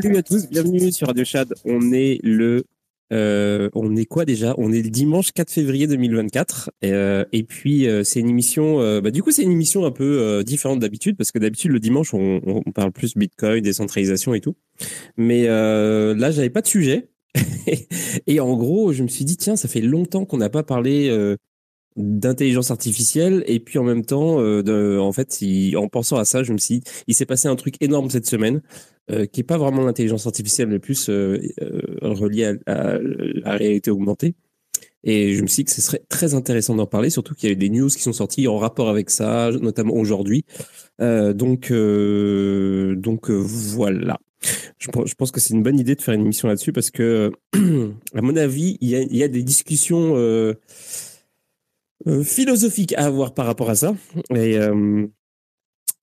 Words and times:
Salut 0.00 0.16
à 0.16 0.22
tous, 0.22 0.48
bienvenue 0.48 0.92
sur 0.92 1.08
Radio 1.08 1.24
Chad. 1.24 1.52
On 1.64 1.92
est 1.92 2.20
le 2.22 2.62
euh, 3.12 3.68
on 3.74 3.96
est 3.96 4.04
quoi 4.04 4.24
déjà? 4.24 4.54
On 4.56 4.70
est 4.70 4.80
le 4.80 4.90
dimanche 4.90 5.32
4 5.32 5.50
février 5.50 5.88
2024 5.88 6.70
euh, 6.84 7.24
et 7.32 7.42
puis 7.42 7.88
euh, 7.88 8.04
c'est 8.04 8.20
une 8.20 8.28
émission. 8.28 8.78
Bah, 9.00 9.10
du 9.10 9.24
coup, 9.24 9.32
c'est 9.32 9.42
une 9.42 9.50
émission 9.50 9.84
un 9.86 9.90
peu 9.90 10.44
différente 10.44 10.78
d'habitude 10.78 11.16
parce 11.16 11.32
que 11.32 11.40
d'habitude 11.40 11.72
le 11.72 11.80
dimanche 11.80 12.14
on, 12.14 12.40
on, 12.46 12.70
parle 12.70 12.92
plus 12.92 13.16
Bitcoin, 13.16 13.60
décentralisation 13.60 14.34
et 14.34 14.40
tout. 14.40 14.54
Mais 15.16 15.46
là, 15.46 16.30
j'avais 16.30 16.50
pas 16.50 16.62
de 16.62 16.68
sujet 16.68 17.10
et 18.28 18.38
en 18.38 18.56
gros, 18.56 18.92
je 18.92 19.02
me 19.02 19.08
suis 19.08 19.24
dit 19.24 19.36
tiens, 19.36 19.56
ça 19.56 19.66
fait 19.66 19.80
longtemps 19.80 20.24
qu'on 20.26 20.38
n'a 20.38 20.48
pas 20.48 20.62
parlé 20.62 21.10
d'intelligence 21.98 22.70
artificielle 22.70 23.44
et 23.46 23.60
puis 23.60 23.78
en 23.78 23.84
même 23.84 24.04
temps, 24.04 24.40
de, 24.40 24.98
en 24.98 25.12
fait, 25.12 25.38
en 25.76 25.88
pensant 25.88 26.16
à 26.16 26.24
ça, 26.24 26.42
je 26.42 26.52
me 26.52 26.58
suis 26.58 26.78
dit, 26.78 26.84
il 27.06 27.14
s'est 27.14 27.26
passé 27.26 27.48
un 27.48 27.56
truc 27.56 27.74
énorme 27.82 28.08
cette 28.08 28.26
semaine. 28.26 28.62
Euh, 29.10 29.24
qui 29.24 29.40
est 29.40 29.44
pas 29.44 29.56
vraiment 29.56 29.84
l'intelligence 29.84 30.26
artificielle, 30.26 30.68
mais 30.68 30.78
plus 30.78 31.08
euh, 31.08 31.40
euh, 31.62 31.80
relié 32.02 32.56
à, 32.66 32.98
la 32.98 33.52
réalité 33.52 33.90
augmentée. 33.90 34.34
Et 35.02 35.34
je 35.34 35.40
me 35.40 35.46
suis 35.46 35.62
dit 35.62 35.64
que 35.64 35.70
ce 35.70 35.80
serait 35.80 36.02
très 36.10 36.34
intéressant 36.34 36.74
d'en 36.74 36.84
parler, 36.84 37.08
surtout 37.08 37.34
qu'il 37.34 37.48
y 37.48 37.50
a 37.50 37.54
eu 37.54 37.56
des 37.56 37.70
news 37.70 37.88
qui 37.88 38.02
sont 38.02 38.12
sorties 38.12 38.48
en 38.48 38.58
rapport 38.58 38.90
avec 38.90 39.08
ça, 39.08 39.50
notamment 39.62 39.94
aujourd'hui. 39.94 40.44
donc, 40.98 41.72
donc 41.72 43.30
voilà. 43.30 44.18
Je, 44.78 45.14
pense 45.14 45.30
que 45.30 45.40
c'est 45.40 45.54
une 45.54 45.62
bonne 45.62 45.78
idée 45.78 45.94
de 45.94 46.02
faire 46.02 46.14
une 46.14 46.22
émission 46.22 46.46
là-dessus 46.48 46.72
parce 46.72 46.90
que, 46.90 47.32
à 48.14 48.20
mon 48.20 48.36
avis, 48.36 48.76
il 48.80 48.90
y 48.90 49.22
a 49.22 49.28
des 49.28 49.42
discussions 49.42 50.14
philosophiques 52.24 52.94
à 52.94 53.06
avoir 53.06 53.34
par 53.34 53.46
rapport 53.46 53.70
à 53.70 53.74
ça. 53.74 53.94
Et 54.34 54.58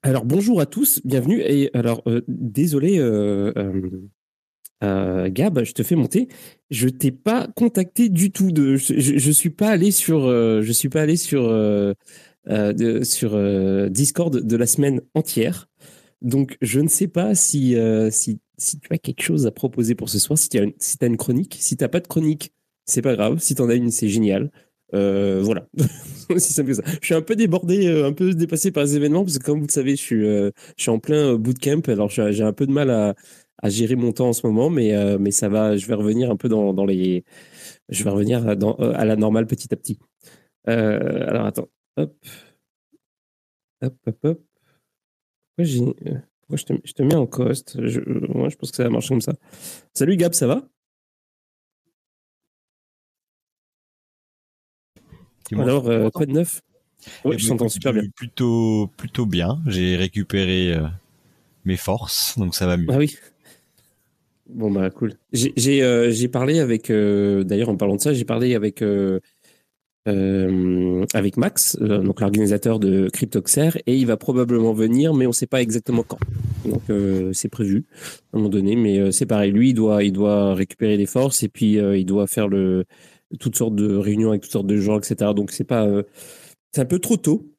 alors 0.05 0.23
bonjour 0.23 0.61
à 0.61 0.67
tous, 0.67 1.01
bienvenue. 1.03 1.41
Et 1.41 1.71
alors 1.73 2.03
euh, 2.05 2.21
désolé, 2.27 2.99
euh, 2.99 3.51
euh, 4.83 5.29
Gab, 5.31 5.63
je 5.63 5.71
te 5.73 5.81
fais 5.81 5.95
monter. 5.95 6.27
Je 6.69 6.89
t'ai 6.89 7.09
pas 7.09 7.47
contacté 7.55 8.09
du 8.09 8.29
tout. 8.29 8.51
De, 8.51 8.75
je, 8.75 8.93
je 8.99 9.31
suis 9.31 9.49
pas 9.49 9.69
allé 9.69 9.89
sur, 9.89 10.27
je 10.29 10.71
suis 10.71 10.89
pas 10.89 11.01
allé 11.01 11.17
sur 11.17 11.49
Discord 13.89 14.37
de 14.37 14.55
la 14.55 14.67
semaine 14.67 15.01
entière. 15.15 15.69
Donc 16.21 16.55
je 16.61 16.81
ne 16.81 16.87
sais 16.87 17.07
pas 17.07 17.33
si 17.33 17.75
si 18.11 18.79
tu 18.79 18.87
as 18.91 18.99
quelque 18.99 19.23
chose 19.23 19.47
à 19.47 19.51
proposer 19.51 19.95
pour 19.95 20.09
ce 20.09 20.19
soir. 20.19 20.37
Si 20.37 20.49
tu 20.49 20.59
as 20.59 20.63
une, 20.65 20.73
si 20.77 20.97
as 21.01 21.07
une 21.07 21.17
chronique, 21.17 21.57
si 21.59 21.77
t'as 21.77 21.87
pas 21.87 21.99
de 21.99 22.07
chronique, 22.07 22.53
c'est 22.85 23.01
pas 23.01 23.15
grave. 23.15 23.39
Si 23.39 23.55
tu 23.55 23.61
en 23.63 23.69
as 23.69 23.75
une, 23.75 23.89
c'est 23.89 24.07
génial. 24.07 24.51
Euh, 24.95 25.41
voilà, 25.43 25.67
si 26.37 26.53
simple 26.53 26.73
ça. 26.73 26.83
Je 27.01 27.05
suis 27.05 27.13
un 27.13 27.21
peu 27.21 27.35
débordé, 27.35 27.87
euh, 27.87 28.07
un 28.07 28.13
peu 28.13 28.33
dépassé 28.33 28.71
par 28.71 28.83
les 28.83 28.95
événements 28.95 29.23
parce 29.23 29.37
que 29.37 29.43
comme 29.43 29.59
vous 29.59 29.67
le 29.67 29.71
savez, 29.71 29.91
je 29.91 30.01
suis, 30.01 30.25
euh, 30.25 30.51
je 30.77 30.83
suis 30.83 30.91
en 30.91 30.99
plein 30.99 31.35
bootcamp. 31.35 31.81
Alors 31.87 32.09
j'ai 32.09 32.43
un 32.43 32.53
peu 32.53 32.65
de 32.65 32.71
mal 32.71 32.89
à, 32.89 33.15
à, 33.61 33.69
gérer 33.69 33.95
mon 33.95 34.11
temps 34.11 34.29
en 34.29 34.33
ce 34.33 34.45
moment, 34.47 34.69
mais 34.69 34.93
mais 35.19 35.31
ça 35.31 35.49
va. 35.49 35.77
Je 35.77 35.85
vais 35.87 35.95
revenir 35.95 36.31
un 36.31 36.37
peu 36.37 36.49
dans, 36.49 36.73
dans 36.73 36.85
les, 36.85 37.23
je 37.89 38.03
vais 38.03 38.09
revenir 38.09 38.47
à 38.47 39.05
la 39.05 39.15
normale 39.15 39.47
petit 39.47 39.73
à 39.73 39.77
petit. 39.77 39.99
alors 40.65 41.45
attends, 41.45 41.69
hop, 41.97 42.15
hop, 43.81 43.95
hop, 44.07 44.17
hop. 44.23 44.41
Pourquoi, 45.57 45.93
pourquoi 46.41 46.57
je, 46.57 46.65
te, 46.65 46.73
je 46.83 46.93
te 46.93 47.03
mets 47.03 47.15
en 47.15 47.27
cost? 47.27 47.77
Je, 47.81 48.01
Moi, 48.33 48.49
je 48.49 48.55
pense 48.55 48.71
que 48.71 48.77
ça 48.77 48.83
va 48.83 48.89
marcher 48.89 49.09
comme 49.09 49.21
ça. 49.21 49.33
Salut 49.93 50.17
Gab, 50.17 50.33
ça 50.33 50.47
va? 50.47 50.67
Alors, 55.53 55.89
euh, 55.89 56.09
quoi 56.09 56.25
de 56.25 56.31
neuf 56.31 56.61
Oui, 57.23 57.37
je 57.37 57.47
t'entends 57.47 57.69
super 57.69 57.93
bien. 57.93 58.03
Plutôt, 58.15 58.89
plutôt 58.97 59.25
bien. 59.25 59.59
J'ai 59.67 59.95
récupéré 59.95 60.73
euh, 60.73 60.87
mes 61.65 61.77
forces, 61.77 62.37
donc 62.37 62.55
ça 62.55 62.65
va 62.65 62.77
mieux. 62.77 62.87
Ah 62.89 62.97
oui. 62.97 63.15
Bon 64.47 64.69
bah 64.69 64.91
cool. 64.91 65.15
J'ai 65.33 65.81
euh, 65.81 66.27
parlé 66.31 66.59
avec, 66.59 66.91
euh, 66.91 67.43
d'ailleurs 67.43 67.69
en 67.69 67.77
parlant 67.77 67.95
de 67.95 68.01
ça, 68.01 68.13
j'ai 68.13 68.25
parlé 68.25 68.55
avec 68.55 68.83
avec 70.07 71.37
Max, 71.37 71.77
donc 71.79 72.21
l'organisateur 72.21 72.79
de 72.79 73.09
Cryptoxer, 73.11 73.81
et 73.87 73.95
il 73.97 74.05
va 74.05 74.17
probablement 74.17 74.71
venir, 74.71 75.15
mais 75.15 75.25
on 75.25 75.29
ne 75.29 75.33
sait 75.33 75.47
pas 75.47 75.63
exactement 75.63 76.03
quand. 76.03 76.19
Donc 76.63 76.83
c'est 77.33 77.49
prévu 77.49 77.85
à 78.31 78.37
un 78.37 78.37
moment 78.37 78.49
donné, 78.49 78.75
mais 78.75 79.11
c'est 79.11 79.25
pareil. 79.25 79.51
Lui, 79.51 79.69
il 79.69 79.73
doit 79.73 80.03
il 80.03 80.11
doit 80.11 80.53
récupérer 80.53 80.97
des 80.97 81.07
forces 81.07 81.41
et 81.41 81.49
puis 81.49 81.77
il 81.77 82.05
doit 82.05 82.27
faire 82.27 82.47
le 82.47 82.85
toutes 83.39 83.55
sortes 83.55 83.75
de 83.75 83.95
réunions 83.95 84.29
avec 84.29 84.41
toutes 84.41 84.51
sortes 84.51 84.67
de 84.67 84.77
gens, 84.77 84.97
etc. 84.97 85.31
Donc 85.35 85.51
c'est 85.51 85.63
pas, 85.63 85.85
euh, 85.85 86.03
c'est 86.73 86.81
un 86.81 86.85
peu 86.85 86.99
trop 86.99 87.17
tôt. 87.17 87.51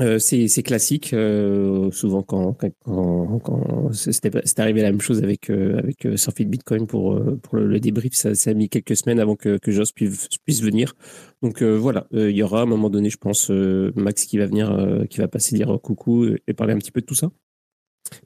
Euh, 0.00 0.20
c'est 0.20 0.62
classique. 0.62 1.12
Euh, 1.12 1.90
souvent, 1.90 2.22
quand, 2.22 2.52
quand, 2.52 3.40
quand 3.40 3.92
c'était 3.92 4.60
arrivé 4.60 4.80
la 4.82 4.92
même 4.92 5.00
chose 5.00 5.24
avec 5.24 5.50
avec 5.50 6.06
Surfit 6.16 6.44
Bitcoin 6.44 6.86
pour 6.86 7.20
pour 7.42 7.56
le, 7.56 7.80
débrief, 7.80 8.14
ça, 8.14 8.36
ça, 8.36 8.50
a 8.50 8.54
mis 8.54 8.68
quelques 8.68 8.96
semaines 8.96 9.18
avant 9.18 9.34
que 9.34 9.58
que 9.58 9.72
Joss 9.72 9.90
puisse, 9.90 10.28
puisse 10.44 10.62
venir. 10.62 10.94
Donc 11.42 11.64
voilà, 11.64 12.06
il 12.12 12.30
y 12.30 12.44
aura 12.44 12.60
à 12.60 12.62
un 12.62 12.66
moment 12.66 12.90
donné, 12.90 13.10
je 13.10 13.16
pense, 13.16 13.50
Max 13.50 14.24
qui 14.24 14.38
va 14.38 14.46
venir, 14.46 15.04
qui 15.10 15.18
va 15.18 15.26
passer 15.26 15.56
dire 15.56 15.80
coucou 15.82 16.28
et 16.46 16.54
parler 16.54 16.74
un 16.74 16.78
petit 16.78 16.92
peu 16.92 17.00
de 17.00 17.06
tout 17.06 17.16
ça. 17.16 17.32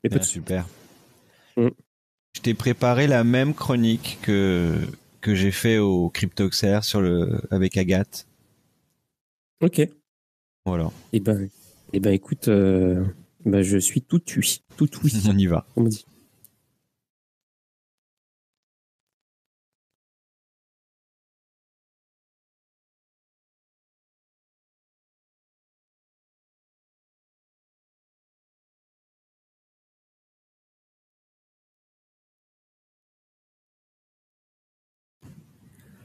Mais 0.04 0.10
ah, 0.12 0.22
super. 0.22 0.66
Mm. 1.56 1.68
Je 2.34 2.40
t'ai 2.40 2.54
préparé 2.54 3.06
la 3.06 3.24
même 3.24 3.54
chronique 3.54 4.18
que 4.22 4.74
que 5.22 5.34
j'ai 5.34 5.52
fait 5.52 5.78
au 5.78 6.10
Cryptoxer 6.10 6.80
sur 6.82 7.00
le 7.00 7.40
avec 7.50 7.78
Agathe. 7.78 8.26
Ok. 9.62 9.80
Voilà. 10.66 10.90
Et 11.12 11.16
eh 11.16 11.20
ben, 11.20 11.42
et 11.42 11.48
eh 11.94 12.00
ben, 12.00 12.12
écoute, 12.12 12.48
euh, 12.48 13.04
ben, 13.46 13.62
je 13.62 13.78
suis 13.78 14.02
tout 14.02 14.20
oui, 14.36 14.62
tout 14.76 14.88
oui. 15.02 15.12
On 15.28 15.38
y 15.38 15.46
va. 15.46 15.64
On 15.76 15.82
me 15.82 15.88
dit. 15.88 16.04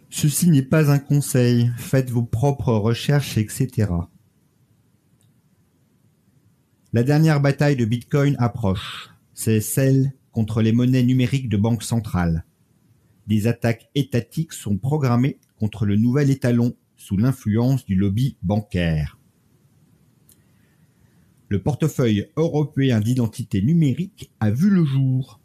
Ceci 0.09 0.49
n'est 0.49 0.61
pas 0.61 0.91
un 0.91 0.99
conseil, 0.99 1.71
faites 1.77 2.09
vos 2.09 2.23
propres 2.23 2.73
recherches, 2.73 3.37
etc. 3.37 3.91
La 6.93 7.03
dernière 7.03 7.41
bataille 7.41 7.75
de 7.75 7.85
Bitcoin 7.85 8.35
approche. 8.39 9.09
C'est 9.33 9.59
celle 9.59 10.13
contre 10.31 10.61
les 10.61 10.71
monnaies 10.71 11.03
numériques 11.03 11.49
de 11.49 11.57
banque 11.57 11.83
centrale. 11.83 12.45
des 13.27 13.47
attaques 13.47 13.89
étatiques 13.93 14.53
sont 14.53 14.77
programmées 14.77 15.37
contre 15.59 15.85
le 15.85 15.97
nouvel 15.97 16.29
étalon 16.29 16.75
sous 16.95 17.17
l'influence 17.17 17.85
du 17.85 17.95
lobby 17.95 18.37
bancaire. 18.41 19.19
Le 21.49 21.61
portefeuille 21.61 22.27
européen 22.37 23.01
d'identité 23.01 23.61
numérique 23.61 24.31
a 24.39 24.49
vu 24.49 24.69
le 24.69 24.85
jour. 24.85 25.41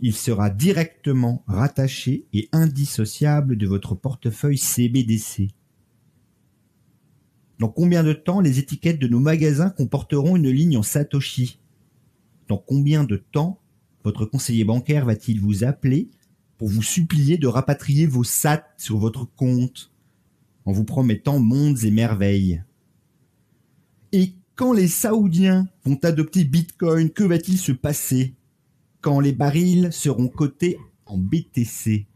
Il 0.00 0.14
sera 0.14 0.50
directement 0.50 1.42
rattaché 1.46 2.26
et 2.32 2.48
indissociable 2.52 3.56
de 3.56 3.66
votre 3.66 3.94
portefeuille 3.94 4.58
CBDC. 4.58 5.48
Dans 7.58 7.68
combien 7.68 8.04
de 8.04 8.12
temps 8.12 8.40
les 8.40 8.58
étiquettes 8.58 8.98
de 8.98 9.08
nos 9.08 9.20
magasins 9.20 9.70
comporteront 9.70 10.36
une 10.36 10.50
ligne 10.50 10.76
en 10.76 10.82
Satoshi? 10.82 11.58
Dans 12.48 12.58
combien 12.58 13.04
de 13.04 13.16
temps 13.16 13.60
votre 14.04 14.26
conseiller 14.26 14.64
bancaire 14.64 15.06
va-t-il 15.06 15.40
vous 15.40 15.64
appeler 15.64 16.10
pour 16.58 16.68
vous 16.68 16.82
supplier 16.82 17.38
de 17.38 17.46
rapatrier 17.46 18.06
vos 18.06 18.24
SAT 18.24 18.64
sur 18.76 18.98
votre 18.98 19.24
compte 19.24 19.90
en 20.66 20.72
vous 20.72 20.84
promettant 20.84 21.38
mondes 21.38 21.82
et 21.84 21.90
merveilles? 21.90 22.62
Et 24.12 24.34
quand 24.54 24.74
les 24.74 24.88
Saoudiens 24.88 25.68
vont 25.84 25.98
adopter 26.02 26.44
Bitcoin, 26.44 27.10
que 27.10 27.24
va-t-il 27.24 27.58
se 27.58 27.72
passer? 27.72 28.34
Quand 29.06 29.20
les 29.20 29.30
barils 29.30 29.92
seront 29.92 30.26
cotés 30.26 30.78
en 31.04 31.16
BTC 31.16 32.08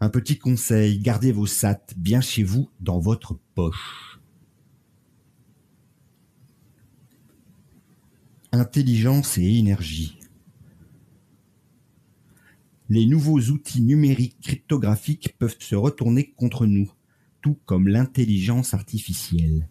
un 0.00 0.08
petit 0.08 0.38
conseil, 0.38 0.98
gardez 0.98 1.30
vos 1.30 1.46
SAT 1.46 1.94
bien 1.96 2.20
chez 2.20 2.42
vous 2.42 2.68
dans 2.80 2.98
votre 2.98 3.38
poche. 3.54 4.18
Intelligence 8.50 9.38
et 9.38 9.56
énergie. 9.56 10.18
Les 12.88 13.06
nouveaux 13.06 13.38
outils 13.38 13.82
numériques 13.82 14.40
cryptographiques 14.40 15.38
peuvent 15.38 15.54
se 15.60 15.76
retourner 15.76 16.32
contre 16.32 16.66
nous, 16.66 16.90
tout 17.40 17.56
comme 17.66 17.86
l'intelligence 17.86 18.74
artificielle. 18.74 19.68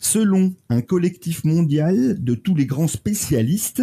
Selon 0.00 0.54
un 0.70 0.80
collectif 0.80 1.44
mondial 1.44 2.24
de 2.24 2.34
tous 2.34 2.54
les 2.54 2.64
grands 2.64 2.88
spécialistes, 2.88 3.82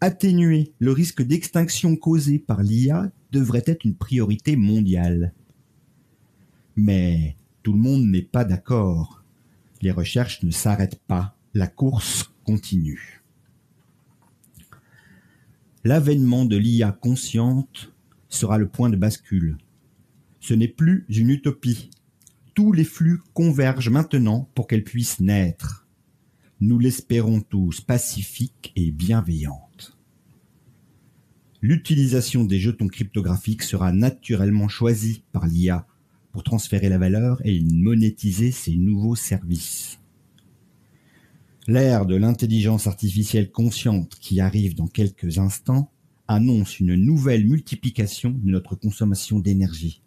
atténuer 0.00 0.72
le 0.78 0.92
risque 0.92 1.22
d'extinction 1.22 1.96
causé 1.96 2.38
par 2.38 2.62
l'IA 2.62 3.10
devrait 3.32 3.64
être 3.66 3.84
une 3.84 3.96
priorité 3.96 4.54
mondiale. 4.54 5.34
Mais 6.76 7.36
tout 7.64 7.72
le 7.72 7.80
monde 7.80 8.06
n'est 8.06 8.22
pas 8.22 8.44
d'accord. 8.44 9.24
Les 9.82 9.90
recherches 9.90 10.42
ne 10.44 10.52
s'arrêtent 10.52 11.00
pas, 11.08 11.36
la 11.52 11.66
course 11.66 12.32
continue. 12.44 13.22
L'avènement 15.82 16.44
de 16.44 16.56
l'IA 16.56 16.92
consciente 16.92 17.92
sera 18.28 18.56
le 18.56 18.68
point 18.68 18.88
de 18.88 18.96
bascule. 18.96 19.58
Ce 20.38 20.54
n'est 20.54 20.68
plus 20.68 21.06
une 21.08 21.30
utopie. 21.30 21.90
Tous 22.56 22.72
les 22.72 22.84
flux 22.84 23.20
convergent 23.34 23.90
maintenant 23.90 24.50
pour 24.54 24.66
qu'elle 24.66 24.82
puisse 24.82 25.20
naître. 25.20 25.86
Nous 26.62 26.78
l'espérons 26.78 27.42
tous 27.42 27.82
pacifique 27.82 28.72
et 28.76 28.92
bienveillante. 28.92 29.98
L'utilisation 31.60 32.44
des 32.44 32.58
jetons 32.58 32.88
cryptographiques 32.88 33.62
sera 33.62 33.92
naturellement 33.92 34.68
choisie 34.68 35.22
par 35.32 35.46
l'IA 35.46 35.86
pour 36.32 36.44
transférer 36.44 36.88
la 36.88 36.96
valeur 36.96 37.42
et 37.44 37.60
monétiser 37.60 38.52
ces 38.52 38.74
nouveaux 38.74 39.16
services. 39.16 40.00
L'ère 41.66 42.06
de 42.06 42.16
l'intelligence 42.16 42.86
artificielle 42.86 43.50
consciente 43.50 44.16
qui 44.18 44.40
arrive 44.40 44.74
dans 44.74 44.88
quelques 44.88 45.36
instants 45.36 45.92
annonce 46.26 46.80
une 46.80 46.94
nouvelle 46.94 47.46
multiplication 47.46 48.30
de 48.30 48.50
notre 48.50 48.76
consommation 48.76 49.40
d'énergie. 49.40 50.00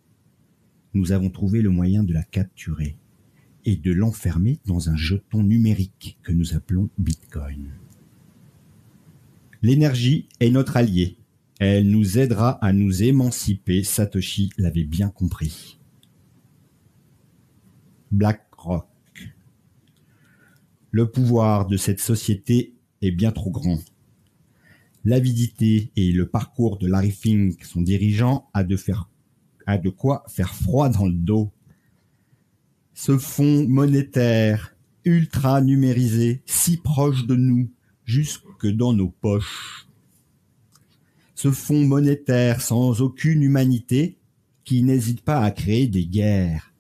Nous 0.94 1.12
avons 1.12 1.30
trouvé 1.30 1.62
le 1.62 1.70
moyen 1.70 2.04
de 2.04 2.14
la 2.14 2.24
capturer 2.24 2.96
et 3.66 3.76
de 3.76 3.92
l'enfermer 3.92 4.60
dans 4.66 4.90
un 4.90 4.96
jeton 4.96 5.44
numérique 5.44 6.18
que 6.24 6.32
nous 6.32 6.56
appelons 6.56 6.90
Bitcoin. 6.98 7.72
L'énergie 9.62 10.28
est 10.40 10.50
notre 10.50 10.78
allié 10.78 11.20
elle 11.60 11.90
nous 11.90 12.18
aidera 12.18 12.52
à 12.64 12.72
nous 12.72 13.04
émanciper, 13.04 13.84
Satoshi 13.84 14.50
l'avait 14.58 14.86
bien 14.86 15.10
compris. 15.10 15.78
BlackRock. 18.12 18.88
Le 20.92 21.12
pouvoir 21.12 21.68
de 21.68 21.76
cette 21.76 22.00
société 22.00 22.76
est 23.02 23.12
bien 23.12 23.34
trop 23.34 23.52
grand. 23.52 23.80
L'avidité 25.04 25.92
et 25.98 26.14
le 26.14 26.30
parcours 26.30 26.78
de 26.78 26.88
Larry 26.88 27.12
Fink, 27.12 27.62
son 27.66 27.82
dirigeant, 27.82 28.50
a 28.54 28.64
de, 28.64 28.78
faire, 28.78 29.09
a 29.70 29.78
de 29.78 29.90
quoi 29.90 30.24
faire 30.28 30.56
froid 30.56 30.90
dans 30.90 31.06
le 31.06 31.14
dos. 31.14 31.52
Ce 32.94 33.18
fonds 33.18 33.68
monétaire 33.68 34.76
ultra 35.06 35.62
numérisé, 35.62 36.42
si 36.46 36.78
proche 36.78 37.28
de 37.28 37.36
nous, 37.36 37.70
jusque 38.04 38.66
dans 38.66 38.94
nos 38.94 39.10
poches, 39.10 39.88
ce 41.36 41.52
fonds 41.52 41.86
monétaire 41.86 42.62
sans 42.62 43.02
aucune 43.02 43.44
humanité 43.44 44.18
qui 44.64 44.84
n'hésite 44.84 45.22
pas 45.22 45.40
à 45.40 45.52
créer 45.52 45.88
des 45.88 46.06
guerres, 46.06 46.74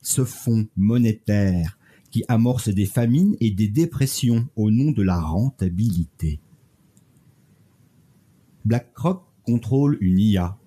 ce 0.00 0.24
fonds 0.24 0.68
monétaire 0.76 1.78
qui 2.10 2.24
amorce 2.28 2.68
des 2.68 2.86
famines 2.86 3.36
et 3.40 3.50
des 3.50 3.68
dépressions 3.68 4.48
au 4.56 4.70
nom 4.70 4.92
de 4.92 5.02
la 5.02 5.20
rentabilité. 5.20 6.40
BlackRock 8.64 9.24
contrôle 9.42 9.98
une 10.00 10.18
IA. 10.18 10.57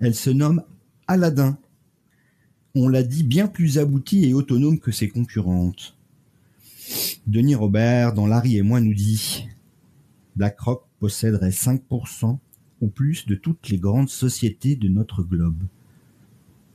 Elle 0.00 0.14
se 0.14 0.30
nomme 0.30 0.62
Aladdin. 1.06 1.58
On 2.74 2.88
l'a 2.88 3.02
dit 3.02 3.24
bien 3.24 3.48
plus 3.48 3.78
aboutie 3.78 4.24
et 4.24 4.34
autonome 4.34 4.78
que 4.78 4.92
ses 4.92 5.08
concurrentes. 5.08 5.96
Denis 7.26 7.56
Robert, 7.56 8.14
dans 8.14 8.26
Larry 8.26 8.56
et 8.56 8.62
moi, 8.62 8.80
nous 8.80 8.94
dit 8.94 9.48
BlackRock 10.36 10.84
posséderait 11.00 11.50
5% 11.50 12.38
ou 12.80 12.88
plus 12.88 13.26
de 13.26 13.34
toutes 13.34 13.68
les 13.68 13.78
grandes 13.78 14.08
sociétés 14.08 14.76
de 14.76 14.88
notre 14.88 15.22
globe, 15.22 15.64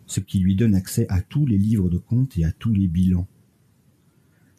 ce 0.06 0.20
qui 0.20 0.40
lui 0.40 0.56
donne 0.56 0.76
accès 0.76 1.06
à 1.10 1.22
tous 1.22 1.46
les 1.46 1.58
livres 1.58 1.90
de 1.90 1.98
comptes 1.98 2.38
et 2.38 2.44
à 2.44 2.52
tous 2.52 2.74
les 2.74 2.88
bilans. 2.88 3.28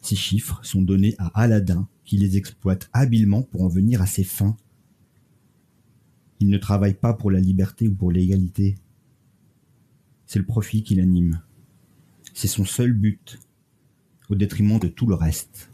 Ces 0.01 0.15
chiffres 0.15 0.59
sont 0.63 0.81
donnés 0.81 1.15
à 1.17 1.27
Aladdin, 1.39 1.87
qui 2.03 2.17
les 2.17 2.37
exploite 2.37 2.89
habilement 2.93 3.43
pour 3.43 3.63
en 3.63 3.67
venir 3.67 4.01
à 4.01 4.05
ses 4.05 4.23
fins. 4.23 4.57
Il 6.39 6.49
ne 6.49 6.57
travaille 6.57 6.95
pas 6.95 7.13
pour 7.13 7.31
la 7.31 7.39
liberté 7.39 7.87
ou 7.87 7.95
pour 7.95 8.11
l'égalité. 8.11 8.75
C'est 10.25 10.39
le 10.39 10.45
profit 10.45 10.83
qui 10.83 10.95
l'anime. 10.95 11.41
C'est 12.33 12.47
son 12.47 12.65
seul 12.65 12.93
but, 12.93 13.39
au 14.29 14.35
détriment 14.35 14.79
de 14.79 14.87
tout 14.87 15.07
le 15.07 15.15
reste. 15.15 15.71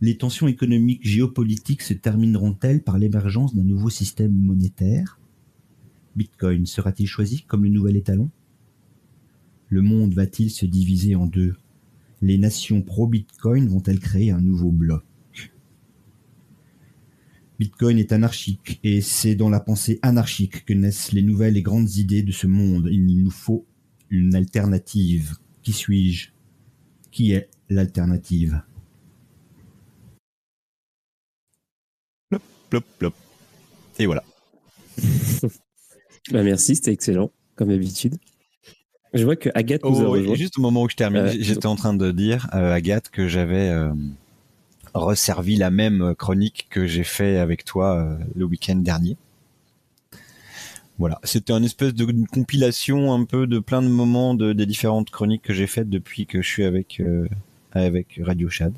Les 0.00 0.16
tensions 0.16 0.46
économiques 0.46 1.04
géopolitiques 1.04 1.82
se 1.82 1.94
termineront-elles 1.94 2.82
par 2.82 2.98
l'émergence 2.98 3.54
d'un 3.54 3.64
nouveau 3.64 3.90
système 3.90 4.32
monétaire? 4.32 5.18
Bitcoin 6.14 6.66
sera-t-il 6.66 7.06
choisi 7.06 7.42
comme 7.42 7.64
le 7.64 7.70
nouvel 7.70 7.96
étalon? 7.96 8.30
Le 9.68 9.82
monde 9.82 10.14
va-t-il 10.14 10.50
se 10.50 10.66
diviser 10.66 11.14
en 11.14 11.26
deux? 11.26 11.56
Les 12.20 12.38
nations 12.38 12.82
pro-Bitcoin 12.82 13.68
vont-elles 13.68 14.00
créer 14.00 14.30
un 14.30 14.40
nouveau 14.40 14.70
bloc? 14.70 15.04
Bitcoin 17.58 17.98
est 17.98 18.12
anarchique 18.12 18.78
et 18.84 19.00
c'est 19.00 19.34
dans 19.34 19.48
la 19.48 19.58
pensée 19.58 19.98
anarchique 20.02 20.64
que 20.64 20.74
naissent 20.74 21.12
les 21.12 21.22
nouvelles 21.22 21.56
et 21.56 21.62
grandes 21.62 21.96
idées 21.96 22.22
de 22.22 22.30
ce 22.30 22.46
monde. 22.46 22.88
Il 22.90 23.22
nous 23.22 23.30
faut 23.30 23.66
une 24.10 24.34
alternative. 24.34 25.36
Qui 25.62 25.72
suis-je? 25.72 26.30
Qui 27.10 27.32
est 27.32 27.48
l'alternative? 27.68 28.62
Plop, 32.70 32.84
plop. 32.98 33.14
Et 33.98 34.06
voilà. 34.06 34.22
bah 36.30 36.42
merci, 36.42 36.76
c'était 36.76 36.92
excellent, 36.92 37.32
comme 37.56 37.68
d'habitude. 37.68 38.16
Je 39.14 39.24
vois 39.24 39.36
que 39.36 39.48
Agathe 39.54 39.84
nous 39.84 40.00
a 40.00 40.08
oh, 40.08 40.34
Juste 40.34 40.58
au 40.58 40.60
moment 40.60 40.82
où 40.82 40.88
je 40.88 40.96
termine, 40.96 41.22
euh, 41.22 41.34
j'étais 41.38 41.66
en 41.66 41.76
train 41.76 41.94
de 41.94 42.10
dire 42.10 42.46
à 42.50 42.60
euh, 42.60 42.74
Agathe 42.74 43.08
que 43.08 43.26
j'avais 43.26 43.70
euh, 43.70 43.92
resservi 44.94 45.56
la 45.56 45.70
même 45.70 46.14
chronique 46.16 46.66
que 46.70 46.86
j'ai 46.86 47.04
fait 47.04 47.38
avec 47.38 47.64
toi 47.64 48.18
le 48.34 48.44
week-end 48.44 48.76
dernier. 48.76 49.16
Voilà, 50.98 51.20
c'était 51.22 51.52
une 51.52 51.64
espèce 51.64 51.94
de 51.94 52.06
compilation 52.32 53.12
un 53.12 53.24
peu 53.24 53.46
de 53.46 53.60
plein 53.60 53.82
de 53.82 53.88
moments 53.88 54.34
de, 54.34 54.52
des 54.52 54.66
différentes 54.66 55.10
chroniques 55.10 55.42
que 55.42 55.52
j'ai 55.52 55.68
faites 55.68 55.88
depuis 55.88 56.26
que 56.26 56.42
je 56.42 56.48
suis 56.48 56.64
avec 56.64 57.00
avec 57.72 58.20
Radio 58.22 58.48
Chad. 58.48 58.72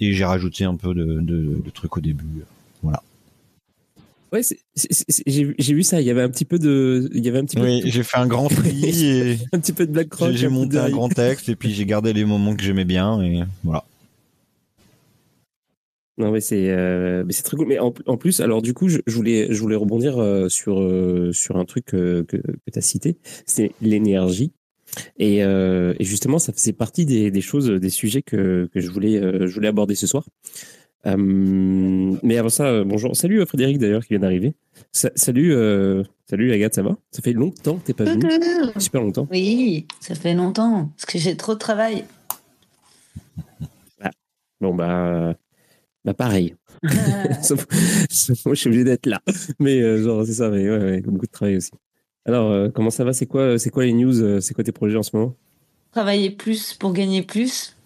Et 0.00 0.12
j'ai 0.12 0.24
rajouté 0.24 0.64
un 0.64 0.76
peu 0.76 0.94
de, 0.94 1.20
de 1.20 1.70
trucs 1.70 1.96
au 1.96 2.00
début. 2.00 2.44
Voilà. 2.82 3.02
Ouais, 4.34 4.42
j'ai 5.26 5.74
vu 5.74 5.84
ça. 5.84 6.00
Il 6.00 6.06
y 6.06 6.10
avait 6.10 6.22
un 6.22 6.28
petit 6.28 6.44
peu 6.44 6.58
de. 6.58 7.08
Il 7.14 7.24
y 7.24 7.28
avait 7.28 7.38
un 7.38 7.44
petit 7.44 7.56
oui, 7.56 7.82
j'ai 7.84 8.02
fait 8.02 8.16
un 8.16 8.26
grand 8.26 8.48
tri 8.48 8.84
et. 8.84 9.38
un 9.52 9.60
petit 9.60 9.72
peu 9.72 9.86
de 9.86 9.92
Black. 9.92 10.08
J'ai 10.32 10.48
monté 10.48 10.76
un 10.76 10.90
grand 10.90 11.08
texte 11.08 11.48
et 11.48 11.54
puis 11.54 11.72
j'ai 11.72 11.86
gardé 11.86 12.12
les 12.12 12.24
moments 12.24 12.56
que 12.56 12.62
j'aimais 12.62 12.84
bien 12.84 13.22
et 13.22 13.44
voilà. 13.62 13.84
Non, 16.16 16.30
mais 16.30 16.40
c'est 16.40 16.70
euh, 16.70 17.24
mais 17.26 17.32
c'est 17.32 17.42
très 17.42 17.56
cool. 17.56 17.66
Mais 17.66 17.78
en, 17.80 17.92
en 18.06 18.16
plus, 18.16 18.40
alors 18.40 18.62
du 18.62 18.72
coup, 18.72 18.88
je, 18.88 18.98
je 19.06 19.16
voulais 19.16 19.48
je 19.50 19.60
voulais 19.60 19.74
rebondir 19.74 20.18
euh, 20.18 20.48
sur 20.48 20.80
euh, 20.80 21.32
sur 21.32 21.56
un 21.56 21.64
truc 21.64 21.86
que 21.86 22.22
que 22.22 22.36
tu 22.36 22.78
as 22.78 22.82
cité, 22.82 23.18
c'est 23.46 23.72
l'énergie. 23.80 24.52
Et, 25.18 25.38
et 25.38 26.04
justement, 26.04 26.38
ça 26.38 26.52
faisait 26.52 26.72
partie 26.72 27.04
des, 27.04 27.32
des 27.32 27.40
choses, 27.40 27.68
des 27.68 27.90
sujets 27.90 28.22
que 28.22 28.68
que 28.72 28.80
je 28.80 28.88
voulais 28.90 29.20
je 29.20 29.52
voulais 29.52 29.66
aborder 29.66 29.96
ce 29.96 30.06
soir. 30.06 30.24
Euh, 31.06 31.16
mais 32.22 32.38
avant 32.38 32.48
ça, 32.48 32.84
bonjour. 32.84 33.16
Salut 33.16 33.44
Frédéric 33.44 33.78
d'ailleurs 33.78 34.02
qui 34.02 34.10
vient 34.10 34.20
d'arriver. 34.20 34.54
Sa- 34.92 35.10
salut 35.16 35.52
salut 36.30 36.52
Agathe, 36.52 36.74
ça 36.74 36.82
va? 36.82 36.96
Ça 37.10 37.22
fait 37.22 37.32
longtemps 37.32 37.78
que 37.78 37.86
t'es 37.86 37.92
pas 37.92 38.04
venu. 38.04 38.22
Super 38.78 39.02
longtemps. 39.02 39.26
Oui, 39.32 39.86
ça 40.00 40.14
fait 40.14 40.34
longtemps, 40.34 40.92
parce 40.96 41.06
que 41.06 41.18
j'ai 41.18 41.36
trop 41.36 41.54
de 41.54 41.58
travail. 41.58 42.04
Bon 44.60 44.74
bah 44.74 45.34
bah 46.04 46.14
pareil. 46.14 46.54
Sauf- 47.42 47.66
moi, 48.44 48.54
je 48.54 48.60
suis 48.60 48.68
obligé 48.68 48.84
d'être 48.84 49.06
là. 49.06 49.20
Mais 49.58 49.80
euh, 49.80 50.02
genre, 50.02 50.24
c'est 50.26 50.34
ça, 50.34 50.50
mais 50.50 50.68
ouais, 50.68 50.78
ouais, 50.78 51.00
beaucoup 51.00 51.26
de 51.26 51.30
travail 51.30 51.56
aussi. 51.56 51.70
Alors, 52.26 52.50
euh, 52.50 52.68
comment 52.70 52.90
ça 52.90 53.04
va? 53.04 53.12
C'est 53.12 53.26
quoi, 53.26 53.58
c'est 53.58 53.70
quoi 53.70 53.84
les 53.84 53.92
news 53.92 54.20
euh, 54.22 54.40
C'est 54.40 54.54
quoi 54.54 54.64
tes 54.64 54.72
projets 54.72 54.96
en 54.96 55.02
ce 55.02 55.16
moment? 55.16 55.34
Travailler 55.92 56.30
plus 56.30 56.74
pour 56.74 56.92
gagner 56.92 57.22
plus. 57.22 57.76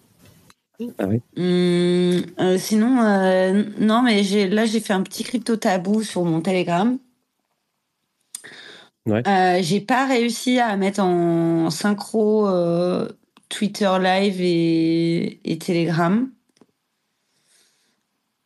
Ah 0.97 1.07
oui. 1.07 1.21
Hum, 1.37 2.23
euh, 2.39 2.57
sinon, 2.57 3.01
euh, 3.01 3.63
non, 3.79 4.01
mais 4.01 4.23
j'ai, 4.23 4.47
là, 4.47 4.65
j'ai 4.65 4.79
fait 4.79 4.93
un 4.93 5.03
petit 5.03 5.23
crypto 5.23 5.57
tabou 5.57 6.03
sur 6.03 6.23
mon 6.23 6.41
Telegram. 6.41 6.97
Ouais. 9.05 9.23
Euh, 9.27 9.59
j'ai 9.61 9.81
pas 9.81 10.07
réussi 10.07 10.59
à 10.59 10.75
mettre 10.77 11.01
en 11.01 11.69
synchro 11.69 12.47
euh, 12.47 13.09
Twitter 13.49 13.89
Live 14.01 14.37
et, 14.41 15.39
et 15.51 15.57
Telegram. 15.57 16.29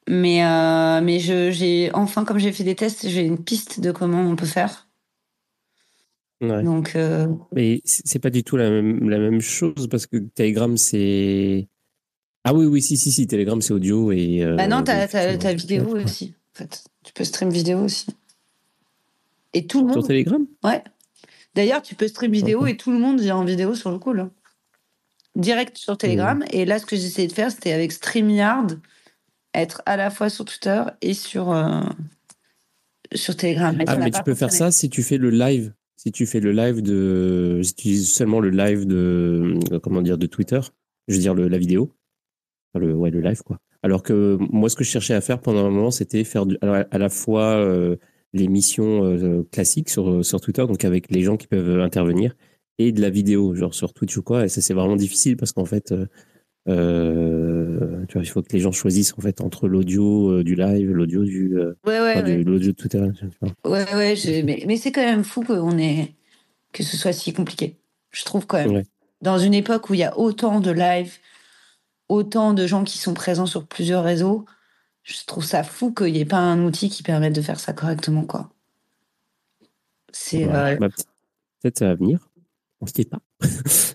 Mais, 0.07 0.45
euh, 0.45 1.01
mais 1.01 1.19
je, 1.19 1.51
j'ai 1.51 1.89
enfin, 1.93 2.25
comme 2.25 2.37
j'ai 2.37 2.51
fait 2.51 2.63
des 2.63 2.75
tests, 2.75 3.07
j'ai 3.07 3.21
une 3.21 3.41
piste 3.41 3.79
de 3.79 3.91
comment 3.91 4.21
on 4.21 4.35
peut 4.35 4.45
faire. 4.45 4.87
Ouais. 6.41 6.61
Donc, 6.61 6.95
euh, 6.95 7.27
Mais 7.53 7.81
c'est 7.85 8.19
pas 8.19 8.29
du 8.29 8.43
tout 8.43 8.57
la 8.57 8.69
même, 8.69 9.09
la 9.09 9.17
même 9.17 9.39
chose 9.39 9.87
parce 9.89 10.05
que 10.05 10.17
Telegram, 10.17 10.75
c'est. 10.77 11.67
Ah 12.43 12.53
oui, 12.53 12.65
oui, 12.65 12.81
si, 12.81 12.97
si, 12.97 13.11
si, 13.13 13.27
Telegram, 13.27 13.61
c'est 13.61 13.73
audio 13.73 14.11
et. 14.11 14.43
euh, 14.43 14.55
bah 14.55 14.67
non, 14.67 14.83
t'as, 14.83 15.07
t'as 15.07 15.53
vidéo 15.53 15.83
ouais. 15.93 16.03
aussi. 16.03 16.33
En 16.53 16.57
fait, 16.59 16.83
tu 17.03 17.13
peux 17.13 17.23
stream 17.23 17.49
vidéo 17.49 17.79
aussi. 17.79 18.07
Et 19.53 19.65
tout 19.65 19.85
le 19.85 19.93
Sur 19.93 20.01
monde. 20.01 20.07
Telegram? 20.07 20.45
Ouais. 20.63 20.83
D'ailleurs, 21.55 21.81
tu 21.81 21.95
peux 21.95 22.07
stream 22.07 22.31
vidéo 22.31 22.65
et 22.65 22.75
tout 22.75 22.91
le 22.91 22.97
monde 22.97 23.21
vient 23.21 23.37
en 23.37 23.45
vidéo 23.45 23.75
sur 23.75 23.91
le 23.91 23.99
coup, 23.99 24.13
là. 24.13 24.29
Direct 25.35 25.77
sur 25.77 25.97
Telegram. 25.97 26.43
Et 26.51 26.65
là, 26.65 26.79
ce 26.79 26.85
que 26.85 26.95
j'essayais 26.95 27.27
de 27.27 27.33
faire, 27.33 27.51
c'était 27.51 27.71
avec 27.71 27.91
StreamYard, 27.91 28.79
être 29.53 29.81
à 29.85 29.97
la 29.97 30.09
fois 30.09 30.29
sur 30.29 30.45
Twitter 30.45 30.83
et 31.01 31.13
sur, 31.13 31.51
euh, 31.51 31.81
sur 33.13 33.35
Telegram. 33.35 33.75
Ah, 33.81 33.85
ça 33.85 33.97
n'a 33.97 34.05
mais 34.05 34.11
tu 34.11 34.23
peux 34.23 34.33
faire 34.35 34.51
ça 34.51 34.71
si 34.71 34.89
tu 34.89 35.03
fais 35.03 35.17
le 35.17 35.29
live. 35.29 35.73
Si 35.95 36.11
tu 36.11 36.25
fais 36.25 36.39
le 36.41 36.51
live 36.51 36.81
de. 36.81 37.61
Si 37.63 37.73
tu 37.75 37.81
utilises 37.81 38.11
seulement 38.13 38.39
le 38.41 38.49
live 38.49 38.85
de. 38.85 39.57
euh, 39.71 39.79
Comment 39.79 40.01
dire 40.01 40.17
De 40.17 40.25
Twitter. 40.27 40.59
Je 41.07 41.15
veux 41.15 41.21
dire 41.21 41.33
le, 41.33 41.47
la 41.47 41.57
vidéo. 41.57 41.91
Enfin, 42.73 42.85
le, 42.85 42.93
ouais, 42.93 43.09
le 43.11 43.21
live, 43.21 43.41
quoi. 43.43 43.59
Alors 43.83 44.03
que 44.03 44.37
moi, 44.51 44.69
ce 44.69 44.75
que 44.75 44.83
je 44.83 44.89
cherchais 44.89 45.13
à 45.13 45.21
faire 45.21 45.39
pendant 45.39 45.65
un 45.65 45.69
moment, 45.69 45.91
c'était 45.91 46.23
faire 46.23 46.45
du, 46.45 46.57
à, 46.61 46.85
à 46.89 46.97
la 46.97 47.09
fois 47.09 47.55
euh, 47.55 47.95
les 48.33 48.47
missions 48.47 49.05
euh, 49.05 49.43
classiques 49.51 49.89
sur, 49.89 50.25
sur 50.25 50.41
Twitter, 50.41 50.65
donc 50.67 50.83
avec 50.83 51.11
les 51.11 51.21
gens 51.21 51.37
qui 51.37 51.47
peuvent 51.47 51.79
intervenir, 51.81 52.35
et 52.79 52.91
de 52.91 53.01
la 53.01 53.09
vidéo, 53.09 53.53
genre 53.55 53.73
sur 53.73 53.93
Twitch 53.93 54.17
ou 54.17 54.23
quoi. 54.23 54.45
Et 54.45 54.49
ça, 54.49 54.61
c'est 54.61 54.73
vraiment 54.73 54.95
difficile 54.95 55.37
parce 55.37 55.51
qu'en 55.51 55.65
fait. 55.65 55.91
euh, 55.91 56.05
euh, 56.69 57.62
tu 58.07 58.13
vois, 58.13 58.21
il 58.23 58.27
faut 58.29 58.41
que 58.41 58.51
les 58.53 58.59
gens 58.59 58.71
choisissent 58.71 59.13
en 59.17 59.21
fait 59.21 59.41
entre 59.41 59.67
l'audio 59.67 60.29
euh, 60.31 60.43
du 60.43 60.55
live, 60.55 60.91
l'audio 60.91 61.23
du, 61.23 61.57
euh, 61.57 61.75
Ouais, 61.85 61.99
ouais, 61.99 62.11
enfin, 62.13 62.23
du- 62.23 62.37
ouais. 62.37 62.43
l'audio 62.43 62.71
de 62.71 62.77
Twitter. 62.77 63.01
tu 63.17 63.25
vois. 63.41 63.71
Ouais, 63.71 63.95
ouais, 63.95 64.43
mais, 64.43 64.63
mais 64.67 64.77
c'est 64.77 64.91
quand 64.91 65.03
même 65.03 65.23
fou 65.23 65.41
qu'on 65.43 65.77
ait... 65.77 66.13
que 66.71 66.83
ce 66.83 66.97
soit 66.97 67.13
si 67.13 67.33
compliqué. 67.33 67.77
Je 68.11 68.23
trouve 68.25 68.45
quand 68.47 68.57
même. 68.65 68.83
Dans 69.21 69.37
une 69.39 69.53
époque 69.53 69.89
où 69.89 69.93
il 69.93 69.99
y 70.01 70.03
a 70.03 70.17
autant 70.17 70.59
de 70.59 70.71
live, 70.71 71.13
autant 72.09 72.53
de 72.53 72.67
gens 72.67 72.83
qui 72.83 72.97
sont 72.97 73.13
présents 73.13 73.45
sur 73.45 73.65
plusieurs 73.65 74.03
réseaux, 74.03 74.45
je 75.03 75.15
trouve 75.25 75.43
ça 75.45 75.63
fou 75.63 75.93
qu'il 75.93 76.13
n'y 76.13 76.19
ait 76.19 76.25
pas 76.25 76.37
un 76.37 76.63
outil 76.65 76.89
qui 76.89 77.03
permette 77.03 77.33
de 77.33 77.41
faire 77.41 77.59
ça 77.59 77.73
correctement, 77.73 78.23
quoi. 78.25 78.49
C'est. 80.11 80.43
Euh, 80.45 80.75
Bah, 80.77 80.89
peut- 80.89 81.03
Peut-être 81.61 81.79
ça 81.79 81.87
va 81.87 81.95
venir. 81.95 82.29
On 82.81 82.85
ne 82.85 82.89
sait 82.89 83.05
pas. 83.05 83.19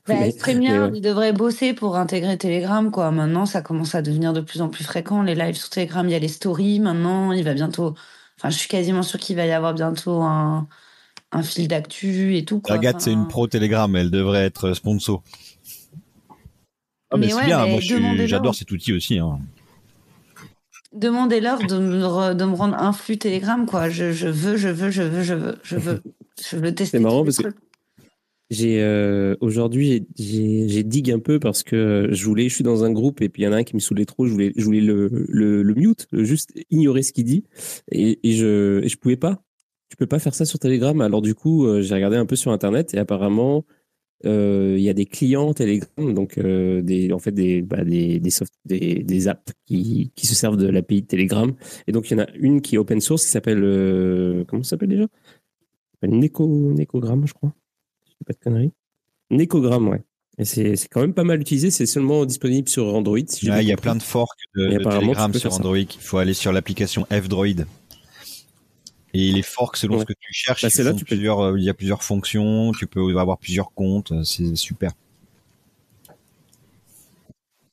Bah, 0.07 0.15
Mais- 0.21 0.31
StreamYard, 0.31 0.87
mais 0.87 0.91
ouais. 0.93 0.99
il 0.99 1.01
devrait 1.01 1.33
bosser 1.33 1.73
pour 1.75 1.97
intégrer 1.97 2.37
Telegram, 2.39 2.91
quoi. 2.91 3.11
Maintenant, 3.11 3.47
ça 3.47 3.63
commence 3.63 3.95
à 3.95 4.03
devenir 4.03 4.33
de 4.33 4.41
plus 4.41 4.61
en 4.63 4.69
plus 4.69 4.85
fréquent. 4.85 5.23
Les 5.23 5.35
lives 5.35 5.57
sur 5.57 5.71
Telegram, 5.71 6.07
il 6.09 6.13
y 6.13 6.15
a 6.15 6.19
les 6.19 6.29
stories. 6.29 6.81
Maintenant, 6.81 7.33
il 7.33 7.45
va 7.45 7.55
bientôt. 7.55 7.95
Enfin, 8.39 8.51
je 8.51 8.57
suis 8.59 8.69
quasiment 8.69 9.03
sûre 9.03 9.19
qu'il 9.21 9.37
va 9.37 9.47
y 9.47 9.53
avoir 9.53 9.75
bientôt 9.75 10.23
un, 10.23 10.69
un 11.33 11.43
fil 11.43 11.67
d'actu 11.69 12.37
et 12.37 12.45
tout, 12.45 12.61
quoi. 12.61 12.75
Agathe, 12.77 13.01
c'est 13.01 13.13
une 13.13 13.27
pro 13.29 13.47
Telegram, 13.47 13.95
elle 13.97 14.11
devrait 14.11 14.45
être 14.45 14.73
sponsor. 14.75 15.23
Ah, 17.11 17.17
mais, 17.17 17.27
Mais 17.27 17.29
c'est 17.33 17.39
ouais, 17.39 17.45
bien, 17.47 17.65
mais 17.67 17.81
moi 18.17 18.27
j'adore 18.27 18.55
cet 18.55 18.71
outil 18.71 18.93
aussi. 18.93 19.19
Hein. 19.19 19.39
Demandez-leur 20.93 21.59
de 21.67 21.79
me, 21.79 22.03
re- 22.05 22.35
de 22.35 22.45
me 22.45 22.55
rendre 22.55 22.77
un 22.77 22.93
flux 22.93 23.19
Telegram, 23.19 23.67
quoi. 23.67 23.89
Je, 23.91 24.13
je 24.13 24.29
veux, 24.29 24.57
je 24.57 24.69
veux, 24.69 24.91
je 24.91 25.03
veux, 25.03 25.23
je 25.23 25.35
veux, 25.35 25.59
je 25.63 25.77
veux. 25.77 26.03
Je 26.41 26.57
veux 26.57 26.73
tester. 26.73 26.99
C'est 26.99 27.03
marrant 27.03 27.25
parce 27.25 27.39
que- 27.39 27.43
trucs. 27.43 27.57
J'ai 28.51 28.81
euh, 28.83 29.37
aujourd'hui 29.43 29.87
j'ai- 29.87 30.07
j'ai 30.19 30.69
j'ai 30.69 30.83
dig 30.83 31.11
un 31.11 31.19
peu 31.19 31.39
parce 31.39 31.63
que 31.63 32.09
je 32.13 32.25
voulais 32.25 32.49
je 32.49 32.55
suis 32.55 32.65
dans 32.65 32.83
un 32.85 32.91
groupe 32.93 33.21
et 33.21 33.29
puis 33.29 33.43
il 33.43 33.45
y 33.45 33.49
en 33.49 33.53
a 33.53 33.57
un 33.59 33.63
qui 33.65 33.75
me 33.75 33.81
saoulait 33.81 34.07
trop 34.07 34.27
je 34.27 34.33
voulais 34.33 34.53
je 34.57 34.65
voulais 34.65 34.81
le 34.81 35.09
le, 35.29 35.63
le 35.63 35.75
mute 35.75 36.07
juste 36.13 36.51
ignorer 36.71 37.03
ce 37.03 37.13
qu'il 37.13 37.25
dit 37.25 37.45
et, 37.93 38.19
et 38.23 38.33
je 38.33 38.83
et 38.83 38.89
je 38.89 38.97
pouvais 38.97 39.17
pas. 39.19 39.43
Tu 39.91 39.97
peux 39.99 40.07
pas 40.07 40.19
faire 40.19 40.35
ça 40.35 40.45
sur 40.47 40.59
Telegram. 40.59 40.99
Alors 41.03 41.21
du 41.23 41.35
coup 41.35 41.67
euh, 41.67 41.83
j'ai 41.83 41.95
regardé 41.95 42.17
un 42.17 42.25
peu 42.27 42.37
sur 42.37 42.51
internet 42.53 42.95
et 42.95 42.99
apparemment 42.99 43.65
euh, 44.27 44.75
il 44.79 44.83
y 44.83 44.89
a 44.89 44.95
des 44.95 45.07
clients 45.07 45.53
Telegram 45.55 46.15
donc 46.15 46.39
euh, 46.39 46.83
des 46.83 47.13
en 47.13 47.19
fait 47.19 47.33
des 47.33 47.63
bah, 47.63 47.85
des 47.85 48.19
des, 48.21 48.31
soft, 48.31 48.53
des 48.65 49.03
des 49.05 49.29
apps 49.29 49.53
qui 49.67 50.11
qui 50.17 50.27
se 50.27 50.35
servent 50.35 50.57
de 50.57 50.69
l'API 50.69 51.03
de 51.03 51.07
Telegram. 51.07 51.55
Et 51.87 51.93
donc 51.93 52.11
il 52.11 52.15
y 52.19 52.21
en 52.21 52.25
a 52.25 52.29
une 52.37 52.63
qui 52.63 52.77
est 52.77 52.79
open 52.79 53.01
source 53.03 53.25
qui 53.27 53.31
s'appelle 53.31 53.63
euh, 53.63 54.45
comment 54.49 54.63
ça 54.63 54.71
s'appelle 54.71 54.89
déjà? 54.91 55.07
Neko 56.03 56.47
Nekogram 56.75 57.27
je 57.27 57.35
crois 57.35 57.53
pas 58.29 58.35
de 58.35 58.39
conneries. 58.39 58.73
Nekogram, 59.31 59.89
ouais. 59.89 60.03
Et 60.39 60.45
c'est 60.45 60.77
c'est 60.77 60.87
quand 60.89 61.01
même 61.01 61.15
pas 61.15 61.25
mal 61.25 61.41
utilisé. 61.41 61.71
C'est 61.71 61.87
seulement 61.87 62.25
disponible 62.25 62.69
sur 62.69 62.95
Android. 62.95 63.19
si 63.27 63.51
Ouais, 63.51 63.65
il 63.65 63.69
y 63.69 63.73
a 63.73 63.77
plein 63.77 63.97
de 63.97 64.03
forks 64.03 64.39
de, 64.55 64.69
de 64.69 64.79
Telegram 64.85 65.35
sur. 65.35 65.53
Android. 65.55 65.77
Il 65.79 65.87
faut 66.01 66.19
aller 66.19 66.35
sur 66.35 66.53
l'application 66.53 67.05
F-Droid. 67.11 67.67
Et 69.15 69.33
les 69.33 69.43
forks, 69.43 69.77
selon 69.79 69.95
Ouais. 69.95 70.01
ce 70.03 70.05
que 70.07 70.13
tu 70.13 70.33
cherches, 70.33 70.63
Bah, 70.63 70.69
là, 70.85 70.93
tu 70.95 71.05
peux- 71.05 71.15
euh, 71.17 71.59
il 71.59 71.65
y 71.65 71.71
a 71.71 71.75
plusieurs 71.75 72.03
fonctions. 72.05 72.73
Tu 72.73 72.87
peux 72.87 73.19
avoir 73.19 73.39
plusieurs 73.39 73.73
comptes. 73.73 74.13
C'est 74.25 74.55
super. 74.55 74.93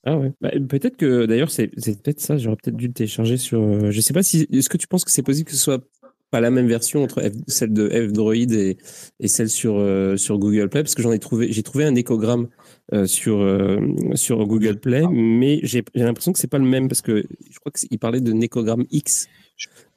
Ah 0.08 0.16
ouais. 0.16 0.32
Bah, 0.40 0.50
peut-être 0.68 0.96
que 0.96 1.26
d'ailleurs, 1.26 1.50
c'est 1.50 1.70
c'est 1.76 2.00
peut-être 2.00 2.20
ça. 2.20 2.36
J'aurais 2.38 2.56
peut-être 2.56 2.76
dû 2.76 2.86
le 2.86 2.92
télécharger 2.92 3.36
sur. 3.36 3.60
euh, 3.60 3.90
je 3.90 4.00
sais 4.00 4.12
pas 4.12 4.22
si. 4.22 4.46
Est-ce 4.52 4.68
que 4.68 4.76
tu 4.76 4.86
penses 4.86 5.04
que 5.04 5.10
c'est 5.10 5.22
possible 5.22 5.46
que 5.46 5.52
ce 5.56 5.62
soit 5.62 5.82
pas 6.30 6.40
la 6.40 6.50
même 6.50 6.66
version 6.66 7.02
entre 7.04 7.20
F- 7.22 7.40
celle 7.46 7.72
de 7.72 7.88
F-Droid 7.88 8.52
et, 8.52 8.76
et 9.20 9.28
celle 9.28 9.48
sur, 9.48 9.76
euh, 9.78 10.16
sur 10.16 10.38
Google 10.38 10.68
Play 10.68 10.82
Parce 10.82 10.94
que 10.94 11.02
j'en 11.02 11.12
ai 11.12 11.18
trouvé. 11.18 11.52
J'ai 11.52 11.62
trouvé 11.62 11.84
un 11.84 11.94
écogramme 11.94 12.48
euh, 12.92 13.06
sur, 13.06 13.38
euh, 13.40 13.78
sur 14.14 14.44
Google 14.46 14.78
Play, 14.78 15.02
mais 15.10 15.60
j'ai 15.62 15.84
j'ai 15.94 16.02
l'impression 16.02 16.32
que 16.32 16.38
c'est 16.38 16.46
pas 16.48 16.58
le 16.58 16.64
même 16.64 16.88
parce 16.88 17.02
que 17.02 17.24
je 17.50 17.58
crois 17.58 17.72
qu'il 17.72 17.98
parlait 17.98 18.20
de 18.20 18.32
Nekogram 18.32 18.84
X. 18.90 19.28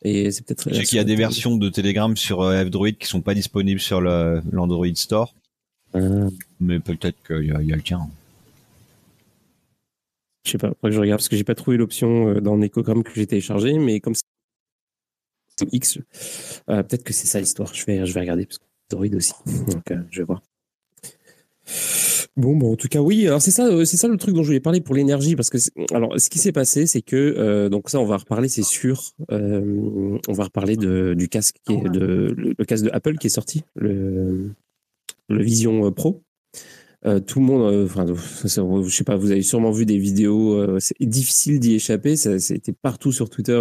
Et 0.03 0.31
c'est 0.31 0.45
peut-être. 0.45 0.69
Je 0.69 0.75
sais 0.75 0.83
qu'il 0.83 0.97
y 0.97 1.01
a 1.01 1.03
des 1.03 1.15
versions 1.15 1.57
de 1.57 1.67
Telegram 1.69 2.15
sur 2.15 2.43
F-Droid 2.43 2.93
qui 2.97 3.07
sont 3.07 3.21
pas 3.21 3.33
disponibles 3.33 3.81
sur 3.81 3.99
l'Android 3.99 4.87
Store. 4.95 5.33
Ah. 5.93 6.27
Mais 6.59 6.79
peut-être 6.79 7.17
qu'il 7.25 7.47
y, 7.47 7.51
a- 7.51 7.61
il 7.61 7.67
y 7.67 7.73
a 7.73 7.75
le 7.75 7.81
tien. 7.81 7.99
Je 10.45 10.51
sais 10.51 10.57
pas, 10.57 10.69
faudrait 10.69 10.89
que 10.91 10.95
je 10.95 10.99
regarde 11.01 11.19
parce 11.19 11.29
que 11.29 11.35
j'ai 11.35 11.43
pas 11.43 11.55
trouvé 11.55 11.77
l'option 11.77 12.35
dans 12.39 12.57
Necogram 12.57 13.03
que 13.03 13.11
j'ai 13.13 13.27
téléchargé, 13.27 13.73
mais 13.77 13.99
comme 13.99 14.15
c'est 14.15 14.23
X, 15.71 15.97
euh, 16.69 16.83
peut-être 16.83 17.03
que 17.03 17.13
c'est 17.13 17.27
ça 17.27 17.39
l'histoire. 17.39 17.73
Je 17.73 17.85
vais, 17.85 18.01
regarder 18.01 18.45
parce 18.45 18.57
que 18.57 18.63
Android 18.93 19.15
aussi. 19.15 19.33
Donc, 19.67 19.91
euh, 19.91 19.97
je 20.09 20.19
vais 20.19 20.25
voir. 20.25 20.41
Bon, 22.35 22.55
bon, 22.55 22.73
en 22.73 22.75
tout 22.75 22.87
cas, 22.87 23.01
oui. 23.01 23.27
Alors 23.27 23.41
c'est 23.41 23.51
ça, 23.51 23.67
euh, 23.67 23.85
c'est 23.85 23.97
ça 23.97 24.07
le 24.07 24.17
truc 24.17 24.33
dont 24.33 24.43
je 24.43 24.47
voulais 24.47 24.59
parler 24.59 24.81
pour 24.81 24.95
l'énergie, 24.95 25.35
parce 25.35 25.49
que 25.49 25.57
alors 25.93 26.19
ce 26.19 26.29
qui 26.29 26.39
s'est 26.39 26.51
passé, 26.51 26.87
c'est 26.87 27.01
que 27.01 27.67
donc 27.67 27.89
ça, 27.89 27.99
on 27.99 28.05
va 28.05 28.17
reparler, 28.17 28.49
c'est 28.49 28.63
sûr. 28.63 29.03
On 29.29 30.19
va 30.33 30.43
reparler 30.45 30.77
de, 30.77 31.13
du 31.15 31.29
casque 31.29 31.57
de 31.67 32.33
le, 32.35 32.65
casque 32.65 32.85
de 32.85 32.89
Apple 32.91 33.17
qui 33.17 33.27
est 33.27 33.31
sorti, 33.31 33.63
le, 33.75 34.51
le 35.27 35.43
Vision 35.43 35.91
Pro. 35.91 36.23
Euh, 37.05 37.21
tout 37.21 37.39
le 37.39 37.45
monde, 37.45 37.61
euh, 37.73 37.85
enfin, 37.85 38.05
je 38.05 38.89
sais 38.89 39.03
pas, 39.05 39.15
vous 39.15 39.31
avez 39.31 39.41
sûrement 39.41 39.71
vu 39.71 39.85
des 39.85 39.97
vidéos. 39.97 40.53
euh, 40.53 40.77
c'est 40.79 40.95
difficile 40.99 41.59
d'y 41.59 41.75
échapper. 41.75 42.17
Ça, 42.17 42.39
c'était 42.39 42.73
partout 42.73 43.11
sur 43.13 43.29
Twitter, 43.29 43.59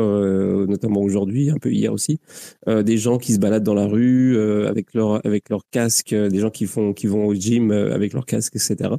notamment 0.69 1.01
aujourd'hui, 1.01 1.51
un 1.51 1.59
peu 1.59 1.71
hier 1.71 1.93
aussi. 1.93 2.19
Des 2.67 2.99
gens 2.99 3.19
qui 3.19 3.35
se 3.35 3.39
baladent 3.39 3.63
dans 3.63 3.75
la 3.75 3.87
rue 3.87 4.39
avec 4.67 4.95
leur 4.95 5.25
avec 5.27 5.49
leur 5.51 5.63
casque, 5.71 6.15
des 6.15 6.39
gens 6.39 6.51
qui 6.51 6.67
font 6.67 6.93
qui 6.93 7.07
vont 7.07 7.27
au 7.27 7.35
gym 7.35 7.71
avec 7.71 8.13
leur 8.13 8.27
casque, 8.27 8.57
etc. 8.57 8.91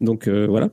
Donc 0.00 0.28
voilà. 0.28 0.70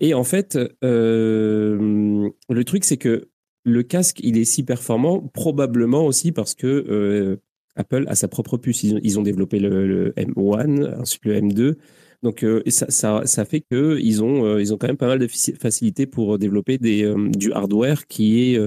Et 0.00 0.14
en 0.14 0.24
fait, 0.24 0.58
le 0.82 2.30
truc 2.64 2.84
c'est 2.84 2.96
que 2.96 3.28
le 3.64 3.82
casque, 3.82 4.20
il 4.22 4.38
est 4.38 4.44
si 4.44 4.62
performant, 4.62 5.20
probablement 5.20 6.06
aussi 6.06 6.32
parce 6.32 6.54
que 6.54 7.38
Apple 7.78 8.04
a 8.08 8.14
sa 8.14 8.28
propre 8.28 8.58
puce. 8.58 8.82
Ils 8.82 9.18
ont, 9.18 9.22
développé 9.22 9.60
le, 9.60 10.12
M1, 10.16 11.00
ensuite 11.00 11.24
le 11.24 11.40
M2. 11.40 11.76
Donc, 12.22 12.42
euh, 12.44 12.62
ça, 12.66 13.44
fait 13.44 13.60
qu'ils 13.60 14.22
ont, 14.22 14.44
euh, 14.44 14.60
ils 14.60 14.74
ont 14.74 14.78
quand 14.78 14.88
même 14.88 14.96
pas 14.96 15.06
mal 15.06 15.18
de 15.18 15.28
facilité 15.28 16.06
pour 16.06 16.38
développer 16.38 16.78
des, 16.78 17.12
du 17.36 17.52
hardware 17.52 18.06
qui 18.08 18.54
est, 18.54 18.60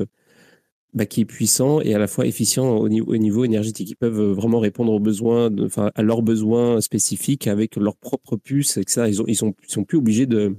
bah, 0.93 1.05
qui 1.05 1.21
est 1.21 1.25
puissant 1.25 1.81
et 1.81 1.93
à 1.93 1.99
la 1.99 2.07
fois 2.07 2.25
efficient 2.25 2.77
au 2.77 2.89
niveau, 2.89 3.13
au 3.13 3.17
niveau 3.17 3.43
énergétique. 3.43 3.89
Ils 3.89 3.95
peuvent 3.95 4.21
vraiment 4.31 4.59
répondre 4.59 4.93
aux 4.93 4.99
besoins, 4.99 5.49
enfin, 5.59 5.91
à 5.95 6.01
leurs 6.01 6.21
besoins 6.21 6.79
spécifiques 6.81 7.47
avec 7.47 7.75
leur 7.75 7.97
propre 7.97 8.37
puce, 8.37 8.77
etc. 8.77 9.07
Ils, 9.09 9.21
ont, 9.21 9.25
ils, 9.27 9.35
sont, 9.35 9.53
ils 9.63 9.71
sont 9.71 9.83
plus 9.83 9.97
obligés 9.97 10.27
de, 10.27 10.55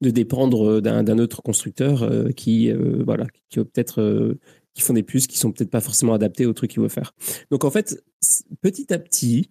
de 0.00 0.10
dépendre 0.10 0.80
d'un 0.80 1.18
autre 1.18 1.42
constructeur 1.42 2.10
qui, 2.34 2.72
voilà, 2.72 3.26
qui 3.50 3.58
peut-être 3.60 4.36
qui 4.78 4.82
font 4.82 4.94
des 4.94 5.02
puces 5.02 5.26
qui 5.26 5.38
sont 5.38 5.50
peut-être 5.50 5.70
pas 5.70 5.80
forcément 5.80 6.14
adaptées 6.14 6.46
au 6.46 6.52
truc 6.52 6.70
qu'il 6.70 6.80
veut 6.80 6.88
faire. 6.88 7.12
Donc 7.50 7.64
en 7.64 7.70
fait, 7.70 8.00
petit 8.60 8.92
à 8.92 8.98
petit, 8.98 9.50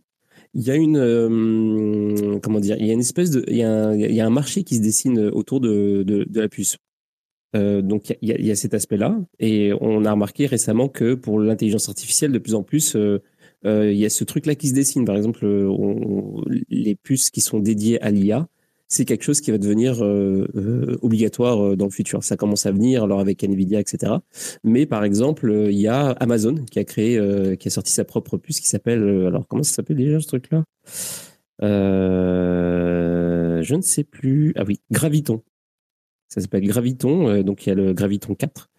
il 0.57 0.63
y 0.63 0.71
a 0.71 0.75
une 0.75 0.97
euh, 0.97 2.39
comment 2.39 2.59
dire, 2.59 2.75
il 2.79 2.87
y 2.87 2.89
a 2.89 2.93
une 2.93 2.99
espèce 2.99 3.29
de, 3.29 3.43
il 3.47 3.57
y 3.57 3.61
a 3.63 4.25
un, 4.25 4.29
marché 4.31 4.63
qui 4.63 4.75
se 4.75 4.81
dessine 4.81 5.19
autour 5.19 5.61
de, 5.61 6.01
de, 6.03 6.25
la 6.33 6.49
puce. 6.49 6.77
Euh, 7.55 7.83
donc 7.83 8.17
il 8.21 8.29
y, 8.29 8.51
a, 8.51 8.55
cet 8.55 8.73
aspect-là, 8.73 9.19
et 9.39 9.71
on 9.81 10.03
a 10.03 10.11
remarqué 10.11 10.47
récemment 10.47 10.89
que 10.89 11.13
pour 11.13 11.39
l'intelligence 11.39 11.89
artificielle, 11.89 12.31
de 12.31 12.39
plus 12.39 12.55
en 12.55 12.63
plus, 12.63 12.95
euh, 12.95 13.19
il 13.63 13.97
y 13.97 14.05
a 14.05 14.09
ce 14.09 14.23
truc-là 14.23 14.55
qui 14.55 14.69
se 14.69 14.73
dessine. 14.73 15.05
Par 15.05 15.15
exemple, 15.15 15.45
les 16.69 16.95
puces 16.95 17.29
qui 17.29 17.41
sont 17.41 17.59
dédiées 17.59 18.01
à 18.01 18.09
l'IA, 18.09 18.47
c'est 18.87 19.05
quelque 19.05 19.23
chose 19.23 19.41
qui 19.41 19.51
va 19.51 19.57
devenir 19.57 20.03
euh, 20.03 20.47
euh, 20.55 20.97
obligatoire 21.01 21.61
euh, 21.61 21.75
dans 21.75 21.85
le 21.85 21.91
futur. 21.91 22.23
Ça 22.23 22.37
commence 22.37 22.65
à 22.65 22.71
venir, 22.71 23.03
alors 23.03 23.19
avec 23.19 23.43
Nvidia, 23.43 23.79
etc. 23.79 24.13
Mais 24.63 24.85
par 24.85 25.03
exemple, 25.03 25.51
il 25.69 25.77
y 25.77 25.87
a 25.87 26.11
Amazon 26.11 26.55
qui 26.71 26.79
a 26.79 26.85
créé, 26.85 27.19
qui 27.57 27.67
a 27.67 27.71
sorti 27.71 27.91
sa 27.91 28.05
propre 28.05 28.37
puce 28.37 28.59
qui 28.59 28.67
s'appelle, 28.67 29.03
alors 29.27 29.47
comment 29.47 29.63
ça 29.63 29.75
s'appelle 29.75 29.97
déjà 29.97 30.19
ce 30.19 30.27
truc-là? 30.27 30.63
Je 33.61 33.75
ne 33.75 33.81
sais 33.81 34.03
plus. 34.03 34.53
Ah 34.55 34.63
oui, 34.65 34.79
Graviton. 34.91 35.41
Ça 36.29 36.41
s'appelle 36.41 36.65
Graviton. 36.65 37.41
donc 37.41 37.65
il 37.65 37.69
y 37.69 37.71
a 37.71 37.75
le 37.75 37.93
Graviton 37.93 38.35
4. 38.35 38.69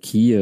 qui 0.00 0.34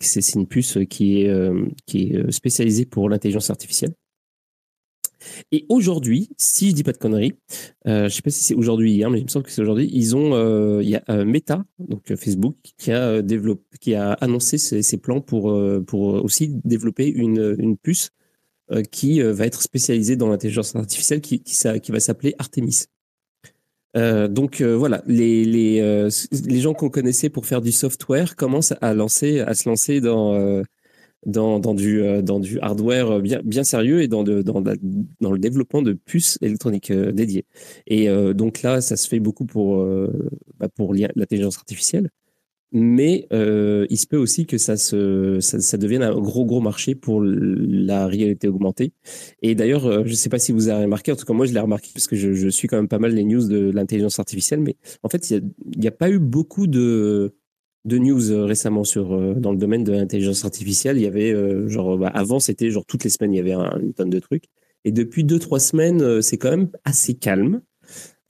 c'est 0.00 0.34
une 0.34 0.46
puce 0.46 0.78
qui 0.88 1.22
est 1.22 1.50
qui 1.86 2.12
est 2.12 2.30
spécialisée 2.32 2.86
pour 2.86 3.08
l'intelligence 3.08 3.50
artificielle 3.50 3.94
et 5.52 5.66
aujourd'hui, 5.68 6.30
si 6.36 6.70
je 6.70 6.74
dis 6.74 6.82
pas 6.82 6.92
de 6.92 6.98
conneries, 6.98 7.34
euh, 7.86 8.08
je 8.08 8.14
sais 8.14 8.22
pas 8.22 8.30
si 8.30 8.42
c'est 8.42 8.54
aujourd'hui 8.54 8.92
hier, 8.92 9.10
mais 9.10 9.18
il 9.18 9.24
me 9.24 9.28
semble 9.28 9.44
que 9.44 9.50
c'est 9.50 9.62
aujourd'hui, 9.62 9.88
ils 9.92 10.16
ont, 10.16 10.34
euh, 10.34 10.82
il 10.82 10.88
y 10.88 10.96
a 10.96 11.02
euh, 11.10 11.24
Meta, 11.24 11.64
donc 11.78 12.10
euh, 12.10 12.16
Facebook, 12.16 12.56
qui 12.76 12.92
a 12.92 13.22
développé, 13.22 13.62
qui 13.80 13.94
a 13.94 14.12
annoncé 14.12 14.58
ses, 14.58 14.98
plans 14.98 15.20
pour 15.20 15.56
pour 15.86 16.24
aussi 16.24 16.48
développer 16.64 17.08
une, 17.08 17.56
une 17.58 17.76
puce 17.76 18.10
qui 18.90 19.20
va 19.22 19.46
être 19.46 19.62
spécialisée 19.62 20.16
dans 20.16 20.28
l'intelligence 20.28 20.76
artificielle, 20.76 21.20
qui 21.20 21.42
qui, 21.42 21.92
va 21.92 22.00
s'appeler 22.00 22.34
Artemis. 22.38 22.86
Donc 23.94 24.60
voilà, 24.60 25.02
les, 25.06 25.44
les, 25.44 26.08
les 26.46 26.60
gens 26.60 26.74
qu'on 26.74 26.90
connaissait 26.90 27.30
pour 27.30 27.46
faire 27.46 27.60
du 27.62 27.72
software 27.72 28.36
commencent 28.36 28.74
à 28.80 28.92
lancer, 28.92 29.40
à 29.40 29.54
se 29.54 29.68
lancer 29.68 30.00
dans 30.00 30.62
dans, 31.26 31.58
dans, 31.58 31.74
du, 31.74 32.02
euh, 32.02 32.22
dans 32.22 32.40
du 32.40 32.58
hardware 32.60 33.20
bien, 33.20 33.40
bien 33.44 33.64
sérieux 33.64 34.02
et 34.02 34.08
dans, 34.08 34.24
de, 34.24 34.42
dans, 34.42 34.62
dans 34.62 35.32
le 35.32 35.38
développement 35.38 35.82
de 35.82 35.92
puces 35.92 36.38
électroniques 36.40 36.90
euh, 36.90 37.12
dédiées. 37.12 37.44
Et 37.86 38.08
euh, 38.08 38.32
donc 38.32 38.62
là, 38.62 38.80
ça 38.80 38.96
se 38.96 39.08
fait 39.08 39.20
beaucoup 39.20 39.44
pour, 39.44 39.84
bah 40.58 40.68
pour 40.68 40.94
l'intelligence 40.94 41.56
artificielle. 41.56 42.10
Mais 42.70 43.26
il 43.30 43.98
se 43.98 44.06
peut 44.06 44.18
aussi 44.18 44.44
que 44.44 44.58
ça, 44.58 44.76
se, 44.76 45.40
ça, 45.40 45.58
ça, 45.58 45.78
devienne 45.78 46.02
un 46.02 46.14
gros, 46.20 46.44
gros 46.44 46.60
marché 46.60 46.94
pour 46.94 47.22
la 47.22 48.06
réalité 48.06 48.46
augmentée. 48.46 48.92
Et 49.40 49.54
d'ailleurs, 49.54 50.04
je 50.04 50.10
ne 50.10 50.14
sais 50.14 50.28
pas 50.28 50.38
si 50.38 50.52
vous 50.52 50.68
avez 50.68 50.84
remarqué, 50.84 51.10
en 51.10 51.16
tout 51.16 51.24
cas 51.24 51.32
moi 51.32 51.46
je 51.46 51.54
l'ai 51.54 51.60
remarqué 51.60 51.88
parce 51.94 52.06
que 52.06 52.14
je, 52.14 52.34
je, 52.34 52.48
suis 52.50 52.68
quand 52.68 52.76
même 52.76 52.88
pas 52.88 52.98
mal 52.98 53.14
les 53.14 53.24
news 53.24 53.48
de 53.48 53.70
l'intelligence 53.70 54.18
artificielle, 54.18 54.60
mais 54.60 54.76
en 55.02 55.08
fait, 55.08 55.30
il 55.30 55.50
n'y 55.78 55.86
a, 55.86 55.88
a, 55.88 55.92
pas 55.92 56.10
eu 56.10 56.18
beaucoup 56.18 56.66
de, 56.66 57.32
de 57.88 57.98
news 57.98 58.30
euh, 58.30 58.44
récemment 58.44 58.84
sur 58.84 59.12
euh, 59.14 59.34
dans 59.34 59.50
le 59.50 59.58
domaine 59.58 59.82
de 59.82 59.92
l'intelligence 59.92 60.44
artificielle. 60.44 60.98
Il 60.98 61.02
y 61.02 61.06
avait 61.06 61.32
euh, 61.32 61.68
genre 61.68 61.98
bah, 61.98 62.10
avant 62.14 62.38
c'était 62.38 62.70
genre 62.70 62.84
toutes 62.86 63.02
les 63.02 63.10
semaines 63.10 63.32
il 63.32 63.38
y 63.38 63.40
avait 63.40 63.54
une 63.80 63.92
tonne 63.94 64.10
de 64.10 64.20
trucs 64.20 64.44
et 64.84 64.92
depuis 64.92 65.24
deux 65.24 65.38
trois 65.38 65.58
semaines 65.58 66.22
c'est 66.22 66.36
quand 66.36 66.50
même 66.50 66.68
assez 66.84 67.14
calme. 67.14 67.62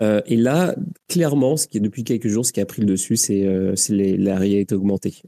et 0.01 0.37
là 0.37 0.75
clairement 1.09 1.57
ce 1.57 1.67
qui 1.67 1.77
est 1.77 1.81
depuis 1.81 2.05
quelques 2.05 2.29
jours 2.29 2.47
ce 2.47 2.53
qui 2.53 2.61
a 2.61 2.67
pris 2.67 2.81
le 2.81 2.87
dessus 2.87 3.17
c'est 3.17 3.47
c'est 3.77 4.17
la 4.17 4.39
réalité 4.39 4.75
augmentée. 4.75 5.23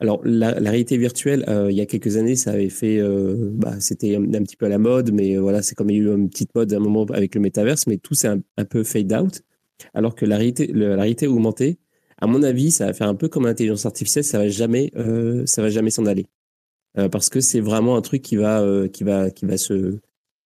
alors 0.00 0.20
la, 0.24 0.50
réalité 0.50 0.96
virtuelle 0.96 1.44
il 1.70 1.76
y 1.76 1.80
a 1.80 1.86
quelques 1.86 2.16
années 2.16 2.34
ça 2.34 2.50
avait 2.50 2.70
fait 2.70 3.00
bah, 3.52 3.78
c'était 3.78 4.16
un, 4.16 4.42
petit 4.42 4.56
peu 4.56 4.66
à 4.66 4.68
la 4.68 4.78
mode 4.78 5.12
mais 5.12 5.36
voilà 5.36 5.62
c'est 5.62 5.76
comme 5.76 5.90
il 5.90 5.96
y 5.96 6.00
a 6.00 6.02
eu 6.02 6.14
une 6.14 6.28
petite 6.28 6.52
mode 6.56 6.72
à 6.72 6.76
un 6.76 6.80
moment 6.80 7.04
avec 7.12 7.36
le 7.36 7.40
métaverse 7.40 7.86
mais 7.86 7.98
tout 7.98 8.14
c'est 8.14 8.28
un, 8.28 8.40
un, 8.56 8.64
peu 8.64 8.82
fade 8.82 9.12
out 9.12 9.42
alors 9.94 10.16
que 10.16 10.26
la 10.26 10.36
réalité 10.38 10.66
la 10.66 10.96
réalité 10.96 11.28
augmentée 11.28 11.78
à 12.22 12.28
mon 12.28 12.44
avis, 12.44 12.70
ça 12.70 12.86
va 12.86 12.92
faire 12.92 13.08
un 13.08 13.16
peu 13.16 13.28
comme 13.28 13.46
l'intelligence 13.46 13.84
artificielle, 13.84 14.22
ça 14.22 14.38
va 14.38 14.48
jamais, 14.48 14.92
euh, 14.96 15.44
ça 15.44 15.60
va 15.60 15.70
jamais 15.70 15.90
s'en 15.90 16.06
aller, 16.06 16.26
euh, 16.96 17.08
parce 17.08 17.28
que 17.28 17.40
c'est 17.40 17.58
vraiment 17.58 17.96
un 17.96 18.00
truc 18.00 18.22
qui 18.22 18.36
va, 18.36 18.62
euh, 18.62 18.86
qui 18.86 19.02
va, 19.02 19.30
qui 19.30 19.44
va 19.44 19.58
se 19.58 19.98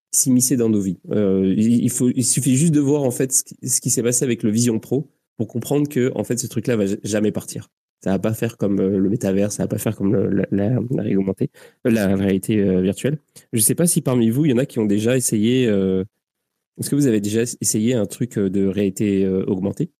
s'immiscer 0.09 0.57
dans 0.57 0.69
nos 0.69 0.81
vies. 0.81 0.97
il, 1.13 1.89
faut, 1.91 2.09
il 2.09 2.25
suffit 2.25 2.57
juste 2.57 2.73
de 2.73 2.79
voir 2.79 3.03
en 3.03 3.11
fait 3.11 3.31
ce 3.31 3.79
qui, 3.79 3.91
s'est 3.91 4.01
passé 4.01 4.25
avec 4.25 4.41
le 4.41 4.49
Vision 4.49 4.79
Pro 4.79 5.11
pour 5.37 5.47
comprendre 5.47 5.87
que 5.87 6.11
en 6.15 6.23
fait 6.23 6.39
ce 6.39 6.47
truc-là 6.47 6.77
va 6.77 6.85
jamais 7.03 7.31
partir. 7.31 7.69
Ça 8.03 8.11
va 8.11 8.17
pas 8.17 8.33
faire 8.33 8.57
comme 8.57 8.81
le 8.81 9.09
métavers, 9.09 9.51
ça 9.51 9.63
va 9.63 9.67
pas 9.67 9.77
faire 9.77 9.95
comme 9.95 10.15
la, 10.51 12.15
réalité 12.15 12.81
virtuelle. 12.81 13.19
Je 13.53 13.59
sais 13.59 13.75
pas 13.75 13.85
si 13.85 14.01
parmi 14.01 14.31
vous 14.31 14.45
il 14.45 14.51
y 14.51 14.53
en 14.53 14.57
a 14.57 14.65
qui 14.65 14.79
ont 14.79 14.85
déjà 14.85 15.15
essayé. 15.15 15.65
Est-ce 15.65 16.89
que 16.89 16.95
vous 16.95 17.07
avez 17.07 17.21
déjà 17.21 17.43
essayé 17.61 17.93
un 17.93 18.05
truc 18.07 18.39
de 18.39 18.65
réalité 18.65 19.27
augmentée? 19.27 19.91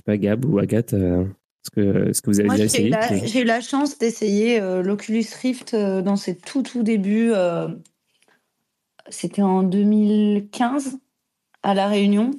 Sais 0.00 0.04
pas, 0.04 0.16
Gab 0.16 0.44
ou 0.44 0.58
Agathe, 0.58 0.94
euh, 0.94 1.24
est-ce 1.24 1.70
que, 1.70 2.08
est 2.08 2.20
que 2.20 2.30
vous 2.30 2.40
avez 2.40 2.48
déjà 2.48 2.64
essayé 2.64 2.92
J'ai 3.24 3.40
eu 3.40 3.44
la 3.44 3.60
chance 3.60 3.98
d'essayer 3.98 4.60
euh, 4.60 4.82
l'Oculus 4.82 5.26
Rift 5.42 5.74
euh, 5.74 6.02
dans 6.02 6.16
ses 6.16 6.36
tout 6.36 6.62
tout 6.62 6.82
débuts. 6.82 7.32
C'était 9.08 9.42
en 9.42 9.62
2015 9.62 10.98
à 11.62 11.74
La 11.74 11.88
Réunion. 11.88 12.30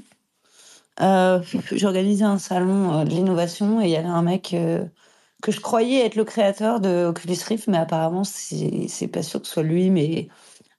J'organisais 1.71 2.23
un 2.23 2.37
salon 2.37 3.03
de 3.03 3.09
l'innovation 3.09 3.81
et 3.81 3.85
il 3.85 3.91
y 3.91 3.95
avait 3.95 4.07
un 4.07 4.21
mec 4.21 4.55
que 5.41 5.51
je 5.51 5.59
croyais 5.59 6.05
être 6.05 6.15
le 6.15 6.23
créateur 6.23 6.79
de 6.79 7.05
Oculus 7.05 7.37
Rift, 7.45 7.67
mais 7.67 7.77
apparemment, 7.77 8.23
c'est 8.23 9.07
pas 9.07 9.23
sûr 9.23 9.41
que 9.41 9.47
ce 9.47 9.53
soit 9.53 9.63
lui. 9.63 9.89
Mais 9.89 10.29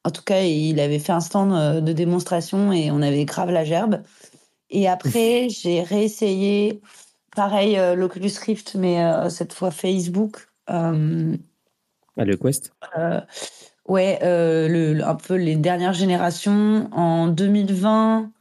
en 0.04 0.10
tout 0.10 0.22
cas, 0.22 0.42
il 0.42 0.80
avait 0.80 0.98
fait 0.98 1.12
un 1.12 1.20
stand 1.20 1.84
de 1.84 1.92
démonstration 1.92 2.72
et 2.72 2.90
on 2.90 3.02
avait 3.02 3.26
grave 3.26 3.50
la 3.50 3.64
gerbe. 3.64 4.02
Et 4.72 4.88
après, 4.88 5.48
j'ai 5.50 5.82
réessayé, 5.82 6.80
pareil, 7.36 7.78
euh, 7.78 7.94
l'Oculus 7.94 8.32
Rift, 8.44 8.74
mais 8.74 9.04
euh, 9.04 9.28
cette 9.28 9.52
fois 9.52 9.70
Facebook. 9.70 10.48
Euh, 10.70 11.36
ah, 12.16 12.24
le 12.24 12.36
Quest? 12.36 12.72
Ouais, 13.86 14.18
le, 14.22 15.02
un 15.02 15.14
peu 15.14 15.34
les 15.34 15.56
dernières 15.56 15.92
générations. 15.92 16.88
En 16.92 17.28
2020, 17.28 18.32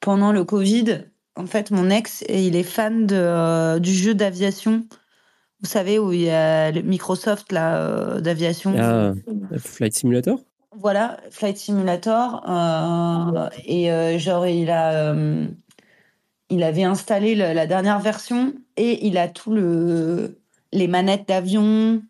pendant 0.00 0.32
le 0.32 0.44
Covid, 0.44 1.04
en 1.34 1.46
fait, 1.46 1.72
mon 1.72 1.90
ex, 1.90 2.24
il 2.28 2.54
est 2.54 2.62
fan 2.62 3.06
de, 3.06 3.78
du 3.80 3.92
jeu 3.92 4.14
d'aviation. 4.14 4.86
Vous 5.60 5.68
savez, 5.68 5.98
où 5.98 6.12
il 6.12 6.22
y 6.22 6.30
a 6.30 6.70
le 6.70 6.82
Microsoft 6.82 7.52
d'aviation. 7.52 8.74
Ah, 8.78 9.12
Flight 9.58 9.94
Simulator? 9.94 10.38
Voilà, 10.78 11.18
Flight 11.30 11.56
Simulator. 11.56 12.42
Euh, 12.48 13.48
et 13.64 13.90
euh, 13.90 14.18
genre, 14.18 14.46
il 14.46 14.70
a. 14.70 14.92
Euh, 14.92 15.46
il 16.48 16.62
avait 16.62 16.84
installé 16.84 17.34
la 17.34 17.66
dernière 17.66 17.98
version 17.98 18.54
et 18.76 19.04
il 19.04 19.18
a 19.18 19.26
tout 19.26 19.52
le 19.52 20.38
les 20.72 20.86
manettes 20.86 21.26
d'avion 21.26 22.02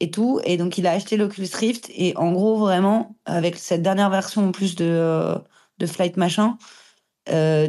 et 0.00 0.10
tout 0.10 0.40
et 0.42 0.56
donc 0.56 0.78
il 0.78 0.88
a 0.88 0.90
acheté 0.90 1.16
l'Oculus 1.16 1.46
Rift 1.54 1.92
et 1.94 2.12
en 2.16 2.32
gros 2.32 2.56
vraiment 2.56 3.14
avec 3.24 3.54
cette 3.54 3.82
dernière 3.82 4.10
version 4.10 4.48
en 4.48 4.50
plus 4.50 4.74
de 4.74 5.36
de 5.78 5.86
flight 5.86 6.16
machin 6.16 6.58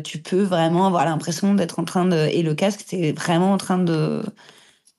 tu 0.04 0.18
peux 0.18 0.42
vraiment 0.42 0.88
avoir 0.88 1.06
l'impression 1.06 1.54
d'être 1.54 1.78
en 1.78 1.84
train 1.84 2.06
de 2.06 2.28
et 2.32 2.42
le 2.42 2.56
casque 2.56 2.86
c'est 2.88 3.12
vraiment 3.12 3.54
en 3.54 3.58
train 3.58 3.78
de 3.78 4.24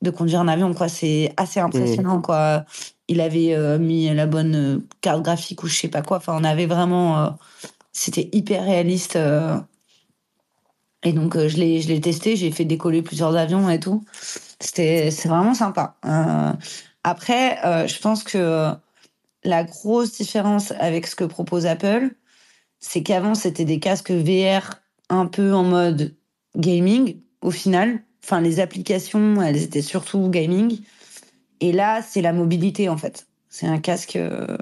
de 0.03 0.11
conduire 0.11 0.39
un 0.39 0.47
avion 0.47 0.75
quoi 0.75 0.87
c'est 0.87 1.35
assez 1.37 1.59
impressionnant 1.59 2.19
mmh. 2.19 2.23
quoi 2.23 2.65
il 3.09 3.21
avait 3.21 3.55
euh, 3.55 3.79
mis 3.79 4.13
la 4.13 4.27
bonne 4.27 4.55
euh, 4.55 4.79
carte 5.01 5.23
graphique 5.23 5.63
ou 5.63 5.69
je 5.69 5.77
sais 5.77 5.89
pas 5.89 6.03
quoi. 6.03 6.19
Enfin, 6.19 6.37
on 6.37 6.45
avait 6.45 6.67
vraiment. 6.67 7.19
Euh, 7.25 7.31
c'était 7.93 8.29
hyper 8.33 8.65
réaliste. 8.65 9.19
et 11.03 11.13
donc, 11.13 11.39
je 11.39 11.57
l'ai, 11.57 12.01
testé. 12.01 12.37
J'ai 12.37 12.51
fait 12.51 12.67
décoller 12.67 13.01
plusieurs 13.01 13.35
avions 13.37 13.71
et 13.71 13.81
tout. 13.81 14.05
C'était, 14.61 15.09
vraiment 15.25 15.55
sympa. 15.55 15.97
après, 17.05 17.59
je 17.89 17.99
pense 18.01 18.23
que 18.23 18.71
la 19.45 19.65
grosse 19.65 20.13
différence 20.13 20.73
avec 20.73 21.07
ce 21.07 21.17
que 21.17 21.25
propose 21.25 21.65
Apple, 21.65 22.11
c'est 22.81 23.03
qu'avant, 23.03 23.35
c'était 23.35 23.65
des 23.65 23.81
casques 23.81 24.11
VR 24.11 24.75
un 25.09 25.25
peu 25.25 25.55
en 25.55 25.65
mode 25.65 26.15
gaming, 26.55 27.23
au 27.41 27.51
final. 27.51 28.03
enfin 28.23 28.43
les 28.43 28.61
applications, 28.61 29.41
elles 29.41 29.63
étaient 29.63 29.81
surtout 29.81 30.29
gaming. 30.29 30.81
Et 31.61 31.73
là, 31.73 32.03
c'est 32.03 32.23
la 32.23 32.33
mobilité 32.33 32.89
en 32.89 32.97
fait. 32.97 33.27
C'est 33.49 33.67
un 33.67 33.79
casque 33.79 34.17
euh, 34.17 34.57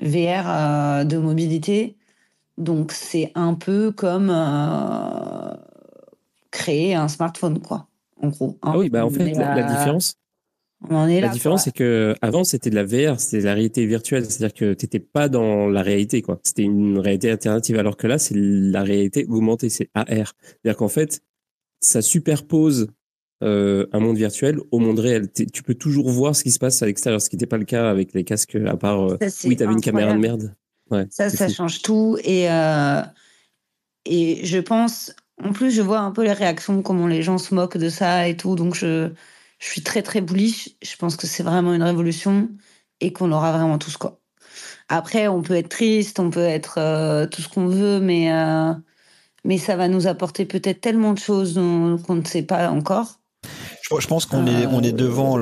VR 0.00 0.48
euh, 0.48 1.04
de 1.04 1.18
mobilité. 1.18 1.96
Donc 2.58 2.92
c'est 2.92 3.32
un 3.34 3.54
peu 3.54 3.92
comme 3.92 4.30
euh, 4.30 5.54
créer 6.50 6.94
un 6.94 7.08
smartphone, 7.08 7.60
quoi, 7.60 7.88
en 8.22 8.28
gros. 8.28 8.58
hein. 8.62 8.72
Ah 8.72 8.78
oui, 8.78 8.88
bah 8.88 9.04
en 9.04 9.10
fait, 9.10 9.30
la, 9.34 9.62
différence, 9.64 10.14
On 10.88 10.96
en 10.96 11.08
est 11.08 11.20
là. 11.20 11.26
la 11.26 11.32
différence, 11.32 11.64
c'est 11.64 11.74
que 11.74 12.14
avant 12.22 12.44
c'était 12.44 12.70
de 12.70 12.74
la 12.74 12.84
VR, 12.84 13.20
c'était 13.20 13.40
de 13.40 13.44
la 13.44 13.52
réalité 13.52 13.84
virtuelle, 13.84 14.24
c'est-à-dire 14.24 14.54
que 14.54 14.72
t'étais 14.72 15.00
pas 15.00 15.28
dans 15.28 15.68
la 15.68 15.82
réalité, 15.82 16.22
quoi. 16.22 16.40
C'était 16.42 16.62
une 16.62 16.98
réalité 16.98 17.30
alternative, 17.30 17.78
alors 17.78 17.98
que 17.98 18.06
là, 18.06 18.18
c'est 18.18 18.34
la 18.36 18.82
réalité 18.82 19.26
augmentée, 19.28 19.68
c'est 19.68 19.90
AR. 19.94 20.06
C'est-à-dire 20.40 20.78
qu'en 20.78 20.88
fait, 20.88 21.20
ça 21.80 22.00
superpose 22.00 22.88
euh, 23.42 23.86
un 23.92 24.00
monde 24.00 24.16
virtuel 24.16 24.58
au 24.70 24.78
monde 24.78 24.98
réel. 24.98 25.28
T'es- 25.30 25.46
Tu 25.46 25.62
peux 25.62 25.74
toujours 25.74 26.08
voir 26.10 26.34
ce 26.34 26.42
qui 26.42 26.50
se 26.50 26.58
passe 26.58 26.82
à 26.82 26.86
l'extérieur, 26.86 27.20
ce 27.20 27.28
qui 27.28 27.36
n'était 27.36 27.46
pas 27.46 27.58
le 27.58 27.64
cas 27.64 27.90
avec 27.90 28.14
les 28.14 28.24
casques, 28.24 28.54
à 28.54 28.76
part 28.76 29.10
euh, 29.12 29.18
Ça, 29.28 29.48
oui, 29.48 29.56
t'avais 29.56 29.72
une 29.72 29.80
caméra 29.80 30.14
de 30.14 30.18
merde. 30.18 30.54
Ouais, 30.90 31.06
Ça, 31.10 31.28
ça 31.28 31.48
fou. 31.48 31.54
change 31.54 31.82
tout. 31.82 32.16
Et, 32.24 32.50
euh, 32.50 33.02
et 34.04 34.44
je 34.44 34.58
pense, 34.58 35.14
en 35.42 35.52
plus, 35.52 35.70
je 35.70 35.82
vois 35.82 35.98
un 36.00 36.12
peu 36.12 36.22
les 36.22 36.32
réactions, 36.32 36.82
comment 36.82 37.06
les 37.06 37.22
gens 37.22 37.38
se 37.38 37.54
moquent 37.54 37.78
de 37.78 37.88
ça 37.88 38.28
et 38.28 38.36
tout. 38.36 38.54
Donc, 38.54 38.74
je, 38.74 39.10
je 39.58 39.66
suis 39.66 39.82
très, 39.82 40.02
très 40.02 40.20
bullish. 40.20 40.70
Je 40.82 40.96
pense 40.96 41.16
que 41.16 41.26
c'est 41.26 41.42
vraiment 41.42 41.74
une 41.74 41.82
révolution 41.82 42.48
et 43.00 43.12
qu'on 43.12 43.26
l'aura 43.26 43.52
vraiment 43.52 43.78
tous, 43.78 43.96
quoi. 43.96 44.20
Après, 44.88 45.28
on 45.28 45.42
peut 45.42 45.54
être 45.54 45.68
triste, 45.68 46.20
on 46.20 46.30
peut 46.30 46.40
être 46.40 46.78
euh, 46.78 47.26
tout 47.26 47.42
ce 47.42 47.48
qu'on 47.48 47.66
veut, 47.66 48.00
mais, 48.00 48.30
mais 49.44 49.58
ça 49.58 49.76
va 49.76 49.88
nous 49.88 50.06
apporter 50.06 50.44
peut-être 50.46 50.80
tellement 50.80 51.12
de 51.12 51.18
choses 51.18 51.54
dont- 51.54 51.98
qu'on 51.98 52.16
ne 52.16 52.24
sait 52.24 52.42
pas 52.42 52.70
encore. 52.70 53.20
Je, 53.82 54.00
je 54.00 54.06
pense 54.06 54.26
qu'on 54.26 54.46
est, 54.46 54.66
on 54.66 54.82
est 54.82 54.92
Euh, 54.92 54.96
devant 54.96 55.38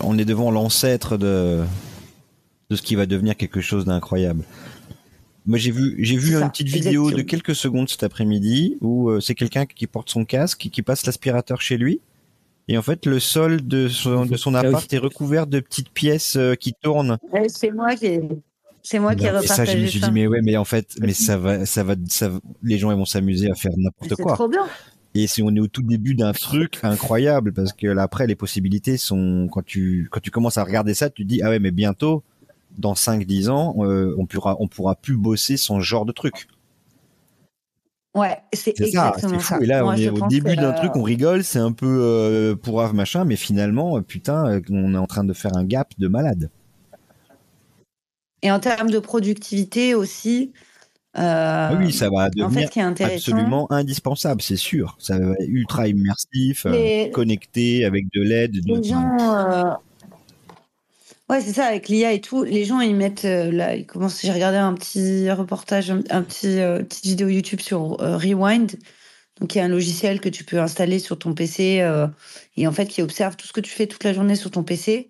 on 0.00 0.18
est 0.18 0.24
devant 0.24 0.50
l'ancêtre 0.50 1.16
de, 1.16 1.62
de 2.70 2.76
ce 2.76 2.82
qui 2.82 2.94
va 2.94 3.06
devenir 3.06 3.36
quelque 3.36 3.60
chose 3.60 3.84
d'incroyable. 3.84 4.44
Moi, 5.44 5.58
j'ai 5.58 5.72
vu, 5.72 5.96
j'ai 5.98 6.16
vu 6.16 6.28
C'est 6.28 6.32
une 6.34 6.40
ça, 6.40 6.48
petite 6.50 6.68
vidéo 6.68 7.10
de 7.10 7.22
quelques 7.22 7.54
secondes 7.56 7.88
cet 7.88 8.04
après-midi 8.04 8.76
où 8.80 9.10
euh, 9.10 9.20
c'est 9.20 9.34
quelqu'un 9.34 9.66
qui 9.66 9.86
porte 9.88 10.08
son 10.08 10.24
casque, 10.24 10.68
qui 10.70 10.82
passe 10.82 11.04
l'aspirateur 11.04 11.60
chez 11.60 11.76
lui. 11.76 12.00
Et 12.68 12.78
en 12.78 12.82
fait, 12.82 13.06
le 13.06 13.18
sol 13.18 13.66
de 13.66 13.88
son, 13.88 14.24
de 14.24 14.36
son 14.36 14.54
Ah 14.54 14.60
oui. 14.62 14.68
appart 14.68 14.92
est 14.92 14.98
recouvert 14.98 15.48
de 15.48 15.58
petites 15.58 15.90
pièces 15.90 16.36
euh, 16.36 16.54
qui 16.54 16.74
tournent. 16.80 17.18
C'est 17.48 17.72
moi 17.72 17.96
qui 17.96 18.20
c'est 18.84 18.98
moi 19.00 19.14
qui 19.16 19.24
ai 19.26 19.32
Bah, 19.32 19.40
Et 19.42 19.46
ça, 19.48 19.64
je 19.64 19.76
me 19.78 19.86
suis 19.86 20.00
dit, 20.00 20.10
mais 20.12 20.28
ouais, 20.28 20.40
mais 20.42 20.56
en 20.56 20.64
fait, 20.64 20.94
mais 21.00 21.12
ça 21.12 21.36
va, 21.36 21.66
ça 21.66 21.82
va, 21.82 21.94
ça, 22.08 22.28
va- 22.28 22.40
les 22.62 22.78
gens 22.78 22.90
ils 22.92 22.96
vont 22.96 23.04
s'amuser 23.04 23.50
à 23.50 23.54
faire 23.56 23.72
n'importe 23.76 24.14
C'est 24.16 24.22
quoi. 24.22 24.34
trop 24.34 24.48
bien. 24.48 24.64
Et 25.14 25.26
si 25.26 25.42
on 25.42 25.54
est 25.54 25.60
au 25.60 25.66
tout 25.66 25.82
début 25.82 26.14
d'un 26.14 26.32
truc 26.32 26.80
incroyable, 26.82 27.52
parce 27.52 27.72
que 27.72 27.86
là, 27.86 28.02
après, 28.02 28.26
les 28.26 28.34
possibilités 28.34 28.96
sont, 28.96 29.48
quand 29.50 29.64
tu, 29.64 30.08
quand 30.10 30.20
tu 30.20 30.30
commences 30.30 30.56
à 30.56 30.64
regarder 30.64 30.94
ça, 30.94 31.10
tu 31.10 31.22
te 31.22 31.28
dis, 31.28 31.42
ah 31.42 31.50
ouais, 31.50 31.58
mais 31.58 31.70
bientôt, 31.70 32.22
dans 32.78 32.94
5-10 32.94 33.50
ans, 33.50 33.74
euh, 33.80 34.14
on 34.18 34.26
pourra, 34.26 34.56
on 34.58 34.68
pourra 34.68 34.94
plus 34.94 35.16
bosser 35.16 35.56
son 35.56 35.80
genre 35.80 36.06
de 36.06 36.12
truc. 36.12 36.48
Ouais, 38.14 38.38
c'est 38.52 38.76
ça, 38.76 38.84
exactement 38.84 39.38
c'est 39.38 39.46
ça. 39.46 39.56
fou. 39.56 39.62
Et 39.62 39.66
là, 39.66 39.82
Moi, 39.82 39.94
on 39.94 39.96
est 39.96 40.10
au 40.10 40.26
début 40.28 40.54
d'un 40.54 40.72
euh, 40.72 40.76
truc, 40.76 40.96
on 40.96 41.02
rigole, 41.02 41.44
c'est 41.44 41.58
un 41.58 41.72
peu 41.72 41.86
euh, 42.02 42.54
pourrave 42.54 42.94
machin, 42.94 43.24
mais 43.24 43.36
finalement, 43.36 43.96
euh, 43.96 44.00
putain, 44.02 44.46
euh, 44.46 44.60
on 44.70 44.94
est 44.94 44.98
en 44.98 45.06
train 45.06 45.24
de 45.24 45.32
faire 45.32 45.56
un 45.56 45.64
gap 45.64 45.92
de 45.98 46.08
malade. 46.08 46.50
Et 48.42 48.50
en 48.50 48.60
termes 48.60 48.90
de 48.90 48.98
productivité 48.98 49.94
aussi. 49.94 50.52
Euh, 51.18 51.68
Ah 51.70 51.74
oui, 51.78 51.92
ça 51.92 52.08
va 52.10 52.26
en 52.26 52.28
devenir 52.48 52.68
fait, 52.70 53.04
absolument 53.04 53.70
indispensable, 53.70 54.40
c'est 54.42 54.56
sûr. 54.56 54.96
Ça 54.98 55.18
va 55.18 55.32
être 55.32 55.48
ultra 55.48 55.88
immersif, 55.88 56.66
euh, 56.66 56.72
Les- 56.72 57.10
connecté 57.12 57.84
avec 57.84 58.06
de 58.14 58.22
l'aide. 58.22 58.52
de- 58.64 58.76
les 58.76 58.82
gens. 58.82 59.16
euh, 59.20 59.62
Ouais, 61.28 61.40
c'est 61.40 61.52
ça, 61.52 61.66
avec 61.66 61.88
l'IA 61.88 62.12
et 62.12 62.20
tout. 62.20 62.42
Les 62.44 62.64
gens, 62.64 62.80
ils 62.80 62.94
mettent. 62.94 63.24
euh, 63.24 63.50
là, 63.50 63.74
ils 63.74 63.86
commencent. 63.86 64.20
J'ai 64.20 64.32
regardé 64.32 64.58
un 64.58 64.74
petit 64.74 65.30
reportage, 65.30 65.90
un, 65.90 66.00
un 66.10 66.22
petit 66.22 66.60
euh, 66.60 66.80
petite 66.82 67.04
vidéo 67.06 67.28
YouTube 67.28 67.60
sur 67.60 68.00
euh, 68.02 68.18
Rewind. 68.18 68.72
Donc, 69.40 69.54
il 69.54 69.58
y 69.58 69.60
a 69.60 69.64
un 69.64 69.68
logiciel 69.68 70.20
que 70.20 70.28
tu 70.28 70.44
peux 70.44 70.60
installer 70.60 70.98
sur 70.98 71.18
ton 71.18 71.32
PC 71.32 71.80
euh, 71.80 72.06
et 72.56 72.66
en 72.66 72.72
fait 72.72 72.86
qui 72.86 73.00
observe 73.02 73.36
tout 73.36 73.46
ce 73.46 73.52
que 73.52 73.62
tu 73.62 73.70
fais 73.70 73.86
toute 73.86 74.04
la 74.04 74.12
journée 74.12 74.36
sur 74.36 74.50
ton 74.50 74.62
PC, 74.62 75.08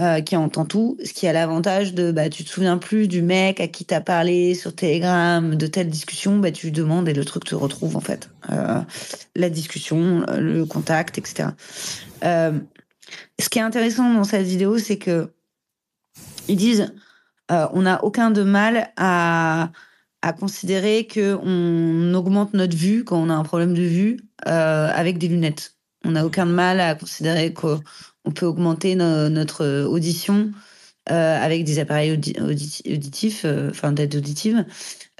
euh, 0.00 0.22
qui 0.22 0.34
entend 0.34 0.64
tout. 0.64 0.96
Ce 1.04 1.12
qui 1.12 1.26
a 1.26 1.32
l'avantage 1.32 1.92
de, 1.92 2.10
bah, 2.10 2.30
tu 2.30 2.42
te 2.42 2.48
souviens 2.48 2.78
plus 2.78 3.06
du 3.06 3.20
mec 3.20 3.60
à 3.60 3.68
qui 3.68 3.84
t'as 3.84 4.00
parlé 4.00 4.54
sur 4.54 4.74
Telegram, 4.74 5.54
de 5.54 5.66
telle 5.66 5.90
discussion, 5.90 6.38
bah, 6.38 6.50
tu 6.50 6.70
demandes 6.70 7.06
et 7.08 7.12
le 7.12 7.24
truc 7.24 7.44
te 7.44 7.54
retrouve 7.54 7.96
en 7.96 8.00
fait. 8.00 8.30
Euh, 8.50 8.80
la 9.36 9.50
discussion, 9.50 10.24
le 10.38 10.64
contact, 10.64 11.18
etc. 11.18 11.50
Euh, 12.24 12.58
ce 13.38 13.48
qui 13.50 13.58
est 13.58 13.62
intéressant 13.62 14.14
dans 14.14 14.24
cette 14.24 14.46
vidéo, 14.46 14.78
c'est 14.78 14.96
que 14.96 15.32
ils 16.48 16.56
disent 16.56 16.94
on 17.50 17.82
n'a 17.82 18.02
aucun 18.04 18.30
de 18.30 18.42
mal 18.42 18.92
à, 18.96 19.70
à 20.22 20.32
considérer 20.32 21.06
que 21.08 21.36
on 21.42 22.14
augmente 22.14 22.54
notre 22.54 22.76
vue 22.76 23.02
quand 23.02 23.18
on 23.18 23.28
a 23.28 23.34
un 23.34 23.42
problème 23.42 23.74
de 23.74 23.82
vue 23.82 24.20
avec 24.46 25.18
des 25.18 25.28
lunettes. 25.28 25.74
On 26.04 26.12
n'a 26.12 26.24
aucun 26.24 26.46
de 26.46 26.52
mal 26.52 26.80
à 26.80 26.94
considérer 26.94 27.52
qu'on 27.52 27.80
peut 28.34 28.46
augmenter 28.46 28.94
no- 28.94 29.28
notre 29.28 29.84
audition 29.84 30.50
euh, 31.10 31.38
avec 31.42 31.64
des 31.64 31.78
appareils 31.78 32.12
audi- 32.12 32.34
auditi- 32.40 32.92
auditifs, 32.92 33.42
euh, 33.44 33.70
enfin 33.70 33.92
d'aide 33.92 34.14
auditive. 34.16 34.64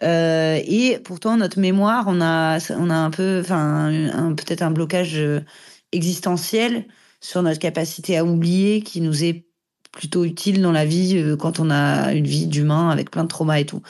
Euh, 0.03 0.61
et 0.65 0.99
pourtant, 1.05 1.37
notre 1.37 1.59
mémoire, 1.59 2.05
on 2.07 2.21
a, 2.21 2.59
on 2.71 2.91
a 2.91 2.95
un 2.95 3.11
peu, 3.11 3.41
enfin, 3.41 3.91
peut-être 4.37 4.63
un 4.63 4.71
blocage 4.71 5.17
euh, 5.19 5.41
existentiel 5.93 6.87
sur 7.21 7.43
notre 7.43 7.59
capacité 7.59 8.17
à 8.17 8.25
oublier 8.25 8.83
qui 8.83 9.01
nous 9.01 9.25
est 9.25 9.47
plutôt 9.93 10.25
utile 10.25 10.63
dans 10.63 10.73
la 10.73 10.85
vie 10.85 11.17
euh, 11.17 11.37
quand 11.37 11.59
on 11.61 11.71
a 11.71 12.13
une 12.13 12.27
vie 12.27 12.47
d'humain 12.47 12.91
avec 12.91 13.11
plein 13.11 13.25
de 13.25 13.29
traumas 13.29 13.59
et 13.59 13.67
tout. 13.67 13.83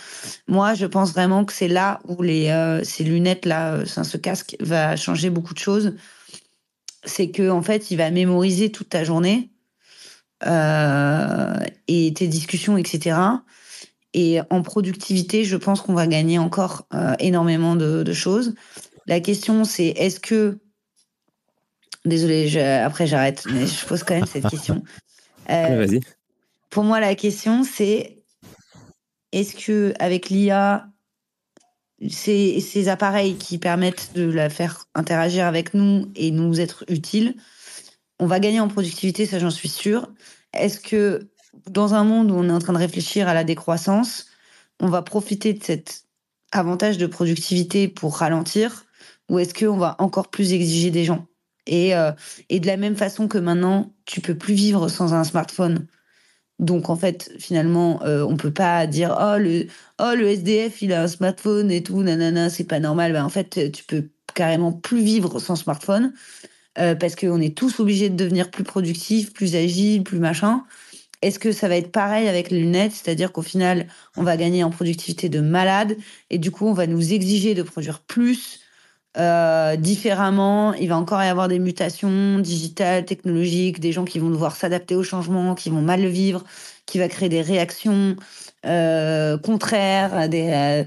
Moi, 0.48 0.74
je 0.74 0.86
pense 0.86 1.12
vraiment 1.12 1.44
que 1.44 1.52
c'est 1.52 1.68
là 1.68 2.00
où 2.08 2.22
les 2.22 2.48
euh, 2.48 2.82
ces 2.84 3.04
lunettes 3.04 3.46
là, 3.46 3.74
euh, 3.74 3.82
enfin, 3.84 4.04
ce 4.04 4.16
casque 4.16 4.56
va 4.60 4.96
changer 4.96 5.30
beaucoup 5.30 5.54
de 5.54 5.58
choses. 5.58 5.94
C'est 7.04 7.30
que 7.30 7.50
en 7.50 7.62
fait, 7.62 7.90
il 7.90 7.96
va 7.96 8.10
mémoriser 8.10 8.70
toute 8.70 8.88
ta 8.90 9.04
journée 9.04 9.50
euh, 10.46 11.54
et 11.88 12.12
tes 12.14 12.26
discussions, 12.28 12.76
etc. 12.76 13.18
Et 14.12 14.40
en 14.50 14.62
productivité, 14.62 15.44
je 15.44 15.56
pense 15.56 15.80
qu'on 15.80 15.94
va 15.94 16.06
gagner 16.06 16.38
encore 16.38 16.86
euh, 16.94 17.14
énormément 17.20 17.76
de, 17.76 18.02
de 18.02 18.12
choses. 18.12 18.54
La 19.06 19.20
question, 19.20 19.64
c'est 19.64 19.88
est-ce 19.88 20.20
que 20.20 20.58
Désolée, 22.06 22.48
je- 22.48 22.58
après 22.84 23.06
j'arrête, 23.06 23.44
mais 23.52 23.66
je 23.66 23.84
pose 23.84 24.02
quand 24.04 24.14
même 24.14 24.26
cette 24.26 24.48
question. 24.48 24.82
Euh, 25.48 25.84
Vas-y. 25.84 26.00
pour 26.68 26.84
moi, 26.84 27.00
la 27.00 27.16
question, 27.16 27.64
c'est 27.64 28.22
est-ce 29.32 29.56
que 29.56 29.92
avec 29.98 30.28
l'IA, 30.28 30.86
ces, 32.08 32.88
appareils 32.88 33.36
qui 33.36 33.58
permettent 33.58 34.12
de 34.14 34.30
la 34.30 34.48
faire 34.48 34.86
interagir 34.94 35.46
avec 35.46 35.74
nous 35.74 36.10
et 36.16 36.30
nous 36.30 36.60
être 36.60 36.84
utiles, 36.88 37.34
on 38.18 38.26
va 38.26 38.40
gagner 38.40 38.60
en 38.60 38.68
productivité, 38.68 39.26
ça 39.26 39.38
j'en 39.38 39.50
suis 39.50 39.68
sûre. 39.68 40.08
Est-ce 40.52 40.80
que 40.80 41.28
dans 41.68 41.94
un 41.94 42.04
monde 42.04 42.30
où 42.30 42.34
on 42.34 42.48
est 42.48 42.52
en 42.52 42.58
train 42.58 42.72
de 42.72 42.78
réfléchir 42.78 43.28
à 43.28 43.34
la 43.34 43.44
décroissance, 43.44 44.26
on 44.80 44.88
va 44.88 45.02
profiter 45.02 45.52
de 45.52 45.62
cet 45.62 46.04
avantage 46.52 46.98
de 46.98 47.06
productivité 47.06 47.88
pour 47.88 48.16
ralentir 48.16 48.86
ou 49.28 49.38
est-ce 49.38 49.54
qu'on 49.54 49.76
va 49.76 49.96
encore 49.98 50.28
plus 50.28 50.52
exiger 50.52 50.90
des 50.90 51.04
gens? 51.04 51.26
Et, 51.66 51.94
euh, 51.94 52.10
et 52.48 52.58
de 52.58 52.66
la 52.66 52.76
même 52.76 52.96
façon 52.96 53.28
que 53.28 53.38
maintenant, 53.38 53.94
tu 54.04 54.20
peux 54.20 54.36
plus 54.36 54.54
vivre 54.54 54.88
sans 54.88 55.14
un 55.14 55.22
smartphone. 55.22 55.86
Donc 56.60 56.90
en 56.90 56.96
fait, 56.96 57.32
finalement, 57.38 58.02
euh, 58.04 58.22
on 58.22 58.36
peut 58.36 58.52
pas 58.52 58.86
dire 58.86 59.16
oh 59.18 59.38
le 59.38 59.66
oh 59.98 60.12
le 60.14 60.28
SDF 60.28 60.82
il 60.82 60.92
a 60.92 61.02
un 61.02 61.08
smartphone 61.08 61.70
et 61.70 61.82
tout 61.82 62.02
nanana 62.02 62.50
c'est 62.50 62.64
pas 62.64 62.80
normal. 62.80 63.12
Ben, 63.12 63.24
en 63.24 63.30
fait, 63.30 63.72
tu 63.72 63.82
peux 63.84 64.10
carrément 64.34 64.70
plus 64.70 65.02
vivre 65.02 65.40
sans 65.40 65.56
smartphone 65.56 66.12
euh, 66.78 66.94
parce 66.94 67.16
qu'on 67.16 67.40
est 67.40 67.56
tous 67.56 67.80
obligés 67.80 68.10
de 68.10 68.16
devenir 68.16 68.50
plus 68.50 68.62
productifs, 68.62 69.32
plus 69.32 69.56
agiles, 69.56 70.04
plus 70.04 70.18
machin. 70.18 70.64
Est-ce 71.22 71.38
que 71.38 71.50
ça 71.50 71.68
va 71.68 71.76
être 71.76 71.92
pareil 71.92 72.28
avec 72.28 72.50
les 72.50 72.60
lunettes, 72.60 72.92
c'est-à-dire 72.92 73.32
qu'au 73.32 73.42
final, 73.42 73.86
on 74.16 74.22
va 74.22 74.36
gagner 74.36 74.62
en 74.62 74.70
productivité 74.70 75.28
de 75.28 75.40
malade 75.40 75.96
et 76.30 76.38
du 76.38 76.50
coup, 76.50 76.66
on 76.66 76.72
va 76.72 76.86
nous 76.86 77.12
exiger 77.12 77.54
de 77.54 77.62
produire 77.62 78.00
plus, 78.00 78.60
euh, 79.16 79.76
différemment. 79.76 80.72
Il 80.74 80.88
va 80.88 80.96
encore 80.96 81.22
y 81.22 81.26
avoir 81.26 81.48
des 81.48 81.58
mutations 81.58 82.38
digitales, 82.38 83.04
technologiques, 83.04 83.80
des 83.80 83.92
gens 83.92 84.04
qui 84.04 84.18
vont 84.18 84.30
devoir 84.30 84.54
s'adapter 84.54 84.94
au 84.94 85.02
changement, 85.02 85.54
qui 85.54 85.70
vont 85.70 85.82
mal 85.82 86.02
le 86.02 86.08
vivre, 86.08 86.44
qui 86.86 86.98
va 86.98 87.08
créer 87.08 87.28
des 87.28 87.42
réactions 87.42 88.16
euh, 88.66 89.36
contraires, 89.38 90.28
des, 90.28 90.50
euh, 90.50 90.84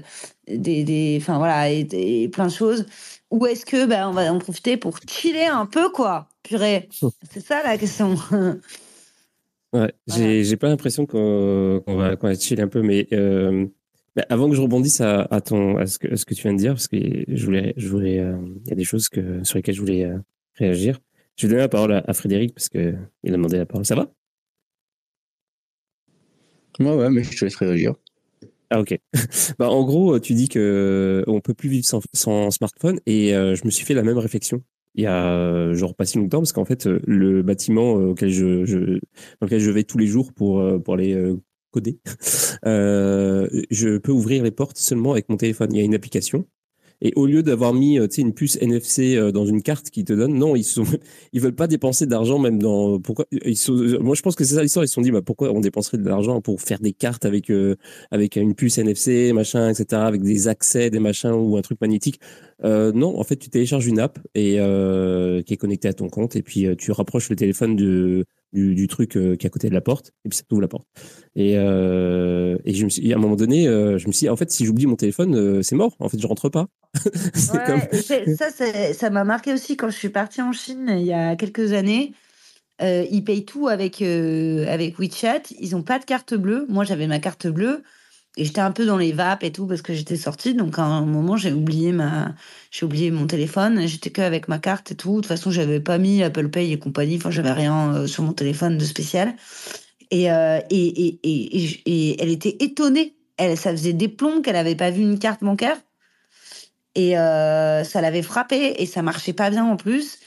des, 0.48 0.84
des, 0.84 1.18
enfin 1.20 1.38
voilà, 1.38 1.70
et, 1.70 1.86
et 1.92 2.28
plein 2.28 2.46
de 2.46 2.52
choses. 2.52 2.86
Ou 3.30 3.46
est-ce 3.46 3.66
que 3.66 3.84
ben 3.86 4.08
on 4.08 4.12
va 4.12 4.32
en 4.32 4.38
profiter 4.38 4.76
pour 4.76 4.98
chiller 5.08 5.46
un 5.46 5.66
peu 5.66 5.90
quoi, 5.90 6.28
purée. 6.42 6.88
C'est 7.30 7.44
ça 7.44 7.62
la 7.62 7.78
question. 7.78 8.16
Ouais, 9.72 9.92
j'ai 10.06 10.44
j'ai 10.44 10.56
pas 10.56 10.68
l'impression 10.68 11.04
qu'on 11.04 11.82
va, 11.84 12.14
qu'on 12.14 12.28
va 12.28 12.34
chill 12.36 12.60
un 12.60 12.68
peu, 12.68 12.80
mais 12.80 13.08
bah, 14.16 14.24
avant 14.28 14.48
que 14.48 14.54
je 14.54 14.60
rebondisse 14.60 15.00
à, 15.00 15.22
à 15.22 15.40
ton 15.40 15.76
à 15.76 15.86
ce 15.86 15.98
que 15.98 16.12
à 16.12 16.16
ce 16.16 16.24
que 16.24 16.34
tu 16.34 16.42
viens 16.42 16.52
de 16.52 16.58
dire, 16.58 16.74
parce 16.74 16.86
que 16.88 16.96
je 17.26 17.44
voulais 17.44 17.74
je 17.76 17.88
voulais 17.88 18.20
euh, 18.20 18.36
il 18.64 18.68
y 18.68 18.72
a 18.72 18.76
des 18.76 18.84
choses 18.84 19.08
que 19.08 19.42
sur 19.42 19.56
lesquelles 19.56 19.74
je 19.74 19.80
voulais 19.80 20.04
euh, 20.04 20.18
réagir. 20.54 21.00
Je 21.36 21.46
vais 21.46 21.50
donner 21.50 21.62
la 21.62 21.68
parole 21.68 21.92
à, 21.92 22.12
Frédéric 22.12 22.54
parce 22.54 22.68
qu'il 22.68 22.96
a 23.26 23.30
demandé 23.30 23.58
la 23.58 23.66
parole. 23.66 23.84
Ça 23.84 23.96
va? 23.96 24.12
Ouais, 26.78 26.94
ouais, 26.94 27.10
mais 27.10 27.24
je 27.24 27.36
te 27.36 27.44
laisse 27.44 27.56
réagir. 27.56 27.94
Ah 28.70 28.80
ok. 28.80 28.96
bah, 29.58 29.68
en 29.68 29.82
gros, 29.84 30.20
tu 30.20 30.34
dis 30.34 30.48
que 30.48 31.24
on 31.26 31.40
peut 31.40 31.54
plus 31.54 31.68
vivre 31.68 31.84
sans, 31.84 32.50
smartphone 32.50 33.00
et 33.06 33.30
je 33.30 33.64
me 33.64 33.70
suis 33.70 33.84
fait 33.84 33.94
la 33.94 34.02
même 34.02 34.18
réflexion 34.18 34.62
il 34.96 35.02
y 35.02 35.06
a 35.08 35.74
genre 35.74 35.96
pas 35.96 36.04
si 36.04 36.18
longtemps 36.18 36.38
parce 36.38 36.52
qu'en 36.52 36.64
fait 36.64 36.86
le 36.86 37.42
bâtiment 37.42 37.94
auquel 37.94 38.30
je, 38.30 38.64
je, 38.64 38.78
dans 38.78 39.46
lequel 39.46 39.58
je 39.58 39.72
vais 39.72 39.82
tous 39.82 39.98
les 39.98 40.06
jours 40.06 40.32
pour 40.32 40.62
pour 40.84 40.94
aller 40.94 41.34
coder, 41.74 41.98
je 42.64 43.98
peux 43.98 44.12
ouvrir 44.12 44.42
les 44.44 44.50
portes 44.50 44.78
seulement 44.78 45.12
avec 45.12 45.28
mon 45.28 45.36
téléphone. 45.36 45.68
Il 45.72 45.78
y 45.78 45.80
a 45.80 45.84
une 45.84 45.94
application 45.94 46.46
et 47.00 47.12
au 47.16 47.26
lieu 47.26 47.42
d'avoir 47.42 47.74
mis 47.74 47.98
euh, 47.98 48.06
une 48.16 48.32
puce 48.32 48.56
NFC 48.60 49.16
euh, 49.16 49.32
dans 49.32 49.44
une 49.44 49.62
carte 49.62 49.90
qui 49.90 50.04
te 50.04 50.12
donne, 50.12 50.34
non, 50.34 50.56
ils 50.56 50.64
sont, 50.64 50.84
veulent 51.34 51.54
pas 51.54 51.66
dépenser 51.66 52.06
d'argent 52.06 52.38
même 52.38 52.60
dans. 52.60 52.98
Pourquoi 52.98 53.26
Moi, 53.30 54.14
je 54.14 54.22
pense 54.22 54.34
que 54.34 54.44
c'est 54.44 54.54
ça 54.54 54.62
l'histoire. 54.62 54.84
Ils 54.84 54.88
se 54.88 54.94
sont 54.94 55.02
dit, 55.02 55.10
bah, 55.10 55.22
pourquoi 55.22 55.52
on 55.52 55.60
dépenserait 55.60 55.98
de 55.98 56.08
l'argent 56.08 56.40
pour 56.40 56.60
faire 56.60 56.80
des 56.80 56.92
cartes 56.92 57.24
avec 57.24 57.50
euh, 57.50 57.76
une 58.10 58.54
puce 58.54 58.78
NFC, 58.78 59.32
machin, 59.34 59.68
etc., 59.68 60.02
avec 60.02 60.22
des 60.22 60.48
accès, 60.48 60.90
des 60.90 61.00
machins 61.00 61.32
ou 61.32 61.56
un 61.56 61.62
truc 61.62 61.80
magnétique. 61.80 62.20
Euh, 62.64 62.92
non, 62.92 63.18
en 63.18 63.24
fait, 63.24 63.36
tu 63.36 63.50
télécharges 63.50 63.86
une 63.86 63.98
app 63.98 64.18
et 64.34 64.56
euh, 64.58 65.42
qui 65.42 65.54
est 65.54 65.58
connectée 65.58 65.88
à 65.88 65.92
ton 65.92 66.08
compte 66.08 66.36
et 66.36 66.42
puis 66.42 66.66
tu 66.78 66.92
rapproches 66.92 67.28
le 67.28 67.36
téléphone 67.36 67.76
de 67.76 68.24
du, 68.54 68.74
du 68.74 68.86
truc 68.86 69.16
euh, 69.16 69.36
qui 69.36 69.46
est 69.46 69.48
à 69.48 69.50
côté 69.50 69.68
de 69.68 69.74
la 69.74 69.80
porte, 69.80 70.12
et 70.24 70.28
puis 70.28 70.38
ça 70.38 70.44
t'ouvre 70.48 70.62
la 70.62 70.68
porte. 70.68 70.86
Et, 71.34 71.54
euh, 71.56 72.56
et 72.64 72.72
je 72.72 72.84
me 72.84 72.88
suis, 72.88 73.12
à 73.12 73.16
un 73.16 73.18
moment 73.18 73.36
donné, 73.36 73.66
euh, 73.66 73.98
je 73.98 74.06
me 74.06 74.12
suis 74.12 74.26
dit, 74.26 74.30
en 74.30 74.36
fait, 74.36 74.50
si 74.50 74.64
j'oublie 74.64 74.86
mon 74.86 74.96
téléphone, 74.96 75.62
c'est 75.62 75.74
mort. 75.74 75.96
En 75.98 76.08
fait, 76.08 76.18
je 76.18 76.26
rentre 76.26 76.48
pas. 76.48 76.68
ouais, 77.04 78.34
Ça, 78.36 78.50
ça 78.94 79.10
m'a 79.10 79.24
marqué 79.24 79.52
aussi 79.52 79.76
quand 79.76 79.90
je 79.90 79.96
suis 79.96 80.08
partie 80.08 80.40
en 80.40 80.52
Chine 80.52 80.86
il 80.96 81.04
y 81.04 81.12
a 81.12 81.34
quelques 81.34 81.72
années. 81.72 82.12
ils 82.80 83.24
payent 83.24 83.44
tout 83.44 83.66
avec, 83.68 84.00
avec 84.00 84.98
WeChat. 84.98 85.42
Ils 85.58 85.72
n'ont 85.72 85.82
pas 85.82 85.98
de 85.98 86.04
carte 86.04 86.34
bleue. 86.34 86.66
Moi, 86.68 86.84
j'avais 86.84 87.08
ma 87.08 87.18
carte 87.18 87.48
bleue. 87.48 87.82
Et 88.36 88.44
j'étais 88.44 88.60
un 88.60 88.72
peu 88.72 88.84
dans 88.84 88.96
les 88.96 89.12
vapes 89.12 89.44
et 89.44 89.52
tout 89.52 89.66
parce 89.66 89.82
que 89.82 89.94
j'étais 89.94 90.16
sortie. 90.16 90.54
Donc 90.54 90.78
à 90.78 90.82
un 90.82 91.04
moment, 91.04 91.36
j'ai 91.36 91.52
oublié 91.52 91.92
ma, 91.92 92.34
j'ai 92.70 92.84
oublié 92.84 93.10
mon 93.10 93.26
téléphone. 93.26 93.86
J'étais 93.86 94.10
que 94.10 94.22
avec 94.22 94.48
ma 94.48 94.58
carte 94.58 94.90
et 94.92 94.96
tout. 94.96 95.10
De 95.10 95.16
toute 95.16 95.26
façon, 95.26 95.50
j'avais 95.50 95.80
pas 95.80 95.98
mis 95.98 96.22
Apple 96.22 96.48
Pay 96.48 96.72
et 96.72 96.78
compagnie. 96.78 97.16
Enfin, 97.16 97.30
j'avais 97.30 97.52
rien 97.52 97.94
euh, 97.94 98.06
sur 98.06 98.24
mon 98.24 98.32
téléphone 98.32 98.76
de 98.76 98.84
spécial. 98.84 99.34
Et, 100.10 100.30
euh, 100.32 100.58
et, 100.70 101.18
et, 101.22 101.80
et, 101.86 102.22
elle 102.22 102.30
était 102.30 102.56
étonnée. 102.60 103.14
Elle, 103.36 103.56
ça 103.56 103.70
faisait 103.70 103.92
des 103.92 104.08
plombs 104.08 104.42
qu'elle 104.42 104.56
avait 104.56 104.76
pas 104.76 104.90
vu 104.90 105.02
une 105.02 105.18
carte 105.18 105.42
bancaire. 105.42 105.76
Et 106.96 107.18
euh, 107.18 107.84
ça 107.84 108.00
l'avait 108.00 108.22
frappée 108.22 108.74
et 108.78 108.86
ça 108.86 109.02
marchait 109.02 109.32
pas 109.32 109.50
bien 109.50 109.64
en 109.64 109.76
plus 109.76 110.18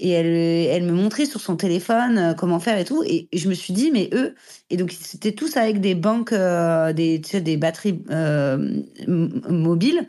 et 0.00 0.10
elle, 0.10 0.26
elle 0.26 0.82
me 0.84 0.92
montrait 0.92 1.26
sur 1.26 1.40
son 1.40 1.56
téléphone 1.56 2.18
euh, 2.18 2.34
comment 2.34 2.58
faire 2.58 2.78
et 2.78 2.84
tout. 2.84 3.04
Et 3.04 3.28
je 3.32 3.48
me 3.48 3.54
suis 3.54 3.74
dit, 3.74 3.90
mais 3.90 4.08
eux, 4.12 4.34
et 4.70 4.76
donc 4.76 4.92
c'était 4.92 5.32
tous 5.32 5.56
avec 5.56 5.80
des 5.80 5.94
banques, 5.94 6.32
euh, 6.32 6.92
des, 6.92 7.18
des 7.18 7.56
batteries 7.56 8.02
euh, 8.10 8.82
mobiles. 9.06 10.08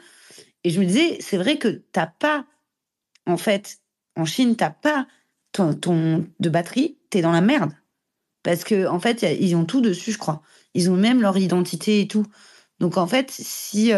Et 0.63 0.69
je 0.69 0.79
me 0.79 0.85
disais, 0.85 1.17
c'est 1.19 1.37
vrai 1.37 1.57
que 1.57 1.67
t'as 1.91 2.07
pas, 2.07 2.45
en 3.25 3.37
fait, 3.37 3.79
en 4.15 4.25
Chine, 4.25 4.55
t'as 4.55 4.69
pas 4.69 5.07
ton, 5.51 5.73
ton, 5.73 6.25
de 6.39 6.49
batterie, 6.49 6.97
t'es 7.09 7.21
dans 7.21 7.31
la 7.31 7.41
merde. 7.41 7.71
Parce 8.43 8.63
que 8.63 8.87
en 8.87 8.99
fait, 8.99 9.23
ils 9.39 9.55
ont 9.55 9.65
tout 9.65 9.81
dessus, 9.81 10.13
je 10.13 10.17
crois. 10.17 10.41
Ils 10.73 10.89
ont 10.89 10.95
même 10.95 11.21
leur 11.21 11.37
identité 11.37 11.99
et 12.01 12.07
tout. 12.07 12.25
Donc 12.79 12.97
en 12.97 13.05
fait, 13.05 13.29
si 13.29 13.91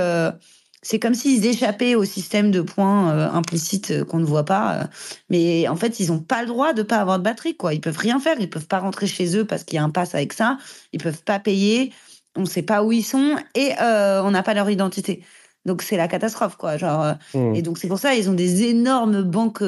c'est 0.84 1.00
comme 1.00 1.15
s'ils 1.15 1.46
échappaient 1.46 1.96
au 1.96 2.04
système 2.04 2.52
de 2.52 2.62
points 2.62 3.12
euh, 3.12 3.32
implicites 3.32 3.91
euh, 3.91 4.04
qu'on 4.04 4.19
ne 4.19 4.26
voit 4.26 4.43
pas. 4.43 4.76
Euh. 4.76 4.84
mais 5.30 5.67
en 5.67 5.78
fait, 5.78 6.00
ils 6.00 6.10
n'ont 6.10 6.19
pas 6.19 6.41
le 6.41 6.48
droit 6.48 6.74
de 6.74 6.84
pas 6.84 6.98
avoir 6.98 7.17
de 7.17 7.24
batterie. 7.24 7.56
Quoi. 7.56 7.74
Ils 7.74 7.82
peuvent 7.82 7.98
rien 7.98 8.19
faire. 8.19 8.36
Ils 8.39 8.50
peuvent 8.50 8.67
pas 8.67 8.80
rentrer 8.80 9.08
chez 9.08 9.36
eux 9.38 9.46
parce 9.46 9.63
qu'il 9.63 9.78
y 9.78 9.80
a 9.80 9.84
un 9.84 9.89
pass 9.89 10.13
avec 10.13 10.34
ça. 10.34 10.58
Ils 10.91 11.02
peuvent 11.02 11.24
pas 11.24 11.39
payer. 11.39 11.93
On 12.36 12.41
ne 12.41 12.46
sait 12.46 12.63
pas 12.63 12.84
où 12.84 12.91
ils 12.91 13.04
sont 13.04 13.38
et 13.56 13.72
on 13.80 14.32
n'a 14.32 14.43
pas 14.43 14.54
leur 14.54 14.69
identité. 14.69 15.24
Donc 15.65 15.82
c'est 15.82 15.98
la 15.98 16.08
catastrophe, 16.08 16.58
quoi. 16.58 16.78
Genre, 16.78 17.13
mmh. 17.34 17.56
Et 17.56 17.62
donc 17.62 17.78
c'est 17.78 17.88
pour 17.88 18.00
ça 18.00 18.15
ils 18.15 18.30
ont 18.30 18.34
des 18.34 18.63
énormes 18.63 19.22
banques. 19.22 19.63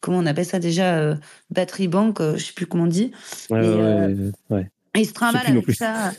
comment 0.00 0.18
on 0.18 0.26
appelle 0.26 0.46
ça 0.46 0.60
déjà 0.60 1.16
Batterie 1.50 1.88
banque, 1.88 2.22
je 2.22 2.44
sais 2.44 2.52
plus 2.52 2.66
comment 2.66 2.84
on 2.84 2.86
dit. 2.86 3.10
Ouais, 3.50 4.14
ouais, 4.50 4.70
Ils 4.94 5.06
se 5.06 5.12
trimballent 5.12 5.48
avec 5.48 5.72
ça 5.72 6.12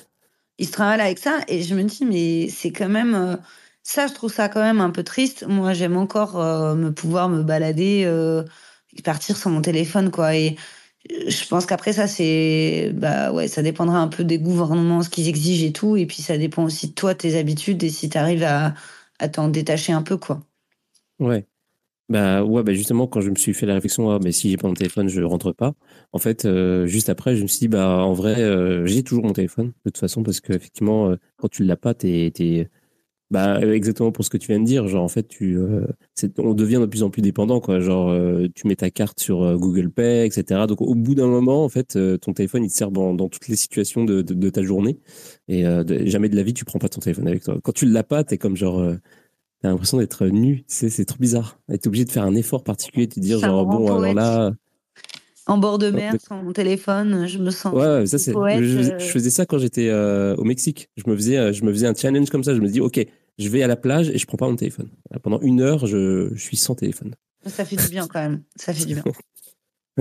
il 0.59 0.67
se 0.67 0.71
travaille 0.71 1.01
avec 1.01 1.17
ça 1.19 1.39
et 1.47 1.63
je 1.63 1.73
me 1.75 1.83
dis 1.83 2.05
mais 2.05 2.49
c'est 2.49 2.71
quand 2.71 2.89
même 2.89 3.15
euh, 3.15 3.37
ça 3.83 4.07
je 4.07 4.13
trouve 4.13 4.31
ça 4.31 4.49
quand 4.49 4.61
même 4.61 4.81
un 4.81 4.91
peu 4.91 5.03
triste. 5.03 5.45
Moi 5.47 5.73
j'aime 5.73 5.97
encore 5.97 6.39
euh, 6.39 6.75
me 6.75 6.91
pouvoir 6.93 7.29
me 7.29 7.43
balader 7.43 8.03
euh, 8.05 8.43
partir 9.03 9.37
sur 9.37 9.49
mon 9.49 9.61
téléphone 9.61 10.11
quoi. 10.11 10.35
Et 10.35 10.57
je 11.09 11.47
pense 11.47 11.65
qu'après 11.65 11.93
ça 11.93 12.07
c'est 12.07 12.91
bah 12.93 13.31
ouais 13.31 13.47
ça 13.47 13.61
dépendra 13.63 13.99
un 13.99 14.09
peu 14.09 14.23
des 14.23 14.39
gouvernements 14.39 15.01
ce 15.03 15.09
qu'ils 15.09 15.29
exigent 15.29 15.65
et 15.65 15.73
tout. 15.73 15.97
Et 15.97 16.05
puis 16.05 16.21
ça 16.21 16.37
dépend 16.37 16.63
aussi 16.65 16.89
de 16.89 16.93
toi 16.93 17.15
tes 17.15 17.37
habitudes 17.37 17.83
et 17.83 17.89
si 17.89 18.09
tu 18.09 18.17
arrives 18.17 18.43
à, 18.43 18.73
à 19.19 19.29
t'en 19.29 19.47
détacher 19.49 19.93
un 19.93 20.03
peu 20.03 20.17
quoi. 20.17 20.41
Ouais 21.19 21.47
bah 22.09 22.43
ouais, 22.43 22.63
bah 22.63 22.73
justement, 22.73 23.05
quand 23.05 23.21
je 23.21 23.29
me 23.29 23.35
suis 23.35 23.53
fait 23.53 23.67
la 23.67 23.75
réflexion, 23.75 24.09
ah, 24.09 24.17
mais 24.23 24.31
si 24.31 24.49
j'ai 24.49 24.57
pas 24.57 24.67
mon 24.67 24.73
téléphone, 24.73 25.09
je 25.09 25.21
rentre 25.21 25.51
pas. 25.51 25.73
En 26.11 26.17
fait, 26.17 26.45
euh, 26.45 26.87
juste 26.87 27.07
après, 27.09 27.35
je 27.35 27.43
me 27.43 27.47
suis 27.47 27.59
dit, 27.59 27.67
bah 27.67 27.87
en 28.03 28.13
vrai, 28.13 28.41
euh, 28.41 28.83
j'ai 28.87 29.03
toujours 29.03 29.25
mon 29.25 29.33
téléphone 29.33 29.67
de 29.67 29.91
toute 29.91 29.99
façon 29.99 30.23
parce 30.23 30.39
qu'effectivement, 30.39 31.11
euh, 31.11 31.17
quand 31.37 31.49
tu 31.49 31.63
l'as 31.63 31.77
pas, 31.77 31.93
t'es, 31.93 32.31
t'es, 32.33 32.67
bah 33.31 33.61
exactement 33.61 34.11
pour 34.11 34.25
ce 34.25 34.31
que 34.31 34.37
tu 34.37 34.47
viens 34.47 34.59
de 34.59 34.65
dire. 34.65 34.87
Genre 34.87 35.03
en 35.03 35.07
fait, 35.07 35.27
tu, 35.27 35.59
on 36.39 36.53
devient 36.55 36.79
de 36.81 36.87
plus 36.87 37.03
en 37.03 37.11
plus 37.11 37.21
dépendant, 37.21 37.59
quoi. 37.61 37.79
Genre, 37.79 38.11
tu 38.55 38.67
mets 38.67 38.75
ta 38.75 38.89
carte 38.89 39.19
sur 39.19 39.57
Google 39.59 39.91
Pay, 39.91 40.25
etc. 40.25 40.65
Donc 40.67 40.81
au 40.81 40.95
bout 40.95 41.15
d'un 41.15 41.27
moment, 41.27 41.63
en 41.63 41.69
fait, 41.69 41.97
ton 42.21 42.33
téléphone 42.33 42.63
il 42.63 42.69
te 42.69 42.75
sert 42.75 42.91
dans, 42.91 43.13
dans 43.13 43.29
toutes 43.29 43.47
les 43.49 43.55
situations 43.55 44.03
de, 44.03 44.23
de, 44.23 44.49
ta 44.49 44.63
journée 44.63 44.97
et 45.47 45.63
jamais 46.05 46.29
de 46.29 46.35
la 46.35 46.43
vie 46.43 46.55
tu 46.55 46.65
prends 46.65 46.79
pas 46.79 46.89
ton 46.89 47.01
téléphone 47.01 47.27
avec 47.27 47.43
toi. 47.43 47.59
Quand 47.63 47.71
tu 47.71 47.85
l'as 47.85 48.03
pas, 48.03 48.23
t'es 48.23 48.39
comme 48.39 48.55
genre 48.57 48.95
T'as 49.61 49.69
l'impression 49.69 49.97
d'être 49.97 50.25
nu, 50.27 50.63
c'est 50.67 51.05
trop 51.05 51.19
bizarre. 51.19 51.59
T'es 51.67 51.87
obligé 51.87 52.05
de 52.05 52.11
faire 52.11 52.23
un 52.23 52.35
effort 52.35 52.63
particulier, 52.63 53.07
de 53.07 53.13
te 53.13 53.19
dire 53.19 53.39
genre 53.39 53.65
bon 53.65 53.87
alors 53.87 54.13
là. 54.13 54.53
En 55.47 55.57
bord 55.57 55.79
de 55.79 55.89
mer, 55.89 56.13
sans 56.21 56.43
mon 56.43 56.53
téléphone, 56.53 57.27
je 57.27 57.39
me 57.39 57.49
sens. 57.49 57.73
Ouais, 57.73 58.05
ça 58.05 58.19
c'est. 58.19 58.31
Je, 58.33 58.91
euh. 58.91 58.99
faisais 58.99 59.31
ça 59.31 59.47
quand 59.47 59.57
j'étais 59.57 59.89
euh, 59.89 60.35
au 60.35 60.43
Mexique. 60.43 60.89
Je 60.95 61.09
me 61.09 61.15
faisais, 61.15 61.37
euh, 61.37 61.51
je 61.51 61.63
me 61.63 61.73
faisais 61.73 61.87
un 61.87 61.95
challenge 61.95 62.29
comme 62.29 62.43
ça. 62.43 62.53
Je 62.53 62.61
me 62.61 62.67
dis 62.67 62.79
ok, 62.79 63.03
je 63.39 63.49
vais 63.49 63.63
à 63.63 63.67
la 63.67 63.75
plage 63.75 64.09
et 64.11 64.19
je 64.19 64.27
prends 64.27 64.37
pas 64.37 64.47
mon 64.47 64.55
téléphone. 64.55 64.89
Pendant 65.23 65.41
une 65.41 65.59
heure, 65.59 65.87
je, 65.87 66.29
je 66.33 66.39
suis 66.39 66.55
sans 66.55 66.75
téléphone. 66.75 67.15
Ça 67.47 67.65
fait 67.65 67.77
du 67.77 67.89
bien 67.89 68.07
quand 68.07 68.19
même. 68.19 68.43
Ça 68.55 68.73
fait 68.73 68.85
du 68.85 68.93
bien. 68.93 69.03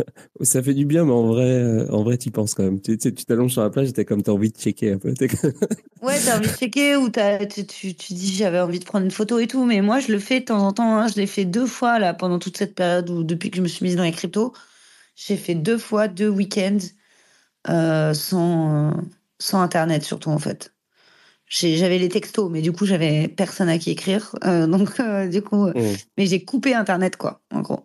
Ça 0.43 0.63
fait 0.63 0.75
du 0.75 0.85
bien, 0.85 1.05
mais 1.05 1.13
en 1.13 1.27
vrai, 1.27 1.45
euh, 1.45 1.91
en 1.91 2.03
vrai, 2.03 2.19
tu 2.19 2.31
penses 2.31 2.55
quand 2.55 2.63
même. 2.63 2.81
Tu 2.81 2.97
t'allonges 2.99 3.53
sur 3.53 3.63
la 3.63 3.71
plage, 3.71 3.93
t'as 3.93 4.05
comme 4.05 4.23
t'as 4.23 4.33
envie 4.33 4.51
de 4.51 4.57
checker 4.57 4.93
un 4.93 4.99
peu. 4.99 5.11
ouais, 6.03 6.19
t'as 6.25 6.39
envie 6.39 6.49
de 6.49 6.53
checker 6.53 6.97
ou 6.97 7.09
tu, 7.11 7.67
tu, 7.67 8.13
dis 8.13 8.35
j'avais 8.35 8.61
envie 8.61 8.79
de 8.79 8.85
prendre 8.85 9.05
une 9.05 9.11
photo 9.11 9.39
et 9.39 9.47
tout, 9.47 9.65
mais 9.65 9.81
moi 9.81 10.01
je 10.01 10.13
le 10.13 10.19
fais 10.19 10.41
de 10.41 10.47
temps 10.47 10.67
en 10.67 10.73
temps. 10.73 10.97
Hein. 10.97 11.09
je 11.09 11.17
l'ai 11.17 11.27
fait 11.27 11.45
deux 11.45 11.67
fois 11.67 11.99
là 11.99 12.15
pendant 12.15 12.39
toute 12.39 12.57
cette 12.57 12.75
période 12.75 13.09
où 13.11 13.25
depuis 13.25 13.51
que 13.51 13.57
je 13.57 13.63
me 13.63 13.69
suis 13.69 13.85
mise 13.85 13.97
dans 13.97 14.05
les 14.05 14.13
cryptos, 14.13 14.53
j'ai 15.17 15.37
fait 15.37 15.55
deux 15.55 15.79
fois 15.79 16.09
deux 16.09 16.29
week-ends 16.29 16.79
euh, 17.69 18.15
sans 18.15 18.93
sans 19.39 19.61
internet 19.61 20.03
surtout 20.03 20.31
en 20.31 20.39
fait. 20.39 20.73
J'avais 21.49 21.99
les 21.99 22.09
textos, 22.09 22.51
mais 22.51 22.61
du 22.61 22.73
coup 22.73 22.85
j'avais 22.85 23.29
personne 23.29 23.69
à 23.69 23.79
qui 23.79 23.91
écrire, 23.91 24.35
euh, 24.45 24.67
donc 24.67 25.01
du 25.31 25.43
coup, 25.43 25.69
mmh. 25.69 25.97
mais 26.17 26.27
j'ai 26.27 26.45
coupé 26.45 26.75
internet 26.75 27.17
quoi, 27.17 27.41
en 27.51 27.63
gros. 27.63 27.85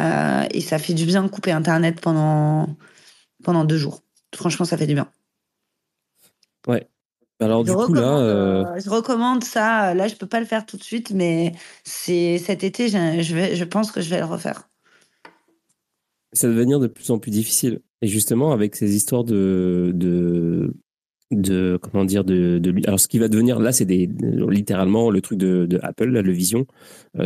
Euh, 0.00 0.44
et 0.50 0.60
ça 0.60 0.78
fait 0.78 0.94
du 0.94 1.04
bien 1.06 1.22
de 1.22 1.28
couper 1.28 1.52
Internet 1.52 2.00
pendant, 2.00 2.68
pendant 3.42 3.64
deux 3.64 3.76
jours. 3.78 4.02
Franchement, 4.34 4.64
ça 4.64 4.76
fait 4.76 4.86
du 4.86 4.94
bien. 4.94 5.10
Ouais. 6.66 6.88
Alors, 7.40 7.64
du 7.64 7.72
coup, 7.72 7.94
là. 7.94 8.18
Euh, 8.18 8.64
euh, 8.64 8.80
je 8.80 8.90
recommande 8.90 9.44
ça. 9.44 9.94
Là, 9.94 10.08
je 10.08 10.16
peux 10.16 10.26
pas 10.26 10.40
le 10.40 10.46
faire 10.46 10.66
tout 10.66 10.76
de 10.76 10.82
suite, 10.82 11.12
mais 11.12 11.52
c'est 11.84 12.38
cet 12.38 12.64
été, 12.64 12.88
je, 12.88 13.34
vais, 13.34 13.56
je 13.56 13.64
pense 13.64 13.90
que 13.90 14.00
je 14.00 14.10
vais 14.10 14.18
le 14.18 14.24
refaire. 14.24 14.68
Ça 16.32 16.48
va 16.48 16.54
devenir 16.54 16.78
de 16.78 16.88
plus 16.88 17.10
en 17.10 17.18
plus 17.18 17.30
difficile. 17.30 17.80
Et 18.02 18.08
justement, 18.08 18.52
avec 18.52 18.76
ces 18.76 18.94
histoires 18.94 19.24
de. 19.24 19.92
de 19.94 20.74
de 21.30 21.78
comment 21.80 22.04
dire 22.04 22.24
de, 22.24 22.58
de 22.58 22.74
alors 22.86 22.98
ce 22.98 23.08
qui 23.08 23.18
va 23.18 23.28
devenir 23.28 23.58
là 23.58 23.70
c'est 23.70 23.84
des 23.84 24.08
littéralement 24.48 25.10
le 25.10 25.20
truc 25.20 25.38
de, 25.38 25.66
de 25.66 25.78
Apple 25.82 26.08
là, 26.08 26.22
le 26.22 26.32
Vision 26.32 26.66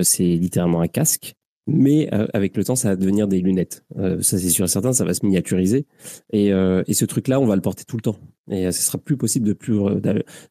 c'est 0.02 0.24
littéralement 0.24 0.80
un 0.80 0.88
casque 0.88 1.36
mais 1.66 2.12
euh, 2.12 2.26
avec 2.34 2.56
le 2.56 2.64
temps, 2.64 2.74
ça 2.74 2.88
va 2.88 2.96
devenir 2.96 3.28
des 3.28 3.40
lunettes. 3.40 3.84
Euh, 3.96 4.20
ça, 4.20 4.38
c'est 4.38 4.48
sûr 4.48 4.64
et 4.64 4.68
certain, 4.68 4.92
ça 4.92 5.04
va 5.04 5.14
se 5.14 5.24
miniaturiser. 5.24 5.86
Et, 6.32 6.52
euh, 6.52 6.82
et 6.88 6.94
ce 6.94 7.04
truc-là, 7.04 7.38
on 7.40 7.46
va 7.46 7.54
le 7.54 7.62
porter 7.62 7.84
tout 7.84 7.96
le 7.96 8.02
temps. 8.02 8.16
Et 8.50 8.70
ce 8.72 8.82
sera 8.82 8.98
plus 8.98 9.16
possible 9.16 9.46
de 9.46 9.52
plus. 9.52 9.78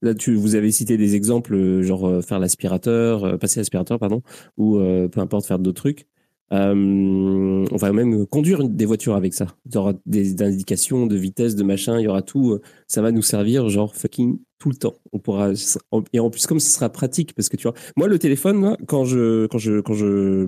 là, 0.02 0.14
tu, 0.16 0.36
vous 0.36 0.56
avez 0.56 0.72
cité 0.72 0.98
des 0.98 1.16
exemples, 1.16 1.82
genre 1.82 2.24
faire 2.24 2.40
l'aspirateur, 2.40 3.38
passer 3.38 3.60
l'aspirateur, 3.60 4.00
pardon, 4.00 4.22
ou 4.58 4.78
peu 4.78 5.20
importe, 5.20 5.46
faire 5.46 5.60
d'autres 5.60 5.82
trucs. 5.82 6.08
On 6.52 7.78
va 7.78 7.94
même 7.94 8.26
conduire 8.28 8.68
des 8.68 8.86
voitures 8.86 9.16
avec 9.16 9.34
ça. 9.34 9.48
Il 9.66 9.76
y 9.76 9.78
aura 9.78 9.94
des 10.06 10.42
indications 10.42 11.08
de 11.08 11.16
vitesse, 11.16 11.56
de 11.56 11.64
machin, 11.64 12.00
il 12.00 12.04
y 12.04 12.08
aura 12.08 12.22
tout. 12.22 12.60
Ça 12.88 13.02
va 13.02 13.12
nous 13.12 13.22
servir, 13.22 13.70
genre 13.70 13.96
fucking 13.96 14.40
tout 14.60 14.70
le 14.70 14.76
temps. 14.76 14.96
On 15.12 15.20
pourra 15.20 15.52
et 16.14 16.20
en 16.20 16.30
plus 16.30 16.46
comme 16.46 16.60
ce 16.60 16.70
sera 16.72 16.90
pratique 16.90 17.34
parce 17.34 17.50
que 17.50 17.58
tu 17.58 17.64
vois, 17.64 17.74
moi 17.96 18.08
le 18.08 18.20
téléphone, 18.20 18.76
quand 18.88 19.06
je 19.06 19.48
quand 19.48 19.58
je 19.58 19.80
quand 19.80 19.94
je 19.94 20.48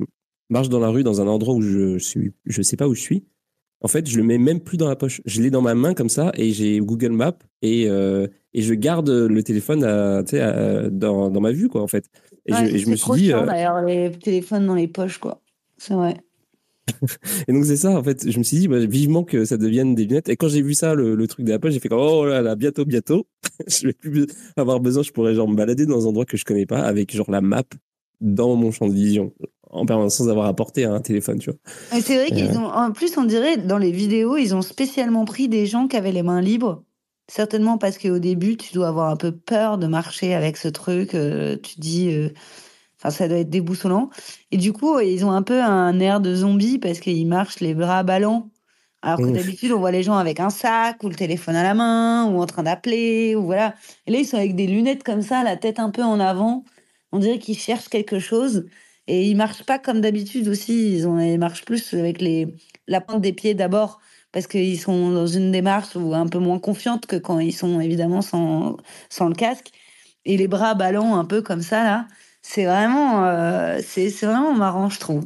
marche 0.49 0.69
dans 0.69 0.79
la 0.79 0.89
rue 0.89 1.03
dans 1.03 1.21
un 1.21 1.27
endroit 1.27 1.55
où 1.55 1.61
je 1.61 1.97
suis, 1.97 2.33
je 2.45 2.61
sais 2.61 2.77
pas 2.77 2.87
où 2.87 2.93
je 2.93 3.01
suis, 3.01 3.25
en 3.83 3.89
fait, 3.89 4.09
je 4.09 4.17
le 4.17 4.23
mets 4.23 4.37
même 4.37 4.61
plus 4.61 4.77
dans 4.77 4.87
la 4.87 4.95
poche. 4.95 5.21
Je 5.25 5.41
l'ai 5.41 5.49
dans 5.49 5.61
ma 5.61 5.75
main 5.75 5.93
comme 5.93 6.09
ça 6.09 6.31
et 6.35 6.51
j'ai 6.51 6.79
Google 6.79 7.11
Maps 7.11 7.37
et, 7.61 7.89
euh, 7.89 8.27
et 8.53 8.61
je 8.61 8.73
garde 8.73 9.09
le 9.09 9.43
téléphone 9.43 9.83
à, 9.83 10.19
à, 10.19 10.89
dans, 10.89 11.29
dans, 11.29 11.41
ma 11.41 11.51
vue, 11.51 11.67
quoi, 11.67 11.81
en 11.81 11.87
fait. 11.87 12.05
Et, 12.45 12.53
Ouais, 12.53 12.65
je, 12.69 12.75
et 12.75 12.79
je 12.79 12.89
me 12.89 12.95
suis 12.95 13.11
dit. 13.13 13.27
chiant 13.27 13.45
euh, 13.45 13.85
les 13.85 14.11
téléphones 14.11 14.65
dans 14.67 14.75
les 14.75 14.87
poches, 14.87 15.17
quoi. 15.17 15.41
C'est 15.85 15.93
vrai. 15.95 16.15
et 17.47 17.53
donc, 17.53 17.65
c'est 17.65 17.77
ça, 17.77 17.91
en 17.91 18.03
fait. 18.03 18.29
Je 18.29 18.37
me 18.37 18.43
suis 18.43 18.57
dit, 18.57 18.67
bah, 18.67 18.79
vivement 18.79 19.23
que 19.23 19.45
ça 19.45 19.57
devienne 19.57 19.95
des 19.95 20.05
lunettes. 20.05 20.29
Et 20.29 20.35
quand 20.37 20.47
j'ai 20.49 20.61
vu 20.61 20.73
ça, 20.73 20.95
le, 20.95 21.15
le 21.15 21.27
truc 21.27 21.45
de 21.45 21.51
la 21.51 21.59
poche, 21.59 21.73
j'ai 21.73 21.79
fait 21.79 21.89
comme, 21.89 21.99
oh 22.01 22.25
là 22.25 22.41
là, 22.41 22.55
bientôt, 22.55 22.85
bientôt. 22.85 23.25
je 23.67 23.87
vais 23.87 23.93
plus 23.93 24.27
avoir 24.57 24.79
besoin. 24.79 25.03
Je 25.03 25.11
pourrais 25.11 25.33
genre 25.35 25.47
me 25.47 25.55
balader 25.55 25.85
dans 25.85 26.05
un 26.05 26.09
endroit 26.09 26.25
que 26.25 26.37
je 26.37 26.45
connais 26.45 26.65
pas 26.65 26.81
avec 26.81 27.13
genre 27.15 27.29
la 27.31 27.41
map 27.41 27.63
dans 28.21 28.55
mon 28.55 28.71
champ 28.71 28.87
de 28.87 28.93
vision 28.93 29.33
en 29.69 29.85
permanence 29.85 30.15
sans 30.15 30.29
avoir 30.29 30.45
à 30.45 30.53
porter 30.55 30.85
un 30.85 30.99
téléphone, 31.01 31.39
tu 31.39 31.49
vois. 31.49 31.59
C'est 32.01 32.15
vrai 32.15 32.27
Euh. 32.31 32.35
qu'ils 32.35 32.57
ont, 32.57 32.65
en 32.67 32.91
plus, 32.91 33.17
on 33.17 33.23
dirait, 33.25 33.57
dans 33.57 33.79
les 33.79 33.91
vidéos, 33.91 34.37
ils 34.37 34.53
ont 34.53 34.61
spécialement 34.61 35.25
pris 35.25 35.49
des 35.49 35.65
gens 35.65 35.87
qui 35.87 35.97
avaient 35.97 36.11
les 36.11 36.23
mains 36.23 36.41
libres. 36.41 36.83
Certainement 37.31 37.77
parce 37.77 37.97
qu'au 37.97 38.19
début, 38.19 38.57
tu 38.57 38.73
dois 38.73 38.89
avoir 38.89 39.09
un 39.09 39.15
peu 39.15 39.31
peur 39.31 39.77
de 39.77 39.87
marcher 39.87 40.33
avec 40.35 40.57
ce 40.57 40.67
truc. 40.67 41.15
euh, 41.15 41.57
tu 41.57 41.79
dis, 41.79 42.13
euh, 42.13 42.29
enfin, 43.03 43.11
ça 43.11 43.27
doit 43.27 43.39
être 43.39 43.49
déboussolant. 43.49 44.09
Et 44.51 44.57
du 44.57 44.73
coup, 44.73 44.99
ils 44.99 45.25
ont 45.25 45.31
un 45.31 45.43
peu 45.43 45.61
un 45.61 45.99
air 45.99 46.21
de 46.21 46.33
zombie 46.33 46.79
parce 46.79 46.99
qu'ils 46.99 47.27
marchent 47.27 47.59
les 47.59 47.73
bras 47.73 48.03
ballants. 48.03 48.49
Alors 49.01 49.19
que 49.19 49.33
d'habitude, 49.33 49.73
on 49.73 49.79
voit 49.79 49.91
les 49.91 50.01
gens 50.01 50.15
avec 50.15 50.39
un 50.39 50.49
sac 50.49 51.03
ou 51.03 51.09
le 51.09 51.15
téléphone 51.15 51.57
à 51.57 51.63
la 51.63 51.73
main 51.73 52.25
ou 52.25 52.41
en 52.41 52.45
train 52.45 52.63
d'appeler 52.63 53.35
ou 53.35 53.43
voilà. 53.43 53.75
Et 54.07 54.11
là, 54.11 54.19
ils 54.19 54.25
sont 54.25 54.37
avec 54.37 54.55
des 54.55 54.65
lunettes 54.65 55.03
comme 55.03 55.21
ça, 55.21 55.43
la 55.43 55.57
tête 55.57 55.79
un 55.79 55.89
peu 55.89 56.03
en 56.03 56.21
avant. 56.21 56.63
On 57.11 57.19
dirait 57.19 57.37
qu'ils 57.37 57.57
cherchent 57.57 57.89
quelque 57.89 58.19
chose. 58.19 58.65
Et 59.07 59.27
ils 59.29 59.35
marchent 59.35 59.65
pas 59.65 59.77
comme 59.77 59.99
d'habitude 59.99 60.47
aussi. 60.47 60.93
Ils, 60.93 61.07
ont, 61.07 61.19
ils 61.19 61.37
marchent 61.37 61.65
plus 61.65 61.93
avec 61.93 62.21
les, 62.21 62.47
la 62.87 63.01
pointe 63.01 63.21
des 63.21 63.33
pieds 63.33 63.53
d'abord 63.53 63.99
parce 64.31 64.47
qu'ils 64.47 64.79
sont 64.79 65.11
dans 65.11 65.27
une 65.27 65.51
démarche 65.51 65.95
ou 65.95 66.13
un 66.13 66.27
peu 66.27 66.39
moins 66.39 66.59
confiante 66.59 67.05
que 67.05 67.15
quand 67.17 67.39
ils 67.39 67.53
sont 67.53 67.79
évidemment 67.79 68.21
sans, 68.21 68.77
sans 69.09 69.27
le 69.27 69.35
casque. 69.35 69.71
Et 70.25 70.37
les 70.37 70.47
bras 70.47 70.75
ballants 70.75 71.17
un 71.17 71.25
peu 71.25 71.41
comme 71.41 71.61
ça 71.61 71.83
là, 71.83 72.07
c'est 72.43 72.65
vraiment, 72.65 73.25
euh, 73.25 73.79
c'est 73.83 74.09
vraiment 74.09 74.53
marrant 74.53 74.89
je 74.89 74.99
trouve 74.99 75.23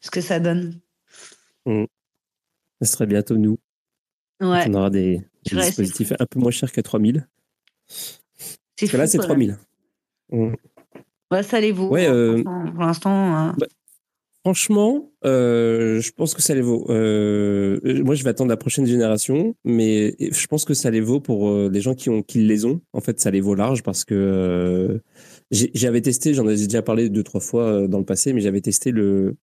ce 0.00 0.10
que 0.10 0.20
ça 0.20 0.40
donne. 0.40 0.80
Ça 1.66 2.86
serait 2.86 3.06
bientôt 3.06 3.36
nous. 3.36 3.58
Ouais, 4.40 4.64
On 4.68 4.74
aura 4.74 4.90
des, 4.90 5.22
vrai, 5.50 5.66
dispositifs 5.66 6.12
un 6.18 6.26
peu 6.26 6.40
moins 6.40 6.50
chers 6.50 6.72
que 6.72 6.80
3000. 6.80 7.28
c'est 7.86 8.18
Parce 8.80 8.92
que 8.92 8.96
là, 8.96 9.06
c'est 9.06 9.18
quand 9.18 9.24
3000. 9.24 9.58
Mm. 10.30 10.38
même. 10.38 10.56
Ouais, 11.30 11.42
ça 11.42 11.60
les 11.60 11.72
vaut. 11.72 11.88
Ouais, 11.88 12.06
hein, 12.06 12.12
euh, 12.12 12.42
franchement, 12.42 12.72
Pour 12.72 12.82
l'instant, 12.82 13.48
euh, 13.48 13.66
Franchement, 14.44 15.12
euh, 15.24 16.00
je 16.00 16.10
pense 16.10 16.34
que 16.34 16.42
ça 16.42 16.54
les 16.54 16.60
vaut. 16.62 16.84
Euh, 16.90 17.78
moi, 18.02 18.16
je 18.16 18.24
vais 18.24 18.30
attendre 18.30 18.50
la 18.50 18.56
prochaine 18.56 18.86
génération, 18.86 19.54
mais 19.64 20.16
je 20.18 20.46
pense 20.48 20.64
que 20.64 20.74
ça 20.74 20.90
les 20.90 21.00
vaut 21.00 21.20
pour 21.20 21.56
les 21.56 21.80
gens 21.80 21.94
qui, 21.94 22.10
ont, 22.10 22.22
qui 22.22 22.38
les 22.40 22.64
ont. 22.64 22.80
En 22.92 23.00
fait, 23.00 23.20
ça 23.20 23.30
les 23.30 23.40
vaut 23.40 23.54
large 23.54 23.84
parce 23.84 24.04
que 24.04 25.00
j'avais 25.52 26.00
testé, 26.00 26.34
j'en 26.34 26.48
ai 26.48 26.56
déjà 26.56 26.82
parlé 26.82 27.08
deux, 27.10 27.22
trois 27.22 27.40
fois 27.40 27.64
euh, 27.64 27.88
dans 27.88 27.98
le 27.98 28.04
passé, 28.04 28.32
mais 28.32 28.40
j'avais 28.40 28.60
testé 28.60 28.90
le, 28.90 29.36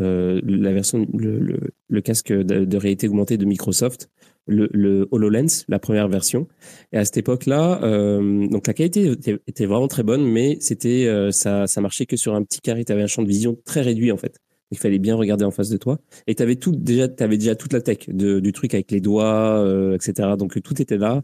euh, 0.00 0.40
la 0.44 0.72
version, 0.72 1.06
le, 1.14 1.38
le, 1.38 1.60
le 1.88 2.00
casque 2.00 2.32
de, 2.32 2.76
réalité 2.76 3.06
augmentée 3.08 3.36
de 3.36 3.44
Microsoft, 3.44 4.10
le, 4.46 4.68
le 4.72 5.08
HoloLens, 5.12 5.64
la 5.68 5.78
première 5.78 6.08
version. 6.08 6.48
Et 6.92 6.98
à 6.98 7.04
cette 7.04 7.18
époque-là, 7.18 7.80
euh, 7.84 8.46
donc 8.48 8.66
la 8.66 8.74
qualité 8.74 9.06
était, 9.12 9.38
était 9.46 9.66
vraiment 9.66 9.88
très 9.88 10.02
bonne, 10.02 10.24
mais 10.24 10.58
c'était 10.60 11.06
euh, 11.06 11.30
ça, 11.30 11.66
ça 11.68 11.80
marchait 11.80 12.06
que 12.06 12.16
sur 12.16 12.34
un 12.34 12.42
petit 12.42 12.60
carré. 12.60 12.84
Tu 12.84 12.92
avais 12.92 13.02
un 13.02 13.06
champ 13.06 13.22
de 13.22 13.28
vision 13.28 13.56
très 13.64 13.82
réduit 13.82 14.10
en 14.10 14.16
fait. 14.16 14.40
Il 14.70 14.78
fallait 14.78 14.98
bien 14.98 15.14
regarder 15.16 15.44
en 15.44 15.50
face 15.50 15.68
de 15.68 15.76
toi. 15.76 15.98
Et 16.26 16.34
tu 16.34 16.42
avais 16.42 16.56
tout 16.56 16.72
déjà, 16.72 17.06
avais 17.20 17.38
déjà 17.38 17.54
toute 17.54 17.72
la 17.72 17.80
tech 17.80 18.08
du 18.08 18.52
truc 18.52 18.74
avec 18.74 18.90
les 18.90 19.00
doigts, 19.00 19.58
euh, 19.64 19.94
etc. 19.96 20.36
Donc 20.38 20.60
tout 20.62 20.80
était 20.82 20.98
là, 20.98 21.22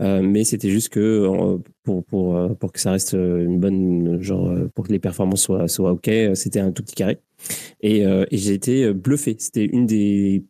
Euh, 0.00 0.22
mais 0.22 0.44
c'était 0.44 0.70
juste 0.70 0.88
que 0.90 1.00
euh, 1.00 1.58
pour 1.84 2.04
pour 2.04 2.36
euh, 2.36 2.48
pour 2.54 2.72
que 2.72 2.80
ça 2.80 2.92
reste 2.92 3.14
euh, 3.14 3.44
une 3.44 3.60
bonne 3.60 4.20
genre 4.22 4.48
euh, 4.50 4.68
pour 4.74 4.86
que 4.86 4.92
les 4.92 4.98
performances 4.98 5.42
soient 5.42 5.68
soient 5.68 5.92
ok, 5.92 6.08
euh, 6.08 6.34
c'était 6.34 6.60
un 6.60 6.72
tout 6.72 6.82
petit 6.82 6.96
carré. 6.96 7.18
Et, 7.80 8.06
euh, 8.06 8.24
et 8.30 8.38
j'ai 8.38 8.54
été 8.54 8.92
bluffé. 8.92 9.36
C'était 9.38 9.64
une 9.66 9.86
des 9.86 10.44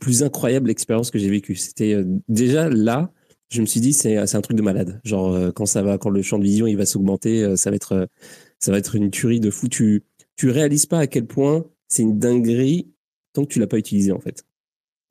plus 0.00 0.22
incroyables 0.22 0.70
expériences 0.70 1.10
que 1.10 1.18
j'ai 1.18 1.30
vécues. 1.30 1.56
C'était 1.56 1.94
euh, 1.94 2.04
déjà 2.28 2.68
là, 2.68 3.12
je 3.50 3.60
me 3.60 3.66
suis 3.66 3.80
dit 3.80 3.92
c'est 3.92 4.16
un 4.18 4.40
truc 4.40 4.56
de 4.56 4.62
malade. 4.62 5.00
Genre 5.04 5.32
euh, 5.34 5.50
quand 5.52 5.66
ça 5.66 5.82
va, 5.82 5.98
quand 5.98 6.10
le 6.10 6.22
champ 6.22 6.38
de 6.38 6.44
vision 6.44 6.66
il 6.66 6.76
va 6.76 6.86
s'augmenter, 6.86 7.42
euh, 7.44 7.56
ça 7.56 7.70
va 7.70 7.76
être 7.76 7.92
euh, 7.92 8.06
ça 8.58 8.72
va 8.72 8.78
être 8.78 8.94
une 8.96 9.10
tuerie 9.10 9.40
de 9.40 9.50
fou. 9.50 9.68
Tu 9.68 10.02
tu 10.40 10.48
réalises 10.48 10.86
pas 10.86 11.00
à 11.00 11.06
quel 11.06 11.26
point 11.26 11.66
c'est 11.86 12.02
une 12.02 12.18
dinguerie 12.18 12.88
tant 13.34 13.44
que 13.44 13.52
tu 13.52 13.58
l'as 13.58 13.66
pas 13.66 13.76
utilisé 13.76 14.10
en 14.10 14.20
fait. 14.20 14.46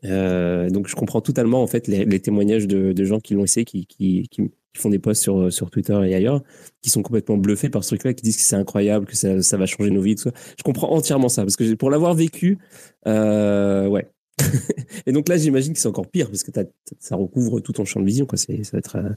Euh, 0.06 0.72
donc 0.72 0.88
je 0.88 0.96
comprends 0.96 1.22
totalement 1.22 1.62
en 1.62 1.68
fait 1.68 1.88
les, 1.88 2.20
témoignages 2.20 2.68
de, 2.68 3.04
gens 3.04 3.20
qui 3.20 3.36
l'ont 3.36 3.44
essayé, 3.44 3.64
qui, 3.64 4.28
font 4.76 4.90
des 4.90 4.98
posts 4.98 5.22
sur, 5.22 5.54
sur 5.54 5.70
Twitter 5.70 5.94
et 6.08 6.16
ailleurs, 6.16 6.42
qui 6.82 6.90
sont 6.90 7.04
complètement 7.04 7.38
bluffés 7.38 7.70
par 7.70 7.84
ce 7.84 7.90
truc-là, 7.90 8.16
qui 8.16 8.24
disent 8.24 8.38
que 8.38 8.42
c'est 8.42 8.56
incroyable, 8.56 9.06
que 9.06 9.16
ça, 9.16 9.58
va 9.58 9.66
changer 9.68 9.92
nos 9.92 10.02
vies. 10.02 10.16
Tout 10.16 10.24
ça. 10.24 10.32
Je 10.58 10.64
comprends 10.64 10.90
entièrement 10.90 11.30
ça 11.30 11.44
parce 11.44 11.56
que 11.56 11.76
pour 11.76 11.92
l'avoir 11.92 12.16
vécu, 12.16 12.58
euh, 13.06 13.86
ouais. 13.88 14.10
et 15.06 15.12
donc 15.12 15.30
là, 15.30 15.38
j'imagine 15.38 15.74
que 15.74 15.80
c'est 15.80 15.88
encore 15.88 16.08
pire 16.08 16.28
parce 16.28 16.42
que 16.42 16.52
ça 16.98 17.16
recouvre 17.16 17.60
tout 17.60 17.74
ton 17.74 17.86
champ 17.86 18.00
de 18.00 18.06
vision. 18.06 18.26
Quoi. 18.26 18.40
Ça 18.40 18.52
va 18.72 18.80
être, 18.80 18.96
euh, 18.96 19.10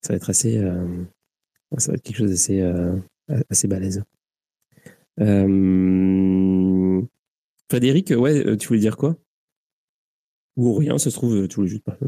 ça 0.00 0.12
va 0.12 0.14
être 0.14 0.30
assez, 0.30 0.58
euh, 0.58 0.86
ça 1.78 1.90
va 1.90 1.96
être 1.96 2.02
quelque 2.02 2.18
chose 2.18 2.30
d'assez, 2.30 2.60
euh, 2.60 2.94
assez 3.50 3.66
balèze. 3.66 4.04
Euh, 5.20 7.00
Frédéric, 7.70 8.10
ouais, 8.10 8.46
euh, 8.46 8.56
tu 8.56 8.68
voulais 8.68 8.80
dire 8.80 8.96
quoi? 8.96 9.16
Ou 10.56 10.74
rien, 10.74 10.98
ça 10.98 11.10
se 11.10 11.16
trouve, 11.16 11.48
tu 11.48 11.56
voulais 11.56 11.68
juste 11.68 11.84
pas. 11.84 11.98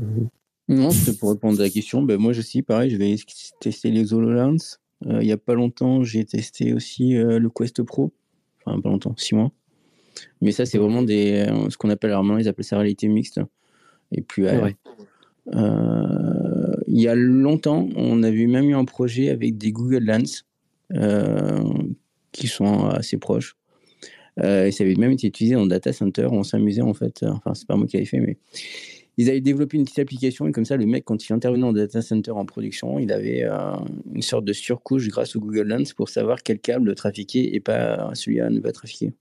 Non, 0.69 0.91
c'était 0.91 1.17
pour 1.17 1.31
répondre 1.31 1.61
à 1.61 1.65
la 1.65 1.71
question. 1.71 2.03
Ben, 2.03 2.19
moi, 2.19 2.33
je 2.33 2.41
aussi, 2.41 2.63
pareil, 2.63 2.91
je 2.91 2.97
vais 2.97 3.15
tester 3.61 3.91
les 3.91 4.13
HoloLens. 4.13 4.79
Euh, 5.07 5.23
il 5.23 5.27
y 5.29 5.33
a 5.33 5.37
pas 5.37 5.55
longtemps, 5.55 6.03
j'ai 6.03 6.25
testé 6.25 6.73
aussi 6.73 7.17
euh, 7.17 7.39
le 7.39 7.51
Quest 7.51 7.83
Pro. 7.83 8.13
Enfin, 8.65 8.81
pas 8.81 8.89
longtemps, 8.89 9.15
six 9.17 9.35
mois. 9.35 9.53
Mais 10.41 10.51
ça, 10.53 10.65
c'est 10.67 10.79
vraiment 10.79 11.03
des, 11.03 11.47
euh, 11.49 11.71
ce 11.71 11.77
qu'on 11.77 11.91
appelle, 11.91 12.11
alors 12.11 12.25
maintenant, 12.25 12.41
ils 12.41 12.49
appellent 12.49 12.65
ça 12.65 12.79
réalité 12.79 13.07
mixte. 13.09 13.41
Et 14.13 14.23
puis, 14.23 14.47
euh, 14.47 14.63
Ouais. 14.63 14.77
euh, 15.55 16.73
il 16.87 17.01
y 17.01 17.09
a 17.09 17.15
longtemps, 17.15 17.89
on 17.97 18.23
avait 18.23 18.47
même 18.47 18.71
eu 18.71 18.75
un 18.75 18.85
projet 18.85 19.29
avec 19.29 19.59
des 19.59 19.73
Google 19.73 20.05
Lens 20.05 20.45
euh, 20.95 21.63
qui 22.37 22.49
sont 22.49 22.89
assez 22.89 23.19
proches. 23.19 23.57
Euh, 24.43 24.67
et 24.67 24.71
ça 24.71 24.85
avait 24.85 24.97
même 24.97 25.13
été 25.13 25.27
utilisé 25.27 25.55
dans 25.55 25.63
le 25.63 25.69
data 25.69 25.93
center. 25.93 26.29
On 26.31 26.43
s'amusait 26.43 26.83
en 26.83 26.95
fait. 26.95 27.23
Enfin, 27.23 27.55
c'est 27.55 27.67
pas 27.67 27.77
moi 27.77 27.87
qui 27.87 27.97
l'avais 27.97 28.07
fait, 28.07 28.21
mais 28.21 28.37
ils 29.17 29.31
avaient 29.31 29.41
développé 29.41 29.79
une 29.79 29.85
petite 29.85 29.99
application 29.99 30.47
et 30.47 30.53
comme 30.53 30.67
ça, 30.67 30.77
le 30.77 30.85
mec, 30.85 31.05
quand 31.05 31.27
il 31.27 31.33
intervenait 31.33 31.63
dans 31.63 31.73
le 31.73 31.81
data 31.81 32.03
center 32.03 32.33
en 32.33 32.45
production, 32.45 32.99
il 32.99 33.11
avait 33.13 33.45
euh, 33.45 33.73
une 34.15 34.23
sorte 34.23 34.45
de 34.45 34.53
surcouche 34.53 35.09
grâce 35.09 35.37
au 35.37 35.41
Google 35.41 35.69
Lens 35.69 35.95
pour 35.95 36.11
savoir 36.11 36.43
quel 36.43 36.59
câble 36.59 36.95
trafiquer 36.95 37.55
et 37.55 37.61
pas 37.61 38.11
celui-là 38.13 38.51
ne 38.51 38.61
pas 38.61 38.73
trafiquer. 38.73 39.15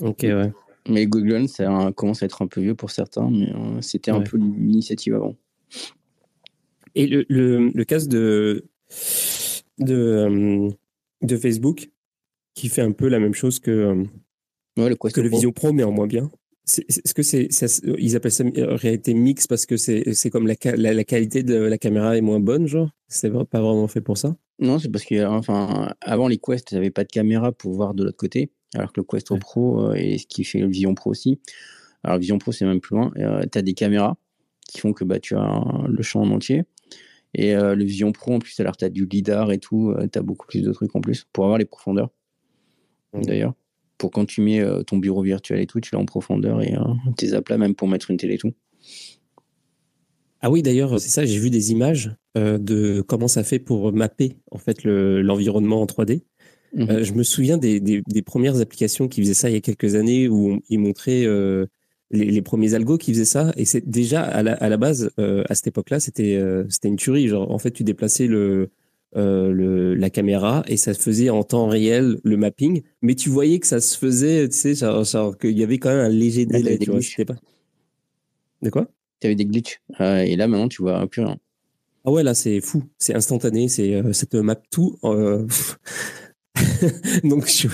Ok, 0.00 0.20
ouais. 0.22 0.52
Mais 0.88 1.06
Google 1.06 1.38
Lens, 1.40 1.52
ça 1.52 1.86
euh, 1.86 1.92
commence 1.92 2.22
à 2.22 2.26
être 2.26 2.42
un 2.42 2.46
peu 2.46 2.60
vieux 2.60 2.74
pour 2.74 2.90
certains, 2.90 3.30
mais 3.30 3.50
euh, 3.52 3.80
c'était 3.80 4.10
un 4.10 4.20
peu 4.20 4.36
l'initiative 4.36 5.14
avant. 5.14 5.34
Et 6.94 7.06
le, 7.06 7.24
le, 7.28 7.68
le 7.68 7.84
casque 7.84 8.08
de, 8.08 8.66
de, 9.78 9.94
euh, 9.94 10.68
de 11.22 11.36
Facebook, 11.36 11.90
qui 12.54 12.68
fait 12.68 12.82
un 12.82 12.92
peu 12.92 13.08
la 13.08 13.18
même 13.18 13.34
chose 13.34 13.58
que, 13.58 13.70
euh, 13.70 14.04
Ouais, 14.76 14.88
le 14.88 14.96
que. 14.96 15.20
Vision 15.20 15.52
Pro, 15.52 15.72
mais 15.72 15.82
en 15.82 15.90
moins 15.92 16.06
bien. 16.06 16.30
Est-ce 16.66 17.14
que 17.14 17.22
c'est, 17.22 17.48
ils 17.98 18.14
appellent 18.16 18.30
ça 18.30 18.44
euh, 18.44 18.74
réalité 18.76 19.14
mixte 19.14 19.48
parce 19.48 19.64
que 19.66 19.76
c'est, 19.76 20.30
comme 20.30 20.46
la, 20.46 20.54
la, 20.76 20.92
la 20.92 21.04
qualité 21.04 21.42
de 21.42 21.56
la 21.56 21.78
caméra 21.78 22.16
est 22.16 22.20
moins 22.20 22.40
bonne, 22.40 22.66
genre? 22.66 22.90
C'est 23.08 23.30
pas 23.30 23.60
vraiment 23.60 23.88
fait 23.88 24.02
pour 24.02 24.18
ça? 24.18 24.36
Non, 24.60 24.78
c'est 24.78 24.90
parce 24.90 25.04
que 25.04 25.24
enfin, 25.24 25.94
avant 26.00 26.28
les 26.28 26.38
Quest, 26.38 26.72
n'avaient 26.72 26.90
pas 26.90 27.04
de 27.04 27.08
caméra 27.08 27.52
pour 27.52 27.72
voir 27.72 27.94
de 27.94 28.04
l'autre 28.04 28.16
côté, 28.16 28.50
alors 28.74 28.92
que 28.92 29.00
le 29.00 29.04
Quest 29.04 29.30
Ouais. 29.30 29.38
Pro 29.38 29.90
euh, 29.90 29.94
et 29.94 30.18
ce 30.18 30.26
qui 30.26 30.44
fait 30.44 30.58
le 30.58 30.68
Vision 30.68 30.94
Pro 30.94 31.10
aussi. 31.10 31.40
Alors 32.04 32.16
le 32.16 32.20
Vision 32.20 32.38
Pro, 32.38 32.52
c'est 32.52 32.66
même 32.66 32.80
plus 32.80 32.96
loin. 32.96 33.12
tu 33.50 33.58
as 33.58 33.62
des 33.62 33.74
caméras 33.74 34.16
qui 34.68 34.78
font 34.80 34.92
que 34.92 35.04
bah, 35.04 35.18
tu 35.18 35.36
as 35.36 35.64
le 35.88 36.02
champ 36.02 36.20
en 36.20 36.30
entier. 36.30 36.64
Et 37.40 37.54
euh, 37.54 37.74
le 37.76 37.84
Vision 37.84 38.10
Pro, 38.10 38.34
en 38.34 38.38
plus, 38.40 38.58
alors 38.58 38.76
tu 38.76 38.84
as 38.84 38.88
du 38.88 39.06
LIDAR 39.06 39.52
et 39.52 39.58
tout, 39.58 39.94
tu 40.12 40.18
as 40.18 40.22
beaucoup 40.22 40.46
plus 40.46 40.60
de 40.62 40.72
trucs 40.72 40.94
en 40.96 41.00
plus 41.00 41.24
pour 41.32 41.44
avoir 41.44 41.56
les 41.58 41.64
profondeurs, 41.64 42.10
Mhm. 43.14 43.22
d'ailleurs. 43.24 43.54
Pour 43.96 44.10
quand 44.10 44.24
tu 44.26 44.40
mets 44.42 44.60
euh, 44.60 44.82
ton 44.82 44.96
bureau 44.98 45.22
virtuel 45.22 45.60
et 45.60 45.66
tout, 45.66 45.80
tu 45.80 45.90
l'as 45.94 46.00
en 46.00 46.04
profondeur 46.04 46.62
et 46.62 46.74
euh, 46.74 46.80
tes 47.16 47.32
aplats, 47.34 47.56
même 47.58 47.74
pour 47.74 47.86
mettre 47.88 48.10
une 48.10 48.16
télé 48.16 48.34
et 48.34 48.38
tout. 48.38 48.52
Ah 50.40 50.50
oui, 50.50 50.62
d'ailleurs, 50.62 51.00
c'est 51.00 51.08
ça, 51.08 51.24
j'ai 51.24 51.38
vu 51.38 51.50
des 51.50 51.72
images 51.72 52.14
euh, 52.36 52.58
de 52.58 53.00
comment 53.06 53.26
ça 53.28 53.42
fait 53.42 53.58
pour 53.58 53.92
mapper 53.92 54.36
en 54.52 54.58
fait 54.58 54.84
le- 54.84 55.20
l'environnement 55.20 55.82
en 55.82 55.86
3D. 55.86 56.22
Mhm. 56.74 56.90
Euh, 56.90 57.02
je 57.02 57.12
me 57.14 57.22
souviens 57.24 57.56
des, 57.58 57.80
des, 57.80 58.02
des 58.06 58.22
premières 58.22 58.60
applications 58.60 59.08
qui 59.08 59.20
faisaient 59.22 59.34
ça 59.34 59.48
il 59.50 59.54
y 59.54 59.56
a 59.56 59.60
quelques 59.60 59.94
années 59.96 60.28
où 60.28 60.52
on- 60.54 60.60
ils 60.68 60.78
montraient 60.78 61.24
euh, 61.24 61.66
les, 62.10 62.26
les 62.30 62.42
premiers 62.42 62.74
algos 62.74 62.98
qui 62.98 63.12
faisaient 63.12 63.24
ça. 63.24 63.52
Et 63.56 63.64
c'est 63.64 63.88
déjà 63.88 64.22
à 64.22 64.42
la, 64.42 64.54
à 64.54 64.68
la 64.68 64.76
base, 64.76 65.10
euh, 65.18 65.44
à 65.48 65.54
cette 65.54 65.68
époque-là, 65.68 66.00
c'était 66.00 66.36
euh, 66.36 66.64
c'était 66.68 66.88
une 66.88 66.96
tuerie. 66.96 67.28
Genre, 67.28 67.50
en 67.50 67.58
fait, 67.58 67.70
tu 67.70 67.84
déplaçais 67.84 68.26
le, 68.26 68.70
euh, 69.16 69.50
le, 69.52 69.94
la 69.94 70.10
caméra 70.10 70.62
et 70.68 70.76
ça 70.76 70.94
faisait 70.94 71.30
en 71.30 71.42
temps 71.42 71.66
réel 71.68 72.18
le 72.24 72.36
mapping, 72.36 72.82
mais 73.02 73.14
tu 73.14 73.28
voyais 73.30 73.58
que 73.58 73.66
ça 73.66 73.80
se 73.80 73.96
faisait, 73.98 74.48
tu 74.48 74.56
sais, 74.56 74.74
genre, 74.74 75.04
genre 75.04 75.36
qu'il 75.38 75.56
y 75.58 75.62
avait 75.62 75.78
quand 75.78 75.90
même 75.90 76.00
un 76.00 76.08
léger 76.08 76.46
t'avais 76.46 76.62
délai, 76.62 76.78
des 76.78 76.84
tu 76.86 76.90
vois. 76.90 77.00
C'était 77.02 77.24
pas. 77.24 77.36
De 78.62 78.70
quoi? 78.70 78.88
Tu 79.20 79.26
avais 79.26 79.36
des 79.36 79.46
glitches. 79.46 79.80
Euh, 80.00 80.18
et 80.18 80.36
là, 80.36 80.46
maintenant, 80.48 80.68
tu 80.68 80.82
vois 80.82 81.06
plus 81.06 81.22
rien. 81.22 81.38
Ah 82.04 82.10
ouais, 82.12 82.22
là, 82.22 82.34
c'est 82.34 82.60
fou. 82.60 82.84
C'est 82.98 83.14
instantané. 83.14 83.68
C'est, 83.68 84.02
ça 84.14 84.24
te 84.26 84.36
map 84.38 84.54
tout. 84.70 84.96
Donc, 87.24 87.46
je- 87.48 87.68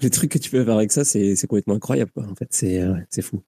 les 0.00 0.10
trucs 0.10 0.30
que 0.32 0.38
tu 0.38 0.50
peux 0.50 0.64
faire 0.64 0.74
avec 0.76 0.92
ça, 0.92 1.04
c'est, 1.04 1.36
c'est 1.36 1.46
complètement 1.46 1.74
incroyable, 1.74 2.10
quoi. 2.12 2.24
En 2.30 2.34
fait, 2.34 2.48
c'est, 2.50 2.80
c'est 3.10 3.22
fou. 3.22 3.40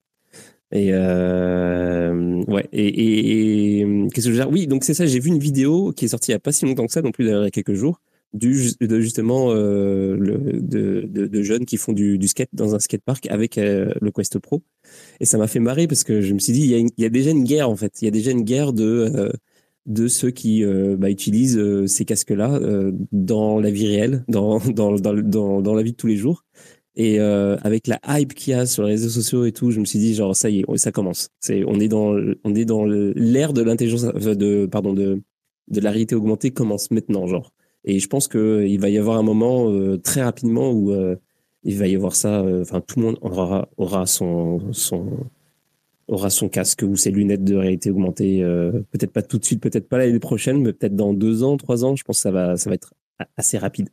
Et, 0.72 0.90
euh, 0.92 2.42
ouais. 2.46 2.68
Et, 2.72 2.86
et- 2.86 3.80
et, 3.80 3.86
qu'est-ce 4.12 4.26
que 4.26 4.32
je 4.32 4.38
veux 4.38 4.44
dire? 4.44 4.50
Oui, 4.50 4.66
donc 4.66 4.84
c'est 4.84 4.94
ça. 4.94 5.04
J'ai 5.06 5.18
vu 5.18 5.28
une 5.30 5.38
vidéo 5.40 5.92
qui 5.92 6.04
est 6.04 6.08
sortie 6.08 6.30
il 6.30 6.34
y 6.34 6.36
a 6.36 6.38
pas 6.40 6.52
si 6.52 6.64
longtemps 6.64 6.86
que 6.86 6.92
ça, 6.92 7.02
non 7.02 7.10
plus, 7.10 7.24
d'ailleurs, 7.24 7.42
il 7.42 7.46
y 7.46 7.48
a 7.48 7.50
quelques 7.50 7.74
jours, 7.74 8.00
du, 8.34 8.70
de 8.80 9.00
justement, 9.00 9.50
euh, 9.50 10.16
de, 10.60 11.06
de, 11.10 11.26
de 11.26 11.42
jeunes 11.42 11.64
qui 11.66 11.76
font 11.76 11.92
du, 11.92 12.18
du 12.18 12.28
skate 12.28 12.50
dans 12.52 12.74
un 12.76 12.78
skatepark 12.78 13.26
avec 13.30 13.58
euh, 13.58 13.92
le 14.00 14.12
Quest 14.12 14.38
Pro. 14.38 14.62
Et 15.20 15.24
ça 15.26 15.38
m'a 15.38 15.48
fait 15.48 15.60
marrer 15.60 15.88
parce 15.88 16.04
que 16.04 16.20
je 16.20 16.32
me 16.34 16.38
suis 16.38 16.52
dit, 16.52 16.60
il 16.62 16.70
y 16.70 16.74
a, 16.76 16.78
il 16.78 16.90
y 16.98 17.04
a 17.04 17.08
déjà 17.10 17.30
une 17.30 17.44
guerre, 17.44 17.68
en 17.68 17.76
fait. 17.76 18.00
Il 18.02 18.04
y 18.04 18.08
a 18.08 18.12
déjà 18.12 18.30
une 18.30 18.42
guerre 18.44 18.72
de, 18.72 18.84
euh, 18.84 19.30
de 19.86 20.06
ceux 20.08 20.30
qui 20.30 20.64
euh, 20.64 20.96
bah, 20.96 21.10
utilisent 21.10 21.60
ces 21.86 22.04
casques-là 22.04 22.60
dans 23.12 23.58
la 23.60 23.70
vie 23.70 23.88
réelle, 23.88 24.24
dans, 24.28 24.60
dans, 24.60 24.94
dans, 24.94 25.14
dans, 25.14 25.62
dans 25.62 25.74
la 25.74 25.82
vie 25.82 25.92
de 25.92 25.96
tous 25.96 26.06
les 26.06 26.16
jours. 26.16 26.44
Et 26.96 27.20
euh, 27.20 27.56
avec 27.62 27.86
la 27.86 28.00
hype 28.08 28.34
qu'il 28.34 28.52
y 28.52 28.54
a 28.54 28.66
sur 28.66 28.82
les 28.84 28.90
réseaux 28.90 29.08
sociaux 29.08 29.44
et 29.44 29.52
tout, 29.52 29.70
je 29.70 29.80
me 29.80 29.84
suis 29.84 29.98
dit 29.98 30.14
genre 30.14 30.34
ça 30.34 30.50
y 30.50 30.60
est, 30.60 30.76
ça 30.76 30.90
commence. 30.92 31.28
C'est 31.38 31.64
on 31.64 31.78
est 31.78 31.88
dans 31.88 32.14
on 32.44 32.54
est 32.54 32.64
dans 32.64 32.84
l'ère 32.84 33.52
de 33.52 33.62
l'intelligence 33.62 34.02
de 34.02 34.66
pardon 34.66 34.92
de 34.92 35.22
de 35.68 35.80
la 35.80 35.90
réalité 35.90 36.14
augmentée 36.16 36.50
commence 36.50 36.90
maintenant 36.90 37.26
genre. 37.26 37.52
Et 37.84 38.00
je 38.00 38.08
pense 38.08 38.28
que 38.28 38.66
il 38.66 38.80
va 38.80 38.88
y 38.90 38.98
avoir 38.98 39.18
un 39.18 39.22
moment 39.22 39.70
euh, 39.70 39.98
très 39.98 40.22
rapidement 40.22 40.72
où 40.72 40.92
euh, 40.92 41.16
il 41.64 41.78
va 41.78 41.86
y 41.86 41.94
avoir 41.94 42.14
ça. 42.16 42.44
Enfin 42.60 42.80
tout 42.80 42.98
le 42.98 43.06
monde 43.06 43.18
aura 43.22 43.68
aura 43.76 44.06
son 44.06 44.72
son 44.72 45.06
aura 46.08 46.28
son 46.30 46.48
casque 46.48 46.82
ou 46.82 46.96
ses 46.96 47.12
lunettes 47.12 47.44
de 47.44 47.54
réalité 47.54 47.90
augmentée. 47.90 48.42
peut-être 48.90 49.12
pas 49.12 49.22
tout 49.22 49.38
de 49.38 49.44
suite, 49.44 49.62
peut-être 49.62 49.88
pas 49.88 49.98
l'année 49.98 50.18
prochaine, 50.18 50.60
mais 50.60 50.72
peut-être 50.72 50.96
dans 50.96 51.14
deux 51.14 51.44
ans, 51.44 51.56
trois 51.56 51.84
ans. 51.84 51.94
Je 51.96 52.02
pense 52.04 52.18
que 52.18 52.22
ça 52.22 52.32
va 52.32 52.56
ça 52.56 52.68
va 52.68 52.74
être 52.74 52.94
assez 53.36 53.58
rapide. 53.58 53.90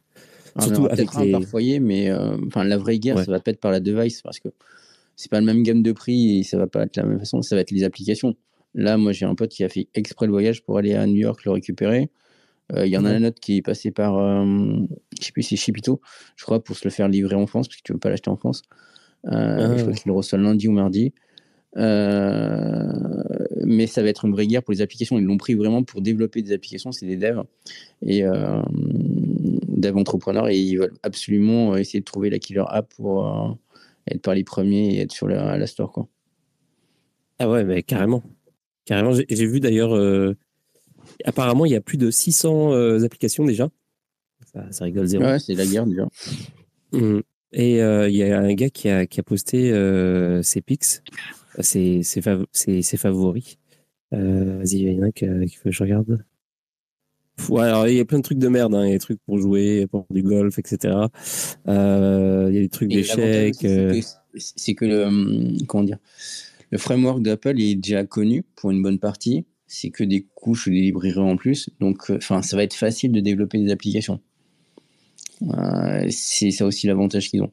Ah, 0.55 0.61
Surtout 0.63 0.81
aura 0.81 0.93
avec 0.93 1.05
peut-être 1.09 1.17
un 1.19 1.25
les- 1.25 1.31
par 1.31 1.43
foyer, 1.43 1.79
mais 1.79 2.09
euh, 2.09 2.37
enfin, 2.47 2.63
la 2.63 2.77
vraie 2.77 2.99
guerre, 2.99 3.17
Ouais. 3.17 3.25
ça 3.25 3.31
va 3.31 3.39
pas 3.39 3.51
être 3.51 3.59
par 3.59 3.71
la 3.71 3.79
device 3.79 4.21
parce 4.21 4.39
que 4.39 4.49
c'est 5.15 5.29
pas 5.31 5.39
le 5.39 5.45
même 5.45 5.63
gamme 5.63 5.81
de 5.83 5.91
prix 5.91 6.39
et 6.39 6.43
ça 6.43 6.57
va 6.57 6.67
pas 6.67 6.83
être 6.83 6.95
la 6.97 7.03
même 7.03 7.19
façon, 7.19 7.41
ça 7.41 7.55
va 7.55 7.61
être 7.61 7.71
les 7.71 7.83
applications. 7.83 8.35
Là, 8.75 8.97
moi, 8.97 9.11
j'ai 9.11 9.25
un 9.25 9.33
pote 9.35 9.49
qui 9.51 9.63
a 9.63 9.69
fait 9.69 9.87
exprès 9.95 10.25
le 10.27 10.31
voyage 10.31 10.63
pour 10.63 10.77
aller 10.77 10.93
à 10.93 11.05
New 11.07 11.15
York 11.15 11.43
le 11.45 11.51
récupérer. 11.51 12.09
Euh, 12.73 12.85
Il 12.85 12.91
y 12.91 12.97
en 12.97 13.05
a 13.05 13.09
un 13.11 13.23
autre 13.23 13.39
qui 13.39 13.57
est 13.57 13.61
passé 13.61 13.91
par, 13.91 14.17
euh, 14.17 14.45
je 15.19 15.25
sais 15.25 15.31
plus 15.31 15.41
si 15.41 15.55
c'est 15.57 15.63
Chipito, 15.63 16.01
je 16.35 16.43
crois, 16.43 16.63
pour 16.63 16.75
se 16.75 16.85
le 16.85 16.91
faire 16.91 17.07
livrer 17.07 17.35
en 17.35 17.47
France, 17.47 17.67
parce 17.67 17.77
que 17.77 17.83
tu 17.83 17.93
veux 17.93 17.99
pas 17.99 18.09
l'acheter 18.09 18.29
en 18.29 18.35
France. 18.35 18.61
Euh, 19.25 19.29
Ah, 19.31 19.59
je 19.77 19.81
crois 19.81 19.93
ouais. 19.93 19.97
qu'il 19.99 20.09
le 20.09 20.13
reçoit 20.13 20.37
lundi 20.37 20.67
ou 20.67 20.71
mardi. 20.73 21.13
Euh, 21.77 22.91
mais 23.65 23.87
ça 23.87 24.01
va 24.01 24.09
être 24.09 24.25
une 24.25 24.31
vraie 24.31 24.47
guerre 24.47 24.63
pour 24.63 24.73
les 24.73 24.81
applications. 24.81 25.17
Ils 25.17 25.25
l'ont 25.25 25.37
pris 25.37 25.53
vraiment 25.55 25.83
pour 25.83 26.01
développer 26.01 26.41
des 26.41 26.51
applications, 26.53 26.91
c'est 26.91 27.05
des 27.05 27.17
devs 27.17 27.43
et 28.05 28.23
devs 29.77 29.95
entrepreneurs 29.97 30.47
et 30.49 30.57
ils 30.57 30.77
veulent 30.77 30.93
absolument 31.03 31.73
euh, 31.73 31.77
essayer 31.77 31.99
de 31.99 32.05
trouver 32.05 32.29
la 32.29 32.39
killer 32.39 32.63
app 32.67 32.93
pour 32.95 33.25
euh, 33.27 33.49
être 34.09 34.21
par 34.21 34.33
les 34.35 34.43
premiers 34.43 34.95
et 34.95 35.01
être 35.01 35.11
sur 35.11 35.27
la, 35.27 35.57
la 35.57 35.67
store. 35.67 35.91
Quoi. 35.91 36.07
Ah 37.39 37.49
ouais, 37.49 37.63
mais 37.63 37.83
carrément. 37.83 38.23
Carrément, 38.85 39.11
j'ai 39.13 39.45
vu 39.45 39.59
d'ailleurs, 39.59 39.95
euh, 39.95 40.35
apparemment, 41.25 41.65
il 41.65 41.71
y 41.71 41.75
a 41.75 41.81
plus 41.81 41.97
de 41.97 42.09
600 42.09 42.73
euh, 42.73 43.03
applications 43.03 43.45
déjà. 43.45 43.69
Ça, 44.53 44.71
ça 44.71 44.85
rigole 44.85 45.05
zéro. 45.07 45.23
Ouais, 45.23 45.39
c'est 45.39 45.55
la 45.55 45.65
guerre 45.65 45.85
déjà. 45.85 46.07
Mm. 46.93 47.19
Et 47.53 47.81
euh, 47.81 48.09
il 48.09 48.15
y 48.15 48.23
a 48.23 48.39
un 48.39 48.53
gars 48.53 48.69
qui 48.69 48.89
a, 48.89 49.05
qui 49.05 49.19
a 49.19 49.23
posté 49.23 49.71
ses 50.43 50.61
pics, 50.61 50.83
ses, 51.59 52.03
ses, 52.03 52.21
fav- 52.21 52.45
ses- 52.51 52.81
ses 52.81 52.97
favoris. 52.97 53.57
Vas-y, 54.11 54.79
il 54.79 54.93
y 54.93 54.99
en 54.99 55.03
a 55.03 55.07
un 55.07 55.47
faut 55.47 55.63
que 55.65 55.71
je 55.71 55.83
regarde. 55.83 56.23
Ouais, 57.49 57.63
alors 57.63 57.87
il 57.87 57.95
y 57.95 57.99
a 57.99 58.05
plein 58.05 58.17
de 58.17 58.23
trucs 58.23 58.39
de 58.39 58.47
merde, 58.47 58.73
hein. 58.75 58.83
il 58.83 58.87
y 58.87 58.91
a 58.91 58.95
des 58.95 58.99
trucs 58.99 59.19
pour 59.25 59.37
jouer, 59.37 59.87
pour 59.87 60.05
du 60.09 60.21
golf, 60.23 60.57
etc. 60.59 60.95
Euh, 61.67 62.47
il 62.49 62.55
y 62.55 62.57
a 62.57 62.61
des 62.61 62.69
trucs 62.69 62.89
d'échecs. 62.89 63.63
euh, 63.63 64.01
c'est 64.35 64.73
que- 64.75 64.85
le, 64.85 65.05
hum, 65.05 65.57
comment 65.67 65.83
dire, 65.83 65.97
le 66.71 66.77
framework 66.77 67.21
d'Apple 67.21 67.59
est 67.61 67.75
déjà 67.75 68.03
connu 68.05 68.43
pour 68.55 68.71
une 68.71 68.81
bonne 68.81 68.99
partie. 68.99 69.45
C'est 69.67 69.89
que 69.89 70.03
des 70.03 70.25
couches 70.35 70.67
ou 70.67 70.71
des 70.71 70.81
librairies 70.81 71.19
en 71.19 71.37
plus. 71.37 71.69
Donc, 71.79 72.09
euh, 72.09 72.17
enfin, 72.17 72.41
ça 72.41 72.55
va 72.57 72.63
être 72.63 72.73
facile 72.73 73.11
de 73.11 73.19
développer 73.19 73.59
des 73.59 73.71
applications. 73.71 74.19
Euh, 75.43 76.07
c'est 76.09 76.51
ça 76.51 76.65
aussi 76.65 76.87
l'avantage 76.87 77.29
qu'ils 77.29 77.41
ont. 77.43 77.51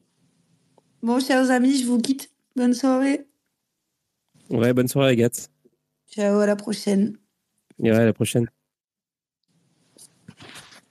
Bon, 1.03 1.21
chers 1.21 1.51
amis, 1.51 1.77
je 1.79 1.85
vous 1.87 1.99
quitte. 1.99 2.31
Bonne 2.57 2.73
soirée. 2.73 3.27
Ouais, 4.51 4.73
bonne 4.73 4.89
soirée, 4.89 5.11
Agathe. 5.13 5.51
Ciao, 6.11 6.39
à 6.39 6.47
la 6.47 6.57
prochaine. 6.57 7.17
Et 7.83 7.91
ouais, 7.91 7.97
à 7.99 8.05
la 8.05 8.13
prochaine. 8.13 8.47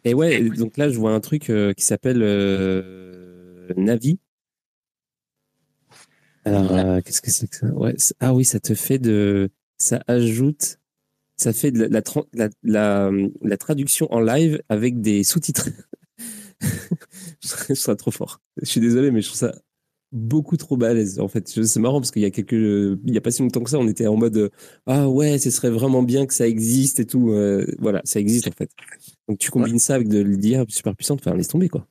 Et 0.06 0.14
ouais, 0.14 0.42
donc 0.50 0.78
là, 0.78 0.90
je 0.90 0.98
vois 0.98 1.12
un 1.14 1.20
truc 1.20 1.50
euh, 1.50 1.74
qui 1.74 1.84
s'appelle 1.84 2.22
euh, 2.24 3.70
Navi. 3.78 4.20
Alors, 6.46 6.72
euh, 6.74 7.02
qu'est-ce 7.02 7.22
que 7.22 7.32
c'est 7.32 7.48
que 7.48 7.56
ça? 7.56 7.68
Ouais, 7.68 7.96
Ah 8.20 8.34
oui, 8.34 8.44
ça 8.46 8.60
te 8.60 8.74
fait 8.76 9.00
de. 9.00 9.50
Ça 9.78 10.04
ajoute. 10.08 10.80
Ça 11.38 11.54
fait 11.54 11.72
de 11.72 11.82
la, 11.82 11.88
la, 11.90 12.02
tran- 12.02 12.28
la, 12.34 12.50
la, 12.64 13.12
la 13.42 13.58
traduction 13.58 14.12
en 14.14 14.20
live 14.22 14.62
avec 14.70 15.02
des 15.02 15.24
sous-titres. 15.24 15.70
je 17.42 17.50
trouve 17.50 17.76
ça 17.76 17.96
trop 17.96 18.12
fort. 18.12 18.42
Je 18.62 18.66
suis 18.66 18.82
désolé, 18.82 19.12
mais 19.12 19.22
je 19.22 19.28
trouve 19.28 19.40
ça 19.40 19.54
beaucoup 20.14 20.56
trop 20.56 20.78
balèze. 20.78 21.20
En 21.20 21.28
fait, 21.28 21.48
c'est 21.50 21.80
marrant 21.80 22.00
parce 22.00 22.12
qu'il 22.12 22.22
y 22.22 22.26
a 22.26 22.32
quelques. 22.32 22.54
Il 22.54 23.14
y 23.14 23.18
a 23.18 23.22
pas 23.22 23.32
si 23.32 23.42
longtemps 23.42 23.62
que 23.64 23.70
ça, 23.70 23.80
on 23.80 23.88
était 23.88 24.08
en 24.08 24.16
mode. 24.16 24.38
euh, 24.38 24.50
ah 24.86 25.10
ouais, 25.10 25.38
ce 25.40 25.50
serait 25.50 25.70
vraiment 25.72 26.04
bien 26.04 26.26
que 26.26 26.34
ça 26.34 26.48
existe 26.48 27.00
et 27.02 27.06
tout. 27.06 27.32
Euh, 27.32 27.66
voilà, 27.80 28.00
ça 28.06 28.20
existe 28.20 28.48
en 28.48 28.52
fait. 28.52 28.70
Donc 29.28 29.40
tu 29.40 29.52
combines 29.52 29.80
ça 29.80 29.96
avec 29.96 30.08
de 30.08 30.20
l'IA 30.20 30.64
super 30.70 30.96
puissante, 30.96 31.20
enfin 31.26 31.36
laisse 31.36 31.48
tomber 31.50 31.68
quoi. 31.68 31.86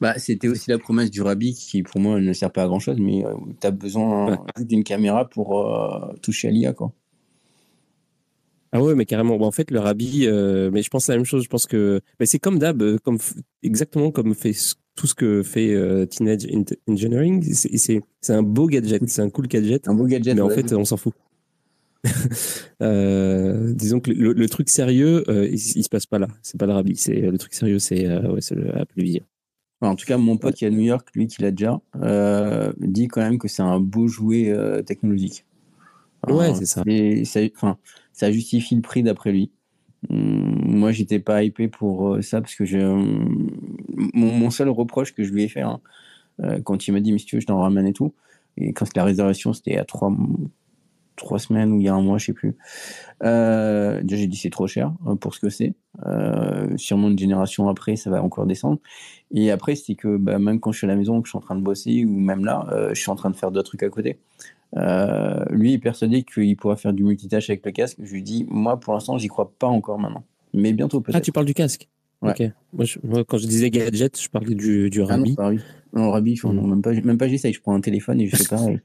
Bah, 0.00 0.18
c'était 0.18 0.48
aussi 0.48 0.70
la 0.70 0.78
promesse 0.78 1.10
du 1.10 1.22
Rabbi 1.22 1.54
qui, 1.54 1.82
pour 1.82 2.00
moi, 2.00 2.20
ne 2.20 2.32
sert 2.32 2.50
pas 2.50 2.64
à 2.64 2.66
grand 2.66 2.80
chose, 2.80 2.96
mais 2.98 3.22
tu 3.60 3.66
as 3.66 3.70
besoin 3.70 4.32
Ouais. 4.32 4.64
d'une 4.64 4.84
caméra 4.84 5.28
pour 5.28 5.60
euh, 5.66 6.12
toucher 6.20 6.48
à 6.48 6.50
l'IA. 6.50 6.72
Quoi. 6.72 6.92
Ah 8.72 8.82
ouais, 8.82 8.94
mais 8.96 9.06
carrément. 9.06 9.36
Bon, 9.38 9.46
en 9.46 9.52
fait, 9.52 9.70
le 9.70 9.78
Rabbi, 9.78 10.26
euh, 10.26 10.70
mais 10.72 10.82
je 10.82 10.90
pense 10.90 11.06
la 11.08 11.14
même 11.16 11.24
chose. 11.24 11.44
Je 11.44 11.48
pense 11.48 11.66
que 11.66 12.00
mais 12.18 12.26
c'est 12.26 12.40
comme 12.40 12.58
d'hab, 12.58 12.82
euh, 12.82 12.98
comme 12.98 13.18
exactement 13.62 14.10
comme 14.10 14.34
fait 14.34 14.52
tout 14.94 15.06
ce 15.06 15.14
que 15.14 15.42
fait 15.42 15.74
euh, 15.74 16.06
Teenage 16.06 16.46
Engineering. 16.88 17.42
C'est 17.52 18.02
un 18.28 18.42
beau 18.42 18.66
gadget, 18.66 19.02
c'est 19.08 19.22
un 19.22 19.30
cool 19.30 19.48
gadget. 19.48 19.88
Un 19.88 19.94
beau 19.94 20.06
gadget. 20.06 20.34
mais 20.34 20.40
en 20.40 20.50
fait, 20.50 20.72
on 20.72 20.84
s'en 20.84 20.96
fout. 20.96 21.14
Euh, 22.82 23.72
disons 23.72 24.00
que 24.00 24.10
le, 24.10 24.32
le 24.34 24.48
truc 24.48 24.68
sérieux, 24.68 25.24
euh, 25.28 25.46
il, 25.46 25.54
il 25.54 25.82
se 25.84 25.88
passe 25.88 26.04
pas 26.04 26.18
là. 26.18 26.28
C'est 26.42 26.58
pas 26.58 26.66
le 26.66 26.72
Rabbi. 26.72 26.96
C'est 26.96 27.14
le 27.14 27.38
truc 27.38 27.54
sérieux, 27.54 27.78
c'est 27.78 28.06
ouais, 28.06 28.40
le 28.50 28.76
Apple 28.76 29.00
Vision. 29.00 29.24
Enfin, 29.80 29.92
en 29.92 29.96
tout 29.96 30.04
cas, 30.04 30.18
mon 30.18 30.36
pote 30.36 30.54
qui 30.54 30.64
est 30.64 30.68
à 30.68 30.70
New 30.70 30.80
York, 30.80 31.08
lui 31.14 31.28
qui 31.28 31.40
l'a 31.40 31.50
déjà, 31.50 31.80
dit 32.78 33.08
quand 33.08 33.22
même 33.22 33.38
que 33.38 33.48
c'est 33.48 33.62
un 33.62 33.80
beau 33.80 34.06
jouet 34.06 34.52
technologique. 34.84 35.46
Ouais, 36.28 36.54
c'est 36.54 36.66
ça. 36.66 36.82
et 36.86 37.24
ça, 37.24 37.40
enfin, 37.54 37.78
ça 38.12 38.30
justifie 38.30 38.74
le 38.74 38.82
prix 38.82 39.02
d'après 39.02 39.32
lui. 39.32 39.50
Hum, 40.10 40.78
moi, 40.78 40.92
j'étais 40.92 41.18
pas 41.18 41.42
hypé 41.42 41.68
pour 41.68 42.14
euh, 42.14 42.22
ça 42.22 42.40
parce 42.40 42.54
que 42.54 42.64
j'ai 42.64 42.84
hum, 42.84 43.50
mon, 44.14 44.50
seul 44.50 44.68
reproche 44.68 45.14
que 45.14 45.24
je 45.24 45.32
lui 45.32 45.44
ai 45.44 45.48
fait 45.48 45.62
hein, 45.62 45.80
euh, 46.42 46.60
quand 46.62 46.86
il 46.88 46.92
m'a 46.92 47.00
dit, 47.00 47.12
mais 47.12 47.18
si 47.18 47.26
tu 47.26 47.36
veux, 47.36 47.40
je 47.40 47.46
t'en 47.46 47.58
ramène 47.60 47.86
et 47.86 47.92
tout. 47.92 48.14
Et 48.56 48.72
quand 48.72 48.86
la 48.96 49.04
réservation, 49.04 49.52
c'était 49.52 49.78
à 49.78 49.84
trois, 49.84 50.12
trois 51.16 51.38
semaines 51.38 51.72
ou 51.72 51.80
il 51.80 51.84
y 51.84 51.88
a 51.88 51.94
un 51.94 52.02
mois, 52.02 52.18
je 52.18 52.26
sais 52.26 52.32
plus. 52.32 52.56
Euh, 53.22 54.02
déjà, 54.02 54.20
j'ai 54.20 54.26
dit 54.26 54.36
c'est 54.36 54.50
trop 54.50 54.66
cher 54.66 54.92
euh, 55.06 55.14
pour 55.14 55.34
ce 55.34 55.40
que 55.40 55.48
c'est. 55.48 55.74
Euh, 56.06 56.76
sûrement 56.76 57.08
une 57.08 57.18
génération 57.18 57.68
après, 57.68 57.96
ça 57.96 58.10
va 58.10 58.22
encore 58.22 58.46
descendre. 58.46 58.78
Et 59.30 59.50
après, 59.50 59.74
c'est 59.74 59.94
que 59.94 60.16
bah, 60.16 60.38
même 60.38 60.60
quand 60.60 60.72
je 60.72 60.78
suis 60.78 60.86
à 60.86 60.88
la 60.88 60.96
maison, 60.96 61.20
que 61.20 61.28
je 61.28 61.30
suis 61.30 61.38
en 61.38 61.42
train 61.42 61.56
de 61.56 61.62
bosser, 61.62 62.04
ou 62.04 62.18
même 62.18 62.44
là, 62.44 62.66
euh, 62.72 62.90
je 62.94 63.00
suis 63.00 63.10
en 63.10 63.16
train 63.16 63.30
de 63.30 63.36
faire 63.36 63.50
d'autres 63.50 63.70
trucs 63.70 63.82
à 63.82 63.88
côté. 63.88 64.18
Euh, 64.76 65.44
lui 65.50 65.74
est 65.74 65.78
persuadé 65.78 66.22
qu'il 66.24 66.56
pourra 66.56 66.76
faire 66.76 66.92
du 66.92 67.04
multitâche 67.04 67.48
avec 67.50 67.64
le 67.64 67.70
casque. 67.72 67.98
Je 68.02 68.12
lui 68.12 68.22
dis, 68.22 68.44
moi, 68.48 68.78
pour 68.80 68.92
l'instant, 68.94 69.18
j'y 69.18 69.28
crois 69.28 69.52
pas 69.58 69.68
encore 69.68 69.98
maintenant. 69.98 70.24
Mais 70.52 70.72
bientôt 70.72 71.00
peut-être. 71.00 71.16
Ah, 71.16 71.20
tu 71.20 71.30
parles 71.32 71.46
du 71.46 71.54
casque. 71.54 71.88
Ouais. 72.22 72.30
Ok. 72.30 72.50
Moi, 72.72 72.84
je- 72.84 72.98
moi, 73.04 73.24
quand 73.24 73.38
je 73.38 73.46
disais 73.46 73.70
gadget, 73.70 74.20
je 74.20 74.28
parlais 74.30 74.54
du, 74.54 74.88
du 74.90 75.00
Ah 75.02 75.16
non, 75.16 75.24
Rabbi. 75.24 75.34
pas 75.34 75.44
Rabbi. 76.10 76.30
Non, 76.42 76.50
je- 76.50 76.56
non, 76.56 76.66
même 76.66 76.82
pas, 76.82 76.92
même 76.92 77.18
pas 77.18 77.28
j'essaye. 77.28 77.52
Je 77.52 77.60
prends 77.60 77.74
un 77.74 77.80
téléphone 77.80 78.20
et 78.20 78.26
je 78.28 78.36
fais 78.36 78.44
pareil. 78.48 78.80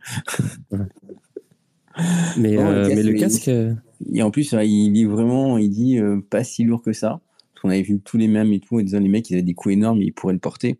mais, 2.37 2.55
Non, 2.55 2.69
le 2.69 2.75
euh, 2.75 2.83
casque, 2.87 2.95
mais 2.95 3.03
le 3.03 3.11
mais- 3.13 3.19
casque. 3.19 3.47
euh, 3.47 3.73
Et 4.13 4.21
en 4.21 4.31
plus, 4.31 4.53
il 4.63 4.91
dit 4.93 5.05
vraiment, 5.05 5.57
il 5.57 5.69
dit 5.69 5.97
euh, 5.99 6.19
pas 6.29 6.43
si 6.43 6.63
lourd 6.63 6.81
que 6.81 6.93
ça. 6.93 7.19
Parce 7.53 7.61
qu'on 7.63 7.69
avait 7.69 7.81
vu 7.81 7.99
tous 7.99 8.17
les 8.17 8.27
mêmes 8.27 8.53
et 8.53 8.59
tout, 8.59 8.77
en 8.79 8.81
disant 8.81 8.99
les 8.99 9.09
mecs, 9.09 9.29
ils 9.29 9.33
avaient 9.33 9.41
des 9.43 9.53
coups 9.53 9.73
énormes, 9.73 10.01
ils 10.01 10.13
pourraient 10.13 10.33
le 10.33 10.39
porter. 10.39 10.77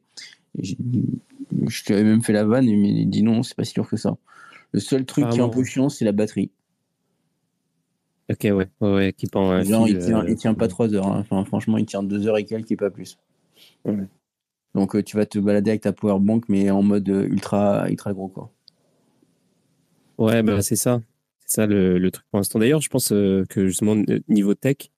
Et 0.62 0.64
je 0.66 1.84
t'avais 1.84 2.04
même 2.04 2.24
fait 2.24 2.32
la 2.34 2.46
vanne, 2.46 2.66
mais 2.66 2.90
il 3.02 3.10
dit 3.10 3.24
non, 3.24 3.44
c'est 3.44 3.56
pas 3.56 3.64
si 3.66 3.76
lourd 3.78 3.90
que 3.90 3.98
ça. 3.98 4.18
Le 4.72 4.80
seul 4.80 5.06
truc 5.06 5.30
qui 5.30 5.40
est 5.40 5.42
un 5.42 5.50
peu 5.50 5.64
chiant, 5.64 5.90
c'est 5.90 6.06
la 6.06 6.12
batterie. 6.12 6.52
Ok, 8.32 8.42
ouais, 8.44 8.54
ouais, 8.54 8.68
ouais, 8.82 9.14
qui 9.18 9.26
prend 9.26 9.64
Genre, 9.64 9.88
fil, 9.88 9.96
il 9.98 10.04
tient, 10.06 10.20
euh, 10.24 10.30
il 10.30 10.36
tient 10.36 10.54
pas 10.54 10.68
3 10.68 10.94
heures. 10.94 11.08
hein. 11.08 11.20
Enfin, 11.20 11.44
franchement, 11.46 11.78
il 11.78 11.86
tient 11.88 12.04
2 12.04 12.28
heures 12.28 12.38
et 12.38 12.46
quelques 12.46 12.72
et 12.72 12.76
pas 12.76 12.92
plus. 12.92 13.18
Ouais. 13.86 13.96
Donc, 14.76 14.96
euh, 14.96 15.02
tu 15.02 15.18
vas 15.18 15.26
te 15.26 15.40
balader 15.40 15.72
avec 15.72 15.82
ta 15.82 15.94
power 15.94 16.20
bank, 16.20 16.44
mais 16.48 16.70
en 16.70 16.84
mode 16.84 17.10
euh, 17.10 17.24
ultra, 17.24 17.90
ultra 17.90 18.14
gros, 18.14 18.28
quoi. 18.28 18.52
Ouais, 20.20 20.44
bah, 20.44 20.62
c'est 20.62 20.76
ça. 20.76 21.02
C'est 21.40 21.56
ça 21.56 21.66
le, 21.66 21.98
le 21.98 22.12
truc 22.12 22.26
pour 22.30 22.38
l'instant. 22.38 22.60
D'ailleurs, 22.60 22.82
je 22.82 22.90
pense 22.90 23.12
euh, 23.12 23.46
que 23.50 23.66
justement, 23.66 23.96
niveau 24.28 24.54
tech, 24.54 24.92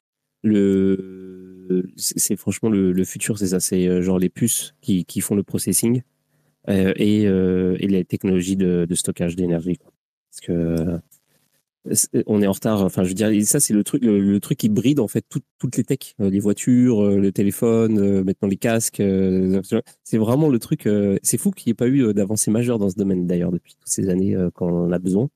le, 0.44 1.88
c'est 1.96 2.36
franchement 2.36 2.70
le, 2.70 2.92
le 2.92 3.06
futur, 3.06 3.38
c'est 3.38 3.48
ça. 3.48 3.62
C'est 3.62 3.88
euh, 3.88 4.02
genre 4.02 4.20
les 4.20 4.30
puces 4.30 4.74
qui, 4.82 5.06
qui 5.06 5.22
font 5.22 5.36
le 5.36 5.44
processing 5.44 6.02
et, 6.68 7.26
euh, 7.28 7.76
et 7.80 7.88
les 7.88 8.06
technologies 8.06 8.56
de, 8.58 8.86
de 8.88 8.96
stockage 8.96 9.36
d'énergie. 9.36 9.80
Parce 10.32 10.42
que 10.42 10.52
euh, 10.54 10.98
on 12.28 12.42
est 12.42 12.48
en 12.48 12.52
retard. 12.52 12.82
Enfin, 12.84 13.04
je 13.04 13.10
veux 13.10 13.16
dire, 13.16 13.30
ça, 13.46 13.60
c'est 13.60 13.74
le 13.74 13.84
truc, 13.84 14.04
le, 14.04 14.40
truc 14.40 14.58
qui 14.60 14.70
bride 14.70 15.00
en 15.00 15.08
fait 15.08 15.26
tout- 15.30 15.42
toutes 15.58 15.78
les 15.78 15.84
techs, 15.84 16.16
Euh, 16.22 16.30
les 16.30 16.40
voitures, 16.40 17.02
euh, 17.04 17.18
le 17.20 17.32
téléphone, 17.32 17.98
euh, 18.00 18.24
maintenant 18.24 18.48
les 18.48 18.58
casques. 18.58 19.00
euh, 19.00 19.62
c'est 20.04 20.18
vraiment 20.18 20.50
le 20.50 20.60
truc. 20.60 20.86
euh, 20.88 21.18
c'est 21.24 21.38
fou 21.40 21.52
qu'il 21.52 21.70
n'y 21.70 21.72
ait 21.72 21.74
pas 21.76 21.88
eu 21.88 22.04
euh, 22.06 22.14
d'avancée 22.14 22.52
majeure 22.52 22.78
dans 22.80 22.90
ce 22.90 22.96
domaine 22.96 23.26
d'ailleurs 23.28 23.52
depuis 23.52 23.74
toutes 23.76 23.90
ces 23.90 24.10
années 24.10 24.36
euh, 24.36 24.50
quand 24.54 24.68
on 24.68 24.86
en 24.86 24.92
a 24.92 25.00
besoin. 25.00 25.30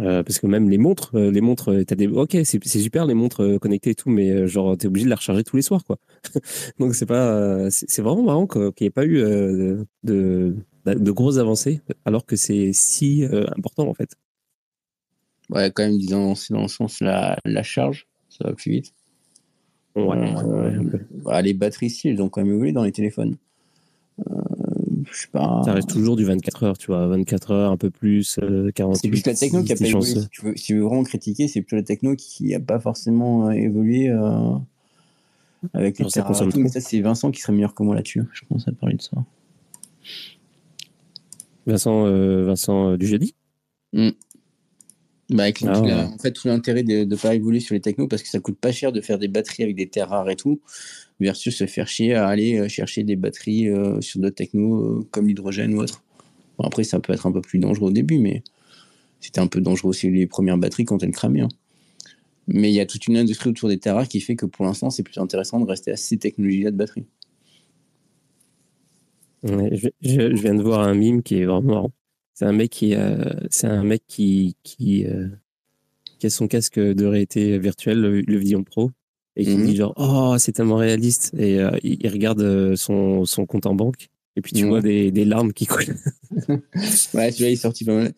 Euh, 0.00 0.22
parce 0.22 0.38
que 0.38 0.46
même 0.46 0.68
les 0.70 0.78
montres, 0.78 1.10
euh, 1.14 1.30
les 1.30 1.40
montres, 1.40 1.72
euh, 1.72 1.84
t'as 1.84 1.96
des, 1.96 2.06
ok, 2.06 2.36
c'est 2.44 2.64
super 2.64 3.04
les 3.04 3.14
montres 3.14 3.42
euh, 3.42 3.58
connectées 3.58 3.90
et 3.90 3.94
tout, 3.96 4.10
mais 4.10 4.46
genre 4.46 4.76
t'es 4.76 4.86
obligé 4.86 5.06
de 5.06 5.10
la 5.10 5.16
recharger 5.16 5.42
tous 5.42 5.56
les 5.56 5.62
soirs, 5.62 5.84
quoi. 5.84 5.98
Donc 6.78 6.94
c'est 6.94 7.06
pas, 7.06 7.68
c'est 7.70 8.02
vraiment 8.02 8.22
marrant 8.22 8.46
qu'il 8.46 8.72
n'y 8.80 8.86
ait 8.86 8.90
pas 8.90 9.06
eu 9.06 9.22
de, 10.04 10.54
grosses 10.84 11.38
avancées, 11.38 11.80
alors 12.04 12.26
que 12.26 12.36
c'est 12.36 12.72
si 12.72 13.24
important 13.56 13.88
en 13.88 13.94
fait. 13.94 14.14
Ouais, 15.50 15.70
quand 15.72 15.82
même, 15.82 15.98
disons, 15.98 16.34
c'est 16.34 16.52
dans 16.52 16.62
le 16.62 16.68
sens 16.68 17.00
la, 17.00 17.38
la 17.44 17.62
charge, 17.62 18.06
ça 18.28 18.46
va 18.46 18.54
plus 18.54 18.70
vite. 18.70 18.94
Ouais, 19.96 20.32
bah, 21.24 21.42
les 21.42 21.54
batteries, 21.54 21.86
ici, 21.86 22.08
elles 22.08 22.22
ont 22.22 22.28
quand 22.28 22.42
même 22.42 22.52
évolué 22.52 22.72
dans 22.72 22.84
les 22.84 22.92
téléphones. 22.92 23.36
Euh, 25.08 25.12
je 25.12 25.18
sais 25.20 25.28
pas. 25.28 25.62
Ça 25.64 25.72
reste 25.72 25.90
toujours 25.90 26.16
du 26.16 26.24
24 26.24 26.62
heures, 26.64 26.78
tu 26.78 26.88
vois, 26.88 27.06
24 27.08 27.50
heures, 27.50 27.72
un 27.72 27.76
peu 27.76 27.90
plus, 27.90 28.38
euh, 28.42 28.70
48. 28.72 29.00
C'est 29.00 29.08
plus 29.08 29.26
la 29.26 29.34
techno 29.34 29.62
qui 29.62 29.72
a 29.72 29.76
pas 29.76 29.84
évolué. 29.84 30.20
Si 30.20 30.28
tu, 30.28 30.44
veux, 30.44 30.56
si 30.56 30.64
tu 30.64 30.74
veux 30.76 30.82
vraiment 30.82 31.04
critiquer, 31.04 31.48
c'est 31.48 31.60
plutôt 31.62 31.76
la 31.76 31.82
techno 31.82 32.14
qui 32.16 32.54
a 32.54 32.60
pas 32.60 32.78
forcément 32.78 33.48
euh, 33.48 33.52
évolué 33.52 34.10
euh, 34.10 34.54
avec 35.72 35.98
les 35.98 36.02
Alors, 36.18 36.34
ça 36.34 36.44
ça, 36.68 36.80
c'est 36.80 37.00
Vincent 37.00 37.30
qui 37.30 37.40
serait 37.40 37.52
meilleur 37.52 37.74
que 37.74 37.82
moi 37.82 37.94
là-dessus. 37.94 38.22
Je 38.32 38.42
pense 38.48 38.68
à 38.68 38.72
parler 38.72 38.96
de 38.96 39.02
ça. 39.02 39.16
Vincent, 41.68 42.06
euh, 42.06 42.44
Vincent 42.44 42.92
euh, 42.92 42.96
du 42.96 43.06
jeudi. 43.06 43.34
Bah, 45.30 45.42
avec 45.42 45.58
Ah, 45.62 45.80
tout 45.80 45.84
ouais. 45.84 45.90
la- 45.90 46.06
en 46.06 46.16
fait, 46.18 46.32
tout 46.32 46.48
l'intérêt 46.48 46.82
de 46.82 47.04
ne 47.04 47.16
pas 47.16 47.34
évoluer 47.34 47.60
sur 47.60 47.74
les 47.74 47.80
technos 47.80 48.08
parce 48.08 48.22
que 48.22 48.28
ça 48.28 48.40
coûte 48.40 48.58
pas 48.58 48.72
cher 48.72 48.92
de 48.92 49.00
faire 49.02 49.18
des 49.18 49.28
batteries 49.28 49.62
avec 49.62 49.76
des 49.76 49.86
terres 49.86 50.08
rares 50.08 50.30
et 50.30 50.36
tout, 50.36 50.60
versus 51.20 51.56
se 51.56 51.66
faire 51.66 51.88
chier 51.88 52.14
à 52.14 52.28
aller 52.28 52.58
euh, 52.58 52.68
chercher 52.68 53.04
des 53.04 53.16
batteries 53.16 53.68
euh, 53.68 54.00
sur 54.00 54.20
d'autres 54.20 54.36
technos 54.36 54.82
euh, 55.00 55.08
comme 55.12 55.28
l'hydrogène 55.28 55.74
ou 55.74 55.80
autre. 55.82 56.02
Bon, 56.58 56.64
après, 56.66 56.84
ça 56.84 57.00
peut 57.00 57.12
être 57.14 57.26
un 57.26 57.32
peu 57.32 57.42
plus 57.42 57.58
dangereux 57.60 57.88
au 57.90 57.92
début, 57.92 58.18
mais 58.18 58.42
c'était 59.20 59.40
un 59.40 59.48
peu 59.48 59.60
dangereux 59.60 59.90
aussi 59.90 60.10
les 60.10 60.26
premières 60.26 60.58
batteries 60.58 60.86
quand 60.86 61.02
elles 61.02 61.12
cramaient. 61.12 61.42
hein. 61.42 61.48
Mais 62.48 62.70
il 62.70 62.74
y 62.74 62.80
a 62.80 62.86
toute 62.86 63.06
une 63.06 63.16
industrie 63.16 63.50
autour 63.50 63.68
des 63.68 63.78
terres 63.78 63.94
rares 63.96 64.08
qui 64.08 64.20
fait 64.20 64.36
que 64.36 64.46
pour 64.46 64.64
l'instant, 64.64 64.90
c'est 64.90 65.02
plus 65.04 65.18
intéressant 65.18 65.60
de 65.60 65.66
rester 65.66 65.92
à 65.92 65.96
ces 65.96 66.16
technologies-là 66.18 66.72
de 66.72 66.76
batterie. 66.76 67.06
Ouais, 69.42 69.70
je, 69.76 69.88
je- 70.00 70.34
je 70.36 70.42
viens 70.42 70.54
de 70.54 70.62
voir 70.62 70.80
un 70.80 70.94
mime 70.94 71.22
qui 71.24 71.36
est 71.40 71.44
vraiment 71.44 71.62
marrant. 71.74 71.92
C'est 72.38 72.44
un 72.44 72.52
mec 72.52 72.70
qui, 72.70 72.94
euh, 72.94 73.24
c'est 73.50 73.66
un 73.66 73.82
mec 73.82 74.02
qui, 74.06 74.54
qui, 74.62 75.04
euh, 75.06 75.26
qui 76.20 76.26
a 76.28 76.30
son 76.30 76.46
casque 76.46 76.78
de 76.78 77.04
réalité 77.04 77.58
virtuelle, 77.58 78.00
le, 78.00 78.20
le 78.20 78.36
Vision 78.38 78.62
Pro, 78.62 78.92
et 79.34 79.44
qui 79.44 79.56
Mhm. 79.56 79.66
dit 79.66 79.74
genre, 79.74 79.92
oh, 79.96 80.36
c'est 80.38 80.52
tellement 80.52 80.76
réaliste. 80.76 81.32
Et 81.36 81.58
euh, 81.58 81.72
il, 81.82 81.96
il 82.00 82.08
regarde 82.08 82.76
son, 82.76 83.24
son 83.24 83.44
compte 83.44 83.66
en 83.66 83.74
banque, 83.74 84.06
et 84.36 84.40
puis 84.40 84.52
tu 84.52 84.62
Mhm. 84.62 84.68
vois 84.68 84.80
des, 84.82 85.10
des 85.10 85.24
larmes 85.24 85.52
qui 85.52 85.66
coulent. 85.66 85.82
Ouais, 87.14 87.32
celui-là 87.32 87.50
il 87.50 87.52
est 87.54 87.56
sorti 87.56 87.84
pas 87.84 87.94
mal. 87.96 88.12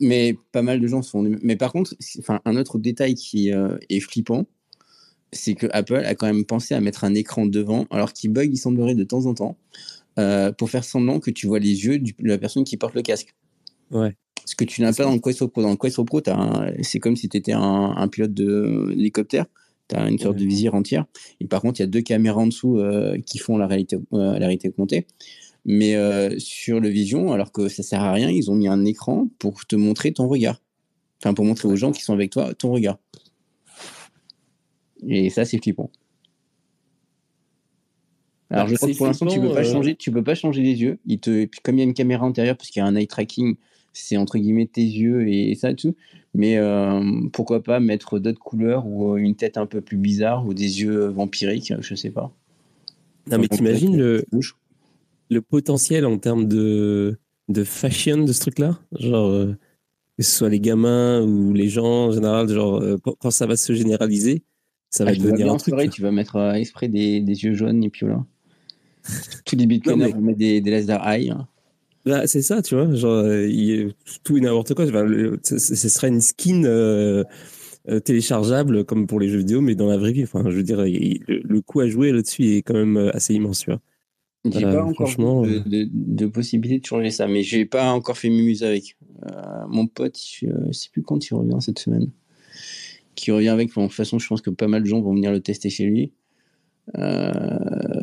Mais 0.00 0.36
pas 0.52 0.62
mal 0.62 0.78
de 0.80 0.86
gens 0.86 1.02
se 1.02 1.10
font. 1.10 1.22
Mais 1.42 1.56
par 1.56 1.72
contre, 1.72 1.96
enfin, 2.20 2.40
un 2.44 2.54
autre 2.54 2.78
détail 2.78 3.16
qui 3.16 3.48
est 3.48 4.00
flippant, 4.00 4.46
c'est 5.32 5.54
que 5.54 5.66
Apple 5.72 5.96
a 5.96 6.14
quand 6.14 6.26
même 6.28 6.44
pensé 6.44 6.74
à 6.76 6.80
mettre 6.80 7.02
un 7.02 7.14
écran 7.16 7.44
devant, 7.46 7.86
alors 7.90 8.12
qu'il 8.12 8.30
bug, 8.30 8.50
il 8.52 8.56
semblerait 8.56 8.94
de 8.94 9.02
temps 9.02 9.26
en 9.26 9.34
temps, 9.34 9.56
euh, 10.20 10.52
pour 10.52 10.70
faire 10.70 10.84
semblant 10.84 11.18
que 11.18 11.32
tu 11.32 11.48
vois 11.48 11.58
les 11.58 11.86
yeux 11.86 11.98
du- 11.98 12.12
de 12.16 12.28
la 12.28 12.38
personne 12.38 12.62
qui 12.62 12.76
porte 12.76 12.94
le 12.94 13.02
casque. 13.02 13.34
Ouais. 13.90 14.16
Ce 14.46 14.54
que 14.54 14.64
tu 14.64 14.82
n'as 14.82 14.92
pas 14.92 15.04
dans 15.04 15.12
le 15.14 15.20
Quest 15.20 15.44
Pro. 15.46 15.62
Dans 15.62 15.70
le 15.70 15.76
Quest 15.76 16.02
Pro, 16.04 16.20
c'est 16.82 16.98
comme 17.00 17.16
si 17.16 17.28
tu 17.28 17.36
étais 17.36 17.52
un, 17.52 17.60
un 17.96 18.08
pilote 18.08 18.34
de- 18.34 18.86
d'hélicoptère. 18.90 19.46
Tu 19.88 19.96
as 19.96 20.08
une 20.08 20.18
sorte 20.18 20.36
Ouais. 20.36 20.42
de 20.42 20.46
visière 20.48 20.74
entière. 20.74 21.04
Et 21.40 21.46
par 21.46 21.60
contre, 21.62 21.80
il 21.80 21.82
y 21.82 21.84
a 21.84 21.88
deux 21.88 22.00
caméras 22.02 22.40
en 22.40 22.46
dessous 22.46 22.78
euh, 22.78 23.18
qui 23.26 23.38
font 23.38 23.56
la 23.58 23.66
réalité, 23.66 23.96
euh, 24.12 24.32
la 24.38 24.46
réalité 24.46 24.68
augmentée. 24.68 25.06
Mais 25.66 25.94
euh, 25.94 26.38
sur 26.38 26.78
le 26.80 26.88
Vision, 26.88 27.32
alors 27.32 27.52
que 27.52 27.68
ça 27.68 27.82
sert 27.82 28.02
à 28.02 28.12
rien, 28.12 28.28
ils 28.30 28.50
ont 28.50 28.54
mis 28.54 28.68
un 28.68 28.84
écran 28.84 29.28
pour 29.38 29.64
te 29.66 29.76
montrer 29.76 30.12
ton 30.12 30.28
regard. 30.28 30.60
Enfin, 31.22 31.32
pour 31.32 31.44
montrer 31.46 31.68
aux 31.68 31.76
gens 31.76 31.90
qui 31.92 32.02
sont 32.02 32.12
avec 32.12 32.30
toi 32.30 32.52
ton 32.54 32.70
regard. 32.72 32.98
Et 35.06 35.30
ça, 35.30 35.44
c'est 35.46 35.58
flippant. 35.58 35.90
Alors, 38.50 38.66
Bah, 38.66 38.70
je 38.72 38.76
crois 38.76 38.88
que 38.90 38.96
pour 38.96 39.06
l'instant, 39.06 39.26
tu 39.26 39.40
peux 39.40 39.52
pas 39.54 39.64
changer, 39.64 39.96
tu 39.96 40.12
peux 40.12 40.22
pas 40.22 40.34
changer 40.34 40.62
les 40.62 40.80
yeux. 40.80 40.98
Il 41.06 41.18
te, 41.18 41.30
et 41.30 41.46
puis 41.46 41.60
comme 41.62 41.76
il 41.76 41.78
y 41.78 41.82
a 41.82 41.84
une 41.84 41.94
caméra 41.94 42.24
antérieure, 42.26 42.56
parce 42.56 42.70
qu'il 42.70 42.80
y 42.80 42.82
a 42.82 42.86
un 42.86 42.94
eye 42.94 43.06
tracking, 43.06 43.56
c'est 43.94 44.16
entre 44.16 44.36
guillemets 44.38 44.66
tes 44.66 44.82
yeux 44.84 45.28
et 45.28 45.54
ça 45.54 45.70
et 45.70 45.76
tout. 45.76 45.94
Mais 46.34 46.56
euh, 46.58 47.00
pourquoi 47.32 47.62
pas 47.62 47.80
mettre 47.80 48.18
d'autres 48.18 48.40
couleurs 48.40 48.86
ou 48.86 49.14
euh, 49.14 49.16
une 49.16 49.36
tête 49.36 49.56
un 49.56 49.66
peu 49.66 49.80
plus 49.80 49.96
bizarre 49.96 50.46
ou 50.46 50.52
des 50.52 50.82
yeux 50.82 51.06
vampiriques, 51.06 51.72
je 51.80 51.94
sais 51.94 52.10
pas. 52.10 52.32
Non, 53.30 53.38
mais 53.38 53.48
t'imagines 53.48 53.96
le, 53.96 54.24
le 55.30 55.40
potentiel 55.40 56.04
en 56.04 56.18
termes 56.18 56.46
de, 56.46 57.16
de 57.48 57.64
fashion 57.64 58.18
de 58.24 58.32
ce 58.32 58.40
truc-là? 58.40 58.78
Genre, 58.98 59.28
euh, 59.28 59.56
que 60.18 60.22
ce 60.24 60.30
soit 60.30 60.48
les 60.48 60.60
gamins 60.60 61.22
ou 61.22 61.52
les 61.52 61.68
gens 61.68 62.06
en 62.08 62.10
général, 62.12 62.48
genre, 62.48 62.80
euh, 62.82 62.98
quand, 62.98 63.30
ça 63.30 63.46
va 63.46 63.56
se 63.56 63.72
généraliser, 63.72 64.42
ça 64.90 65.04
va 65.04 65.12
Ah, 65.12 65.14
devenir 65.14 65.52
un 65.52 65.56
truc. 65.56 65.72
soirée, 65.74 65.88
tu 65.88 66.02
vas 66.02 66.10
mettre 66.10 66.36
euh, 66.36 66.52
exprès 66.52 66.88
des, 66.88 67.20
des 67.20 67.44
yeux 67.44 67.54
jaunes 67.54 67.82
et 67.82 67.90
puis 67.90 68.06
voilà. 68.06 68.24
Tous 69.44 69.56
les 69.56 69.66
bitcoiners 69.66 70.06
mais- 70.06 70.12
vont 70.12 70.20
mettre 70.20 70.38
des, 70.38 70.60
des 70.60 70.70
laser 70.70 71.06
eye. 71.06 71.30
hein. 71.30 71.46
Bah, 72.04 72.26
c'est 72.26 72.42
ça, 72.42 72.60
tu 72.62 72.74
vois, 72.74 72.94
genre, 72.94 73.14
euh, 73.24 73.46
il- 73.48 73.94
tout 74.24 74.36
et 74.36 74.40
n'importe 74.40 74.74
quoi. 74.74 74.84
Enfin, 74.86 75.04
le- 75.04 75.40
ce, 75.42 75.58
ce 75.58 75.88
serait 75.88 76.08
une 76.08 76.20
skin 76.20 76.64
euh, 76.64 77.24
euh, 77.88 78.00
téléchargeable 78.00 78.84
comme 78.84 79.06
pour 79.06 79.20
les 79.20 79.28
jeux 79.28 79.38
vidéo, 79.38 79.60
mais 79.62 79.74
dans 79.74 79.86
la 79.86 79.96
vraie 79.96 80.12
vie. 80.12 80.22
Enfin, 80.24 80.42
je 80.50 80.56
veux 80.56 80.62
dire, 80.62 80.84
il- 80.86 81.22
le, 81.28 81.40
le 81.42 81.60
coût 81.62 81.80
à 81.80 81.88
jouer 81.88 82.12
là-dessus 82.12 82.56
est 82.56 82.62
quand 82.62 82.74
même 82.74 82.96
assez 83.14 83.32
immense, 83.34 83.60
tu 83.60 83.70
vois. 83.70 83.80
J'ai 84.44 84.60
pas 84.72 84.84
encore 84.84 85.06
de, 85.46 85.58
de, 85.60 85.88
de 85.90 86.26
possibilité 86.26 86.78
de 86.78 86.84
changer 86.84 87.10
ça, 87.10 87.26
mais 87.26 87.42
j'ai 87.42 87.64
pas 87.64 87.90
encore 87.92 88.18
fait 88.18 88.28
mumuse 88.28 88.62
avec. 88.62 88.96
Euh, 89.26 89.30
mon 89.68 89.86
pote, 89.86 90.18
je 90.18 90.46
je 90.66 90.72
sais 90.72 90.90
plus 90.92 91.02
quand 91.02 91.26
il 91.26 91.32
revient 91.34 91.56
cette 91.60 91.78
semaine. 91.78 92.10
Qui 93.14 93.30
revient 93.30 93.48
avec. 93.48 93.72
Bon, 93.74 93.84
de 93.84 93.86
toute 93.86 93.96
façon, 93.96 94.18
je 94.18 94.26
pense 94.28 94.42
que 94.42 94.50
pas 94.50 94.68
mal 94.68 94.82
de 94.82 94.86
gens 94.86 95.00
vont 95.00 95.14
venir 95.14 95.32
le 95.32 95.40
tester 95.40 95.70
chez 95.70 95.84
lui. 95.86 96.12
Euh, 96.98 97.93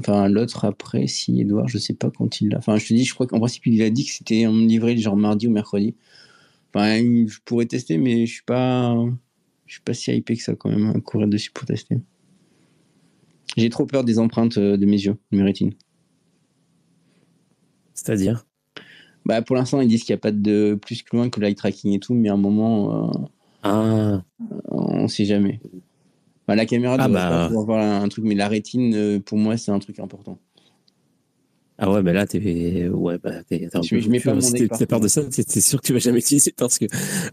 Enfin, 0.00 0.28
l'autre 0.28 0.64
après, 0.64 1.06
si 1.06 1.40
Edouard, 1.40 1.68
je 1.68 1.78
sais 1.78 1.94
pas 1.94 2.10
quand 2.10 2.40
il 2.40 2.48
l'a. 2.48 2.58
Enfin, 2.58 2.76
je 2.76 2.86
te 2.88 2.94
dis, 2.94 3.04
je 3.04 3.14
crois 3.14 3.26
qu'en 3.26 3.38
principe, 3.38 3.66
il 3.66 3.82
a 3.82 3.90
dit 3.90 4.04
que 4.04 4.12
c'était 4.12 4.44
un 4.44 4.52
livré 4.52 4.96
genre 4.96 5.16
mardi 5.16 5.46
ou 5.46 5.50
mercredi. 5.50 5.94
Enfin, 6.74 6.98
je 6.98 7.38
pourrais 7.44 7.66
tester, 7.66 7.98
mais 7.98 8.26
je 8.26 8.32
suis 8.32 8.42
pas, 8.42 8.96
je 9.66 9.74
suis 9.74 9.82
pas 9.82 9.94
si 9.94 10.12
hypé 10.12 10.36
que 10.36 10.42
ça 10.42 10.54
quand 10.54 10.70
même 10.70 10.88
à 10.96 11.00
courir 11.00 11.28
dessus 11.28 11.50
pour 11.50 11.66
tester. 11.66 11.98
J'ai 13.56 13.68
trop 13.68 13.86
peur 13.86 14.04
des 14.04 14.18
empreintes 14.18 14.58
euh, 14.58 14.76
de 14.76 14.86
mes 14.86 15.00
yeux, 15.00 15.16
de 15.32 15.38
mes 15.38 15.42
rétines. 15.42 15.74
c'est-à-dire? 18.00 18.46
Bah, 19.26 19.42
pour 19.42 19.56
l'instant, 19.56 19.80
ils 19.80 19.88
disent 19.88 20.04
qu'il 20.04 20.14
n'y 20.14 20.18
a 20.18 20.22
pas 20.22 20.32
de 20.32 20.78
plus 20.80 21.02
que 21.02 21.14
loin 21.14 21.28
que 21.28 21.40
l'eye 21.40 21.54
tracking 21.54 21.92
et 21.92 22.00
tout, 22.00 22.14
mais 22.14 22.30
à 22.30 22.34
un 22.34 22.38
moment, 22.38 23.08
euh, 23.08 23.18
Ah, 23.62 24.22
on 24.68 25.08
sait 25.08 25.26
jamais. 25.26 25.60
Bah, 26.50 26.56
la 26.56 26.66
caméra 26.66 26.96
Ah 26.98 27.06
bah. 27.06 27.28
pas 27.28 27.46
pouvoir 27.46 27.64
voir 27.64 28.02
un 28.02 28.08
truc, 28.08 28.24
mais 28.24 28.34
la 28.34 28.48
rétine, 28.48 28.92
euh, 28.96 29.20
pour 29.20 29.38
moi, 29.38 29.56
c'est 29.56 29.70
un 29.70 29.78
truc 29.78 30.00
important. 30.00 30.36
ah 31.78 31.88
ouais, 31.92 32.02
bah 32.02 32.12
là, 32.12 32.26
t'es, 32.26 32.88
ouais, 32.88 33.18
bah, 33.18 33.44
t'es, 33.44 33.68
Je- 33.72 33.88
peu 33.88 34.00
je 34.00 34.10
mets 34.10 34.18
pas 34.18 34.32
hein. 34.32 34.34
mon 34.34 34.40
Si 34.40 34.66
t'as 34.68 34.84
peur 34.84 34.98
de 34.98 35.06
ça, 35.06 35.22
t'es 35.22 35.60
sûr 35.60 35.80
que 35.80 35.86
tu 35.86 35.92
vas 35.92 36.00
jamais 36.00 36.18
utiliser 36.26 36.52
parce 36.56 36.76
que, 36.80 36.86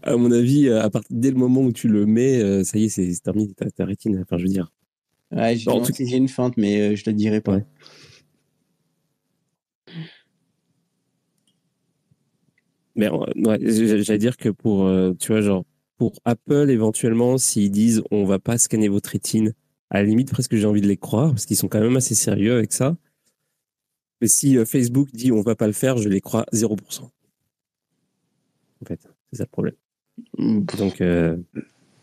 à 0.04 0.16
mon 0.16 0.30
avis, 0.30 0.68
à 0.70 0.88
partir, 0.88 1.08
dès 1.10 1.32
le 1.32 1.36
moment 1.36 1.62
où 1.62 1.72
tu 1.72 1.88
le 1.88 2.06
mets, 2.06 2.40
euh, 2.40 2.62
ça 2.62 2.78
y 2.78 2.84
est, 2.84 2.88
c'est 2.90 3.12
c'est 3.12 3.20
terminé, 3.20 3.52
ta, 3.54 3.68
ta 3.72 3.84
rétine. 3.84 4.20
Enfin, 4.22 4.38
je 4.38 4.44
veux 4.44 4.48
dire. 4.50 4.70
Ouais, 5.32 5.56
j'ai 5.56 5.64
tout- 5.64 5.92
si 5.92 6.16
une 6.16 6.28
feinte, 6.28 6.56
mais 6.56 6.92
euh, 6.92 6.94
je 6.94 7.02
le 7.06 7.12
dirai 7.12 7.40
pas. 7.40 7.56
Ouais. 7.56 7.64
Mais 12.94 13.06
euh, 13.08 13.16
ouais, 13.34 13.58
j'allais 14.04 14.18
dire 14.18 14.36
que 14.36 14.48
pour, 14.48 14.84
euh, 14.86 15.12
tu 15.18 15.32
vois, 15.32 15.40
genre, 15.40 15.64
pour 15.98 16.20
Apple, 16.24 16.70
éventuellement, 16.70 17.36
s'ils 17.38 17.70
disent 17.70 18.02
on 18.10 18.24
va 18.24 18.38
pas 18.38 18.56
scanner 18.58 18.88
votre 18.88 19.10
rétine, 19.10 19.52
à 19.90 19.98
la 20.00 20.04
limite, 20.04 20.30
presque 20.30 20.54
j'ai 20.56 20.66
envie 20.66 20.80
de 20.80 20.86
les 20.86 20.96
croire, 20.96 21.30
parce 21.30 21.44
qu'ils 21.46 21.56
sont 21.56 21.68
quand 21.68 21.80
même 21.80 21.96
assez 21.96 22.14
sérieux 22.14 22.54
avec 22.56 22.72
ça. 22.72 22.96
Mais 24.20 24.28
si 24.28 24.56
euh, 24.56 24.64
Facebook 24.64 25.08
dit 25.12 25.32
on 25.32 25.40
va 25.42 25.54
pas 25.54 25.66
le 25.66 25.72
faire, 25.72 25.96
je 25.98 26.08
les 26.08 26.20
crois 26.20 26.44
0%. 26.52 27.02
En 27.02 27.10
fait, 28.86 29.00
c'est 29.30 29.38
ça 29.38 29.44
le 29.44 29.48
problème. 29.48 29.74
Donc, 30.38 31.00
euh, 31.00 31.36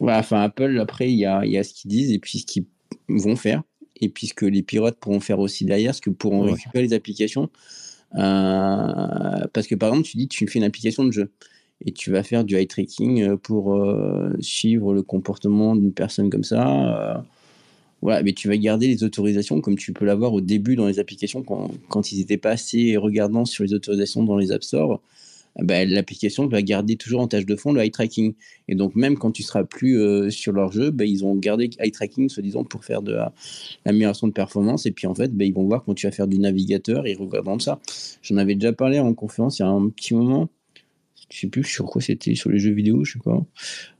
Ouais, 0.01 0.13
enfin, 0.13 0.41
Apple, 0.41 0.77
après, 0.79 1.09
il 1.09 1.17
y 1.17 1.25
a, 1.25 1.45
il 1.45 1.51
y 1.51 1.57
a 1.57 1.63
ce 1.63 1.73
qu'ils 1.73 1.89
disent 1.89 2.11
et 2.11 2.19
puis 2.19 2.39
ce 2.39 2.45
qu'ils 2.45 2.65
vont 3.07 3.35
faire. 3.37 3.63
Et 4.01 4.09
puis 4.09 4.27
ce 4.27 4.33
que 4.33 4.45
les 4.45 4.61
pirates 4.61 4.97
pourront 4.99 5.21
faire 5.21 5.39
aussi 5.39 5.63
derrière, 5.63 5.95
ce 5.95 6.01
que 6.01 6.09
pourront 6.09 6.43
Ouais. 6.45 6.51
récupérer 6.51 6.83
les 6.83 6.93
applications. 6.93 7.49
Euh, 8.15 9.47
parce 9.53 9.67
que 9.67 9.75
par 9.75 9.89
exemple, 9.89 10.07
tu 10.07 10.17
dis 10.17 10.27
tu 10.27 10.47
fais 10.47 10.59
une 10.59 10.65
application 10.65 11.03
de 11.05 11.11
jeu 11.11 11.31
et 11.85 11.91
tu 11.91 12.11
vas 12.11 12.23
faire 12.23 12.43
du 12.43 12.55
eye 12.55 12.67
tracking 12.67 13.21
euh, 13.23 13.37
pour 13.37 13.75
euh, 13.75 14.33
suivre 14.39 14.93
le 14.93 15.03
comportement 15.03 15.75
d'une 15.75 15.93
personne 15.93 16.29
comme 16.29 16.43
ça. 16.43 17.17
euh, 17.17 17.21
voilà, 18.01 18.23
mais 18.23 18.33
tu 18.33 18.47
vas 18.47 18.57
garder 18.57 18.87
les 18.87 19.03
autorisations 19.03 19.61
comme 19.61 19.77
tu 19.77 19.93
peux 19.93 20.05
l'avoir 20.05 20.33
au 20.33 20.41
début 20.41 20.75
dans 20.75 20.87
les 20.87 20.99
applications 20.99 21.43
quand, 21.43 21.71
quand 21.89 22.11
ils 22.11 22.19
n'étaient 22.19 22.37
pas 22.37 22.51
assez 22.51 22.97
regardants 22.97 23.45
sur 23.45 23.63
les 23.63 23.73
autorisations 23.73 24.23
dans 24.23 24.37
les 24.37 24.51
App 24.51 24.63
Store. 24.63 25.01
eh 25.59 25.63
ben, 25.63 25.89
l'application 25.89 26.47
va 26.47 26.61
garder 26.61 26.97
toujours 26.97 27.21
en 27.21 27.27
tâche 27.27 27.45
de 27.45 27.55
fond 27.55 27.73
le 27.73 27.81
eye 27.81 27.91
tracking. 27.91 28.33
Et 28.67 28.75
donc, 28.75 28.95
même 28.95 29.17
quand 29.17 29.31
tu 29.31 29.43
seras 29.43 29.63
plus 29.63 30.31
sur 30.31 30.53
leur 30.53 30.71
jeu, 30.71 30.91
ben, 30.91 31.07
ils 31.07 31.25
ont 31.25 31.35
gardé 31.35 31.69
eye 31.79 31.91
tracking, 31.91 32.29
soi-disant, 32.29 32.63
pour 32.65 32.85
faire 32.85 33.01
de 33.01 33.13
la- 33.13 33.33
l'amélioration 33.85 34.27
de 34.27 34.33
performance. 34.33 34.85
Et 34.85 34.91
puis, 34.91 35.07
en 35.07 35.15
fait, 35.15 35.31
ben, 35.35 35.47
ils 35.47 35.53
vont 35.53 35.65
voir 35.65 35.83
quand 35.85 35.93
tu 35.95 36.07
vas 36.07 36.11
faire 36.11 36.27
du 36.27 36.39
navigateur 36.39 37.07
ils 37.07 37.17
regarderont 37.17 37.59
ça. 37.59 37.79
J'en 38.23 38.37
avais 38.37 38.55
déjà 38.55 38.73
parlé 38.73 38.99
en 38.99 39.13
conférence 39.13 39.59
il 39.59 39.63
y 39.63 39.65
a 39.65 39.69
un 39.69 39.89
petit 39.89 40.13
moment. 40.15 40.49
Je 41.29 41.39
sais 41.39 41.47
plus 41.47 41.63
sur 41.63 41.85
quoi 41.85 42.01
c'était, 42.01 42.35
sur 42.35 42.49
les 42.49 42.59
jeux 42.59 42.71
vidéo, 42.71 43.03
je 43.03 43.13
sais 43.13 43.19
pas. 43.23 43.43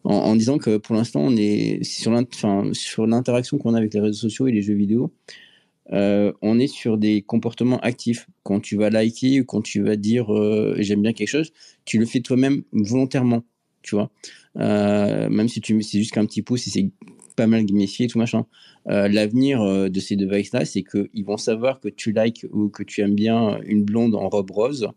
En, 0.03 0.35
disant 0.35 0.57
que 0.57 0.77
pour 0.77 0.95
l'instant, 0.95 1.21
on 1.21 1.35
est 1.35 1.83
sur 1.83 2.11
l'interaction 2.11 3.57
qu'on 3.57 3.73
a 3.73 3.77
avec 3.77 3.93
les 3.93 3.99
réseaux 3.99 4.29
sociaux 4.29 4.47
et 4.47 4.51
les 4.51 4.61
jeux 4.61 4.75
vidéo. 4.75 5.11
euh, 5.93 6.33
on 6.41 6.59
est 6.59 6.67
sur 6.67 6.97
des 6.97 7.21
comportements 7.21 7.79
actifs. 7.79 8.27
Quand 8.43 8.59
tu 8.59 8.77
vas 8.77 8.89
liker 8.89 9.41
ou 9.41 9.45
quand 9.45 9.61
tu 9.61 9.81
vas 9.83 9.95
dire 9.95 10.33
euh, 10.33 10.75
j'aime 10.79 11.01
bien 11.01 11.13
quelque 11.13 11.29
chose, 11.29 11.51
tu 11.85 11.99
le 11.99 12.05
fais 12.05 12.21
toi-même 12.21 12.63
volontairement, 12.71 13.43
tu 13.81 13.95
vois. 13.95 14.11
Euh, 14.57 15.29
même 15.29 15.49
si 15.49 15.61
tu 15.61 15.81
c'est 15.81 15.99
juste 15.99 16.11
qu'un 16.13 16.25
petit 16.25 16.41
pouce, 16.41 16.61
si 16.63 16.69
c'est 16.71 16.89
pas 17.35 17.47
mal 17.47 17.65
gamifié 17.65 18.07
tout 18.07 18.17
machin. 18.19 18.45
Euh, 18.87 19.07
L'avenir 19.07 19.61
euh, 19.61 19.89
de 19.89 19.99
ces 19.99 20.15
devices-là, 20.15 20.65
c'est 20.65 20.83
qu'ils 20.83 21.25
vont 21.25 21.37
savoir 21.37 21.79
que 21.79 21.89
tu 21.89 22.11
likes 22.11 22.45
ou 22.51 22.69
que 22.69 22.83
tu 22.83 23.01
aimes 23.01 23.15
bien 23.15 23.59
une 23.65 23.83
blonde 23.83 24.15
en 24.15 24.29
robe 24.29 24.51
rose 24.51 24.87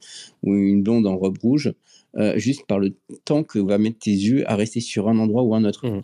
ou 0.42 0.54
une 0.54 0.82
blonde 0.82 1.06
en 1.06 1.16
robe 1.16 1.38
rouge, 1.38 1.72
euh, 2.16 2.38
juste 2.38 2.66
par 2.66 2.78
le 2.78 2.94
temps 3.24 3.44
que 3.44 3.58
va 3.58 3.78
mettre 3.78 3.98
tes 3.98 4.10
yeux 4.12 4.48
à 4.50 4.56
rester 4.56 4.80
sur 4.80 5.08
un 5.08 5.18
endroit 5.18 5.42
ou 5.42 5.54
un 5.54 5.64
autre. 5.64 5.86
Mhm. 5.88 6.02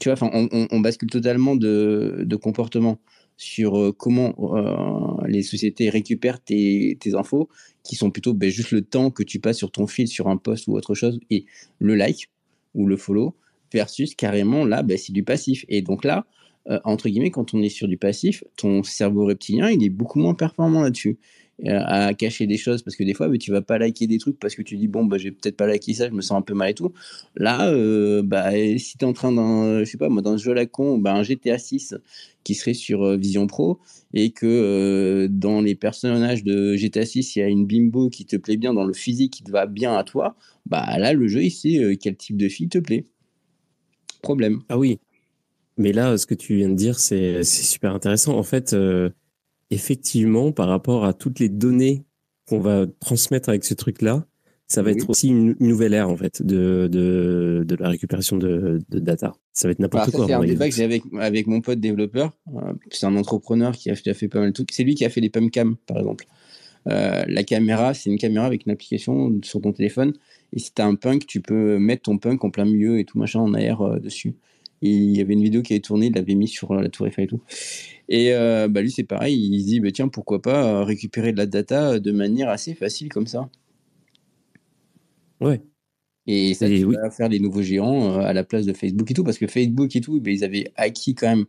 Tu 0.00 0.08
vois, 0.08 0.14
enfin, 0.14 0.30
on, 0.32 0.48
on- 0.52 0.66
on 0.70 0.80
bascule 0.80 1.10
totalement 1.10 1.56
de, 1.56 2.22
de 2.24 2.36
comportement 2.36 2.98
sur 3.36 3.94
comment 3.96 5.18
les 5.26 5.42
sociétés 5.42 5.88
récupèrent 5.88 6.40
tes, 6.42 6.98
tes 7.00 7.14
infos, 7.14 7.48
qui 7.84 7.96
sont 7.96 8.10
plutôt 8.10 8.34
ben, 8.34 8.50
juste 8.50 8.70
le 8.70 8.82
temps 8.82 9.10
que 9.10 9.22
tu 9.22 9.40
passes 9.40 9.56
sur 9.56 9.70
ton 9.70 9.86
fil, 9.86 10.08
sur 10.08 10.28
un 10.28 10.36
post 10.36 10.68
ou 10.68 10.76
autre 10.76 10.94
chose, 10.94 11.18
et 11.30 11.46
le 11.78 11.94
like 11.94 12.28
ou 12.74 12.86
le 12.86 12.96
follow, 12.98 13.34
versus 13.72 14.14
carrément 14.14 14.64
là, 14.64 14.82
ben, 14.82 14.96
c'est 14.98 15.12
du 15.12 15.24
passif. 15.24 15.64
Et 15.68 15.82
donc 15.82 16.04
là, 16.04 16.26
euh, 16.68 16.78
entre 16.84 17.08
guillemets, 17.08 17.30
quand 17.30 17.54
on 17.54 17.62
est 17.62 17.68
sur 17.68 17.88
du 17.88 17.96
passif, 17.96 18.44
ton 18.56 18.82
cerveau 18.82 19.24
reptilien, 19.24 19.70
il 19.70 19.82
est 19.84 19.90
beaucoup 19.90 20.18
moins 20.18 20.34
performant 20.34 20.82
là-dessus. 20.82 21.18
Euh, 21.66 21.78
à 21.84 22.14
cacher 22.14 22.46
des 22.46 22.56
choses 22.56 22.82
parce 22.82 22.96
que 22.96 23.04
des 23.04 23.12
fois 23.12 23.28
ben, 23.28 23.36
tu 23.36 23.50
vas 23.50 23.60
pas 23.60 23.76
liker 23.76 24.06
des 24.06 24.16
trucs 24.16 24.38
parce 24.38 24.54
que 24.54 24.62
tu 24.62 24.78
dis 24.78 24.88
bon 24.88 25.04
bah 25.04 25.18
j'ai 25.18 25.30
peut-être 25.30 25.58
pas 25.58 25.66
liké 25.66 25.92
ça 25.92 26.08
je 26.08 26.14
me 26.14 26.22
sens 26.22 26.38
un 26.38 26.42
peu 26.42 26.54
mal 26.54 26.70
et 26.70 26.74
tout. 26.74 26.92
Là 27.36 27.68
euh, 27.68 28.22
bah 28.22 28.50
si 28.78 28.96
t'es 28.96 29.04
en 29.04 29.12
train 29.12 29.30
d'un 29.30 29.80
je 29.80 29.84
sais 29.84 29.98
pas 29.98 30.08
moi 30.08 30.22
d'un 30.22 30.38
jeu 30.38 30.52
à 30.52 30.54
la 30.54 30.64
con 30.64 30.96
bah, 30.96 31.12
un 31.12 31.22
GTA 31.22 31.58
6 31.58 31.96
qui 32.44 32.54
serait 32.54 32.72
sur 32.72 33.02
euh, 33.02 33.16
Vision 33.18 33.46
Pro 33.46 33.78
et 34.14 34.30
que 34.30 35.28
dans 35.30 35.60
les 35.60 35.74
personnages 35.74 36.44
de 36.44 36.76
GTA 36.76 37.04
6 37.04 37.36
il 37.36 37.38
y 37.40 37.42
a 37.42 37.48
une 37.48 37.66
bimbo 37.66 38.08
qui 38.08 38.24
te 38.24 38.36
plaît 38.36 38.56
bien 38.56 38.72
dans 38.72 38.84
le 38.84 38.94
physique 38.94 39.34
qui 39.34 39.42
te 39.42 39.50
va 39.50 39.66
bien 39.66 39.94
à 39.94 40.02
toi 40.02 40.36
bah 40.64 40.98
là 40.98 41.12
le 41.12 41.28
jeu 41.28 41.42
il 41.42 41.50
sait 41.50 41.98
quel 42.00 42.16
type 42.16 42.38
de 42.38 42.48
fille 42.48 42.68
te 42.70 42.78
plaît 42.78 43.04
problème 44.20 44.60
Ah 44.68 44.78
oui. 44.78 44.98
Mais 45.76 45.92
là, 45.92 46.16
ce 46.18 46.26
que 46.26 46.34
tu 46.34 46.56
viens 46.56 46.68
de 46.68 46.74
dire, 46.74 46.98
c'est 46.98 47.42
super 47.44 47.94
intéressant. 47.94 48.36
En 48.36 48.42
fait, 48.42 48.72
euh, 48.74 49.08
effectivement, 49.70 50.52
par 50.52 50.68
rapport 50.68 51.04
à 51.04 51.12
toutes 51.14 51.38
les 51.38 51.48
données 51.48 52.04
qu'on 52.48 52.60
va 52.60 52.86
transmettre 53.00 53.48
avec 53.48 53.64
ce 53.64 53.74
truc-là, 53.74 54.26
ça 54.66 54.82
va 54.82 54.90
Oui. 54.90 54.98
être 54.98 55.10
aussi 55.10 55.28
une, 55.28 55.56
une 55.58 55.68
nouvelle 55.68 55.94
ère, 55.94 56.08
en 56.10 56.16
fait, 56.16 56.42
de, 56.42 56.88
de, 56.90 57.64
de 57.66 57.74
la 57.76 57.88
récupération 57.88 58.36
de, 58.36 58.78
de 58.88 58.98
data. 59.00 59.32
Ça 59.52 59.66
va 59.66 59.72
être 59.72 59.80
n'importe 59.80 60.10
quoi. 60.12 60.26
c'est 60.26 60.32
un 60.32 60.44
débat 60.44 60.68
que 60.68 60.74
j'ai 60.74 60.84
avec, 60.84 61.02
avec 61.18 61.46
mon 61.48 61.60
pote 61.60 61.80
développeur. 61.80 62.30
Euh, 62.54 62.72
c'est 62.90 63.06
un 63.06 63.16
entrepreneur 63.16 63.72
qui 63.72 63.90
a 63.90 63.94
déjà 63.94 64.14
fait 64.14 64.28
pas 64.28 64.38
mal 64.40 64.50
de 64.50 64.52
trucs. 64.54 64.70
C'est 64.72 64.84
lui 64.84 64.94
qui 64.94 65.04
a 65.04 65.10
fait 65.10 65.20
les 65.20 65.30
pumpcam, 65.30 65.76
par 65.86 65.98
exemple. 65.98 66.26
Euh, 66.88 67.24
la 67.26 67.42
caméra, 67.42 67.94
c'est 67.94 68.10
une 68.10 68.18
caméra 68.18 68.46
avec 68.46 68.66
une 68.66 68.72
application 68.72 69.38
sur 69.42 69.60
ton 69.60 69.72
téléphone. 69.72 70.14
Et 70.52 70.58
si 70.58 70.72
tu 70.74 70.82
as 70.82 70.86
un 70.86 70.94
punk, 70.94 71.26
tu 71.26 71.40
peux 71.40 71.78
mettre 71.78 72.02
ton 72.02 72.18
punk 72.18 72.44
en 72.44 72.50
plein 72.50 72.64
milieu 72.64 72.98
et 72.98 73.04
tout 73.04 73.18
machin 73.18 73.40
en 73.40 73.54
air 73.54 73.80
euh, 73.82 73.98
dessus. 73.98 74.34
Et 74.82 74.90
il 74.90 75.16
y 75.16 75.20
avait 75.20 75.34
une 75.34 75.42
vidéo 75.42 75.62
qui 75.62 75.74
avait 75.74 75.80
tourné, 75.80 76.06
il 76.06 76.14
l'avait 76.14 76.34
mis 76.34 76.48
sur 76.48 76.72
la 76.74 76.88
tour 76.88 77.06
Eiffel 77.06 77.24
et 77.24 77.28
tout. 77.28 77.42
Et 78.08 78.32
euh, 78.32 78.66
bah, 78.68 78.80
lui, 78.80 78.90
c'est 78.90 79.04
pareil. 79.04 79.36
Il 79.36 79.60
se 79.60 79.66
dit, 79.66 79.80
bah, 79.80 79.92
tiens, 79.92 80.08
pourquoi 80.08 80.40
pas 80.40 80.84
récupérer 80.84 81.32
de 81.32 81.38
la 81.38 81.46
data 81.46 82.00
de 82.00 82.12
manière 82.12 82.48
assez 82.48 82.74
facile 82.74 83.10
comme 83.10 83.26
ça. 83.26 83.50
Ouais. 85.40 85.60
Et 86.26 86.54
ça, 86.54 86.68
Et 86.68 86.78
tu 86.80 86.84
oui. 86.84 86.96
vas 86.96 87.10
faire 87.10 87.28
des 87.28 87.40
nouveaux 87.40 87.62
géants 87.62 88.18
à 88.20 88.32
la 88.32 88.44
place 88.44 88.66
de 88.66 88.72
Facebook 88.72 89.10
et 89.10 89.14
tout, 89.14 89.24
parce 89.24 89.38
que 89.38 89.46
Facebook 89.46 89.94
et 89.96 90.00
tout, 90.00 90.20
ben, 90.20 90.32
ils 90.32 90.44
avaient 90.44 90.72
acquis 90.76 91.14
quand 91.14 91.28
même 91.28 91.46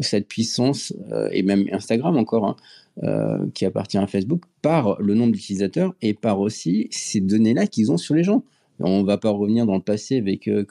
cette 0.00 0.26
puissance, 0.28 0.94
euh, 1.12 1.28
et 1.32 1.42
même 1.42 1.66
Instagram 1.72 2.16
encore, 2.16 2.46
hein, 2.46 2.56
euh, 3.02 3.46
qui 3.52 3.66
appartient 3.66 3.98
à 3.98 4.06
Facebook, 4.06 4.42
par 4.62 5.00
le 5.00 5.14
nombre 5.14 5.32
d'utilisateurs 5.32 5.94
et 6.00 6.14
par 6.14 6.40
aussi 6.40 6.88
ces 6.90 7.20
données-là 7.20 7.66
qu'ils 7.66 7.92
ont 7.92 7.98
sur 7.98 8.14
les 8.14 8.24
gens. 8.24 8.42
On 8.80 9.04
va 9.04 9.18
pas 9.18 9.30
revenir 9.30 9.66
dans 9.66 9.76
le 9.76 9.82
passé 9.82 10.18
avec, 10.18 10.48
euh, 10.48 10.64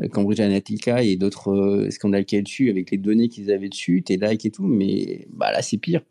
euh, 0.00 0.08
Cambridge 0.08 0.40
Analytica 0.40 1.02
et 1.02 1.16
d'autres 1.16 1.52
euh, 1.52 1.90
scandales 1.90 2.24
qu'il 2.24 2.36
y 2.36 2.40
a 2.40 2.42
dessus, 2.42 2.70
avec 2.70 2.90
les 2.90 2.98
données 2.98 3.28
qu'ils 3.28 3.50
avaient 3.50 3.68
dessus, 3.68 4.02
tes 4.02 4.16
likes 4.16 4.46
et 4.46 4.50
tout, 4.50 4.66
mais 4.66 5.26
bah, 5.32 5.52
là 5.52 5.62
c'est 5.62 5.78
pire. 5.78 6.02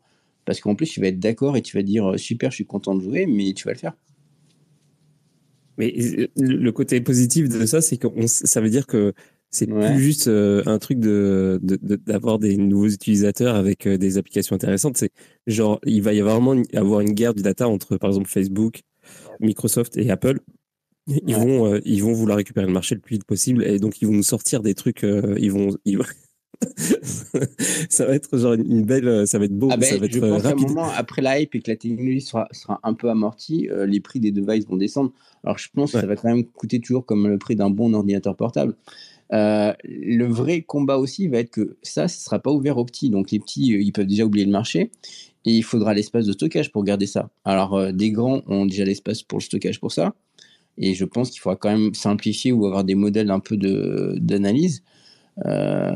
Parce 0.44 0.60
qu'en 0.60 0.74
plus, 0.74 0.86
tu 0.86 1.00
vas 1.00 1.08
être 1.08 1.20
d'accord 1.20 1.56
et 1.56 1.62
tu 1.62 1.76
vas 1.76 1.82
dire 1.82 2.12
euh, 2.12 2.16
super, 2.16 2.50
je 2.50 2.56
suis 2.56 2.66
content 2.66 2.94
de 2.94 3.02
jouer, 3.02 3.26
mais 3.26 3.52
tu 3.52 3.64
vas 3.64 3.72
le 3.72 3.78
faire. 3.78 3.94
Mais 5.78 5.94
euh, 5.98 6.26
le 6.36 6.72
côté 6.72 7.00
positif 7.00 7.48
de 7.48 7.64
ça, 7.64 7.80
c'est 7.80 7.96
que 7.96 8.08
ça 8.26 8.60
veut 8.60 8.70
dire 8.70 8.86
que 8.86 9.14
c'est 9.52 9.70
Ouais. 9.70 9.92
plus 9.94 10.00
juste 10.02 10.26
euh, 10.28 10.62
un 10.66 10.78
truc 10.78 10.98
de 10.98 11.60
de- 11.62 11.78
de- 11.80 11.96
d'avoir 11.96 12.38
des 12.40 12.56
nouveaux 12.56 12.88
utilisateurs 12.88 13.54
avec 13.54 13.86
euh, 13.86 13.96
des 13.98 14.18
applications 14.18 14.56
intéressantes. 14.56 14.96
C'est 14.96 15.12
genre, 15.46 15.78
il 15.86 16.02
va 16.02 16.12
y 16.14 16.20
avoir 16.20 16.36
vraiment 16.40 16.54
une- 16.54 16.64
avoir 16.76 17.00
une 17.00 17.12
guerre 17.12 17.34
du 17.34 17.42
data 17.42 17.68
entre, 17.68 17.96
par 17.98 18.10
exemple, 18.10 18.28
Facebook, 18.28 18.80
Microsoft 19.40 19.96
et 19.98 20.10
Apple. 20.10 20.40
Ils 21.06 21.34
Ouais. 21.34 21.34
vont, 21.34 21.74
euh, 21.74 21.80
ils 21.84 22.02
vont 22.02 22.12
vouloir 22.12 22.36
récupérer 22.38 22.66
le 22.66 22.72
marché 22.72 22.94
le 22.94 23.00
plus 23.00 23.14
vite 23.16 23.24
possible 23.24 23.62
et 23.64 23.78
donc 23.78 24.00
ils 24.02 24.06
vont 24.06 24.14
nous 24.14 24.22
sortir 24.22 24.62
des 24.62 24.74
trucs. 24.74 25.02
ils 25.38 25.52
vont, 25.52 25.76
ils 25.84 25.98
ça 27.88 28.06
va 28.06 28.14
être 28.14 28.38
genre 28.38 28.52
une 28.54 28.84
belle, 28.84 29.26
ça 29.26 29.38
va 29.38 29.46
être 29.46 29.56
beau, 29.56 29.68
Ah 29.72 29.76
ben, 29.76 29.84
ça 29.88 29.96
va 29.98 30.06
je 30.06 30.16
être 30.16 30.22
euh, 30.24 30.30
pense 30.34 30.44
un 30.44 30.48
rapide. 30.50 30.68
moment, 30.68 30.88
après 30.96 31.20
la 31.22 31.40
hype 31.40 31.54
et 31.56 31.60
que 31.60 31.70
la 31.70 31.76
technologie 31.76 32.20
sera, 32.20 32.46
sera 32.52 32.78
un 32.84 32.94
peu 32.94 33.10
amortie, 33.10 33.68
euh, 33.70 33.84
les 33.86 34.00
prix 34.00 34.20
des 34.20 34.30
devices 34.30 34.66
vont 34.66 34.76
descendre. 34.76 35.12
Alors 35.44 35.58
je 35.58 35.68
pense 35.74 35.92
que 35.92 36.00
ça 36.00 36.06
va 36.06 36.14
quand 36.14 36.28
même 36.28 36.44
coûter 36.44 36.78
toujours 36.80 37.04
comme 37.04 37.26
le 37.26 37.38
prix 37.38 37.56
d'un 37.56 37.70
bon 37.70 37.92
ordinateur 37.94 38.36
portable. 38.36 38.76
Euh, 39.32 39.72
le 39.84 40.26
vrai 40.26 40.62
combat 40.62 40.98
aussi 40.98 41.28
va 41.28 41.38
être 41.38 41.50
que 41.50 41.76
ça, 41.82 42.08
ce 42.08 42.22
sera 42.22 42.38
pas 42.38 42.50
ouvert 42.52 42.76
aux 42.78 42.84
petits. 42.84 43.10
Donc 43.10 43.30
les 43.30 43.38
petits, 43.38 43.74
euh, 43.74 43.82
ils 43.82 43.92
peuvent 43.92 44.06
déjà 44.06 44.24
oublier 44.24 44.44
le 44.44 44.52
marché. 44.52 44.90
Et 45.44 45.52
il 45.52 45.62
faudra 45.62 45.94
l'espace 45.94 46.26
de 46.26 46.32
stockage 46.32 46.70
pour 46.72 46.84
garder 46.84 47.06
ça. 47.06 47.30
Alors 47.44 47.74
euh, 47.74 47.92
des 47.92 48.10
grands 48.10 48.42
ont 48.46 48.66
déjà 48.66 48.84
l'espace 48.84 49.22
pour 49.22 49.38
le 49.38 49.42
stockage 49.44 49.80
pour 49.80 49.92
ça. 49.92 50.14
Et 50.78 50.94
je 50.94 51.04
pense 51.04 51.30
qu'il 51.30 51.40
faudra 51.40 51.56
quand 51.56 51.70
même 51.70 51.94
simplifier 51.94 52.52
ou 52.52 52.66
avoir 52.66 52.84
des 52.84 52.94
modèles 52.94 53.30
un 53.30 53.40
peu 53.40 53.56
d'analyse. 53.56 54.82
Euh, 55.46 55.90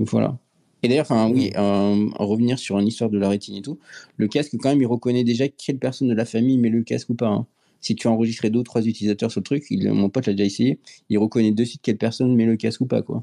voilà. 0.00 0.38
Et 0.82 0.88
d'ailleurs, 0.88 1.06
enfin 1.10 1.30
oui, 1.30 1.50
euh, 1.56 2.08
en 2.18 2.26
revenir 2.26 2.58
sur 2.58 2.78
une 2.78 2.86
histoire 2.88 3.10
de 3.10 3.18
la 3.18 3.28
rétine 3.28 3.56
et 3.56 3.62
tout, 3.62 3.78
le 4.16 4.28
casque 4.28 4.56
quand 4.60 4.68
même 4.70 4.80
il 4.82 4.86
reconnaît 4.86 5.24
déjà 5.24 5.48
quelle 5.48 5.78
personne 5.78 6.08
de 6.08 6.14
la 6.14 6.24
famille 6.24 6.58
met 6.58 6.68
le 6.70 6.82
casque 6.82 7.10
ou 7.10 7.14
pas. 7.14 7.28
hein. 7.28 7.46
Si 7.86 7.94
tu 7.94 8.08
as 8.08 8.10
enregistré 8.10 8.50
deux 8.50 8.58
ou 8.58 8.62
trois 8.64 8.84
utilisateurs 8.84 9.30
sur 9.30 9.38
le 9.38 9.44
truc, 9.44 9.64
il, 9.70 9.88
mon 9.92 10.08
pote 10.10 10.26
l'a 10.26 10.32
déjà 10.32 10.44
essayé, 10.44 10.80
il 11.08 11.18
reconnaît 11.18 11.52
de 11.52 11.64
suite 11.64 11.82
quelle 11.82 11.98
personne 11.98 12.34
met 12.34 12.44
le 12.44 12.56
casque 12.56 12.80
ou 12.80 12.86
pas 12.86 13.00
quoi. 13.00 13.22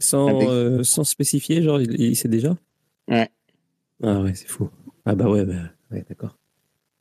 Sans, 0.00 0.26
Avec- 0.26 0.48
euh, 0.48 0.82
sans 0.82 1.04
spécifier, 1.04 1.62
genre, 1.62 1.80
il, 1.80 2.00
il 2.00 2.16
sait 2.16 2.26
déjà? 2.26 2.56
Ouais. 3.06 3.28
Ah 4.02 4.20
ouais, 4.22 4.34
c'est 4.34 4.48
fou. 4.48 4.70
Ah 5.04 5.14
bah 5.14 5.30
ouais, 5.30 5.44
bah, 5.44 5.70
ouais 5.92 6.04
d'accord. 6.08 6.36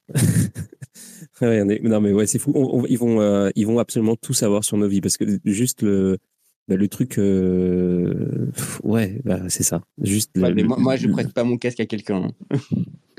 ouais, 0.13 1.61
on 1.63 1.69
est- 1.69 1.81
non 1.81 1.99
mais 2.01 2.11
ouais, 2.11 2.27
c'est 2.27 2.37
fou. 2.37 2.51
On- 2.53 2.81
on- 2.81 2.85
ils, 2.85 2.99
vont, 2.99 3.19
euh, 3.19 3.49
ils 3.55 3.65
vont 3.65 3.79
absolument 3.79 4.15
tout 4.15 4.33
savoir 4.35 4.63
sur 4.63 4.77
nos 4.77 4.87
vies 4.87 5.01
parce 5.01 5.17
que 5.17 5.25
juste 5.45 5.81
le, 5.81 6.19
bah, 6.67 6.75
le 6.75 6.87
truc, 6.87 7.17
euh, 7.17 8.51
ouais, 8.83 9.19
bah, 9.25 9.39
c'est 9.49 9.63
ça. 9.63 9.81
Juste 10.03 10.29
le- 10.35 10.53
mais 10.53 10.61
le- 10.61 10.67
moi, 10.67 10.77
moi, 10.77 10.95
je 10.97 11.07
prête 11.07 11.33
pas 11.33 11.43
mon 11.43 11.57
casque 11.57 11.79
à 11.79 11.87
quelqu'un. 11.87 12.29
hein. 12.51 12.57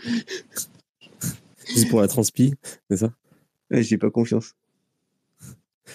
juste 1.66 1.89
pour 1.91 2.01
la 2.01 2.07
transpi, 2.07 2.55
c'est 2.89 2.99
ça? 2.99 3.12
Ouais, 3.75 3.83
J'ai 3.83 3.99
pas 3.99 4.11
confiance. 4.11 4.55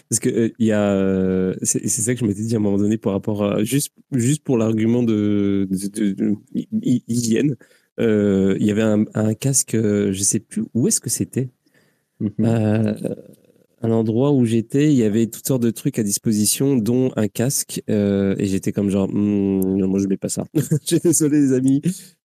Parce 0.10 0.20
que 0.20 0.30
euh, 0.30 0.50
il 0.60 0.68
y 0.68 0.72
a, 0.72 0.82
euh, 0.94 1.56
c'est 1.64 1.88
c'est 1.88 2.02
ça 2.04 2.14
que 2.14 2.20
je 2.20 2.26
m'étais 2.26 2.44
dit 2.44 2.54
à 2.56 2.58
un 2.58 2.62
moment 2.62 2.78
donné 2.78 2.98
par 2.98 3.12
rapport 3.14 3.44
à 3.44 3.64
juste 3.64 3.92
juste 4.12 4.44
pour 4.44 4.58
l'argument 4.58 5.02
de, 5.04 5.68
de, 5.70 5.88
de- 5.88 6.12
de 6.14 6.36
hy- 6.54 7.04
hygiène. 7.08 7.56
euh, 8.00 8.56
Il 8.60 8.66
y 8.68 8.72
avait 8.72 8.84
un, 8.84 9.06
un 9.16 9.34
casque, 9.34 9.74
euh, 9.76 10.12
je 10.14 10.22
sais 10.24 10.40
plus 10.40 10.64
où 10.76 10.88
est-ce 10.88 11.02
que 11.02 11.10
c'était. 11.10 11.50
Mhm. 12.22 12.32
Euh, 12.42 12.94
un 13.82 13.92
endroit 13.92 14.32
où 14.34 14.46
j'étais, 14.46 14.92
il 14.92 14.98
y 14.98 15.04
avait 15.04 15.28
toutes 15.28 15.48
sortes 15.48 15.64
de 15.64 15.72
trucs 15.72 16.00
à 16.00 16.04
disposition, 16.04 16.76
dont 16.78 17.12
un 17.18 17.28
casque. 17.30 17.84
euh, 17.90 18.36
et 18.40 18.46
j'étais 18.48 18.72
comme 18.74 18.90
genre, 18.90 19.10
Hmm, 19.10 19.78
non, 19.78 19.88
moi 19.90 20.00
je 20.00 20.08
mets 20.08 20.18
pas 20.18 20.30
ça. 20.30 20.46
Je 20.56 20.86
suis 20.86 21.00
désolé 21.02 21.42
les 21.42 21.54
amis. 21.54 21.82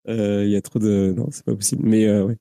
Euh, 0.08 0.44
Il 0.44 0.50
y 0.50 0.56
a 0.56 0.60
trop 0.62 0.78
de, 0.78 1.14
non, 1.16 1.28
c'est 1.30 1.44
pas 1.44 1.54
possible. 1.54 1.82
Mais 1.86 2.04
euh, 2.06 2.24
ouais. 2.26 2.36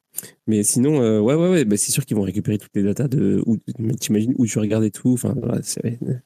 Mais 0.47 0.63
sinon, 0.63 1.01
euh, 1.01 1.19
ouais, 1.19 1.35
ouais, 1.35 1.49
ouais. 1.49 1.65
Bah, 1.65 1.77
c'est 1.77 1.91
sûr 1.91 2.05
qu'ils 2.05 2.17
vont 2.17 2.23
récupérer 2.23 2.57
toutes 2.57 2.75
les 2.75 2.83
datas 2.83 3.07
de. 3.07 3.41
Où, 3.45 3.57
t'imagines 3.99 4.33
où 4.37 4.45
tu 4.45 4.59
regardes 4.59 4.83
et 4.83 4.91
tout. 4.91 5.13
Enfin, 5.13 5.33
voilà, 5.37 5.61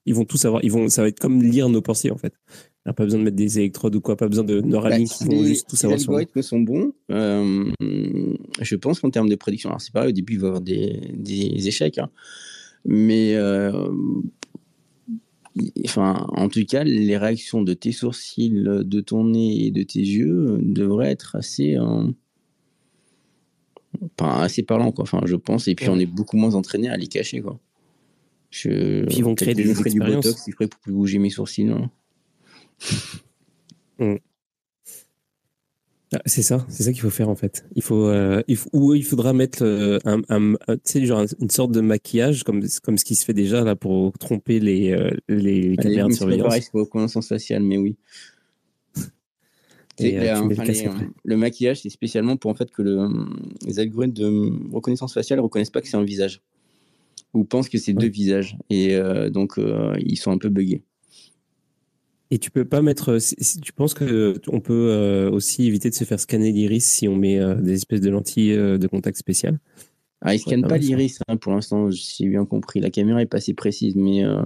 ils 0.06 0.14
vont 0.16 0.26
tout 0.26 0.38
savoir. 0.38 0.64
Ils 0.64 0.72
vont, 0.72 0.90
ça 0.90 1.02
va 1.04 1.08
être 1.10 1.20
comme 1.20 1.42
lire 1.44 1.70
nos 1.70 1.82
pensées 1.82 2.12
en 2.12 2.18
fait. 2.18 2.34
Il 2.50 2.90
n'y 2.90 2.92
a 2.92 2.94
pas 2.94 3.04
besoin 3.04 3.20
de 3.20 3.26
mettre 3.26 3.36
des 3.36 3.60
électrodes 3.60 3.96
ou 3.96 4.02
quoi, 4.02 4.16
pas 4.16 4.28
besoin 4.30 4.46
de 4.46 4.62
Neuralink. 4.62 5.10
Bah, 5.10 5.16
ils 5.22 5.28
vont 5.36 5.42
les- 5.42 5.48
juste 5.50 5.68
tout 5.70 5.76
savoir 5.76 5.98
les 5.98 6.04
sur 6.04 6.12
algorithmes 6.12 6.42
sont 6.42 6.60
bons, 6.62 6.94
euh, 7.12 7.70
je 8.62 8.76
pense 8.78 9.02
qu'en 9.02 9.10
termes 9.10 9.28
de 9.30 9.36
prédiction, 9.36 9.70
alors 9.70 9.82
c'est 9.82 9.92
pareil, 9.92 10.10
au 10.10 10.14
début, 10.14 10.34
il 10.36 10.40
va 10.40 10.46
y 10.46 10.48
avoir 10.48 10.62
des, 10.62 11.02
des 11.14 11.68
échecs, 11.68 11.98
hein, 11.98 12.10
mais 12.86 13.36
euh, 13.36 13.74
enfin, 15.86 16.26
en 16.30 16.49
tout 16.49 16.64
cas, 16.66 16.84
les 16.84 17.18
réactions 17.18 17.62
de 17.62 17.74
tes 17.74 17.91
sourcils, 17.91 18.49
de 18.51 19.01
ton 19.01 19.26
nez 19.26 19.66
et 19.66 19.72
de 19.72 19.84
tes 19.84 19.99
yeux 19.99 20.51
euh, 20.51 20.60
devraient 20.62 21.12
être 21.12 21.36
assez, 21.36 21.76
euh, 21.78 22.03
enfin, 24.20 24.41
assez 24.41 24.64
parlants, 24.64 24.91
quoi. 24.91 25.03
Enfin, 25.03 25.22
je 25.26 25.36
pense, 25.36 25.68
et 25.68 25.76
puis 25.76 25.88
Ouais. 25.88 25.93
on 25.95 25.99
est 25.99 26.05
beaucoup 26.05 26.38
moins 26.38 26.55
entraîné 26.55 26.89
à 26.89 26.97
les 26.97 27.08
cacher, 27.08 27.41
quoi. 27.41 27.60
Je, 28.49 29.05
Puis 29.05 29.18
ils 29.18 29.24
vont 29.24 29.36
créer 29.36 29.53
des 29.53 29.70
expériences. 29.70 30.26
botox, 30.26 30.47
il 30.47 30.55
pour 30.55 30.80
plus 30.80 30.93
bouger 30.93 31.20
mes 31.20 31.30
sourcils, 31.30 31.66
non? 31.66 31.89
Ah, 36.14 36.22
C'est 36.26 36.41
ça, 36.41 36.66
c'est 36.70 36.84
ça 36.84 36.93
qu'il 36.93 37.01
faut 37.01 37.10
faire 37.10 37.28
en 37.28 37.36
fait. 37.36 37.66
Il 37.76 37.82
faut, 37.82 38.05
euh, 38.08 38.41
il 38.47 38.55
faut- 38.55 38.70
ou 38.72 38.93
il 38.93 39.03
faudra 39.03 39.34
mettre 39.34 39.64
euh, 39.64 39.99
un, 40.05 40.22
un- 40.30 40.53
un- 40.68 40.76
tu 40.78 40.82
sais, 40.86 41.05
genre 41.05 41.26
une 41.41 41.49
sorte 41.49 41.72
de 41.74 41.82
maquillage 41.82 42.43
comme, 42.43 42.64
comme 42.82 42.97
ce 42.97 43.03
qui 43.03 43.16
se 43.16 43.26
fait 43.26 43.34
déjà 43.34 43.64
là 43.66 43.76
pour 43.76 44.18
tromper 44.18 44.60
les, 44.62 44.91
euh, 44.91 45.12
les 45.28 45.66
Allez, 45.66 45.76
caméras 45.78 46.08
de 46.08 46.14
surveillance. 46.14 46.45
pareil, 46.47 46.62
c'est 46.62 46.72
pas 46.72 46.80
reconnaissance 46.80 47.28
faciale, 47.28 47.62
mais 47.64 47.78
oui. 47.78 47.97
Et, 49.99 50.18
euh, 50.20 50.47
le 50.47 50.64
les, 50.64 50.88
euh, 51.34 51.38
maquillage, 51.38 51.82
c'est 51.82 51.89
spécialement 51.89 52.38
pour 52.38 52.51
en 52.51 52.55
fait 52.55 52.70
que 52.72 52.84
le, 52.84 53.08
les 53.66 53.80
algorithmes 53.80 54.14
de 54.14 54.72
reconnaissance 54.72 55.14
faciale 55.14 55.39
ne 55.39 55.43
reconnaissent 55.43 55.72
pas 55.72 55.82
que 55.82 55.88
c'est 55.88 55.97
un 55.97 56.03
visage. 56.03 56.41
Ou 57.34 57.43
pensent 57.43 57.68
que 57.68 57.78
c'est 57.80 57.93
Ouais. 57.93 57.97
deux 58.03 58.08
visages. 58.10 58.58
Et 58.70 58.95
euh, 58.95 59.30
donc, 59.30 59.58
euh, 59.58 59.93
ils 59.99 60.16
sont 60.18 60.32
un 60.32 60.38
peu 60.38 60.49
buggés. 60.49 60.84
Et 62.30 62.39
tu 62.39 62.51
peux 62.51 62.65
pas 62.65 62.82
mettre. 62.82 63.13
euh, 63.13 63.19
si- 63.19 63.61
tu 63.61 63.71
penses 63.73 63.93
que 63.93 64.39
on 64.47 64.59
peut 64.59 64.89
euh, 64.91 65.30
aussi 65.32 65.65
éviter 65.65 65.89
de 65.89 65.95
se 65.95 66.03
faire 66.03 66.19
scanner 66.19 66.51
l'iris 66.51 66.84
si 66.86 67.07
on 67.07 67.15
met 67.15 67.39
euh, 67.39 67.55
des 67.55 67.73
espèces 67.73 68.01
de 68.01 68.09
lentilles 68.09 68.53
euh, 68.53 68.78
de 68.78 68.88
contact 68.88 69.17
spéciales 69.17 69.59
Ah, 70.21 70.36
ils 70.36 70.39
scannent 70.39 70.61
pas 70.63 70.78
l'iris 70.78 71.19
hein, 71.28 71.38
pour 71.38 71.53
l'instant, 71.53 71.89
si 71.91 72.23
j'ai 72.23 72.30
bien 72.30 72.45
compris. 72.45 72.80
La 72.82 72.89
caméra 72.89 73.21
est 73.21 73.28
pas 73.28 73.38
assez 73.38 73.53
précise, 73.53 73.95
mais 73.95 74.25
euh, 74.25 74.41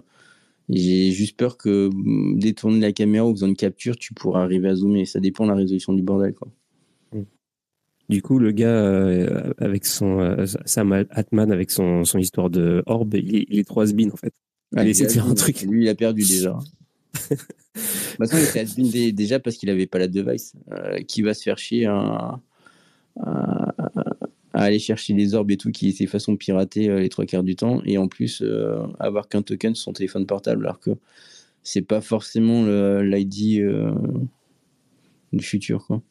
j'ai 0.70 1.12
juste 1.12 1.38
peur 1.38 1.58
que 1.58 1.90
mm, 1.92 2.38
détourner 2.40 2.80
la 2.80 2.92
caméra 2.92 3.26
ou 3.28 3.34
faisant 3.34 3.48
une 3.48 3.56
capture, 3.56 3.96
tu 3.98 4.14
pourras 4.14 4.44
arriver 4.44 4.70
à 4.70 4.76
zoomer. 4.76 5.06
Ça 5.06 5.20
dépend 5.20 5.46
de 5.46 5.50
la 5.50 5.56
résolution 5.56 5.94
du 5.94 6.04
bordel. 6.04 6.34
Quoi. 6.36 6.50
Du 8.10 8.22
coup, 8.22 8.40
le 8.40 8.52
gars 8.52 8.68
euh, 8.68 9.54
avec 9.58 9.86
son 9.86 10.20
euh, 10.20 10.46
Sam 10.66 10.92
Altman 11.12 11.50
avec 11.52 11.72
son, 11.72 12.04
son 12.04 12.20
histoire 12.20 12.50
de 12.50 12.84
orbe, 12.86 13.14
il 13.16 13.36
est, 13.38 13.46
il 13.50 13.58
est 13.58 13.64
trop 13.64 13.82
has-been, 13.82 14.12
en 14.12 14.18
fait. 14.18 14.34
Ah, 14.76 14.84
Il 14.84 14.90
essaie 14.90 15.06
de 15.06 15.12
faire 15.12 15.28
un 15.28 15.34
truc. 15.34 15.62
Lui, 15.62 15.86
il 15.86 15.90
a 15.90 15.96
perdu 15.96 16.22
déjà. 16.22 16.60
Façon, 18.18 18.38
il 18.38 18.44
était 18.44 18.66
dé- 18.66 19.12
déjà 19.12 19.40
parce 19.40 19.58
qu'il 19.58 19.70
avait 19.70 19.88
pas 19.88 20.00
la 20.00 20.08
device. 20.08 20.54
Euh, 20.72 21.00
qui 21.02 21.22
va 21.22 21.34
se 21.34 21.44
faire 21.44 21.58
chier 21.58 21.86
à, 21.86 22.40
aller 24.54 24.80
chercher 24.80 25.14
les 25.14 25.34
orbes 25.34 25.52
et 25.52 25.58
tout, 25.58 25.72
qui 25.72 25.90
était 25.90 26.08
façon 26.08 26.36
piratée 26.36 26.90
euh, 26.90 27.00
les 27.00 27.10
trois 27.10 27.26
quarts 27.26 27.44
du 27.44 27.56
temps, 27.56 27.82
et 27.86 27.98
en 27.98 28.08
plus 28.08 28.42
euh, 28.42 28.86
avoir 29.00 29.28
qu'un 29.28 29.42
token 29.42 29.76
sur 29.76 29.86
son 29.86 29.94
téléphone 29.94 30.26
portable, 30.26 30.66
alors 30.66 30.80
que 30.80 30.92
c'est 31.64 31.82
pas 31.82 32.02
forcément 32.02 32.66
l'ID 33.02 33.64
du 35.34 35.44
futur. 35.44 35.86
Quoi. 35.86 36.02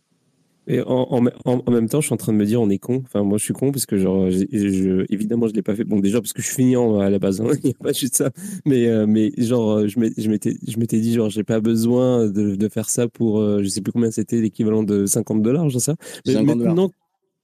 Et 0.72 0.80
en, 0.82 1.08
en, 1.10 1.26
en- 1.44 1.70
même 1.70 1.88
temps, 1.88 2.00
je 2.00 2.06
suis 2.06 2.12
en 2.14 2.16
train 2.16 2.32
de 2.32 2.38
me 2.38 2.44
dire, 2.46 2.60
on 2.60 2.70
est 2.70 2.78
con. 2.78 3.02
Enfin, 3.04 3.22
moi, 3.24 3.38
je 3.38 3.44
suis 3.44 3.52
con 3.54 3.72
parce 3.72 3.86
que, 3.86 3.96
genre, 3.96 4.30
je, 4.30 5.04
évidemment, 5.12 5.48
je 5.48 5.52
l'ai 5.54 5.62
pas 5.62 5.74
fait. 5.74 5.84
Bon, 5.84 5.98
déjà, 5.98 6.20
parce 6.20 6.32
que 6.32 6.42
je 6.42 6.46
suis 6.46 6.56
feignant 6.56 7.00
à 7.00 7.10
la 7.10 7.18
base. 7.18 7.40
hein. 7.40 7.48
Il 7.64 7.66
n'y 7.70 7.74
a 7.78 7.82
pas 7.82 7.92
juste 7.92 8.16
ça. 8.16 8.30
Mais, 8.64 8.86
euh, 8.86 9.06
mais 9.06 9.32
genre, 9.38 9.70
euh, 9.72 9.88
je 9.88 9.98
m'étais, 9.98 10.54
je 10.66 10.78
m'étais 10.78 11.00
dit, 11.00 11.12
genre, 11.14 11.28
j'ai 11.28 11.42
pas 11.44 11.60
besoin 11.60 12.28
de, 12.28 12.54
de 12.54 12.68
faire 12.68 12.88
ça 12.88 13.08
pour, 13.08 13.40
euh, 13.40 13.62
je 13.62 13.68
sais 13.68 13.80
plus 13.80 13.92
combien 13.92 14.10
c'était 14.10 14.40
l'équivalent 14.40 14.82
de 14.82 15.06
50 15.06 15.42
dollars, 15.42 15.68
j'en 15.70 15.78
sais. 15.80 15.92
Mais 16.26 16.34
50 16.34 16.46
dollars. 16.46 16.74
maintenant, 16.74 16.90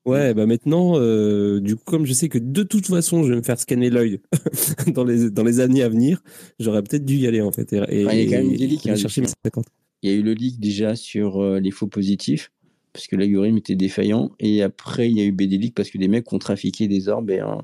ouais, 0.05 0.33
bah 0.35 0.47
maintenant, 0.47 0.93
euh, 1.01 1.61
du 1.61 1.75
coup, 1.75 1.83
comme 1.85 2.07
je 2.07 2.13
sais 2.13 2.29
que 2.29 2.39
de 2.39 2.63
toute 2.63 2.87
façon, 2.87 3.25
je 3.25 3.31
vais 3.31 3.37
me 3.37 3.43
faire 3.43 3.59
scanner 3.59 3.91
l'œil 3.91 4.21
dans 4.95 5.03
les, 5.05 5.31
dans 5.31 5.43
les 5.43 5.59
années 5.61 5.83
à 5.83 5.89
venir, 5.89 6.23
j'aurais 6.61 6.83
peut-être 6.83 7.05
dû 7.05 7.17
y 7.17 7.27
aller, 7.27 7.41
en 7.41 7.51
fait. 7.51 7.73
Et, 7.73 7.77
et- 7.77 8.07
Enfin, 8.07 8.15
il 8.17 8.31
y 8.31 8.35
a 8.35 8.39
quand 8.39 8.45
même 8.45 8.53
et 8.55 8.57
des 8.57 8.67
leaks, 8.69 8.87
aller 8.87 8.93
hein, 8.95 8.97
chercher 9.03 9.21
mes 9.23 9.27
dessus. 9.27 9.35
50. 9.45 9.65
Il 10.03 10.11
y 10.11 10.15
a 10.15 10.17
eu 10.17 10.23
le 10.23 10.35
leak 10.35 10.61
déjà 10.61 10.95
sur 10.95 11.43
les 11.59 11.71
faux 11.73 11.87
positifs, 11.89 12.53
parce 12.97 13.09
que 13.09 13.17
l'algorithme 13.17 13.59
était 13.59 13.75
défaillant. 13.75 14.33
Et 14.41 14.63
après, 14.63 15.11
il 15.11 15.19
y 15.19 15.21
a 15.21 15.25
eu 15.25 15.33
leak 15.37 15.75
parce 15.75 15.91
que 15.91 15.99
des 15.99 16.09
mecs 16.09 16.33
ont 16.33 16.39
trafiqué 16.39 16.89
des 16.89 17.09
orbes 17.09 17.31
et 17.31 17.43
euh, 17.43 17.57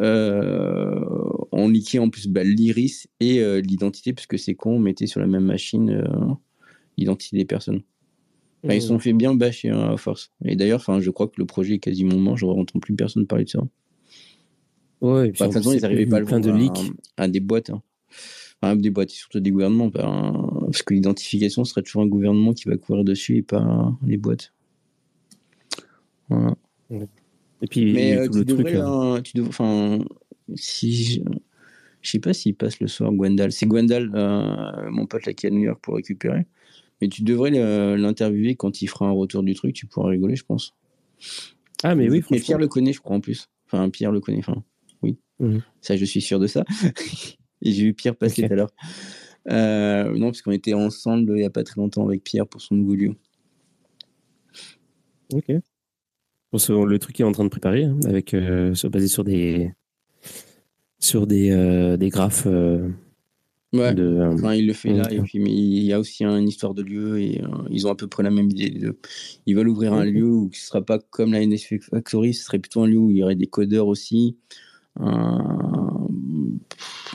euh, 0.00 1.04
ont 1.52 1.68
leaké 1.68 1.98
en 1.98 2.08
plus 2.08 2.28
bah, 2.28 2.42
l'iris 2.42 3.08
et 3.20 3.40
euh, 3.40 3.60
l'identité, 3.60 4.14
puisque 4.14 4.38
c'est 4.38 4.54
con, 4.54 4.76
on 4.76 4.78
mettait 4.78 5.06
sur 5.06 5.20
la 5.20 5.26
même 5.26 5.44
machine 5.44 5.90
euh, 5.90 6.34
l'identité 6.96 7.36
des 7.36 7.44
personnes. 7.44 7.82
Enfin, 8.64 8.72
Ils 8.74 8.80
se 8.80 8.88
sont 8.88 8.98
fait 8.98 9.12
bien 9.12 9.34
bâcher 9.34 9.68
hein, 9.68 9.90
à 9.92 9.96
force. 9.98 10.32
Et 10.46 10.56
d'ailleurs, 10.56 10.82
je 11.00 11.10
crois 11.10 11.28
que 11.28 11.34
le 11.36 11.44
projet 11.44 11.74
est 11.74 11.78
quasiment 11.78 12.16
mort, 12.16 12.38
je 12.38 12.46
n'entends 12.46 12.78
plus 12.78 12.94
personne 12.94 13.26
parler 13.26 13.44
de 13.44 13.50
ça. 13.50 13.60
Ouais, 15.02 15.28
et 15.28 15.32
puis 15.32 15.42
en 15.42 15.48
de 15.48 15.52
toute 15.52 15.62
façon, 15.62 15.74
ils 15.76 15.82
n'arrivaient 15.82 16.06
pas 16.06 16.16
à 16.16 16.20
le 16.20 16.26
plein 16.26 16.40
de 16.40 16.50
leaks. 16.50 16.92
à, 17.18 17.24
à 17.24 17.28
des 17.28 17.40
boîtes. 17.40 17.68
hein. 17.68 17.82
Des 18.76 18.90
boîtes, 18.90 19.10
surtout 19.10 19.40
des 19.40 19.50
gouvernements. 19.50 19.90
parce 19.90 20.82
que 20.82 20.94
l'identification 20.94 21.64
serait 21.64 21.82
toujours 21.82 22.02
un 22.02 22.06
gouvernement 22.06 22.52
qui 22.52 22.68
va 22.68 22.76
courir 22.76 23.02
dessus 23.04 23.38
et 23.38 23.42
pas 23.42 23.92
les 24.06 24.16
boîtes. 24.16 24.52
Voilà. 26.28 26.54
Et 26.90 27.66
puis, 27.68 27.92
Mais 27.92 28.16
euh, 28.16 28.26
tout 28.26 28.32
tu 28.32 28.38
le 28.38 28.44
truc. 28.44 28.58
devrais, 28.58 28.72
là. 28.74 29.14
euh, 29.16 29.20
tu 29.20 29.36
devrais, 29.36 29.48
enfin, 29.50 29.98
si 30.54 30.94
je, 30.94 31.20
je 32.02 32.10
sais 32.10 32.18
pas 32.18 32.32
s'il 32.32 32.54
passe 32.54 32.80
le 32.80 32.86
soir 32.88 33.12
Gwendal. 33.12 33.50
C'est 33.52 33.66
Gwendal, 33.66 34.10
euh, 34.14 34.90
mon 34.90 35.06
pote 35.06 35.26
là 35.26 35.32
qui 35.32 35.46
est 35.46 35.50
à 35.50 35.52
New 35.52 35.62
York 35.62 35.80
pour 35.82 35.96
récupérer. 35.96 36.46
Mais 37.00 37.08
tu 37.08 37.22
devrais 37.24 37.50
l'interviewer 37.96 38.54
quand 38.54 38.80
il 38.80 38.86
fera 38.86 39.06
un 39.06 39.12
retour 39.12 39.42
du 39.42 39.54
truc. 39.54 39.74
Tu 39.74 39.86
pourras 39.86 40.10
rigoler, 40.10 40.36
je 40.36 40.44
pense. 40.44 40.74
Ah, 41.82 41.96
mais 41.96 42.08
oui, 42.08 42.22
Mais. 42.30 42.38
Pierre 42.38 42.58
le 42.58 42.68
connaît, 42.68 42.92
je 42.92 43.00
crois 43.00 43.16
en 43.16 43.20
plus. 43.20 43.48
Enfin, 43.66 43.90
Pierre 43.90 44.12
le 44.12 44.20
connaît. 44.20 44.38
Enfin, 44.38 44.62
oui. 45.02 45.16
Mhm. 45.40 45.62
Ça, 45.80 45.96
je 45.96 46.04
suis 46.04 46.20
sûr 46.20 46.38
de 46.38 46.46
ça. 46.46 46.64
J'ai 47.62 47.84
vu 47.84 47.94
Pierre 47.94 48.16
passer 48.16 48.46
tout 48.46 48.52
à 48.52 48.56
l'heure. 48.56 48.70
Euh, 49.50 50.16
non, 50.16 50.26
parce 50.26 50.42
qu'on 50.42 50.52
était 50.52 50.74
ensemble 50.74 51.30
il 51.32 51.40
n'y 51.40 51.44
a 51.44 51.50
pas 51.50 51.64
très 51.64 51.80
longtemps 51.80 52.04
avec 52.06 52.22
Pierre 52.22 52.46
pour 52.46 52.60
son 52.60 52.74
nouveau 52.76 52.94
lieu. 52.94 53.14
Ok. 55.32 55.48
Le 56.52 56.96
truc 56.98 57.16
qu'il 57.16 57.24
est 57.24 57.28
en 57.28 57.32
train 57.32 57.44
de 57.44 57.48
préparer, 57.48 57.84
hein, 57.84 57.98
avec 58.04 58.34
euh, 58.34 58.74
basé 58.92 59.08
sur 59.08 59.24
des 59.24 59.72
sur 60.98 61.26
des, 61.26 61.50
euh, 61.50 61.96
des 61.96 62.10
graphes 62.10 62.46
euh, 62.46 62.88
Ouais. 63.72 63.94
de. 63.94 64.02
euh, 64.02 64.34
Enfin, 64.34 64.52
il 64.54 64.66
le 64.66 64.74
fait 64.74 64.92
là, 64.92 65.10
et 65.10 65.18
puis 65.22 65.38
mais 65.38 65.50
il 65.50 65.82
y 65.82 65.94
a 65.94 65.98
aussi 65.98 66.24
un- 66.24 66.36
une 66.36 66.46
histoire 66.48 66.74
de 66.74 66.82
lieu, 66.82 67.18
et 67.20 67.40
euh, 67.42 67.46
ils 67.70 67.86
ont 67.86 67.90
à 67.90 67.94
peu 67.96 68.06
près 68.06 68.22
la 68.22 68.30
même 68.30 68.50
idée. 68.50 68.68
les 68.68 68.78
deux. 68.80 68.98
Ils 69.46 69.56
veulent 69.56 69.68
ouvrir 69.70 69.94
un 69.94 70.04
lieu 70.04 70.26
où 70.30 70.50
ce 70.52 70.60
ne 70.60 70.66
sera 70.66 70.82
pas 70.82 70.98
comme 70.98 71.32
la 71.32 71.40
NS 71.40 71.78
Factory, 71.80 72.34
ce 72.34 72.44
serait 72.44 72.58
plutôt 72.58 72.82
un 72.82 72.86
lieu 72.86 72.98
où 72.98 73.10
il 73.10 73.16
y 73.16 73.22
aurait 73.22 73.34
des 73.34 73.46
codeurs 73.46 73.86
aussi, 73.86 74.36
un, 75.00 75.91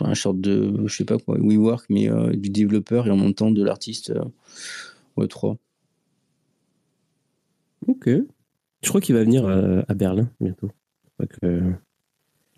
un 0.01 0.15
sorte 0.15 0.39
de, 0.39 0.73
je 0.85 0.95
sais 0.95 1.05
pas 1.05 1.17
quoi, 1.17 1.37
WeWork, 1.39 1.85
mais 1.89 2.09
euh, 2.09 2.31
du 2.31 2.49
développeur 2.49 3.07
et 3.07 3.11
en 3.11 3.17
même 3.17 3.33
temps 3.33 3.51
de 3.51 3.63
l'artiste 3.63 4.11
euh, 4.11 4.23
Web3. 5.17 5.57
Ok. 7.87 8.09
Je 8.83 8.89
crois 8.89 9.01
qu'il 9.01 9.15
va 9.15 9.23
venir 9.23 9.45
euh, 9.45 9.81
à 9.87 9.93
Berlin 9.93 10.29
bientôt. 10.39 10.71
Faudrait 11.17 11.37
que, 11.41 11.73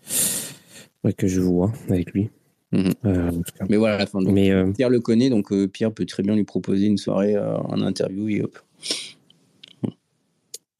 faudrait 0.02 1.14
que 1.14 1.28
je 1.28 1.42
vois 1.42 1.72
avec 1.90 2.12
lui. 2.12 2.30
Mhm. 2.72 2.94
Euh. 3.06 3.32
Mais 3.70 3.78
voilà, 3.78 3.98
la 3.98 4.06
fin. 4.06 4.22
Donc, 4.22 4.34
Mais 4.34 4.52
euh, 4.52 4.72
Pierre 4.72 4.90
le 4.90 5.00
connaît, 5.00 5.30
donc 5.30 5.52
euh, 5.52 5.68
Pierre 5.68 5.92
peut 5.92 6.06
très 6.06 6.24
bien 6.24 6.36
lui 6.36 6.44
proposer 6.44 6.86
une 6.86 6.98
soirée 6.98 7.38
en 7.38 7.82
interview 7.82 8.30
et 8.30 8.42
hop. 8.42 8.60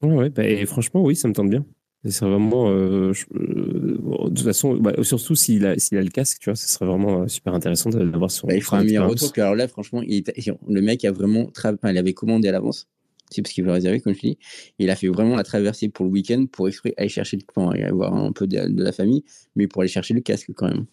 ouais, 0.02 0.14
ouais, 0.14 0.30
bah, 0.30 0.44
et 0.44 0.64
franchement, 0.66 1.02
oui, 1.02 1.16
ça 1.16 1.28
me 1.28 1.32
tente 1.32 1.50
bien. 1.50 1.64
Ce 2.04 2.10
serait 2.10 2.30
vraiment. 2.30 2.70
euh, 2.70 3.12
je- 3.12 3.26
euh, 3.34 3.98
de 4.28 4.34
toute 4.34 4.40
façon, 4.40 4.74
bah, 4.76 4.94
surtout 5.02 5.34
s'il 5.34 5.66
a, 5.66 5.78
s'il 5.78 5.98
a 5.98 6.02
le 6.02 6.08
casque, 6.08 6.38
tu 6.40 6.48
vois, 6.48 6.56
ce 6.56 6.66
serait 6.66 6.86
vraiment 6.86 7.22
euh, 7.22 7.28
super 7.28 7.52
intéressant 7.54 7.90
d'avoir 7.90 8.30
son. 8.30 8.46
Bah, 8.46 8.54
il 8.54 8.62
fera 8.62 8.78
un 8.78 8.84
meilleur 8.84 9.08
retour. 9.08 9.32
Alors 9.36 9.54
là, 9.54 9.68
franchement, 9.68 10.00
il 10.02 10.14
était- 10.14 10.34
le 10.66 10.80
mec 10.80 11.04
a 11.04 11.12
vraiment. 11.12 11.44
tra- 11.44 11.74
enfin, 11.74 11.90
il 11.90 11.98
avait 11.98 12.14
commandé 12.14 12.48
à 12.48 12.52
l'avance. 12.52 12.88
C'est 13.30 13.42
parce 13.42 13.52
qu'il 13.52 13.64
veut 13.64 13.70
réserver, 13.70 14.00
comme 14.00 14.14
je 14.14 14.20
dis. 14.20 14.38
Il 14.78 14.90
a 14.90 14.96
fait 14.96 15.06
vraiment 15.08 15.36
la 15.36 15.44
traversée 15.44 15.88
pour 15.88 16.04
le 16.06 16.10
week-end 16.10 16.46
pour 16.50 16.66
exprès 16.68 16.94
aller 16.96 17.08
chercher 17.08 17.36
le 17.36 17.42
enfin, 17.54 17.76
et 17.76 17.84
avoir 17.84 18.14
un 18.14 18.32
peu 18.32 18.46
de, 18.48 18.66
de 18.68 18.82
la 18.82 18.92
famille, 18.92 19.22
mais 19.54 19.68
pour 19.68 19.82
aller 19.82 19.88
chercher 19.90 20.14
le 20.14 20.20
casque 20.20 20.50
quand 20.56 20.66
même. 20.68 20.86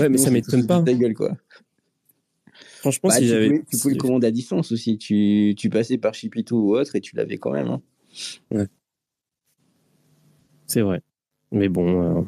Ouais, 0.00 0.08
mais 0.08 0.16
ça 0.18 0.24
c'est 0.24 0.30
m'étonne 0.32 0.66
pas. 0.66 0.82
Ta 0.82 0.94
gueule, 0.94 1.14
quoi. 1.14 1.36
Franchement, 2.78 3.10
Bah, 3.10 3.16
si 3.16 3.28
j'avais. 3.28 3.62
tu 3.70 3.76
pouvais 3.76 3.94
le 3.94 4.00
commander 4.00 4.26
à 4.26 4.30
distance 4.30 4.72
aussi. 4.72 4.96
Tu, 4.98 5.54
tu 5.56 5.68
passais 5.70 5.98
par 5.98 6.14
Chipito 6.14 6.56
ou 6.58 6.74
autre 6.76 6.96
et 6.96 7.00
tu 7.00 7.14
l'avais 7.16 7.36
quand 7.36 7.52
même. 7.52 7.68
hein. 7.68 8.66
C'est 10.66 10.80
vrai. 10.82 11.00
Mais 11.52 11.68
bon. 11.68 12.02
euh, 12.02 12.22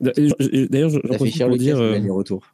D'ailleurs, 0.00 0.90
j'en 0.90 1.00
profite 1.16 1.38
pour 1.38 1.56
dire. 1.56 1.78
euh, 1.78 1.98
les 1.98 2.10
retours. 2.10 2.44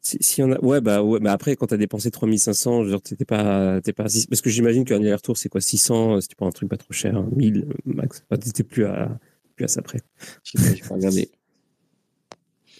Si, 0.00 0.18
si 0.20 0.42
on 0.42 0.52
a, 0.52 0.60
ouais, 0.64 0.80
bah, 0.80 1.02
ouais, 1.02 1.18
bah 1.18 1.32
après, 1.32 1.56
quand 1.56 1.66
t'as 1.66 1.76
dépensé 1.76 2.12
3500, 2.12 2.84
genre, 2.84 3.02
t'es 3.02 3.24
pas, 3.24 3.80
t'es 3.80 3.92
pas, 3.92 4.04
assis- 4.04 4.28
parce 4.28 4.40
que 4.40 4.50
j'imagine 4.50 4.84
qu'un 4.84 4.96
aller-retour, 5.00 5.36
c'est 5.36 5.48
quoi, 5.48 5.60
600, 5.60 6.16
euh, 6.16 6.20
si 6.20 6.28
tu 6.28 6.36
prends 6.36 6.46
un 6.46 6.52
truc 6.52 6.68
pas 6.68 6.76
trop 6.76 6.92
cher, 6.92 7.16
hein, 7.16 7.28
1000 7.34 7.66
max. 7.84 8.22
Enfin, 8.30 8.38
t'étais 8.40 8.62
plus 8.62 8.84
à, 8.84 9.18
plus 9.56 9.64
à 9.64 9.68
ça 9.68 9.82
près. 9.82 9.98
Je 10.44 10.52
sais 10.52 10.58
pas, 10.68 10.74
je 10.88 10.94
regarder. 10.94 11.28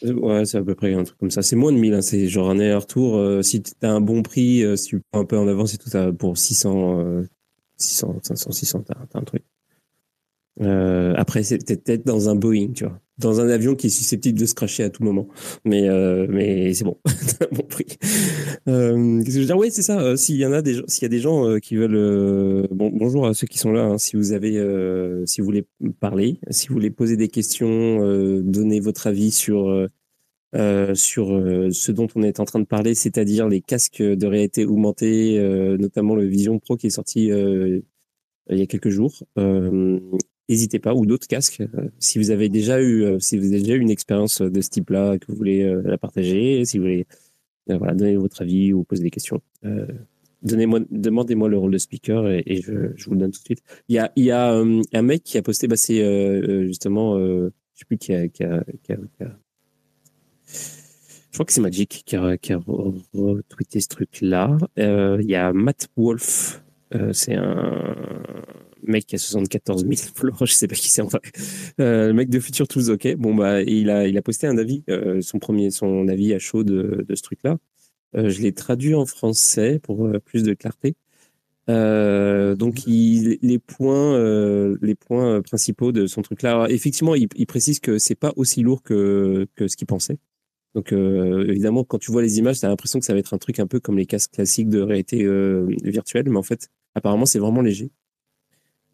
Ouais, 0.02 0.44
c'est 0.44 0.58
à 0.58 0.62
peu 0.62 0.74
près 0.74 0.92
un 0.92 1.04
truc 1.04 1.18
comme 1.18 1.30
ça. 1.30 1.40
C'est 1.40 1.56
moins 1.56 1.72
de 1.72 1.78
1000, 1.78 1.94
hein, 1.94 2.02
c'est 2.02 2.28
genre 2.28 2.50
un 2.50 2.58
aller-retour, 2.60 3.16
euh, 3.16 3.40
si 3.42 3.62
t'as 3.62 3.90
un 3.90 4.02
bon 4.02 4.22
prix, 4.22 4.62
euh, 4.62 4.76
si 4.76 4.88
tu 4.88 5.00
prends 5.10 5.22
un 5.22 5.24
peu 5.24 5.38
en 5.38 5.48
avance 5.48 5.72
et 5.72 5.78
tout, 5.78 5.88
pour 6.18 6.36
600, 6.36 7.00
euh, 7.00 7.22
600, 7.78 8.14
500, 8.22 8.52
600, 8.52 8.82
t'as, 8.82 8.94
t'as 9.10 9.18
un 9.18 9.22
truc. 9.24 9.42
Euh, 10.62 11.12
après, 11.16 11.42
c'est 11.42 11.58
peut-être 11.58 12.06
dans 12.06 12.28
un 12.28 12.34
Boeing, 12.34 12.72
tu 12.74 12.84
vois. 12.84 12.98
Dans 13.18 13.40
un 13.40 13.48
avion 13.48 13.74
qui 13.74 13.86
est 13.86 13.90
susceptible 13.90 14.38
de 14.38 14.44
se 14.46 14.54
cracher 14.54 14.82
à 14.82 14.90
tout 14.90 15.02
moment. 15.02 15.28
Mais, 15.64 15.88
euh, 15.88 16.26
mais 16.28 16.72
c'est 16.74 16.84
bon. 16.84 16.98
Bon 17.52 17.62
prix. 17.62 17.86
Euh, 18.68 19.18
Qu'est-ce 19.18 19.26
que 19.26 19.32
je 19.34 19.40
veux 19.40 19.46
dire? 19.46 19.56
Oui, 19.58 19.68
c'est 19.70 19.82
ça. 19.82 20.00
Euh, 20.00 20.16
s'il 20.16 20.36
y 20.36 20.44
en 20.46 20.52
a 20.52 20.62
des 20.62 20.80
s'il 20.86 21.02
y 21.02 21.06
a 21.06 21.08
des 21.08 21.20
gens 21.20 21.46
euh, 21.48 21.58
qui 21.58 21.76
veulent, 21.76 21.94
euh, 21.94 22.66
bon, 22.70 22.90
bonjour 22.92 23.26
à 23.26 23.34
ceux 23.34 23.46
qui 23.46 23.58
sont 23.58 23.72
là. 23.72 23.84
hein. 23.84 23.98
si 23.98 24.16
vous 24.16 24.32
avez, 24.32 24.52
si 25.26 25.40
vous 25.40 25.44
voulez 25.46 25.66
parler, 26.00 26.40
si 26.50 26.68
vous 26.68 26.74
voulez 26.74 26.90
poser 26.90 27.16
des 27.16 27.28
questions, 27.28 28.00
donner 28.42 28.80
votre 28.80 29.06
avis 29.06 29.30
sur, 29.30 29.68
euh, 30.54 30.94
sur 30.94 31.28
ce 31.70 31.92
dont 31.92 32.08
on 32.16 32.22
est 32.22 32.40
en 32.40 32.44
train 32.44 32.60
de 32.60 32.66
parler, 32.66 32.94
c'est-à-dire 32.94 33.48
les 33.48 33.60
casques 33.62 34.02
de 34.02 34.26
réalité 34.26 34.64
augmentée, 34.66 35.38
euh, 35.38 35.76
notamment 35.78 36.14
le 36.16 36.24
Vision 36.26 36.58
Pro 36.58 36.76
qui 36.76 36.88
est 36.88 36.90
sorti 36.90 37.26
il 37.28 38.58
y 38.58 38.62
a 38.62 38.66
quelques 38.66 38.90
jours. 38.90 39.22
Euh, 40.48 40.52
N'hésitez 40.52 40.78
pas, 40.78 40.94
ou 40.94 41.06
d'autres 41.06 41.26
casques. 41.26 41.60
euh, 41.60 41.88
si 41.98 42.18
vous 42.18 42.30
avez 42.30 42.48
déjà 42.48 42.80
eu, 42.80 43.04
euh, 43.04 43.18
si 43.18 43.36
vous 43.38 43.46
avez 43.46 43.60
déjà 43.60 43.74
eu 43.74 43.80
une 43.80 43.90
expérience 43.90 44.40
de 44.40 44.60
ce 44.60 44.70
type-là, 44.70 45.18
que 45.18 45.26
vous 45.28 45.36
voulez 45.36 45.62
euh, 45.62 45.82
la 45.84 45.98
partager, 45.98 46.64
si 46.64 46.78
vous 46.78 46.84
voulez, 46.84 47.06
euh, 47.70 47.78
voilà, 47.78 47.94
donner 47.94 48.16
votre 48.16 48.42
avis 48.42 48.72
ou 48.72 48.84
poser 48.84 49.02
des 49.02 49.10
questions. 49.10 49.40
Euh, 49.64 49.86
Donnez-moi, 50.42 50.80
demandez-moi 50.90 51.48
le 51.48 51.58
rôle 51.58 51.72
de 51.72 51.78
speaker 51.78 52.28
et, 52.28 52.60
je, 52.62 52.72
vous 53.06 53.14
le 53.14 53.20
donne 53.20 53.32
tout 53.32 53.40
de 53.40 53.44
suite. 53.44 53.62
Il 53.88 53.96
y 53.96 53.98
a, 53.98 54.12
il 54.14 54.24
y 54.24 54.30
a 54.30 54.52
euh, 54.52 54.82
un 54.92 55.02
mec 55.02 55.24
qui 55.24 55.38
a 55.38 55.42
posté, 55.42 55.66
bah, 55.66 55.76
c'est 55.76 56.02
euh, 56.02 56.42
euh, 56.46 56.66
justement, 56.66 57.16
euh, 57.16 57.52
je 57.74 57.80
sais 57.80 57.84
plus 57.86 57.98
qui 57.98 58.12
a, 58.12 58.26
je 61.36 61.38
crois 61.38 61.44
que 61.44 61.52
c'est 61.52 61.60
Magic 61.60 62.02
qui 62.06 62.16
a, 62.16 62.20
retweeté 63.12 63.80
ce 63.80 63.88
truc-là. 63.88 64.56
Euh, 64.78 65.18
Il 65.20 65.28
y 65.28 65.34
a 65.34 65.52
Matt 65.52 65.88
Wolf, 65.96 66.62
euh, 67.00 67.12
c'est 67.12 67.34
un 67.34 67.94
mec 68.82 69.06
qui 69.06 69.16
a 69.16 69.18
74 69.18 69.82
000 69.82 69.94
followers, 70.14 70.46
je 70.46 70.52
sais 70.52 70.68
pas 70.68 70.74
qui 70.74 70.88
c'est 70.88 71.02
en 71.02 71.06
vrai. 71.06 71.20
Euh, 71.80 72.08
le 72.08 72.12
mec 72.12 72.28
de 72.28 72.40
Future 72.40 72.68
Tools, 72.68 72.90
ok. 72.90 73.16
Bon 73.16 73.34
bah 73.34 73.62
il 73.62 73.90
a 73.90 74.06
il 74.06 74.16
a 74.16 74.22
posté 74.22 74.46
un 74.46 74.58
avis, 74.58 74.84
euh, 74.90 75.20
son 75.20 75.38
premier 75.38 75.70
son 75.70 76.08
avis 76.08 76.34
à 76.34 76.38
chaud 76.38 76.64
de, 76.64 77.04
de 77.06 77.14
ce 77.14 77.22
truc-là. 77.22 77.58
Je 78.14 78.40
l'ai 78.40 78.52
traduit 78.52 78.94
en 78.94 79.04
français 79.04 79.78
pour 79.82 80.08
plus 80.24 80.42
de 80.42 80.54
clarté. 80.54 80.94
Donc 81.68 82.76
les 82.86 83.58
points 83.58 84.18
les 84.80 84.94
points 84.94 85.42
principaux 85.42 85.92
de 85.92 86.06
son 86.06 86.22
truc-là. 86.22 86.66
Effectivement, 86.70 87.14
il, 87.14 87.28
précise 87.46 87.80
que 87.80 87.98
c'est 87.98 88.14
pas 88.14 88.32
aussi 88.36 88.62
lourd 88.62 88.82
que 88.82 89.46
que 89.54 89.68
ce 89.68 89.76
qu'il 89.76 89.86
pensait. 89.86 90.18
Donc 90.74 90.92
évidemment, 90.92 91.84
quand 91.84 91.98
tu 91.98 92.10
vois 92.10 92.22
les 92.22 92.38
images, 92.38 92.60
tu 92.60 92.66
as 92.66 92.68
l'impression 92.68 93.00
que 93.00 93.04
ça 93.04 93.12
va 93.12 93.18
être 93.18 93.34
un 93.34 93.38
truc 93.38 93.58
un 93.60 93.66
peu 93.66 93.80
comme 93.80 93.98
les 93.98 94.06
casques 94.06 94.32
classiques 94.32 94.70
de 94.70 94.80
réalité 94.80 95.26
virtuelle, 95.82 96.30
mais 96.30 96.38
en 96.38 96.42
fait, 96.42 96.70
apparemment, 96.96 97.26
c'est 97.26 97.38
vraiment 97.38 97.60
léger. 97.60 97.90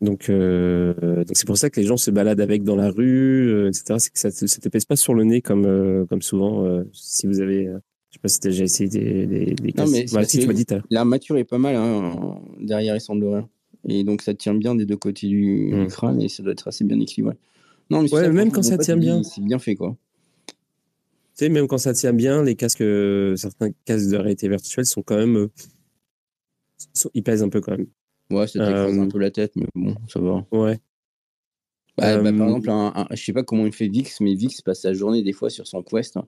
Donc, 0.03 0.29
euh, 0.29 1.25
donc 1.25 1.37
c'est 1.37 1.47
pour 1.47 1.57
ça 1.57 1.71
que 1.71 1.81
les 1.81 1.87
gens 1.87 1.97
se 1.97 2.11
baladent 2.11 2.41
avec 2.41 2.65
dans 2.65 2.75
la 2.75 2.91
rue, 2.91 3.49
euh, 3.49 3.69
etc. 3.69 3.95
C'est 3.99 4.11
que 4.11 4.19
ça, 4.19 4.31
ça 4.33 4.61
te 4.61 4.69
pèse 4.69 4.85
pas 4.85 4.97
sur 4.97 5.15
le 5.15 5.23
nez 5.23 5.41
comme 5.41 5.65
euh, 5.65 6.05
comme 6.07 6.23
souvent. 6.23 6.83
si 6.93 7.29
vous 7.29 7.41
avez, 7.41 7.67
je 7.67 8.15
sais 8.15 8.19
pas 8.21 8.29
si 8.29 8.41
t'as 8.41 8.49
déjà 8.49 8.65
essayé 8.65 8.91
des 8.91 9.27
des, 9.27 9.55
des 9.55 9.75
Non, 9.77 9.87
mais 9.87 10.07
parce 10.13 10.29
si 10.29 10.41
tu 10.41 10.47
m'as 10.49 10.53
dit. 10.53 10.67
L'armature 10.91 11.39
est 11.39 11.45
pas 11.45 11.59
mal 11.59 11.77
hein, 11.77 12.41
derrière, 12.61 12.97
il 12.97 13.01
semblerait. 13.01 13.47
Et 13.89 14.03
donc 14.03 14.23
ça 14.23 14.35
tient 14.35 14.55
bien 14.55 14.75
des 14.75 14.87
deux 14.87 14.97
côtés 14.97 15.29
du, 15.29 15.71
du 15.71 15.87
crâne 15.87 16.21
et 16.21 16.29
ça 16.29 16.43
doit 16.43 16.53
être 16.53 16.67
assez 16.69 16.85
bien 16.85 16.99
équilibré. 16.99 17.37
Non, 17.89 18.03
mais 18.03 18.09
c'est 18.09 18.17
Ouais, 18.17 18.25
ça, 18.25 18.33
même 18.33 18.51
quand 18.51 18.63
ça 18.63 18.79
tient 18.79 18.97
bien. 18.97 19.23
C'est 19.23 19.43
bien 19.43 19.61
fait, 19.61 19.77
quoi. 19.77 19.97
Tu 20.49 21.47
sais, 21.47 21.49
même 21.49 21.69
quand 21.69 21.79
ça 21.79 21.95
tient 21.95 22.13
bien, 22.13 22.43
les 22.43 22.57
casques, 22.57 22.85
certains 23.37 23.71
casques 23.85 24.11
de 24.11 24.17
réalité 24.17 24.49
virtuelle 24.49 24.85
sont 24.85 25.03
quand 25.03 25.17
même, 25.17 25.49
euh, 27.07 27.11
ils 27.15 27.23
pèsent 27.23 27.43
un 27.43 27.49
peu 27.49 27.61
quand 27.61 27.73
même. 27.77 27.87
Ouais, 28.31 28.47
ça 28.47 28.59
t'écrase 28.59 28.99
Euh, 28.99 29.03
un 29.03 29.09
peu 29.09 29.19
la 29.19 29.31
tête, 29.31 29.53
mais 29.57 29.67
bon, 29.75 29.95
ça 30.09 30.21
va. 30.21 30.47
Ouais. 30.53 30.79
Bah, 31.99 32.17
bah, 32.23 32.31
Euh, 32.31 32.39
par 32.39 32.47
exemple, 32.49 32.71
un, 32.71 32.93
un- 32.95 33.07
je 33.15 33.23
sais 33.23 33.33
pas 33.33 33.43
comment 33.43 33.67
il 33.67 33.73
fait 33.73 33.89
Vix, 33.89 34.21
mais 34.21 34.35
Vix 34.35 34.63
passe 34.63 34.81
sa 34.81 34.95
journée 34.95 35.23
des 35.23 35.33
fois 35.33 35.51
sur 35.51 35.67
son 35.67 35.83
Quest. 35.83 36.17
hein. 36.17 36.27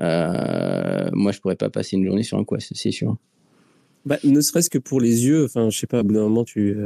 Euh, 0.00 1.10
moi, 1.12 1.32
je 1.32 1.40
pourrais 1.40 1.56
pas 1.56 1.70
passer 1.70 1.96
une 1.96 2.04
journée 2.06 2.22
sur 2.22 2.38
un 2.38 2.44
Quest, 2.44 2.72
c'est 2.74 2.90
sûr. 2.92 3.16
Bah, 4.06 4.18
ne 4.24 4.40
serait-ce 4.40 4.70
que 4.70 4.78
pour 4.78 5.00
les 5.00 5.26
yeux, 5.26 5.44
enfin, 5.44 5.68
je 5.70 5.78
sais 5.78 5.86
pas, 5.86 6.00
au 6.00 6.04
bout 6.04 6.14
d'un 6.14 6.22
moment, 6.22 6.44
tu 6.44 6.76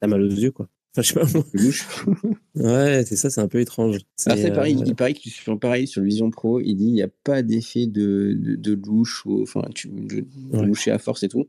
as 0.00 0.06
mal 0.06 0.22
aux 0.22 0.28
yeux, 0.30 0.52
quoi. 0.52 0.68
Enfin, 0.96 1.02
je 1.02 1.08
sais 1.08 1.14
pas. 1.14 1.26
Ouais, 2.54 3.04
c'est 3.06 3.16
ça, 3.16 3.28
c'est 3.28 3.42
un 3.42 3.48
peu 3.48 3.60
étrange. 3.60 3.98
Alors, 4.24 4.38
c'est 4.38 4.50
pareil, 4.54 4.76
euh, 4.80 4.84
il 4.86 4.94
paraît 4.94 5.12
que 5.12 5.20
sur, 5.28 5.58
pareil, 5.60 5.86
sur 5.86 6.00
le 6.00 6.06
Vision 6.06 6.30
Pro, 6.30 6.58
il 6.60 6.74
dit 6.74 6.86
il 6.86 6.92
n'y 6.94 7.02
a 7.02 7.08
pas 7.22 7.42
d'effet 7.42 7.86
de, 7.86 8.32
de, 8.34 8.54
de 8.56 8.72
louche, 8.86 9.26
ou, 9.26 9.42
enfin, 9.42 9.62
tu, 9.74 9.88
de, 9.88 10.20
de 10.20 10.26
Ouais. 10.56 10.64
loucher 10.66 10.90
à 10.90 10.98
force 10.98 11.22
et 11.22 11.28
tout. 11.28 11.46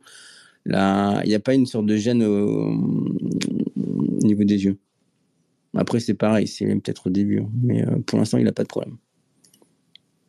Il 0.67 1.27
n'y 1.27 1.35
a 1.35 1.39
pas 1.39 1.53
une 1.53 1.65
sorte 1.65 1.85
de 1.85 1.95
gêne 1.95 2.23
au, 2.23 2.71
au 3.75 4.25
niveau 4.25 4.43
des 4.43 4.65
yeux. 4.65 4.77
Après, 5.75 5.99
c'est 5.99 6.13
pareil, 6.13 6.47
c'est 6.47 6.65
peut-être 6.65 7.07
au 7.07 7.09
début, 7.09 7.39
hein, 7.39 7.49
mais 7.61 7.85
euh, 7.85 7.99
pour 8.05 8.17
l'instant, 8.17 8.37
il 8.37 8.45
n'a 8.45 8.51
pas 8.51 8.63
de 8.63 8.67
problème. 8.67 8.97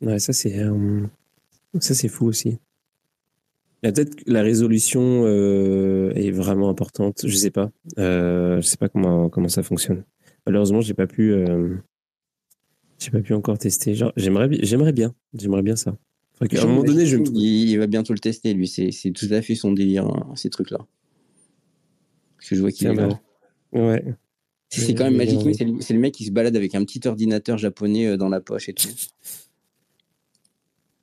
Ouais, 0.03 0.18
ça 0.18 0.32
c'est 0.32 0.59
euh, 0.59 1.07
fou 2.09 2.26
aussi. 2.26 2.59
Il 3.82 3.86
y 3.86 3.89
a 3.89 3.93
peut-être 3.93 4.16
que 4.16 4.30
la 4.30 4.43
résolution 4.43 5.22
euh, 5.24 6.12
est 6.14 6.30
vraiment 6.30 6.68
importante. 6.68 7.22
Je 7.24 7.34
sais 7.36 7.51
pas. 7.51 7.70
Euh, 7.99 8.61
je 8.61 8.66
sais 8.66 8.76
pas 8.76 8.89
comment 8.89 9.28
comment 9.28 9.49
ça 9.49 9.62
fonctionne. 9.62 10.05
Malheureusement, 10.47 10.80
j'ai 10.80 10.95
pas 10.95 11.07
pu. 11.07 11.32
pas 13.12 13.20
pu 13.20 13.34
encore 13.34 13.59
tester. 13.59 13.95
J'aimerais 14.16 14.49
bien. 14.49 15.14
J'aimerais 15.34 15.62
bien 15.62 15.76
ça. 15.76 15.97
Qu'à 16.47 16.62
un 16.62 16.66
moment 16.66 16.84
donné, 16.84 17.05
je 17.07 17.16
me. 17.16 17.26
il, 17.34 17.70
il 17.70 17.78
va 17.78 17.86
bientôt 17.86 18.12
le 18.12 18.18
tester, 18.20 18.55
lui. 18.55 18.68
C'est 18.68 19.11
tout 19.12 19.26
à 19.30 19.43
fait 19.43 19.55
son 19.55 19.72
délire, 19.72 20.07
hein, 20.07 20.32
ces 20.36 20.51
trucs-là. 20.51 20.86
Parce 22.36 22.51
que 22.51 22.57
je 22.57 22.61
vois 22.61 22.70
qu'il 22.70 22.86
est 22.86 22.95
là. 22.95 23.20
Ouais. 23.72 24.05
C'est 24.68 24.95
quand 24.95 25.11
même. 25.11 25.16
Me, 25.16 25.53
c'est 25.80 25.95
le, 25.95 26.01
mec 26.01 26.14
qui 26.14 26.24
se 26.24 26.30
balade 26.30 26.55
avec 26.55 26.74
un 26.74 26.84
petit 26.84 27.07
ordinateur 27.07 27.59
japonais 27.59 28.07
euh, 28.07 28.16
dans 28.16 28.28
la 28.28 28.41
poche 28.41 28.68
et 28.68 28.74
tout. 28.74 28.89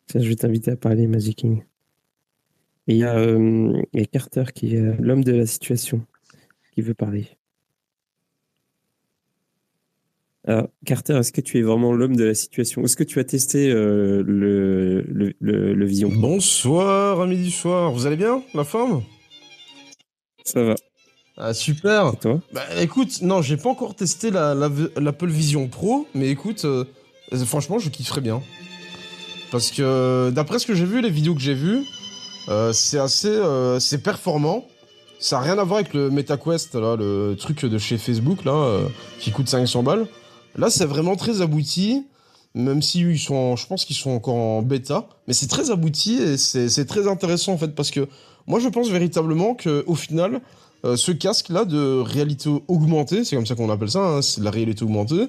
Tiens, 0.07 0.21
je 0.21 0.29
vais 0.29 0.35
t'inviter 0.35 0.71
à 0.71 0.77
parler, 0.77 1.07
Magic 1.07 1.37
King. 1.37 1.63
Et 2.87 2.93
il 2.93 2.97
y, 2.99 3.03
a, 3.03 3.17
euh, 3.17 3.81
il 3.93 3.99
y 3.99 4.03
a 4.03 4.05
Carter 4.05 4.43
qui 4.53 4.75
est 4.75 4.79
euh, 4.79 4.95
l'homme 4.99 5.23
de 5.23 5.31
la 5.31 5.47
situation 5.47 6.05
qui 6.73 6.81
veut 6.81 6.93
parler. 6.93 7.27
Alors, 10.47 10.67
Carter, 10.85 11.17
est-ce 11.17 11.31
que 11.31 11.41
tu 11.41 11.57
es 11.57 11.61
vraiment 11.63 11.91
l'homme 11.91 12.15
de 12.15 12.23
la 12.23 12.35
situation? 12.35 12.83
Est-ce 12.83 12.95
que 12.95 13.03
tu 13.03 13.19
as 13.19 13.23
testé 13.23 13.69
euh, 13.71 14.23
le, 14.25 15.01
le, 15.01 15.33
le, 15.39 15.73
le 15.73 15.85
Vision 15.85 16.09
Pro? 16.09 16.19
Bonsoir, 16.19 17.19
amis 17.21 17.37
du 17.37 17.49
soir. 17.49 17.91
Vous 17.91 18.05
allez 18.05 18.15
bien? 18.15 18.43
La 18.53 18.63
forme? 18.63 19.01
Ça 20.43 20.61
va. 20.63 20.75
Ah, 21.37 21.53
super. 21.55 22.11
Et 22.13 22.17
toi? 22.17 22.39
Bah 22.53 22.61
écoute, 22.79 23.21
non, 23.23 23.41
j'ai 23.41 23.57
pas 23.57 23.69
encore 23.69 23.95
testé 23.95 24.29
la, 24.29 24.53
la- 24.53 24.69
l'Apple 24.97 25.29
Vision 25.29 25.67
Pro, 25.67 26.07
mais 26.13 26.29
écoute, 26.29 26.63
euh, 26.65 26.85
euh, 27.33 27.37
franchement, 27.45 27.79
je 27.79 27.89
kifferais 27.89 28.21
bien. 28.21 28.41
Parce 29.51 29.71
que 29.71 30.29
d'après 30.29 30.59
ce 30.59 30.67
que 30.67 30.75
j'ai 30.75 30.85
vu, 30.85 31.01
les 31.01 31.09
vidéos 31.09 31.33
que 31.33 31.41
j'ai 31.41 31.53
vues, 31.55 31.81
euh, 32.49 32.71
c'est 32.71 32.99
assez, 32.99 33.29
euh, 33.29 33.79
c'est 33.79 34.03
performant. 34.03 34.67
Ça 35.17 35.37
a 35.39 35.41
rien 35.41 35.57
à 35.57 35.63
voir 35.63 35.79
avec 35.79 35.93
le 35.95 36.11
MetaQuest, 36.11 36.75
là, 36.75 36.95
le 36.95 37.35
truc 37.39 37.65
de 37.65 37.77
chez 37.79 37.97
Facebook, 37.97 38.45
là, 38.45 38.53
euh, 38.53 38.87
qui 39.19 39.31
coûte 39.31 39.49
500 39.49 39.81
balles. 39.81 40.05
Là, 40.57 40.69
c'est 40.69 40.85
vraiment 40.85 41.15
très 41.15 41.41
abouti, 41.41 42.05
même 42.53 42.81
si 42.81 43.01
ils 43.01 43.19
sont, 43.19 43.55
je 43.55 43.67
pense 43.67 43.85
qu'ils 43.85 43.95
sont 43.95 44.11
encore 44.11 44.35
en 44.35 44.61
bêta, 44.61 45.07
mais 45.27 45.33
c'est 45.33 45.47
très 45.47 45.71
abouti 45.71 46.15
et 46.15 46.37
c'est 46.37 46.85
très 46.85 47.07
intéressant 47.07 47.53
en 47.53 47.57
fait 47.57 47.75
parce 47.75 47.91
que 47.91 48.07
moi, 48.47 48.59
je 48.59 48.69
pense 48.69 48.89
véritablement 48.89 49.55
que 49.55 49.83
au 49.87 49.95
final, 49.95 50.41
euh, 50.85 50.95
ce 50.95 51.11
casque-là 51.11 51.65
de 51.65 51.99
réalité 51.99 52.49
augmentée, 52.67 53.25
c'est 53.25 53.35
comme 53.35 53.45
ça 53.45 53.55
qu'on 53.55 53.69
appelle 53.69 53.89
ça, 53.89 53.99
hein, 53.99 54.21
c'est 54.21 54.41
la 54.41 54.51
réalité 54.51 54.83
augmentée. 54.83 55.27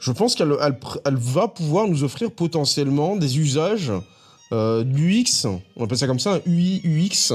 Je 0.00 0.12
pense 0.12 0.34
qu'elle 0.34 0.56
va 1.04 1.48
pouvoir 1.48 1.86
nous 1.88 2.04
offrir 2.04 2.30
potentiellement 2.30 3.16
des 3.16 3.38
usages 3.38 3.92
euh, 4.52 4.82
d'UX, 4.82 5.46
on 5.76 5.84
appelle 5.84 5.98
ça 5.98 6.06
comme 6.06 6.18
ça, 6.18 6.40
UI, 6.46 6.80
UX, 6.84 7.32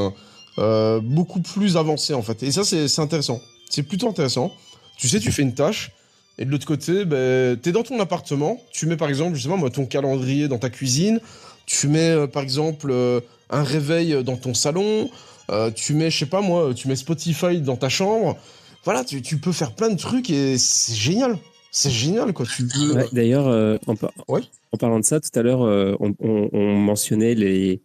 euh, 0.58 1.00
beaucoup 1.00 1.42
plus 1.42 1.78
avancés 1.78 2.14
en 2.14 2.22
fait. 2.22 2.44
Et 2.44 2.52
ça, 2.52 2.64
c'est 2.64 3.00
intéressant. 3.00 3.40
C'est 3.70 3.84
plutôt 3.84 4.10
intéressant. 4.10 4.52
Tu 4.98 5.08
sais, 5.08 5.20
tu 5.20 5.32
fais 5.32 5.44
une 5.44 5.54
tâche, 5.54 5.92
et 6.40 6.46
de 6.46 6.50
l'autre 6.52 6.66
côté, 6.66 7.06
ben, 7.06 7.56
t'es 7.58 7.72
dans 7.72 7.84
ton 7.84 8.00
appartement, 8.00 8.60
tu 8.72 8.88
mets 8.88 8.98
par 8.98 9.10
exemple, 9.10 9.38
pas 9.48 9.56
moi, 9.58 9.70
ton 9.70 9.86
calendrier 9.86 10.48
dans 10.48 10.58
ta 10.58 10.70
cuisine, 10.72 11.20
tu 11.68 11.88
mets 11.88 12.10
euh, 12.10 12.26
par 12.28 12.42
exemple 12.42 12.88
euh, 12.90 13.20
un 13.52 13.62
réveil 13.62 14.24
dans 14.24 14.38
ton 14.38 14.54
salon, 14.56 15.10
euh, 15.52 15.70
tu 15.70 15.94
mets, 15.94 16.10
je 16.10 16.18
sais 16.20 16.26
pas 16.26 16.42
moi, 16.42 16.74
tu 16.74 16.88
mets 16.88 16.96
Spotify 16.96 17.60
dans 17.62 17.76
ta 17.76 17.90
chambre. 17.90 18.38
Voilà, 18.86 19.04
tu, 19.04 19.22
tu 19.22 19.38
peux 19.38 19.52
faire 19.52 19.74
plein 19.76 19.90
de 19.90 19.98
trucs 19.98 20.30
et 20.30 20.58
c'est 20.58 20.96
génial. 20.96 21.38
C'est 21.72 21.92
génial, 21.92 22.34
quoi. 22.34 22.46
Tu 22.48 22.66
peux. 22.68 22.94
Ouais, 22.96 23.06
D'ailleurs, 23.12 23.80
en, 23.86 23.96
par- 23.96 24.12
Ouais. 24.28 24.42
en 24.72 24.78
parlant 24.78 25.00
de 25.00 25.06
ça, 25.06 25.20
tout 25.20 25.30
à 25.38 25.44
l'heure, 25.44 25.60
on, 25.60 26.16
on- 26.20 26.50
on 26.52 26.74
mentionnait 26.78 27.36
les, 27.36 27.82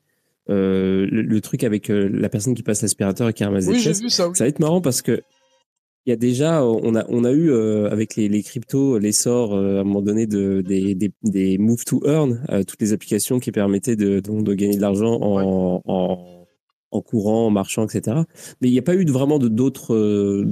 le, 0.49 1.07
le 1.07 1.41
truc 1.41 1.65
avec 1.65 1.89
la 1.91 2.29
personne 2.29 2.55
qui 2.55 2.63
passe 2.63 2.81
l'aspirateur 2.83 3.29
et 3.29 3.33
qui 3.33 3.45
ramasse 3.45 3.67
des 3.67 3.73
Oui, 3.73 3.93
vu 4.01 4.09
ça. 4.11 4.29
oui. 4.29 4.37
Ça 4.37 4.45
va 4.45 4.49
être 4.49 4.61
marrant 4.61 4.81
parce 4.81 5.03
que 5.03 5.23
il 6.07 6.11
y 6.11 6.13
a 6.13 6.17
déjà, 6.17 6.65
on 6.65 6.95
a, 6.95 7.05
on 7.09 7.25
a 7.25 7.33
eu 7.33 7.51
euh, 7.51 7.91
avec 7.91 8.15
les, 8.17 8.29
les 8.29 8.43
cryptos 8.43 8.99
l'essor 8.99 9.55
euh, 9.55 9.79
à 9.79 9.81
un 9.81 9.85
moment 9.85 10.03
donné 10.03 10.27
de, 10.27 10.61
des, 10.61 10.95
des, 10.95 11.13
des 11.23 11.57
move 11.59 11.85
to 11.85 12.03
earn, 12.07 12.45
euh, 12.51 12.63
toutes 12.63 12.81
les 12.83 12.93
applications 12.93 13.39
qui 13.41 13.53
permettaient 13.53 13.97
de, 13.97 14.21
donc, 14.21 14.45
de 14.45 14.55
gagner 14.55 14.77
de 14.77 14.83
l'argent 14.83 15.19
en, 15.23 15.81
en, 15.87 16.47
en 16.91 17.01
courant, 17.01 17.47
en 17.47 17.51
marchant, 17.51 17.87
etc. 17.87 18.19
Mais 18.61 18.69
il 18.69 18.73
n'y 18.73 18.79
a 18.79 18.83
pas 18.83 18.95
eu 18.95 19.05
de, 19.05 19.13
vraiment 19.13 19.39
de 19.39 19.49
d'autres. 19.49 19.95
euh, 19.95 20.47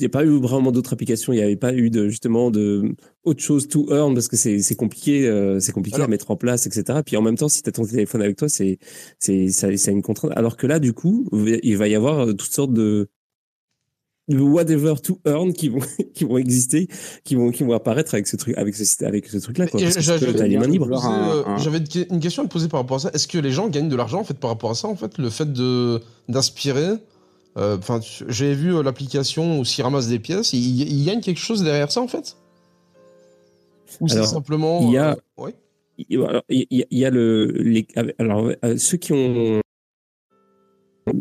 il 0.00 0.02
n'y 0.02 0.06
a 0.06 0.10
pas 0.10 0.24
eu 0.24 0.40
vraiment 0.40 0.72
d'autres 0.72 0.92
applications. 0.92 1.32
Il 1.32 1.36
n'y 1.36 1.42
avait 1.42 1.54
pas 1.56 1.72
eu 1.72 1.88
de 1.88 2.08
justement 2.08 2.50
de 2.50 2.94
autre 3.22 3.40
chose 3.40 3.68
to 3.68 3.86
earn 3.94 4.12
parce 4.12 4.26
que 4.26 4.36
c'est 4.36 4.58
c'est 4.58 4.74
compliqué, 4.74 5.26
euh, 5.28 5.60
c'est 5.60 5.70
compliqué 5.72 5.94
Alors- 5.96 6.08
à 6.08 6.10
mettre 6.10 6.30
en 6.32 6.36
place, 6.36 6.66
etc. 6.66 6.98
Puis 7.06 7.16
en 7.16 7.22
même 7.22 7.36
temps, 7.36 7.48
si 7.48 7.62
tu 7.62 7.68
as 7.68 7.72
ton 7.72 7.84
téléphone 7.86 8.20
avec 8.20 8.36
toi, 8.36 8.48
c'est 8.48 8.78
c'est 9.20 9.48
ça, 9.48 9.68
a 9.68 9.90
une 9.92 10.02
contrainte. 10.02 10.32
Alors 10.36 10.56
que 10.56 10.66
là, 10.66 10.80
du 10.80 10.92
coup, 10.92 11.28
il 11.62 11.76
va 11.76 11.86
y 11.88 11.94
avoir 11.94 12.26
toutes 12.26 12.52
sortes 12.52 12.72
de 12.72 13.08
de 14.28 14.38
whatever 14.40 14.94
to 15.02 15.18
earn 15.26 15.52
qui 15.52 15.68
vont 15.68 15.80
qui 16.14 16.24
vont 16.24 16.38
exister, 16.38 16.88
qui 17.24 17.34
vont 17.34 17.50
qui 17.50 17.62
vont 17.62 17.72
apparaître 17.74 18.14
avec 18.14 18.26
ce 18.26 18.36
truc 18.36 18.56
avec 18.56 18.74
ce 18.74 19.04
avec 19.04 19.26
ce 19.26 19.36
truc 19.38 19.58
là. 19.58 19.66
Quoi, 19.66 19.80
un- 21.06 21.28
euh, 21.36 21.42
un- 21.46 21.58
J'avais 21.58 21.78
une 21.78 21.88
que- 21.88 22.12
une 22.12 22.20
question 22.20 22.42
à 22.42 22.46
te 22.46 22.52
poser 22.52 22.68
par 22.68 22.80
rapport 22.80 22.96
à 22.96 23.00
ça. 23.00 23.10
Est-ce 23.12 23.28
que 23.28 23.38
les 23.38 23.50
gens 23.50 23.68
gagnent 23.68 23.88
de 23.90 23.96
l'argent 23.96 24.20
en 24.20 24.24
fait 24.24 24.38
par 24.38 24.50
rapport 24.50 24.70
à 24.70 24.74
ça 24.74 24.88
en 24.88 24.96
fait 24.96 25.18
le 25.18 25.28
fait 25.30 25.52
de 25.52 26.00
d'aspirer 26.28 26.94
euh, 27.58 27.76
Enfin, 27.78 28.00
tu- 28.00 28.24
j'ai 28.28 28.54
vu 28.54 28.74
euh, 28.74 28.82
l'application 28.82 29.60
où 29.60 29.64
s'ils 29.64 29.84
ramassent 29.84 30.08
des 30.08 30.18
pièces, 30.18 30.52
ils, 30.54 30.82
ils 30.90 31.04
gagnent 31.04 31.20
quelque 31.20 31.38
chose 31.40 31.62
derrière 31.62 31.92
ça 31.92 32.00
en 32.00 32.08
fait? 32.08 32.36
Ou 34.00 34.08
c'est 34.08 34.24
simplement 34.26 34.80
il 34.88 34.92
y 34.92 34.98
a- 34.98 35.12
euh, 35.38 35.42
ouais. 35.42 35.54
Il 36.08 36.20
alors, 36.24 36.42
il 36.48 36.66
y, 36.70 36.82
a- 36.82 36.86
il 36.90 36.98
y 36.98 37.04
a 37.04 37.10
le 37.10 37.44
les 37.44 37.86
alors 38.18 38.50
euh, 38.64 38.76
ceux 38.78 38.96
qui 38.96 39.12
ont 39.12 39.60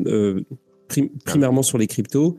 euh, 0.08 0.42
prim- 0.88 1.10
primairement 1.26 1.62
sur 1.62 1.78
les 1.78 1.88
cryptos, 1.88 2.38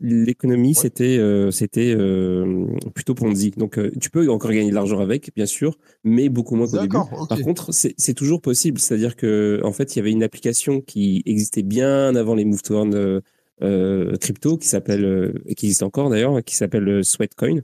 l'économie 0.00 0.74
c'était 0.74 1.18
euh, 1.18 1.50
c'était 1.50 1.94
euh, 1.96 2.66
plutôt 2.94 3.14
Ponzi. 3.14 3.52
Donc 3.52 3.78
euh, 3.78 3.90
tu 4.00 4.10
peux 4.10 4.28
encore 4.30 4.50
gagner 4.50 4.70
de 4.70 4.74
l'argent 4.74 4.98
avec, 5.00 5.30
bien 5.34 5.46
sûr, 5.46 5.78
mais 6.04 6.28
beaucoup 6.28 6.56
moins 6.56 6.66
qu'au 6.66 6.80
début. 6.80 6.96
Par 7.28 7.38
contre, 7.42 7.70
c'est 7.72 8.14
toujours 8.14 8.40
possible. 8.40 8.78
C'est-à-dire 8.78 9.16
que 9.16 9.60
en 9.64 9.72
fait, 9.72 9.94
il 9.94 9.98
y 9.98 10.00
avait 10.00 10.12
une 10.12 10.22
application 10.22 10.80
qui 10.80 11.22
existait 11.26 11.62
bien 11.62 12.14
avant 12.16 12.34
les 12.34 12.44
move 12.44 12.62
to 12.62 12.74
earn 12.74 13.22
euh, 13.62 14.16
crypto 14.16 14.56
qui 14.56 14.66
s'appelle, 14.66 15.40
qui 15.56 15.66
existe 15.66 15.82
encore 15.82 16.10
d'ailleurs, 16.10 16.42
qui 16.42 16.56
s'appelle 16.56 17.04
Sweatcoin. 17.04 17.62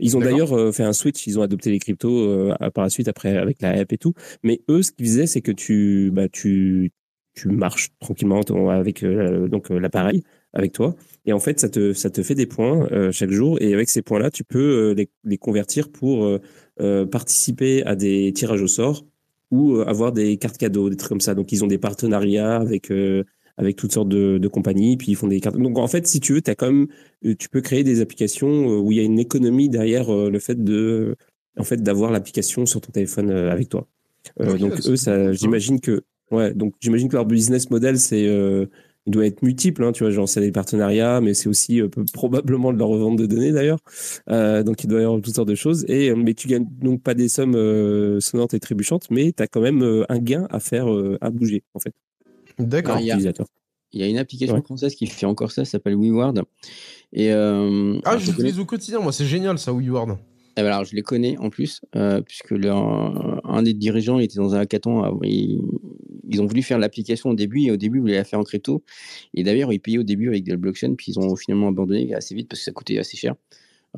Ils 0.00 0.16
ont 0.16 0.20
d'ailleurs 0.20 0.74
fait 0.74 0.82
un 0.82 0.92
switch. 0.92 1.26
Ils 1.26 1.38
ont 1.38 1.42
adopté 1.42 1.70
les 1.70 1.78
cryptos 1.78 2.52
par 2.74 2.84
la 2.84 2.90
suite 2.90 3.08
après 3.08 3.36
avec 3.36 3.60
la 3.62 3.70
app 3.70 3.92
et 3.92 3.98
tout. 3.98 4.14
Mais 4.42 4.60
eux, 4.68 4.82
ce 4.82 4.92
qu'ils 4.92 5.06
faisaient, 5.06 5.26
c'est 5.26 5.42
que 5.42 5.52
tu, 5.52 6.10
bah, 6.12 6.28
tu, 6.28 6.92
tu 7.34 7.48
marches 7.48 7.90
tranquillement 8.00 8.40
avec 8.68 9.04
donc 9.04 9.70
l'appareil 9.70 10.22
avec 10.52 10.72
toi. 10.72 10.94
Et 11.26 11.32
en 11.32 11.38
fait, 11.38 11.60
ça 11.60 11.68
te, 11.68 11.92
ça 11.92 12.10
te 12.10 12.22
fait 12.22 12.34
des 12.34 12.46
points 12.46 12.88
euh, 12.92 13.12
chaque 13.12 13.30
jour. 13.30 13.60
Et 13.60 13.74
avec 13.74 13.90
ces 13.90 14.02
points-là, 14.02 14.30
tu 14.30 14.44
peux 14.44 14.58
euh, 14.58 14.94
les, 14.94 15.08
les 15.24 15.38
convertir 15.38 15.90
pour 15.90 16.24
euh, 16.80 17.06
participer 17.06 17.84
à 17.84 17.94
des 17.94 18.32
tirages 18.32 18.62
au 18.62 18.68
sort 18.68 19.04
ou 19.50 19.80
avoir 19.80 20.12
des 20.12 20.36
cartes 20.36 20.56
cadeaux, 20.56 20.88
des 20.88 20.96
trucs 20.96 21.10
comme 21.10 21.20
ça. 21.20 21.34
Donc, 21.34 21.52
ils 21.52 21.62
ont 21.64 21.66
des 21.66 21.78
partenariats 21.78 22.56
avec, 22.56 22.92
avec 23.56 23.76
toutes 23.76 23.92
sortes 23.92 24.08
de, 24.08 24.38
de 24.38 24.48
compagnies, 24.48 24.96
puis 24.96 25.08
ils 25.08 25.16
font 25.16 25.26
des 25.26 25.40
cartes. 25.40 25.58
Donc, 25.58 25.76
en 25.76 25.88
fait, 25.88 26.06
si 26.06 26.20
tu 26.20 26.34
veux, 26.34 26.40
as 26.46 26.54
quand 26.54 26.70
même, 26.70 26.86
tu 27.36 27.48
peux 27.48 27.60
créer 27.60 27.82
des 27.82 28.00
applications 28.00 28.78
où 28.78 28.92
il 28.92 28.98
y 28.98 29.00
a 29.00 29.02
une 29.02 29.18
économie 29.18 29.68
derrière 29.68 30.08
le 30.14 30.38
fait 30.38 30.62
de, 30.62 31.16
en 31.58 31.64
fait, 31.64 31.82
d'avoir 31.82 32.12
l'application 32.12 32.64
sur 32.64 32.80
ton 32.80 32.92
téléphone 32.92 33.32
avec 33.32 33.68
toi. 33.68 33.88
Ok, 34.38 34.56
donc, 34.58 34.74
c'est 34.78 34.90
eux, 34.90 34.96
ça, 34.96 35.32
j'imagine 35.32 35.80
que, 35.80 36.04
ouais, 36.30 36.54
donc 36.54 36.74
j'imagine 36.80 37.08
que 37.08 37.16
leur 37.16 37.26
business 37.26 37.70
model, 37.70 37.98
c'est, 37.98 38.28
il 39.10 39.12
doit 39.12 39.26
être 39.26 39.42
multiple, 39.42 39.82
hein, 39.82 39.90
tu 39.90 40.04
vois, 40.04 40.12
genre 40.12 40.28
c'est 40.28 40.40
des 40.40 40.52
partenariats, 40.52 41.20
mais 41.20 41.34
c'est 41.34 41.48
aussi 41.48 41.80
euh, 41.80 41.88
peu- 41.88 42.04
probablement 42.12 42.72
de 42.72 42.78
la 42.78 42.84
revente 42.84 43.16
de 43.18 43.26
données 43.26 43.50
d'ailleurs. 43.50 43.80
Euh, 44.30 44.62
donc 44.62 44.84
il 44.84 44.86
doit 44.86 45.00
y 45.00 45.02
avoir 45.02 45.20
toutes 45.20 45.34
sortes 45.34 45.48
de 45.48 45.56
choses. 45.56 45.84
Et 45.88 46.10
euh, 46.10 46.14
mais 46.14 46.32
tu 46.34 46.46
gagnes 46.46 46.66
donc 46.80 47.02
pas 47.02 47.14
des 47.14 47.28
sommes 47.28 47.56
euh, 47.56 48.20
sonnantes 48.20 48.54
et 48.54 48.60
trébuchantes, 48.60 49.10
mais 49.10 49.32
tu 49.32 49.42
as 49.42 49.48
quand 49.48 49.60
même 49.60 49.82
euh, 49.82 50.04
un 50.08 50.18
gain 50.20 50.46
à 50.50 50.60
faire, 50.60 50.88
euh, 50.92 51.18
à 51.20 51.30
bouger 51.30 51.64
en 51.74 51.80
fait, 51.80 51.92
D'accord. 52.60 52.94
Ah, 52.98 53.00
il 53.00 53.06
y 53.06 53.10
a- 53.10 53.14
utilisateur. 53.14 53.46
Il 53.92 54.00
y 54.00 54.04
a 54.04 54.06
une 54.06 54.18
application 54.18 54.54
Ouais. 54.54 54.62
française 54.62 54.94
qui 54.94 55.08
fait 55.08 55.26
encore 55.26 55.50
ça, 55.50 55.64
ça 55.64 55.72
s'appelle 55.72 55.96
WeWard. 55.96 56.42
Et 57.12 57.32
euh, 57.32 57.98
Ah, 58.04 58.16
je 58.16 58.30
l'utilise 58.30 58.60
au 58.60 58.64
quotidien, 58.64 59.00
moi, 59.00 59.10
c'est 59.10 59.24
génial 59.26 59.58
ça, 59.58 59.72
WeWard. 59.72 60.16
Eh 60.56 60.62
ben 60.62 60.66
alors, 60.68 60.84
je 60.84 60.94
les 60.94 61.02
connais 61.02 61.36
en 61.38 61.50
plus, 61.50 61.80
euh, 61.96 62.20
puisque 62.20 62.52
leur- 62.52 63.40
un 63.44 63.62
des 63.64 63.74
dirigeants 63.74 64.20
était 64.20 64.36
dans 64.36 64.54
un 64.54 64.60
hackathon. 64.60 65.02
ah, 65.02 65.12
Ils, 66.30 66.40
ont 66.40 66.46
voulu 66.46 66.62
faire 66.62 66.78
l'application 66.78 67.30
au 67.30 67.34
début, 67.34 67.62
et 67.62 67.70
au 67.70 67.76
début, 67.76 67.98
ils 67.98 68.00
voulaient 68.00 68.14
la 68.14 68.24
faire 68.24 68.38
en 68.38 68.44
crypto. 68.44 68.82
Et 69.34 69.42
d'ailleurs, 69.42 69.72
ils 69.72 69.80
payaient 69.80 69.98
au 69.98 70.02
début 70.02 70.28
avec 70.28 70.44
de 70.44 70.50
la 70.50 70.56
blockchain, 70.56 70.94
puis 70.96 71.12
ils 71.12 71.18
ont 71.18 71.36
finalement 71.36 71.68
abandonné 71.68 72.14
assez 72.14 72.34
vite 72.34 72.48
parce 72.48 72.60
que 72.60 72.64
ça 72.64 72.72
coûtait 72.72 72.98
assez 72.98 73.16
cher. 73.16 73.34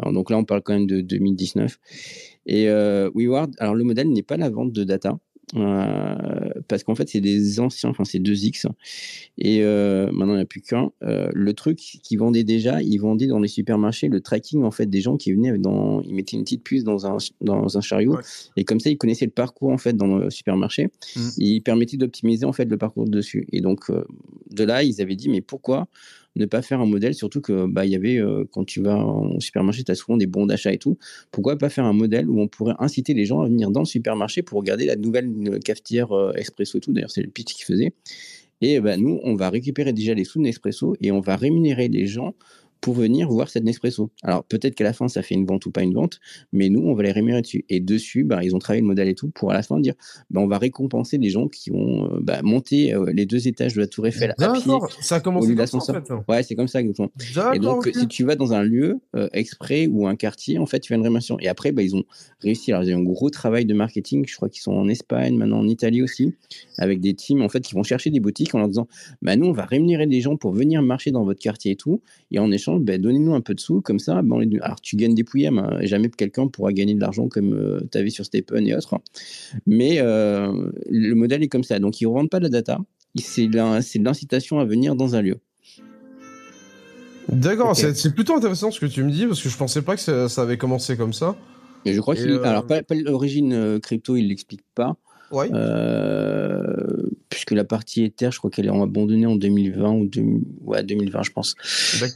Donc 0.07 0.31
là, 0.31 0.39
on 0.39 0.45
parle 0.45 0.63
quand 0.63 0.73
même 0.73 0.87
de 0.87 1.01
2019. 1.01 1.79
Et 2.47 2.69
euh, 2.69 3.11
WeWard, 3.15 3.51
alors 3.59 3.75
le 3.75 3.85
modèle 3.85 4.11
n'est 4.11 4.23
pas 4.23 4.37
la 4.37 4.49
vente 4.49 4.73
de 4.73 4.85
data. 4.85 5.19
Euh, 5.55 6.51
parce 6.69 6.83
qu'en 6.85 6.95
fait, 6.95 7.09
c'est 7.09 7.21
des 7.21 7.61
anciens, 7.61 7.91
enfin, 7.91 8.05
c'est 8.05 8.19
2X. 8.19 8.67
Et 9.39 9.63
euh, 9.63 10.11
maintenant, 10.13 10.35
il 10.35 10.37
n'y 10.37 10.41
en 10.41 10.43
a 10.43 10.47
plus 10.47 10.63
qu'un. 10.63 10.91
Euh, 11.03 11.29
le 11.35 11.53
truc 11.53 11.79
qu'ils 11.79 12.19
vendaient 12.19 12.45
déjà, 12.45 12.83
ils 12.83 12.99
vendaient 12.99 13.27
dans 13.27 13.39
les 13.39 13.49
supermarchés 13.49 14.09
le 14.09 14.21
tracking 14.21 14.63
en 14.63 14.71
fait 14.71 14.87
des 14.87 15.01
gens 15.01 15.17
qui 15.17 15.33
venaient 15.33 15.59
dans, 15.59 16.01
ils 16.03 16.15
mettaient 16.15 16.37
une 16.37 16.45
petite 16.45 16.63
puce 16.65 16.85
dans 16.85 17.07
un 17.07 17.17
dans 17.41 17.77
un 17.77 17.81
chariot 17.81 18.13
Ouais. 18.13 18.23
et 18.57 18.65
comme 18.65 18.81
ça 18.81 18.91
ils 18.91 18.99
connaissaient 18.99 19.25
le 19.25 19.31
parcours 19.31 19.71
en 19.71 19.79
fait 19.79 19.97
dans 19.97 20.17
le 20.19 20.31
supermarché. 20.31 20.89
Mhm. 21.17 21.31
Ils 21.39 21.61
permettaient 21.61 21.97
d'optimiser 21.97 22.45
en 22.45 22.53
fait 22.53 22.65
le 22.65 22.77
parcours 22.77 23.09
dessus. 23.09 23.47
Et 23.53 23.61
donc 23.61 23.91
de 24.51 24.65
là, 24.65 24.83
ils 24.83 25.01
avaient 25.01 25.17
dit 25.17 25.29
mais 25.29 25.41
pourquoi 25.41 25.89
ne 26.37 26.47
pas 26.47 26.63
faire 26.63 26.81
un 26.81 26.87
modèle, 26.87 27.15
surtout 27.15 27.41
que 27.41 27.67
bah 27.67 27.85
y 27.87 27.95
avait 27.95 28.19
euh, 28.19 28.45
quand 28.51 28.65
tu 28.65 28.81
vas 28.81 29.05
au 29.05 29.41
supermarché, 29.41 29.85
tu 29.85 29.93
as 29.93 29.95
souvent 29.95 30.17
des 30.17 30.27
bons 30.27 30.47
d'achat 30.47 30.73
et 30.73 30.79
tout. 30.79 30.99
Pourquoi 31.31 31.59
pas 31.59 31.69
faire 31.69 31.85
un 31.85 31.93
modèle 31.93 32.29
où 32.29 32.41
on 32.41 32.49
pourrait 32.49 32.75
inciter 32.79 33.15
les 33.15 33.25
gens 33.25 33.41
à 33.41 33.47
venir 33.47 33.71
dans 33.71 33.81
le 33.81 33.87
supermarché 33.87 34.43
pour 34.43 34.59
regarder 34.59 34.87
la 34.87 34.97
nouvelle 34.97 35.31
euh, 35.47 35.59
cafetière 35.59 36.13
euh, 36.13 36.33
expresso 36.35 36.79
et 36.79 36.81
tout. 36.81 36.93
D'ailleurs, 36.93 37.11
c'est 37.11 37.23
le 37.23 37.31
pitch 37.31 37.55
qu'ils 37.55 37.65
faisaient. 37.65 37.93
Et 38.61 38.81
ben, 38.81 39.01
nous, 39.01 39.19
on 39.25 39.35
va 39.35 39.51
récupérer 39.51 39.93
déjà 39.93 40.15
les 40.15 40.25
sous 40.25 40.39
de 40.39 40.45
Nespresso 40.45 40.95
et 41.01 41.11
on 41.11 41.21
va 41.21 41.35
rémunérer 41.35 41.89
les 41.89 42.07
gens 42.07 42.35
pour 42.83 42.95
venir 42.95 43.29
voir 43.29 43.49
cette 43.49 43.65
Nespresso. 43.65 44.11
Alors 44.23 44.45
peut-être 44.45 44.75
qu'à 44.75 44.85
la 44.85 44.93
fin, 44.93 45.09
ça 45.09 45.23
fait 45.23 45.37
une 45.37 45.47
vente 45.47 45.65
ou 45.65 45.71
pas 45.71 45.83
une 45.83 45.95
vente, 45.95 46.19
mais 46.53 46.69
nous, 46.69 46.81
on 46.81 46.95
va 46.95 47.05
les 47.05 47.13
rémunérer 47.13 47.41
dessus. 47.41 47.65
Et 47.71 47.81
dessus, 47.81 48.25
bah, 48.25 48.41
ils 48.43 48.55
ont 48.55 48.59
travaillé 48.59 48.83
le 48.83 48.89
modèle 48.89 49.09
et 49.09 49.15
tout 49.15 49.31
pour 49.31 49.53
à 49.53 49.55
la 49.55 49.63
fin 49.63 49.79
dire, 49.79 49.95
bah, 50.31 50.41
on 50.41 50.49
va 50.49 50.59
récompenser 50.59 51.17
les 51.17 51.31
gens 51.31 51.47
qui 51.47 51.71
ont 51.71 52.13
euh, 52.13 52.19
bah, 52.21 52.41
monté 52.43 52.93
euh, 52.93 53.11
les 53.15 53.25
deux 53.25 53.47
étages 53.47 53.75
de 53.75 53.81
la 53.81 53.87
Tour 53.87 54.09
Eiffel 54.09 54.35
à 54.37 54.53
pied. 54.53 54.73
Ça 55.01 55.17
a 55.17 55.19
au 55.19 55.23
commencé 55.23 55.49
lieu 55.49 55.55
comme 55.55 55.67
ça 55.67 55.77
en 55.77 55.81
d'ascenseur. 55.81 56.25
fait. 56.27 56.33
Ouais, 56.33 56.43
c'est 56.43 56.57
comme 56.57 56.67
ça 56.67 56.81
exactement. 56.81 57.11
Et 57.55 57.59
D'accord, 57.61 57.83
donc, 57.85 57.91
si 57.95 58.09
tu 58.09 58.25
vas 58.25 58.35
dans 58.35 58.53
un 58.53 58.65
lieu 58.65 58.99
euh, 59.15 59.29
exprès 59.33 59.87
ou 59.87 60.09
un 60.09 60.17
quartier, 60.17 60.59
en 60.59 60.67
fait, 60.67 60.81
tu 60.81 60.93
as 60.93 60.97
une 60.97 61.03
rémunération. 61.03 61.39
Et 61.39 61.47
après, 61.47 61.71
bah, 61.71 61.83
ils 61.83 61.95
ont 61.95 62.03
réussi. 62.41 62.73
Alors, 62.73 62.83
ils 62.83 62.93
ont 62.95 62.99
un 62.99 63.03
gros 63.05 63.31
travail 63.31 63.65
de 63.65 63.75
marketing. 63.75 64.25
Je 64.27 64.35
crois 64.35 64.49
qu'ils 64.49 64.63
sont 64.63 64.73
en 64.73 64.89
Espagne, 64.89 65.37
maintenant 65.37 65.61
en 65.61 65.69
Italie 65.69 66.03
aussi, 66.03 66.35
avec 66.79 67.01
des 67.01 67.15
teams 67.15 67.43
en 67.43 67.49
fait 67.49 67.61
qui 67.61 67.75
vont 67.75 67.85
chercher 67.85 68.11
des 68.11 68.19
boutiques 68.19 68.57
en 68.57 68.59
leur 68.59 68.67
disant, 68.67 68.89
bah, 69.23 69.37
nous, 69.37 69.47
on 69.47 69.53
va 69.53 69.67
rémunérer 69.67 70.09
des 70.09 70.21
gens 70.21 70.37
pour 70.37 70.53
venir 70.53 70.83
marcher 70.83 71.13
dans 71.13 71.25
votre 71.25 71.41
quartier 71.41 71.73
et 71.73 71.77
tout. 71.77 72.03
Et 72.33 72.41
en 72.41 72.51
échange, 72.51 72.72
bah, 72.81 72.99
donnez-nous 72.99 73.35
un 73.35 73.41
peu 73.41 73.55
de 73.55 73.61
sous. 73.61 73.81
Comme 73.81 73.99
ça, 73.99 74.23
on 74.31 74.39
les- 74.39 74.59
alors 74.61 74.81
tu 74.81 74.97
gagnes 74.97 75.15
des 75.15 75.25
pouillèmes. 75.25 75.59
hein. 75.59 75.79
Jamais 75.83 76.09
quelqu'un 76.11 76.47
pourra 76.49 76.73
gagner 76.73 76.95
de 76.95 77.01
l'argent 77.01 77.29
comme 77.29 77.81
tu 77.91 77.99
avais 77.99 78.11
sur 78.11 78.25
Stephen 78.25 78.67
et 78.67 78.75
autres. 78.75 78.95
Mais 79.67 79.99
euh, 80.01 80.71
le 80.91 81.15
modèle 81.15 81.43
est 81.43 81.49
comme 81.49 81.65
ça. 81.65 81.79
Donc, 81.79 82.01
ils 82.01 82.05
ne 82.05 82.09
revendent 82.11 82.31
pas 82.31 82.39
de 82.39 82.45
la 82.45 82.51
data. 82.51 82.79
C'est 83.17 83.47
de 83.47 83.57
l'incitation 84.05 84.59
à 84.59 84.65
venir 84.65 84.97
dans 84.97 85.15
un 85.17 85.23
lieu. 85.23 85.37
D'accord, 87.29 87.77
c'est- 87.77 88.15
plutôt 88.15 88.35
intéressant 88.35 88.71
ce 88.71 88.81
que 88.81 88.87
tu 88.87 89.03
me 89.03 89.11
dis 89.11 89.27
parce 89.27 89.41
que 89.43 89.49
je 89.49 89.57
pensais 89.57 89.83
pas 89.83 89.95
que 89.95 90.01
ça, 90.03 90.29
ça 90.29 90.43
avait 90.43 90.59
commencé 90.59 90.97
comme 90.97 91.13
ça. 91.13 91.37
Je 91.87 92.01
crois 92.01 92.15
qu'il. 92.15 92.31
euh, 92.31 92.43
Alors, 92.45 92.67
pas, 92.67 92.83
pas 92.83 92.95
l'origine 92.95 93.53
euh, 93.53 93.79
crypto, 93.79 94.17
il 94.17 94.29
l'explique 94.29 94.63
pas. 94.75 94.97
Euh, 95.53 97.09
puisque 97.29 97.53
la 97.53 97.65
partie 97.65 98.05
Ether, 98.05 98.29
je 98.31 98.39
crois 98.39 98.51
qu'elle 98.51 98.67
est 98.67 98.71
abandonnée 98.71 99.27
en 99.27 99.37
2020 99.37 99.93
ou 99.93 100.07
2000 100.07 100.43
ouais, 100.65 100.83
2020, 100.83 101.23
je 101.23 101.31
pense. 101.33 101.55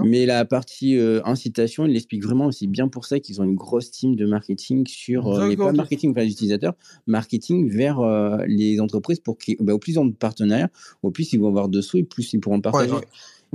Mais 0.04 0.26
la 0.26 0.44
partie 0.44 0.96
euh, 0.98 1.20
incitation, 1.24 1.86
il 1.86 1.92
l'explique 1.92 2.22
vraiment. 2.22 2.52
C'est 2.52 2.66
bien 2.66 2.88
pour 2.88 3.06
ça 3.06 3.18
qu'ils 3.18 3.40
ont 3.40 3.44
une 3.44 3.54
grosse 3.56 3.90
team 3.90 4.14
de 4.16 4.26
marketing 4.26 4.86
sur. 4.86 5.28
euh, 5.28 5.44
mais 5.44 5.50
D'accord, 5.56 5.68
pas 5.68 5.72
marketing 5.72 6.14
vers 6.14 6.24
les 6.24 6.30
utilisateurs, 6.30 6.74
marketing 7.06 7.70
vers 7.70 8.00
euh, 8.00 8.38
les 8.46 8.80
entreprises 8.80 9.20
pour 9.20 9.38
qu'ils. 9.38 9.56
Bah, 9.60 9.72
au 9.74 9.78
plus 9.78 9.92
ils 9.92 9.98
ont 9.98 10.06
de 10.06 10.12
partenaires, 10.14 10.68
au 11.02 11.10
plus 11.10 11.32
ils 11.32 11.40
vont 11.40 11.48
avoir 11.48 11.68
de 11.68 11.80
sous 11.80 11.96
et 11.98 12.02
plus 12.02 12.32
ils 12.32 12.40
pourront 12.40 12.56
Ouais, 12.56 12.62
partager. 12.62 12.92
ouais. 12.92 13.00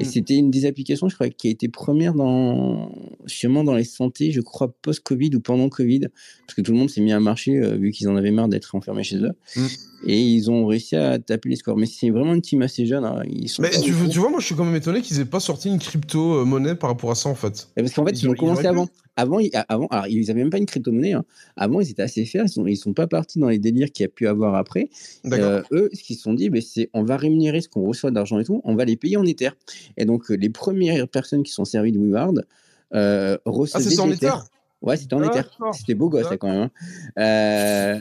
Et 0.01 0.03
Mm. 0.03 0.07
c'était 0.07 0.35
une 0.35 0.51
des 0.51 0.65
applications, 0.65 1.09
je 1.09 1.15
crois, 1.15 1.29
qui 1.29 1.47
a 1.47 1.51
été 1.51 1.67
première 1.67 2.13
dans, 2.13 2.91
sûrement 3.27 3.63
dans 3.63 3.75
les 3.75 3.83
santé, 3.83 4.31
je 4.31 4.41
crois, 4.41 4.73
post-Covid 4.81 5.35
ou 5.35 5.39
pendant 5.39 5.69
Covid, 5.69 6.07
parce 6.45 6.55
que 6.55 6.61
tout 6.61 6.71
le 6.71 6.77
monde 6.79 6.89
s'est 6.89 7.01
mis 7.01 7.11
à 7.11 7.19
marcher, 7.19 7.57
euh, 7.57 7.75
vu 7.75 7.91
qu'ils 7.91 8.09
en 8.09 8.15
avaient 8.15 8.31
marre 8.31 8.47
d'être 8.47 8.73
enfermés 8.75 9.03
chez 9.03 9.17
eux. 9.17 9.31
Mm. 9.55 9.65
Et 10.03 10.19
ils 10.19 10.49
ont 10.49 10.65
réussi 10.65 10.95
à 10.95 11.19
taper 11.19 11.49
les 11.49 11.55
scores. 11.55 11.77
Mais 11.77 11.85
c'est 11.85 12.09
vraiment 12.09 12.33
une 12.33 12.41
team 12.41 12.61
assez 12.63 12.85
jeune. 12.85 13.05
hein. 13.05 13.21
Ils 13.29 13.49
sont 13.49 13.61
Mais 13.61 13.69
tu, 13.69 13.91
vois, 13.91 14.29
moi 14.29 14.39
je 14.39 14.45
suis 14.47 14.55
quand 14.55 14.65
même 14.65 14.75
étonné 14.75 15.01
qu'ils 15.01 15.19
aient 15.19 15.25
pas 15.25 15.39
sorti 15.39 15.69
une 15.69 15.77
crypto-monnaie 15.77 16.75
par 16.75 16.89
rapport 16.89 17.11
à 17.11 17.15
ça 17.15 17.29
en 17.29 17.35
fait. 17.35 17.67
Et 17.77 17.81
parce 17.81 17.93
qu'en 17.93 18.05
fait, 18.05 18.11
Ils 18.11 18.23
ils, 18.23 18.29
ont 18.29 18.33
commencé 18.33 18.65
avant. 18.65 18.87
avant, 19.15 19.39
ils- 19.39 19.51
avant, 19.69 19.87
alors 19.87 20.07
ils 20.07 20.31
avaient 20.31 20.39
même 20.41 20.49
pas 20.49 20.57
une 20.57 20.65
crypto-monnaie. 20.65 21.13
hein. 21.13 21.23
Avant, 21.55 21.81
ils 21.81 21.91
étaient 21.91 22.01
assez 22.01 22.25
fiers. 22.25 22.41
Ils 22.45 22.49
sont, 22.49 22.65
ils 22.65 22.77
sont 22.77 22.93
pas 22.93 23.05
partis 23.07 23.37
dans 23.39 23.49
les 23.49 23.59
délires 23.59 23.91
qu'il 23.91 24.03
y 24.03 24.05
a 24.05 24.09
pu 24.09 24.27
avoir 24.27 24.55
après. 24.55 24.89
D'accord. 25.23 25.45
Euh, 25.47 25.61
eux, 25.71 25.89
ce 25.93 26.01
qu'ils 26.01 26.15
se 26.15 26.23
sont 26.23 26.33
dit, 26.33 26.49
ben, 26.49 26.61
c'est 26.61 26.89
on 26.93 27.03
va 27.03 27.17
rémunérer 27.17 27.61
ce 27.61 27.69
qu'on 27.69 27.85
reçoit 27.85 28.09
d'argent 28.11 28.39
et 28.39 28.43
tout, 28.43 28.61
on 28.63 28.75
va 28.75 28.85
les 28.85 28.95
payer 28.97 29.17
en 29.17 29.25
Ether. 29.25 29.51
Et 29.97 30.05
donc, 30.05 30.31
euh, 30.31 30.35
les 30.35 30.49
premières 30.49 31.07
personnes 31.07 31.43
qui 31.43 31.51
sont 31.51 31.65
servies 31.65 31.91
de 31.91 31.99
WeWard 31.99 32.45
euh, 32.93 33.37
Ah, 33.45 33.49
recevaient 33.49 33.83
c'est 33.83 33.95
ça 33.95 34.01
en. 34.03 34.11
Ether 34.11 34.31
Ouais, 34.81 34.97
c'était 34.97 35.13
en 35.13 35.21
Ether. 35.21 35.41
D'accord. 35.43 35.75
C'était 35.75 35.93
beau 35.93 36.09
gosse, 36.09 36.29
là, 36.29 36.37
quand 36.37 36.47
même. 36.49 36.61
hein. 36.63 36.71
Euh, 37.19 37.99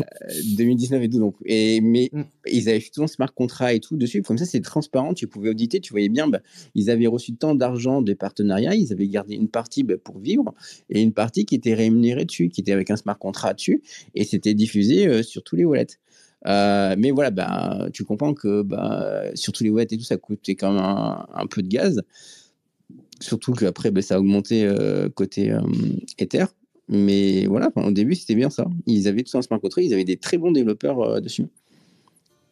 2019 0.57 1.03
et 1.03 1.09
tout. 1.11 1.19
Donc. 1.19 1.35
Et, 1.45 1.81
mais 1.83 2.09
Mm. 2.13 2.23
ils 2.51 2.69
avaient 2.71 2.81
fait 2.81 2.91
tout 2.91 3.03
un 3.03 3.07
smart 3.07 3.33
contract 3.35 3.77
et 3.77 3.81
tout 3.81 3.97
dessus. 3.97 4.23
Comme 4.23 4.39
ça, 4.39 4.47
c'est 4.47 4.61
transparent. 4.61 5.13
Tu 5.13 5.27
pouvais 5.27 5.51
auditer. 5.51 5.81
Tu 5.81 5.93
voyais 5.93 6.09
bien, 6.09 6.27
bah, 6.29 6.41
ils 6.75 6.89
avaient 6.91 7.07
reçu 7.07 7.35
tant 7.35 7.55
d'argent 7.55 8.01
des 8.01 8.15
partenariats. 8.15 8.75
Ils 8.75 8.93
avaient 8.93 9.09
gardé 9.09 9.35
une 9.35 9.49
partie 9.49 9.83
bah, 9.83 9.95
pour 10.03 10.19
vivre 10.19 10.55
et 10.89 11.03
une 11.03 11.13
partie 11.13 11.45
qui 11.45 11.55
était 11.55 11.75
rémunérée 11.75 12.25
dessus, 12.25 12.49
qui 12.49 12.63
était 12.63 12.73
avec 12.73 12.91
un 12.91 12.97
smart 12.97 13.19
contract 13.19 13.57
dessus. 13.59 13.83
Et 14.15 14.25
c'était 14.25 14.55
diffusé 14.55 15.07
euh, 15.07 15.23
sur 15.23 15.43
tous 15.43 15.57
les 15.57 15.65
wallets. 15.67 15.99
Euh, 16.47 16.95
mais 16.97 17.11
voilà, 17.11 17.31
bah, 17.31 17.89
tu 17.93 18.05
comprends 18.05 18.33
que 18.33 18.63
bah, 18.63 19.25
sur 19.35 19.53
tous 19.53 19.65
les 19.65 19.71
wallets 19.71 19.89
et 19.91 19.99
tout, 19.99 20.05
ça 20.05 20.17
coûtait 20.17 20.55
quand 20.55 20.73
même 20.73 20.83
un, 20.83 21.27
un 21.35 21.47
peu 21.47 21.61
de 21.63 21.69
gaz. 21.69 22.01
Surtout 23.21 23.53
qu'après, 23.53 23.91
bah, 23.91 24.01
ça 24.01 24.15
a 24.15 24.19
augmenté 24.19 24.67
côté 25.15 25.55
Ether. 26.19 26.47
Mais 26.91 27.47
voilà, 27.47 27.71
enfin, 27.75 27.87
au 27.87 27.93
début, 27.93 28.17
c'était 28.17 28.35
bien 28.35 28.51
ça. 28.51 28.67
Ils 28.85 29.07
avaient 29.07 29.23
tout 29.23 29.39
un 29.39 29.43
smart 29.43 29.61
contract, 29.61 29.87
ils 29.87 29.95
avaient 29.95 30.05
des 30.05 30.17
très 30.17 30.39
bons 30.39 30.51
développeurs 30.51 31.01
euh, 31.01 31.21
dessus. 31.21 31.47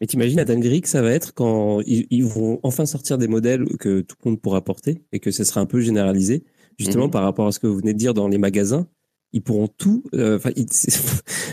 Mais 0.01 0.07
t'imagines 0.07 0.36
la 0.36 0.45
dinguerie 0.45 0.80
que 0.80 0.89
ça 0.89 1.03
va 1.03 1.11
être 1.11 1.34
quand 1.34 1.80
ils, 1.80 2.07
ils 2.11 2.24
vont 2.24 2.61
enfin 2.62 2.86
sortir 2.86 3.18
des 3.18 3.26
modèles 3.26 3.64
que 3.78 4.01
tout 4.01 4.16
le 4.24 4.30
monde 4.30 4.41
pourra 4.41 4.64
porter 4.64 5.03
et 5.11 5.18
que 5.18 5.32
ce 5.32 5.43
sera 5.43 5.61
un 5.61 5.66
peu 5.66 5.80
généralisé, 5.80 6.45
justement 6.78 7.07
Mhm. 7.07 7.11
par 7.11 7.24
rapport 7.24 7.49
à 7.49 7.53
ce 7.53 7.59
que 7.59 7.66
vous 7.66 7.78
venez 7.78 7.95
de 7.95 7.99
dire 7.99 8.14
dans 8.14 8.28
les 8.28 8.39
magasins. 8.39 8.86
Ils 9.32 9.43
pourront 9.43 9.66
tout, 9.66 10.05
euh, 10.14 10.36
enfin, 10.36 10.51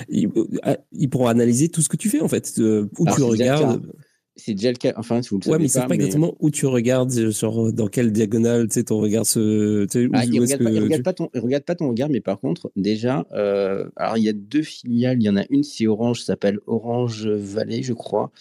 ils, 0.09 0.29
pourront 1.09 1.27
analyser 1.27 1.69
tout 1.69 1.81
ce 1.81 1.89
que 1.89 1.97
tu 1.97 2.09
fais 2.09 2.21
en 2.21 2.27
fait, 2.27 2.53
euh, 2.59 2.87
où 2.99 3.03
Alors, 3.05 3.15
tu 3.15 3.21
le 3.21 3.25
regardes. 3.27 3.91
C'est 4.37 4.53
déjà 4.53 4.69
le 4.71 4.77
cas. 4.77 4.93
Enfin, 4.97 5.21
si 5.21 5.29
vous 5.29 5.37
le 5.37 5.45
Ouais, 5.47 5.51
savez 5.53 5.59
mais 5.59 5.65
ils 5.65 5.69
savent 5.69 5.83
pas, 5.83 5.87
pas 5.89 5.95
exactement 5.95 6.35
où 6.41 6.49
tu 6.51 6.65
regardes, 6.65 7.13
euh, 7.17 7.31
sur 7.31 7.71
dans 7.71 7.87
quelle 7.87 8.11
diagonale, 8.11 8.67
tu 8.67 8.73
sais, 8.73 8.83
ton 8.83 8.99
regard 8.99 9.25
se, 9.25 9.85
tu 9.85 9.91
sais, 9.91 10.05
où, 10.07 10.11
Ah, 10.13 10.25
il 10.25 10.41
regarde, 10.41 10.61
pas, 10.63 10.69
il 10.71 10.77
que 10.77 10.83
regarde 10.83 10.99
tu- 10.99 11.03
pas 11.03 11.13
ton, 11.13 11.29
il 11.33 11.39
regarde 11.39 11.63
pas 11.63 11.75
ton 11.75 11.87
regard, 11.87 12.09
mais 12.09 12.19
par 12.19 12.39
contre, 12.41 12.69
déjà, 12.75 13.25
euh, 13.31 13.89
alors 13.95 14.17
il 14.17 14.23
y 14.25 14.29
a 14.29 14.33
deux 14.33 14.61
filiales. 14.61 15.17
Il 15.21 15.23
y 15.25 15.29
en 15.29 15.37
a 15.37 15.45
une, 15.49 15.63
c'est 15.63 15.87
Orange, 15.87 16.19
ça 16.19 16.25
s'appelle 16.27 16.59
Orange 16.67 17.27
Valley, 17.27 17.81
je 17.81 17.93
crois, 17.93 18.31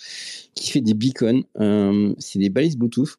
qui 0.55 0.73
fait 0.73 0.81
des 0.81 0.95
beacons. 0.95 1.45
Euh, 1.61 2.13
c'est 2.19 2.41
des 2.41 2.51
balises 2.51 2.77
Bluetooth, 2.77 3.17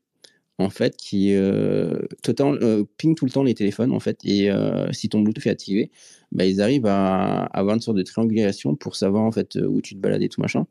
en 0.58 0.70
fait, 0.70 0.98
qui 0.98 1.34
euh, 1.34 2.02
total, 2.24 2.60
euh, 2.62 2.84
ping 2.98 3.16
tout 3.16 3.24
le 3.26 3.32
temps 3.32 3.44
les 3.44 3.54
téléphones, 3.54 3.94
en 3.94 4.02
fait. 4.02 4.20
Et 4.26 4.52
euh, 4.52 4.92
si 4.92 5.08
ton 5.08 5.22
Bluetooth 5.22 5.46
est 5.48 5.50
activé, 5.50 5.92
bah, 6.36 6.46
ils 6.46 6.62
arrivent 6.62 6.86
à, 6.86 7.44
à 7.44 7.60
avoir 7.60 7.76
une 7.76 7.82
sorte 7.82 7.98
de 7.98 8.04
triangulation 8.04 8.76
pour 8.76 8.96
savoir 8.96 9.24
en 9.24 9.32
fait 9.32 9.56
où 9.56 9.82
tu 9.82 9.96
te 9.96 10.00
balades 10.00 10.22
et 10.22 10.30
tout 10.30 10.42
machin. 10.42 10.68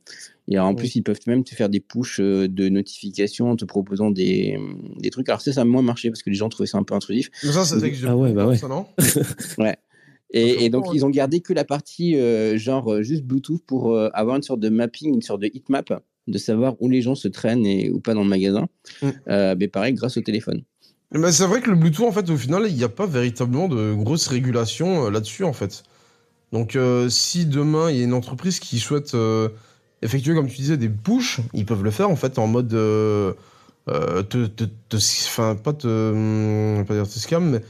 Et 0.47 0.57
alors, 0.57 0.69
en 0.69 0.75
plus, 0.75 0.95
ils 0.95 1.03
peuvent 1.03 1.21
même 1.27 1.43
te 1.43 1.55
faire 1.55 1.71
des 1.71 1.81
push 1.81 2.21
euh, 2.21 2.47
de 2.49 2.69
notifications 2.69 3.51
en 3.51 3.57
te 3.57 3.65
proposant 3.65 4.11
des, 4.11 4.59
des 4.99 5.09
trucs. 5.09 5.29
Alors 5.29 5.41
ça, 5.41 5.53
ça 5.53 5.63
a 5.63 5.65
moins 5.65 5.81
marché 5.81 6.11
parce 6.11 6.23
que 6.23 6.29
les 6.29 6.37
gens 6.37 6.51
trouvaient 6.51 6.67
ça 6.67 6.77
un 6.77 6.83
peu 6.83 6.95
intrusif. 6.95 7.31
Mais 7.43 7.53
ça, 7.53 7.65
c'est 7.65 7.81
que 7.81 7.97
j'ai 7.97 8.07
Ah 8.07 8.17
ouais, 8.17 8.33
bah 8.33 8.47
ouais. 8.47 8.59
ça, 8.59 8.69
non? 8.69 8.87
Ouais. 8.99 9.05
Ça 9.09 9.25
fait 9.25 9.79
Et, 10.35 10.67
et 10.67 10.69
donc, 10.71 10.87
ils 10.93 11.05
ont 11.07 11.11
gardé 11.11 11.41
que 11.41 11.55
la 11.55 11.65
partie 11.65 12.17
euh, 12.17 12.59
genre 12.59 12.93
euh, 12.93 13.03
juste 13.03 13.25
Bluetooth 13.25 13.63
pour 13.65 13.95
euh, 13.95 14.11
avoir 14.13 14.37
une 14.37 14.43
sorte 14.43 14.61
de 14.61 14.69
mapping, 14.69 15.15
une 15.15 15.23
sorte 15.23 15.41
de 15.41 15.47
heatmap, 15.47 16.03
de 16.27 16.39
savoir 16.39 16.77
où 16.81 16.91
les 16.91 17.01
gens 17.01 17.15
se 17.15 17.29
traînent 17.29 17.65
et 17.65 17.91
ou 17.91 18.01
pas 18.01 18.13
dans 18.13 18.23
le 18.23 18.29
magasin. 18.29 18.69
Mm. 19.01 19.09
Euh, 19.29 19.57
mais 19.59 19.69
pareil, 19.69 19.95
grâce 19.95 20.19
au 20.19 20.21
téléphone. 20.21 20.63
Mais 21.17 21.31
c'est 21.31 21.47
vrai 21.47 21.61
que 21.61 21.71
le 21.71 21.77
Bluetooth, 21.77 22.07
en 22.07 22.13
fait, 22.13 22.29
au 22.31 22.37
final, 22.37 22.67
il 22.69 22.75
n'y 22.75 22.83
a 22.85 22.89
pas 22.89 23.07
véritablement 23.07 23.69
de 23.69 23.95
grosse 23.95 24.27
régulation 24.27 25.07
euh, 25.07 25.11
là-dessus, 25.11 25.45
en 25.45 25.53
fait. 25.53 25.85
Donc, 26.53 26.77
euh, 26.77 27.09
si 27.11 27.47
demain, 27.47 27.91
il 27.91 27.99
y 27.99 28.01
a 28.03 28.05
une 28.05 28.15
entreprise 28.15 28.61
qui 28.61 28.81
souhaite 28.81 29.15
euh, 29.15 29.51
effectuer, 30.03 30.35
comme 30.35 30.49
tu 30.49 30.57
disais, 30.57 30.77
des 30.79 30.89
push, 30.91 31.41
ils 31.55 31.67
peuvent 31.67 31.85
le 31.85 31.91
faire, 31.93 32.11
en 32.11 32.17
fait, 32.17 32.39
en 32.39 32.47
mode... 32.49 32.71
te, 32.71 34.47
te, 34.47 34.47
te- 34.65 34.97
Enfin, 35.29 35.57
pas 35.57 35.73
te... 35.73 35.87
hum, 35.89 36.85
pas 36.87 36.95
dire 36.95 37.09
te 37.09 37.19
scam, 37.19 37.51
mais... 37.51 37.61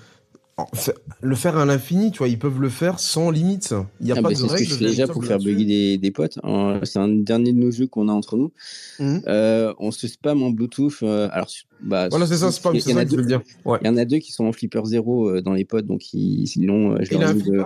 le 1.21 1.35
faire 1.35 1.57
à 1.57 1.65
l'infini, 1.65 2.11
tu 2.13 2.19
vois, 2.19 2.29
ils 2.29 2.39
peuvent 2.39 2.61
le 2.61 2.69
faire 2.69 3.01
sans 3.01 3.31
limite. 3.31 3.75
Il 4.01 4.07
n'y 4.07 4.13
a 4.13 4.15
Ah 4.17 4.23
pas 4.23 4.29
bah, 4.29 4.29
de 4.31 4.35
c'est 4.35 4.43
ce 4.43 4.47
que 4.47 4.53
règle 4.53 4.69
je 4.71 4.75
fais 4.77 4.85
déjà 4.87 5.07
pour 5.09 5.25
faire 5.25 5.39
bugger 5.39 5.65
des, 5.65 5.99
des 5.99 6.11
potes. 6.11 6.39
Euh, 6.45 6.79
c'est 6.85 6.99
un 6.99 7.09
dernier 7.09 7.53
de 7.53 7.59
nos 7.59 7.71
jeux 7.71 7.87
qu'on 7.87 8.09
a 8.09 8.13
entre 8.13 8.37
nous. 8.37 8.53
Mhm. 9.01 9.23
Euh, 9.27 9.73
on 9.79 9.91
se 9.91 10.07
spam 10.07 10.43
en 10.43 10.51
Bluetooth. 10.51 10.99
euh, 11.03 11.29
alors, 11.33 11.49
bah, 11.83 12.09
Voilà, 12.09 12.27
c'est 12.27 12.37
ça, 12.37 12.53
spam, 12.53 12.75
il 12.75 12.79
y 12.79 12.83
c'est 12.83 12.93
en 12.93 12.97
a 12.97 13.01
ça 13.01 13.05
que 13.05 13.11
je 13.11 13.17
deux- 13.17 13.23
veux 13.23 13.29
dire. 13.29 13.41
Ouais. 13.65 13.79
Il 13.83 13.87
y 13.87 13.91
en 13.91 13.97
a 13.97 14.05
deux 14.05 14.19
qui 14.19 14.33
sont 14.33 14.45
en 14.47 14.53
flipper 14.53 14.85
zéro 14.85 15.29
euh, 15.29 15.43
dans 15.43 15.53
les 15.55 15.65
potes, 15.65 15.87
donc 15.87 16.13
ils 16.15 16.47
l'ont. 16.65 16.97
je 17.03 17.15
Il 17.15 17.23
a 17.23 17.29
un 17.29 17.35
flipper 17.35 17.65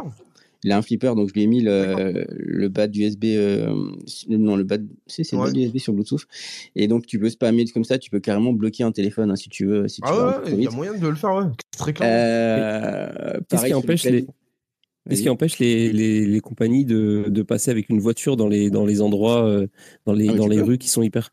Il 0.65 0.73
a 0.73 0.77
un 0.77 0.83
flipper, 0.83 1.15
donc 1.15 1.29
je 1.29 1.35
lui 1.35 1.43
ai 1.43 1.47
mis 1.47 1.61
le, 1.61 2.27
le 2.31 2.69
bad 2.69 2.95
USB, 2.97 3.25
euh, 3.27 3.73
non, 4.29 4.57
le 4.57 4.65
bad, 4.65 4.89
si, 5.07 5.25
c'est 5.25 5.37
le 5.37 5.43
Ouais. 5.43 5.49
bad 5.49 5.57
USB 5.57 5.79
sur 5.79 5.93
Bluetooth. 5.93 6.27
Et 6.75 6.89
donc, 6.89 7.07
tu 7.07 7.19
peux 7.21 7.31
spammer 7.31 7.65
comme 7.67 7.85
ça, 7.85 7.97
tu 7.99 8.11
peux 8.11 8.19
carrément 8.19 8.53
bloquer 8.53 8.83
un 8.83 8.91
téléphone, 8.91 9.31
hein, 9.31 9.37
si 9.37 9.49
tu 9.49 9.67
veux, 9.67 9.87
si 9.87 10.01
tu 10.01 10.09
Ah 10.11 10.17
ouais, 10.41 10.53
il 10.53 10.63
y 10.65 10.67
a 10.67 10.71
moyen 10.71 10.95
de 10.99 11.07
le 11.07 11.15
faire, 11.15 11.33
ouais. 11.35 11.45
Très 11.77 11.93
clair. 11.93 12.09
Euh, 12.13 13.39
Qu'est-ce 13.49 13.67
qui 13.67 13.75
empêche 13.75 14.05
le 14.05 14.11
les, 14.11 14.27
qu'est-ce 15.09 15.23
qui 15.23 15.29
empêche 15.29 15.59
les, 15.61 15.93
les, 15.93 16.27
les 16.27 16.41
compagnies 16.41 16.85
de, 16.85 17.27
de 17.29 17.43
passer 17.43 17.71
avec 17.71 17.89
une 17.89 18.01
voiture 18.01 18.37
dans 18.37 18.49
les, 18.49 18.69
dans 18.71 18.85
les 18.85 19.01
endroits, 19.01 19.47
euh, 19.47 19.69
dans 20.07 20.13
les, 20.13 20.29
Ah, 20.29 20.35
dans 20.35 20.49
les 20.49 20.57
peux. 20.59 20.65
rues 20.65 20.79
qui 20.79 20.89
sont 20.89 21.03
hyper. 21.03 21.31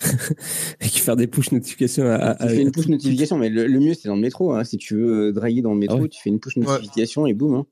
et 0.80 0.86
qui 0.86 1.00
faire 1.00 1.16
des 1.16 1.26
push 1.26 1.50
notifications 1.50 2.06
à, 2.06 2.14
à- 2.14 2.34
Tu 2.48 2.54
fais 2.54 2.62
une 2.62 2.70
push 2.70 2.86
notification, 2.86 3.36
mais 3.38 3.48
le, 3.48 3.66
le 3.66 3.80
mieux, 3.80 3.94
c'est 3.94 4.06
dans 4.08 4.14
le 4.14 4.20
métro. 4.20 4.52
hein. 4.52 4.62
Si 4.62 4.76
tu 4.76 4.94
veux 4.94 5.28
euh, 5.28 5.32
draguer 5.32 5.62
dans 5.62 5.72
le 5.72 5.78
métro, 5.80 5.96
Ah 5.98 6.02
ouais. 6.02 6.08
tu 6.08 6.22
fais 6.22 6.30
une 6.30 6.38
push 6.38 6.56
notification 6.56 7.26
et 7.26 7.34
boum. 7.34 7.54
hein. 7.56 7.66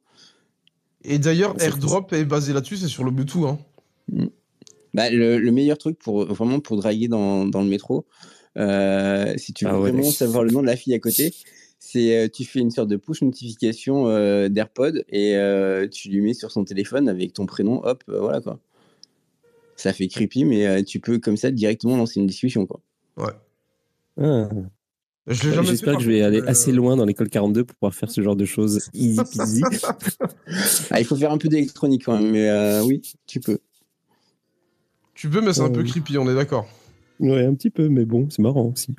Et 1.09 1.19
d'ailleurs, 1.19 1.55
AirDrop 1.63 2.13
est 2.13 2.25
basé 2.25 2.53
là-dessus, 2.53 2.77
c'est 2.77 2.89
sur 2.89 3.05
le 3.05 3.11
Bluetooth. 3.11 3.45
Hein. 3.47 3.59
Bah, 4.93 5.11
le, 5.11 5.39
le 5.39 5.53
meilleur 5.53 5.79
truc 5.79 5.99
pour 5.99 6.25
vraiment 6.25 6.59
pour 6.61 6.77
draguer 6.77 7.07
dans, 7.09 7.47
dans 7.47 7.63
le 7.63 7.69
métro, 7.69 8.07
euh, 8.57 9.35
si 9.37 9.53
tu 9.53 9.65
veux 9.65 9.71
Ah 9.71 9.81
ouais. 9.81 9.91
vraiment 9.91 10.11
savoir 10.11 10.43
le 10.43 10.51
nom 10.51 10.63
de 10.63 10.67
la 10.67 10.77
fille 10.77 10.95
à 10.95 10.99
côté, 10.99 11.35
c'est 11.79 12.17
euh, 12.17 12.29
tu 12.29 12.45
fais 12.45 12.61
une 12.61 12.71
sorte 12.71 12.89
de 12.89 12.97
push 12.97 13.21
notification 13.23 14.09
euh, 14.09 14.49
d'AirPod 14.49 15.05
et 15.11 15.37
euh, 15.37 15.87
tu 15.87 16.09
lui 16.09 16.23
mets 16.23 16.35
sur 16.35 16.51
son 16.51 16.65
téléphone 16.65 17.09
avec 17.09 17.35
ton 17.35 17.47
prénom, 17.47 17.83
hop, 17.85 18.03
euh, 18.09 18.21
voilà 18.21 18.41
quoi. 18.41 18.59
Ça 19.77 19.93
fait 19.93 20.09
creepy, 20.09 20.47
mais 20.47 20.67
euh, 20.67 20.83
tu 20.83 21.01
peux 21.01 21.19
comme 21.19 21.37
ça 21.37 21.51
directement 21.51 21.97
lancer 21.99 22.19
une 22.19 22.27
discussion 22.27 22.65
quoi. 22.65 22.81
Ah. 24.19 24.49
J'espère 25.29 25.97
que 25.97 26.03
je 26.03 26.09
vais 26.09 26.23
aller 26.23 26.41
assez 26.47 26.71
euh, 26.71 26.77
loin 26.77 26.97
dans 26.97 27.05
l'école 27.05 27.29
42 27.29 27.65
pour 27.65 27.77
pouvoir 27.77 27.95
faire 27.95 28.11
ce 28.11 28.21
genre 28.21 28.37
de 28.37 28.45
choses 28.45 28.89
easy 28.95 29.17
peasy. 29.17 29.63
Ah, 30.91 31.01
il 31.01 31.05
faut 31.05 31.17
faire 31.17 31.33
un 31.33 31.39
peu 31.39 31.49
d'électronique 31.49 32.05
quand 32.05 32.19
même, 32.19 32.31
mais 32.31 32.49
euh, 32.49 32.83
oui, 32.83 33.03
tu 33.27 33.41
peux. 33.41 33.59
Tu 35.15 35.29
peux, 35.29 35.41
mais 35.41 35.53
c'est 35.53 35.63
un 35.63 35.71
peu 35.71 35.81
Euh, 35.81 35.85
creepy, 35.85 36.19
on 36.19 36.29
est 36.31 36.35
d'accord. 36.35 36.69
Ouais, 37.21 37.45
un 37.47 37.55
petit 37.55 37.71
peu, 37.71 37.89
mais 37.89 38.05
bon, 38.05 38.27
c'est 38.31 38.43
marrant 38.43 38.73
aussi. 38.75 38.95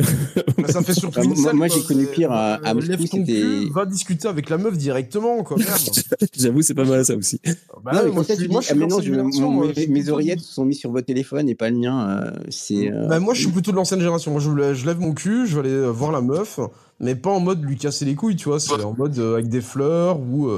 Mais 0.57 0.68
ça 0.72 0.81
fait 0.81 0.94
surtout 0.94 1.19
Ah, 1.19 1.23
une 1.23 1.34
moi- 1.35 1.49
scène, 1.49 1.56
moi, 1.57 1.68
j'ai 1.68 1.81
connu 1.81 2.06
pire 2.07 2.31
à- 2.31 2.56
à 2.56 2.72
euh, 2.72 2.73
Moscou, 2.73 3.23
cul, 3.26 3.69
va 3.73 3.85
discuter 3.85 4.27
avec 4.27 4.49
la 4.49 4.57
meuf 4.57 4.77
directement, 4.77 5.44
quoi. 5.44 5.57
J'avoue, 6.38 6.61
c'est 6.61 6.73
pas 6.73 6.85
mal 6.85 7.06
ça 7.06 7.15
aussi. 7.15 7.39
Bah 7.84 7.91
Non, 7.94 8.02
mais 8.06 8.11
moi, 8.11 8.23
tu 8.26 8.48
moi, 8.49 8.61
dis, 8.61 8.68
ah, 8.69 8.76
mais 8.76 8.88
non, 8.88 8.95
cette 8.98 9.06
je- 9.06 9.14
mon- 9.14 9.52
moi, 9.52 9.68
mes, 9.76 9.88
mes 9.88 10.10
oreillettes 10.10 10.39
sont 10.39 10.65
mises 10.65 10.80
sur 10.80 10.91
votre 10.91 11.06
téléphone 11.07 11.48
et 11.49 11.56
pas 11.56 11.69
le 11.69 11.77
mien. 11.77 12.10
euh, 12.10 12.31
c'est. 12.49 12.91
euh, 12.91 13.07
Bah, 13.07 13.19
moi, 13.19 13.34
je 13.34 13.41
suis 13.41 13.52
plutôt 13.52 13.72
de 13.72 13.76
l'ancienne 13.76 13.99
génération. 13.99 14.31
Moi, 14.31 14.41
je, 14.41 14.49
lè- 14.49 14.73
je 14.73 14.85
lève 14.85 14.99
mon 14.99 15.14
cul, 15.14 15.45
je 15.48 15.60
vais 15.60 15.68
aller 15.68 15.89
voir 15.91 16.11
la 16.11 16.22
meuf, 16.22 16.60
mais 16.99 17.15
pas 17.15 17.30
en 17.31 17.39
mode 17.39 17.64
lui 17.64 17.77
casser 17.77 18.06
les 18.06 18.15
couilles, 18.15 18.35
tu 18.35 18.49
vois. 18.49 18.60
C'est 18.60 18.81
en 18.84 18.94
mode 18.94 19.18
euh, 19.19 19.34
avec 19.34 19.48
des 19.49 19.61
fleurs 19.61 20.19
ou 20.19 20.49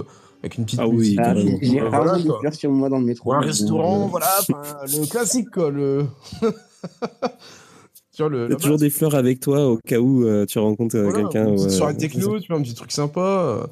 avec 0.41 0.57
une 0.57 0.63
petite 0.65 0.79
Ah 0.81 0.87
oui, 0.87 0.95
musique. 0.97 1.19
Ah, 1.21 1.33
j'ai 1.35 1.79
rarement 1.81 2.03
voilà, 2.03 2.17
des 2.17 2.29
fleurs 2.39 2.53
sur 2.55 2.71
moi 2.71 2.87
dans 2.89 2.99
le 2.99 3.05
métro. 3.05 3.29
Ou 3.29 3.33
un 3.33 3.41
restaurant, 3.41 4.07
voilà, 4.07 4.27
le 4.47 5.05
classique, 5.05 5.49
quoi. 5.51 5.69
Le... 5.69 6.05
tu 8.13 8.21
vois, 8.23 8.29
le. 8.29 8.37
Il 8.37 8.41
y 8.41 8.45
a 8.45 8.49
la 8.49 8.55
toujours 8.55 8.71
base. 8.73 8.81
des 8.81 8.89
fleurs 8.89 9.15
avec 9.15 9.39
toi 9.39 9.67
au 9.67 9.77
cas 9.77 9.99
où 9.99 10.23
euh, 10.25 10.45
tu 10.45 10.59
rencontres 10.59 10.95
euh, 10.97 11.03
Voilà, 11.03 11.19
quelqu'un. 11.23 11.47
une 11.49 11.55
petite 11.55 11.69
ouais, 11.69 11.73
soirée 11.75 11.97
techno, 11.97 12.39
tu 12.39 12.47
vois, 12.47 12.57
un 12.57 12.61
petit 12.63 12.73
truc 12.75 12.91
sympa. 12.91 13.21
euh, 13.21 13.67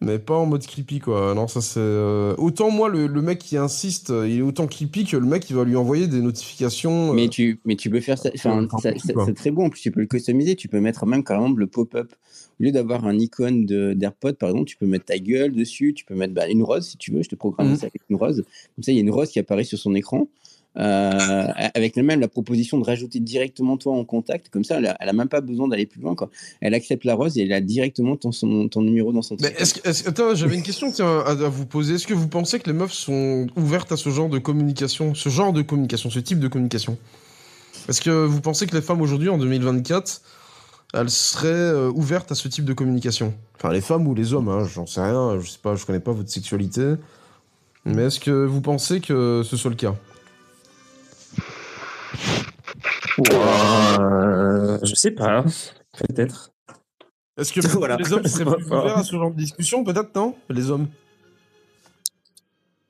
Mais 0.00 0.18
pas 0.18 0.34
en 0.36 0.44
mode 0.46 0.66
creepy, 0.66 0.98
quoi. 0.98 1.34
Non, 1.34 1.46
ça 1.48 1.60
c'est. 1.60 1.78
euh, 1.80 2.34
Autant 2.36 2.70
moi, 2.70 2.88
le, 2.88 3.06
le 3.06 3.22
mec 3.22 3.38
qui 3.38 3.56
insiste, 3.56 4.10
euh, 4.10 4.28
il 4.28 4.38
est 4.38 4.42
autant 4.42 4.66
creepy 4.66 5.04
que 5.04 5.16
le 5.16 5.26
mec 5.26 5.44
qui 5.44 5.52
va 5.54 5.64
lui 5.64 5.76
envoyer 5.76 6.06
des 6.08 6.20
notifications. 6.20 7.10
euh, 7.10 7.14
Mais 7.14 7.28
tu, 7.28 7.60
mais 7.64 7.76
tu 7.76 7.88
peux 7.90 8.00
faire 8.00 8.18
ça. 8.18 8.30
Enfin, 8.34 8.66
c'est 8.98 9.34
très 9.34 9.50
bon. 9.50 9.66
En 9.66 9.70
plus, 9.70 9.80
tu 9.80 9.90
peux 9.90 10.00
le 10.00 10.06
customiser. 10.06 10.56
Tu 10.56 10.68
peux 10.68 10.80
mettre 10.80 11.06
même 11.06 11.24
carrément 11.24 11.54
le 11.54 11.66
pop-up. 11.66 12.12
Au 12.60 12.62
lieu 12.64 12.70
d'avoir 12.70 13.04
un 13.06 13.18
icône 13.18 13.66
de- 13.66 13.94
d'AirPod, 13.94 14.36
par 14.36 14.50
exemple, 14.50 14.66
tu 14.68 14.76
peux 14.76 14.86
mettre 14.86 15.06
ta 15.06 15.18
gueule 15.18 15.52
dessus. 15.52 15.92
Tu 15.94 16.04
peux 16.04 16.14
mettre 16.14 16.34
bah, 16.34 16.48
une 16.48 16.62
rose 16.62 16.86
si 16.86 16.96
tu 16.98 17.10
veux. 17.12 17.22
Je 17.22 17.28
te 17.28 17.34
programme 17.34 17.68
Mhm. 17.70 17.76
ça 17.76 17.86
avec 17.86 18.02
une 18.10 18.16
rose. 18.16 18.44
Comme 18.76 18.82
ça, 18.84 18.92
il 18.92 18.96
y 18.96 18.98
a 18.98 19.00
une 19.00 19.10
rose 19.10 19.30
qui 19.30 19.38
apparaît 19.38 19.64
sur 19.64 19.78
son 19.78 19.94
écran. 19.94 20.28
Euh, 20.76 21.46
avec 21.74 21.94
même 21.96 22.18
la 22.18 22.26
proposition 22.26 22.78
de 22.78 22.84
rajouter 22.84 23.20
directement 23.20 23.76
toi 23.76 23.92
en 23.94 24.04
contact. 24.04 24.48
Comme 24.48 24.64
ça, 24.64 24.78
elle 24.78 24.86
a, 24.86 24.96
elle 24.98 25.08
a 25.08 25.12
même 25.12 25.28
pas 25.28 25.40
besoin 25.40 25.68
d'aller 25.68 25.86
plus 25.86 26.00
loin. 26.00 26.16
Quoi. 26.16 26.30
Elle 26.60 26.74
accepte 26.74 27.04
la 27.04 27.14
rose 27.14 27.38
et 27.38 27.42
elle 27.42 27.52
a 27.52 27.60
directement 27.60 28.16
ton, 28.16 28.32
son- 28.32 28.68
ton 28.68 28.82
numéro 28.82 29.12
dans 29.12 29.22
son 29.22 29.36
téléphone. 29.36 29.62
est-ce 29.62 29.74
que, 29.74 29.88
est-ce- 29.88 30.08
attends, 30.08 30.34
j'avais 30.34 30.56
une 30.56 30.64
question 30.64 30.90
tiens, 30.90 31.20
à, 31.20 31.30
à 31.30 31.34
vous 31.48 31.66
poser. 31.66 31.94
Est-ce 31.94 32.08
que 32.08 32.14
vous 32.14 32.26
pensez 32.26 32.58
que 32.58 32.66
les 32.68 32.72
meufs 32.76 32.92
sont 32.92 33.46
ouvertes 33.56 33.92
à 33.92 33.96
ce 33.96 34.10
genre 34.10 34.28
de 34.28 34.38
communication, 34.38 35.14
ce 35.14 35.28
genre 35.28 35.52
de 35.52 35.62
communication, 35.62 36.10
ce 36.10 36.18
type 36.18 36.40
de 36.40 36.48
communication? 36.48 36.98
Est-ce 37.88 38.00
que 38.00 38.10
vous 38.24 38.40
pensez 38.40 38.66
que 38.66 38.74
les 38.74 38.82
femmes 38.82 39.00
aujourd'hui, 39.00 39.28
en 39.28 39.38
2024, 39.38 40.22
elles 40.94 41.10
seraient 41.10 41.48
euh, 41.50 41.90
ouvertes 41.94 42.32
à 42.32 42.34
ce 42.34 42.48
type 42.48 42.64
de 42.64 42.72
communication? 42.72 43.32
Enfin, 43.56 43.72
les 43.72 43.80
femmes 43.80 44.08
ou 44.08 44.14
les 44.16 44.32
hommes, 44.32 44.48
hein, 44.48 44.66
j'en 44.74 44.86
sais 44.86 45.02
rien, 45.02 45.38
je 45.40 45.48
sais 45.50 45.58
pas, 45.62 45.76
je 45.76 45.86
connais 45.86 46.00
pas 46.00 46.12
votre 46.12 46.30
sexualité. 46.30 46.94
Mais 47.84 48.04
est-ce 48.06 48.18
que 48.18 48.44
vous 48.44 48.60
pensez 48.60 49.00
que 49.00 49.42
ce 49.44 49.56
soit 49.56 49.70
le 49.70 49.76
cas? 49.76 49.94
Euh, 53.30 54.78
je 54.82 54.94
sais 54.94 55.10
pas. 55.10 55.44
Peut-être. 56.08 56.52
Est-ce 57.36 57.52
que 57.52 57.60
Voilà. 57.78 57.96
les 57.96 58.12
hommes 58.12 58.24
seraient 58.26 58.56
plus 58.56 58.66
ouverts 58.66 58.98
à 58.98 59.02
ce 59.04 59.16
genre 59.16 59.30
de 59.30 59.36
discussion 59.36 59.84
Peut-être, 59.84 60.14
non 60.14 60.36
Les 60.48 60.70
hommes? 60.70 60.88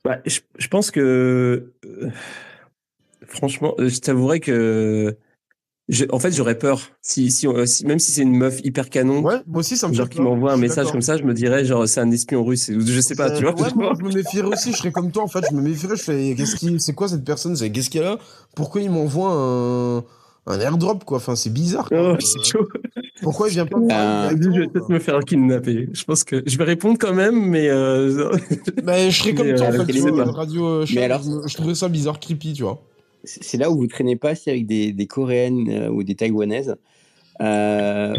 Bah, 0.05 0.19
je, 0.27 0.41
je 0.59 0.69
pense 0.69 0.91
que. 0.91 1.73
euh, 1.87 2.11
franchement, 3.27 3.75
euh, 3.79 3.89
je 3.89 3.99
t'avouerais 4.01 4.41
que. 4.41 5.17
Je- 5.89 6.05
en 6.11 6.19
fait, 6.19 6.31
j'aurais 6.33 6.59
peur. 6.59 6.81
Si, 7.03 7.31
si, 7.31 7.47
on- 7.47 7.67
si- 7.67 7.85
même 7.87 7.99
si 7.99 8.13
c'est 8.13 8.23
une 8.23 8.37
meuf 8.37 8.61
hyper 8.65 8.89
canon, 8.91 9.21
Ouais, 9.23 9.37
moi 9.47 9.61
aussi, 9.61 9.77
ça 9.77 9.89
me 9.89 9.95
genre 9.95 10.07
fait 10.07 10.15
qui 10.15 10.21
m'envoie 10.21 10.53
un 10.53 10.57
message 10.57 10.91
comme 10.91 11.03
ça, 11.03 11.17
je 11.17 11.23
me 11.25 11.35
dirais, 11.35 11.65
genre, 11.65 11.87
c'est 11.89 12.01
un 12.01 12.11
espion 12.11 12.43
russe. 12.45 12.69
ou 12.71 12.81
Je 12.87 13.01
sais 13.01 13.15
pas, 13.15 13.31
tu 13.31 13.43
vois. 13.45 13.55
Ouais, 13.61 13.69
moi, 13.75 13.93
je 13.99 14.05
me 14.05 14.13
méfierais 14.13 14.49
aussi, 14.49 14.73
je 14.73 14.79
serais 14.79 14.93
comme 14.93 15.11
toi 15.13 15.23
en 15.25 15.29
fait, 15.29 15.45
je 15.51 15.55
me 15.57 15.61
méfierais, 15.63 15.97
je 15.97 16.03
fais 16.03 16.35
qu'est-ce 16.37 16.57
qui 16.57 16.79
c'est 16.81 16.95
quoi 16.95 17.09
cette 17.09 17.25
personne, 17.25 17.55
c'est 17.57 17.71
qu'est-ce 17.71 17.91
qu'elle 17.91 18.05
a? 18.05 18.19
Pourquoi 18.57 18.81
il 18.81 18.91
m'envoie 18.91 19.33
un 19.33 20.05
un 20.47 20.61
airdrop 20.61 21.05
quoi? 21.05 21.17
Enfin, 21.17 21.37
c'est 21.37 21.49
bizarre. 21.53 21.89
quoi. 21.89 21.99
Oh, 21.99 22.15
Euh, 22.15 22.17
c'est 22.21 22.45
chaud. 22.45 22.69
pourquoi 23.23 23.49
il 23.49 23.53
vient 23.55 23.65
pas 23.65 23.79
Euh, 23.79 24.31
Je 24.39 24.51
vais 24.61 24.67
peut-être 24.69 24.91
me 24.91 24.99
faire 24.99 25.19
kidnapper. 25.21 25.89
Je 25.93 26.05
pense 26.05 26.23
que 26.23 26.43
je 26.45 26.59
vais 26.59 26.65
répondre 26.65 26.99
quand 27.01 27.15
même, 27.15 27.49
mais. 27.49 27.69
euh, 27.71 28.31
Mais 28.85 29.11
je 29.11 29.19
serais 29.23 29.35
comme 29.35 29.47
Mais, 29.47 29.55
toi 29.55 29.69
en 29.69 29.73
euh, 29.73 29.85
fait, 29.87 29.93
tu 29.93 30.01
vois, 30.01 30.25
radio 30.33 30.67
euh, 30.67 30.87
Mais 30.95 31.05
alors- 31.05 31.23
je, 31.47 31.55
trouverais 31.55 31.75
ça 31.75 31.89
bizarre, 31.89 32.21
creepy, 32.21 32.53
tu 32.53 32.63
vois. 32.63 32.83
C'est 33.25 33.43
c'est 33.43 33.57
là 33.59 33.71
où 33.71 33.77
vous 33.77 33.87
traînez 33.87 34.17
pas 34.17 34.31
assez 34.31 34.51
avec 34.51 34.67
des, 34.67 34.93
des 34.93 35.07
coréennes 35.07 35.69
euh, 35.69 35.89
ou 35.91 36.03
des 36.03 36.15
taïwanaises. 36.15 36.77
Euh, 37.41 38.15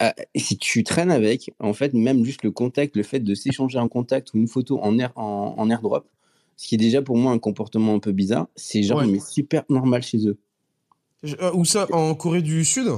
euh, 0.00 0.10
si 0.36 0.58
tu 0.58 0.84
traînes 0.84 1.10
avec, 1.10 1.52
en 1.60 1.72
fait, 1.72 1.94
même 1.94 2.24
juste 2.24 2.42
le 2.42 2.50
contact, 2.50 2.96
le 2.96 3.02
fait 3.02 3.20
de 3.20 3.34
s'échanger 3.34 3.78
un 3.78 3.88
contact 3.88 4.34
ou 4.34 4.38
une 4.38 4.48
photo 4.48 4.80
en, 4.82 4.98
air, 4.98 5.12
en, 5.16 5.54
en 5.56 5.70
airdrop, 5.70 6.06
ce 6.56 6.68
qui 6.68 6.74
est 6.74 6.78
déjà 6.78 7.02
pour 7.02 7.16
moi 7.16 7.32
un 7.32 7.38
comportement 7.38 7.94
un 7.94 7.98
peu 7.98 8.12
bizarre, 8.12 8.48
c'est 8.56 8.82
genre 8.82 8.98
Ouais. 8.98 9.06
mais 9.06 9.20
super 9.20 9.64
normal 9.68 10.02
chez 10.02 10.26
eux. 10.26 10.36
Euh, 11.24 11.52
où 11.54 11.64
ça 11.64 11.86
En 11.92 12.14
Corée 12.14 12.42
du 12.42 12.64
Sud? 12.64 12.88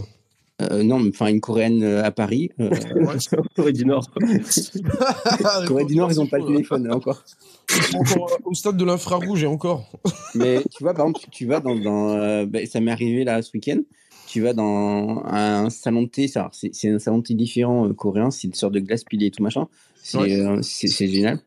Euh, 0.62 0.84
non, 0.84 1.00
mais 1.00 1.10
enfin 1.10 1.26
une 1.26 1.40
coréenne 1.40 1.82
euh, 1.82 2.04
à 2.04 2.12
Paris, 2.12 2.50
euh, 2.60 2.70
en 3.06 3.42
Corée 3.56 3.72
du 3.72 3.84
Nord. 3.84 4.08
Corée 5.66 5.84
du 5.84 5.96
Nord, 5.96 6.12
ils 6.12 6.20
ont 6.20 6.26
pas 6.28 6.38
le 6.38 6.46
téléphone 6.46 6.90
encore. 6.92 7.24
Ils 7.70 7.82
sont 7.82 7.98
encore 7.98 8.30
euh, 8.32 8.36
au 8.44 8.54
stade 8.54 8.76
de 8.76 8.84
l'infrarouge 8.84 9.42
et 9.42 9.46
encore. 9.48 9.90
Mais 10.36 10.62
tu 10.70 10.84
vois, 10.84 10.94
par 10.94 11.06
exemple, 11.06 11.20
tu, 11.24 11.30
tu 11.30 11.46
vas 11.46 11.58
dans. 11.60 11.74
dans 11.74 12.10
euh, 12.10 12.46
ben, 12.46 12.66
ça 12.66 12.80
m'est 12.80 12.92
arrivé 12.92 13.24
là 13.24 13.42
ce 13.42 13.50
week-end. 13.54 13.80
Tu 14.28 14.40
vas 14.42 14.52
dans 14.52 15.22
un 15.26 15.70
salon 15.70 16.02
de 16.02 16.08
thé. 16.08 16.28
C'est 16.28 16.88
un 16.88 16.98
salon 16.98 17.18
de 17.18 17.24
thé 17.24 17.34
différent 17.34 17.88
euh, 17.88 17.92
coréen. 17.92 18.30
C'est 18.30 18.46
une 18.46 18.54
sorte 18.54 18.74
de 18.74 18.80
glace 18.80 19.02
pilée 19.04 19.26
et 19.26 19.30
tout 19.30 19.42
machin. 19.42 19.66
C'est 20.02 20.18
Ouais. 20.18 20.40
euh, 20.40 20.62
génial. 20.62 21.40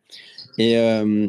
Et, 0.58 0.78
euh, 0.78 1.28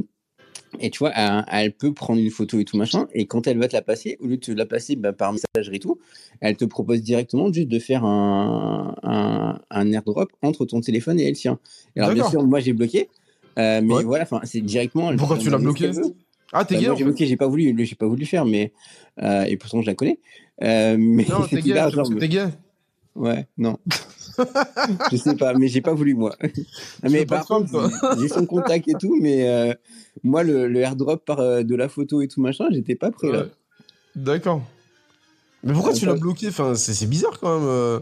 et 0.80 0.90
tu 0.90 0.98
vois, 0.98 1.12
elle, 1.14 1.44
elle 1.50 1.72
peut 1.72 1.92
prendre 1.92 2.20
une 2.20 2.30
photo 2.30 2.58
et 2.60 2.64
tout 2.64 2.76
machin. 2.76 3.06
Et 3.14 3.26
quand 3.26 3.46
elle 3.46 3.58
va 3.58 3.68
te 3.68 3.74
la 3.74 3.82
passer, 3.82 4.16
au 4.20 4.26
lieu 4.26 4.36
de 4.36 4.42
te 4.42 4.52
la 4.52 4.66
passer 4.66 4.96
bah, 4.96 5.12
par 5.12 5.32
messagerie 5.32 5.76
et 5.76 5.80
tout, 5.80 5.98
elle 6.40 6.56
te 6.56 6.64
propose 6.64 7.02
directement 7.02 7.52
juste 7.52 7.68
de 7.68 7.78
faire 7.78 8.04
un, 8.04 8.94
un, 9.02 9.60
un 9.70 9.92
airdrop 9.92 10.30
entre 10.42 10.64
ton 10.66 10.80
téléphone 10.80 11.18
et 11.20 11.28
le 11.28 11.34
sien. 11.34 11.58
Et 11.96 12.00
alors, 12.00 12.12
bien 12.14 12.28
sûr, 12.28 12.42
moi 12.44 12.60
j'ai 12.60 12.72
bloqué. 12.72 13.08
euh, 13.58 13.80
mais 13.82 13.94
Ouais. 13.94 14.04
voilà, 14.04 14.26
c'est 14.44 14.60
directement. 14.60 15.10
elle 15.10 15.16
Pourquoi 15.16 15.38
tu 15.38 15.50
l'as 15.50 15.58
bloqué. 15.58 15.90
Ah, 16.52 16.64
t'es 16.64 16.76
Bah, 16.76 16.80
gay 16.80 16.92
j'ai 16.96 17.04
bloqué, 17.04 17.26
j'ai 17.26 17.36
pas 17.36 17.46
voulu, 17.46 17.74
j'ai 17.84 17.94
pas 17.94 18.06
voulu 18.06 18.20
le 18.20 18.26
faire, 18.26 18.44
mais 18.46 18.72
euh, 19.22 19.42
et 19.44 19.56
pourtant 19.58 19.82
je 19.82 19.86
la 19.86 19.94
connais. 19.94 20.18
Euh, 20.62 20.96
mais 20.98 21.26
Non, 21.28 21.46
t'es 21.50 21.60
gay, 21.60 21.74
parce 21.74 21.94
que 22.08 22.14
t'es 22.14 22.28
gay. 22.28 22.46
ouais, 23.16 23.46
non, 23.58 23.78
je 25.10 25.16
sais 25.16 25.34
pas, 25.36 25.54
mais 25.54 25.68
j'ai 25.68 25.80
pas 25.80 25.94
voulu 25.94 26.14
moi. 26.14 26.34
mais 27.02 27.26
par 27.26 27.46
contre, 27.46 27.90
j'ai- 28.18 28.28
son 28.28 28.46
contact 28.46 28.88
et 28.88 28.94
tout, 28.94 29.16
mais 29.20 29.48
euh, 29.48 29.74
moi 30.24 30.42
le, 30.42 30.68
le 30.68 30.80
airdrop 30.80 31.24
par 31.24 31.40
euh, 31.40 31.62
de 31.62 31.74
la 31.74 31.88
photo 31.88 32.20
et 32.22 32.28
tout 32.28 32.40
machin, 32.40 32.66
j'étais 32.70 32.94
pas 32.94 33.10
prêt 33.10 33.30
là. 33.32 33.46
D'accord. 34.16 34.62
Mais 35.64 35.72
pourquoi 35.72 35.92
tu 35.92 36.06
l'as 36.06 36.14
ça- 36.14 36.18
bloqué? 36.20 36.48
Enfin, 36.48 36.74
c'est 36.74 37.06
bizarre 37.06 37.38
quand 37.40 37.58
même. 37.58 37.68
euh. 37.68 38.00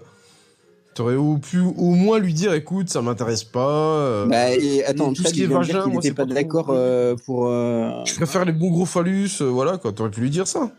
T'aurais 0.94 1.16
au- 1.16 1.36
pu 1.36 1.58
au 1.60 1.90
moins 1.90 2.18
lui 2.18 2.32
dire, 2.32 2.54
écoute, 2.54 2.88
ça 2.88 3.02
m'intéresse 3.02 3.44
pas. 3.44 3.98
euh, 3.98 4.26
Bah 4.26 4.52
et 4.52 4.82
attends, 4.84 5.12
tout 5.12 5.22
ce 5.24 5.32
qui 5.34 5.40
il 5.40 5.44
est 5.44 5.46
vagin, 5.46 5.82
qu'il 5.82 5.92
moi, 5.92 6.00
était 6.00 6.14
pas 6.14 6.24
d'accord 6.24 6.70
euh, 6.70 7.16
pour. 7.26 7.48
euh, 7.48 7.90
Je 8.06 8.14
préfère 8.14 8.46
les 8.46 8.52
bons 8.52 8.70
gros 8.70 8.86
phallus, 8.86 9.28
euh, 9.42 9.44
voilà 9.44 9.76
quoi. 9.76 9.92
T'aurais 9.92 10.10
pu 10.10 10.22
lui 10.22 10.30
dire 10.30 10.46
ça. 10.48 10.70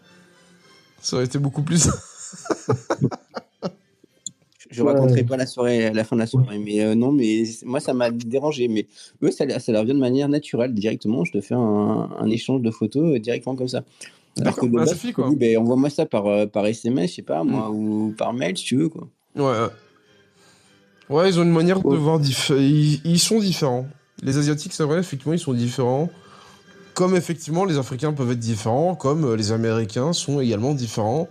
Ça 1.02 1.18
aurait 1.18 1.26
été 1.26 1.38
beaucoup 1.38 1.62
plus. 1.62 1.88
Je 4.78 4.84
Ouais. 4.84 4.94
raconterai 4.94 5.24
pas 5.24 5.38
la 5.38 5.46
soirée, 5.48 5.92
la 5.92 6.04
fin 6.04 6.16
de 6.16 6.22
la 6.22 6.28
soirée, 6.28 6.60
mais 6.60 6.82
euh, 6.82 6.94
non, 6.94 7.12
mais 7.12 7.44
moi 7.66 7.80
ça 7.80 7.94
m'a 7.96 8.12
dérangé. 8.12 8.68
Mais 8.68 8.86
eux, 9.24 9.32
ça, 9.32 9.46
ça 9.60 9.72
leur 9.72 9.84
vient 9.86 9.96
de 9.96 10.00
manière 10.00 10.30
naturelle, 10.30 10.74
directement. 10.74 11.26
Je 11.26 11.32
te 11.32 11.42
fais 11.42 11.56
un, 11.56 12.10
un 12.20 12.30
échange 12.30 12.62
de 12.62 12.70
photos 12.72 13.16
euh, 13.16 13.20
directement 13.20 13.56
comme 13.56 13.68
ça. 13.68 13.84
Alors 14.40 14.56
que 14.56 14.68
de 14.68 14.72
bah, 14.72 14.86
base, 14.86 15.02
te 15.02 15.12
quoi. 15.12 15.32
ben, 15.36 15.58
envoie-moi 15.58 15.90
ça 15.90 16.06
par, 16.06 16.28
euh, 16.28 16.46
par 16.46 16.66
SMS, 16.68 17.10
je 17.10 17.16
sais 17.16 17.22
pas, 17.24 17.44
moi, 17.44 17.72
ou 17.72 18.14
par 18.16 18.34
mail 18.34 18.56
si 18.56 18.66
tu 18.66 18.76
veux, 18.78 18.90
quoi. 18.90 19.08
Ouais. 19.36 19.68
ouais. 21.10 21.30
Ils 21.30 21.40
ont 21.40 21.44
une 21.44 21.52
manière 21.52 21.82
de 21.82 21.96
voir 21.96 22.20
diff- 22.20 22.54
ils, 22.56 23.02
ils 23.04 23.20
sont 23.20 23.40
différents. 23.40 23.88
Les 24.22 24.38
Asiatiques, 24.38 24.74
c'est 24.74 24.84
vrai, 24.84 25.00
effectivement, 25.00 25.34
ils 25.34 25.40
sont 25.40 25.54
différents. 25.54 26.10
Comme 26.94 27.16
effectivement, 27.16 27.66
les 27.66 27.78
Africains 27.78 28.14
peuvent 28.14 28.32
être 28.32 28.40
différents, 28.40 28.96
comme 28.96 29.24
euh, 29.26 29.36
les 29.36 29.52
Américains 29.52 30.14
sont 30.14 30.40
également 30.40 30.74
différents 30.74 31.28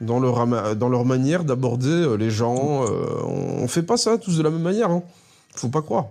dans 0.00 0.18
leur, 0.18 0.74
dans 0.76 0.88
leur 0.88 1.04
manière 1.04 1.44
d'aborder 1.44 1.88
euh, 1.88 2.16
les 2.16 2.30
gens. 2.30 2.84
euh, 2.84 3.04
on, 3.24 3.62
on 3.62 3.68
fait 3.68 3.82
pas 3.82 3.96
ça 3.96 4.18
tous 4.18 4.36
de 4.38 4.42
la 4.42 4.50
même 4.50 4.62
manière. 4.62 4.90
Hein. 4.90 5.02
Faut 5.54 5.68
pas 5.68 5.82
croire. 5.82 6.06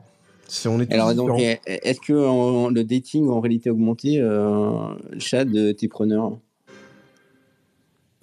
C'est, 0.47 0.67
on 0.69 0.79
est 0.81 0.85
tous 0.85 0.93
Alors, 0.93 1.13
donc, 1.15 1.35
différents. 1.37 1.59
eh, 1.65 1.89
est-ce 1.89 1.99
que 2.01 2.13
en- 2.13 2.69
le 2.69 2.83
dating 2.83 3.27
en 3.29 3.39
réalité 3.39 3.69
augmentée, 3.69 4.19
euh, 4.19 4.71
Chad, 5.17 5.53
euh, 5.55 5.73
t'es 5.73 5.87
preneur? 5.87 6.37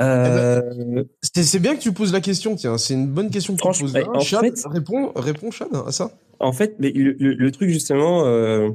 Euh, 0.00 1.02
C'est, 1.22 1.42
c'est 1.42 1.58
bien 1.58 1.74
que 1.74 1.80
tu 1.80 1.92
poses 1.92 2.12
la 2.12 2.20
question, 2.20 2.54
tiens. 2.54 2.78
C'est 2.78 2.94
une 2.94 3.08
bonne 3.08 3.30
question 3.30 3.54
que 3.54 3.58
tu 3.58 3.62
Franchement, 3.64 3.86
poses 3.86 3.94
là. 3.94 4.08
en 4.14 4.20
Chad, 4.20 4.42
fait- 4.56 4.68
réponds, 4.68 5.12
réponds, 5.16 5.50
Chad, 5.50 5.68
à 5.86 5.90
ça. 5.90 6.12
En 6.38 6.52
fait, 6.52 6.76
mais 6.78 6.92
le, 6.92 7.16
le- 7.18 7.34
le 7.34 7.50
truc 7.50 7.68
justement, 7.70 8.24
euh, 8.24 8.70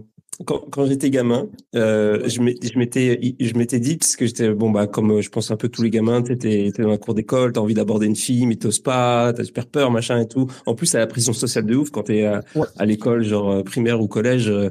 quand, 0.46 0.60
quand 0.72 0.86
j'étais 0.86 1.10
gamin, 1.12 1.48
euh, 1.76 2.28
je 2.28 2.42
m'étais, 2.42 3.36
je 3.40 3.54
m'étais 3.56 3.80
dit 3.80 3.98
parce 3.98 4.16
que 4.16 4.26
j'étais 4.26 4.50
bon 4.54 4.72
bah 4.72 4.88
comme 4.88 5.12
euh, 5.12 5.22
je 5.22 5.30
pense 5.30 5.52
un 5.52 5.58
peu 5.58 5.70
tous 5.70 5.84
les 5.84 5.90
gamins, 5.92 6.22
tu 6.24 6.34
sais, 6.34 6.38
t'es 6.38 6.72
dans 6.82 6.90
la 6.90 6.98
cour 6.98 7.14
d'école, 7.14 7.52
t'as 7.54 7.62
envie 7.62 7.76
d'aborder 7.76 8.08
une 8.08 8.16
fille, 8.16 8.46
mais 8.48 8.56
t'oses 8.56 8.80
pas, 8.80 9.32
t'as 9.34 9.44
super 9.44 9.68
peur, 9.68 9.92
machin 9.92 10.20
et 10.20 10.28
tout. 10.28 10.48
En 10.66 10.74
plus, 10.76 10.92
t'as 10.92 11.00
la 11.00 11.08
pression 11.08 11.34
sociale 11.34 11.66
de 11.66 11.76
ouf 11.76 11.92
quand 11.92 12.04
t'es 12.04 12.26
à, 12.26 12.44
Ouais. 12.56 12.66
à 12.78 12.86
l'école, 12.86 13.24
genre 13.24 13.52
euh, 13.52 13.64
primaire 13.64 14.02
ou 14.02 14.08
collège. 14.08 14.50
euh, 14.50 14.70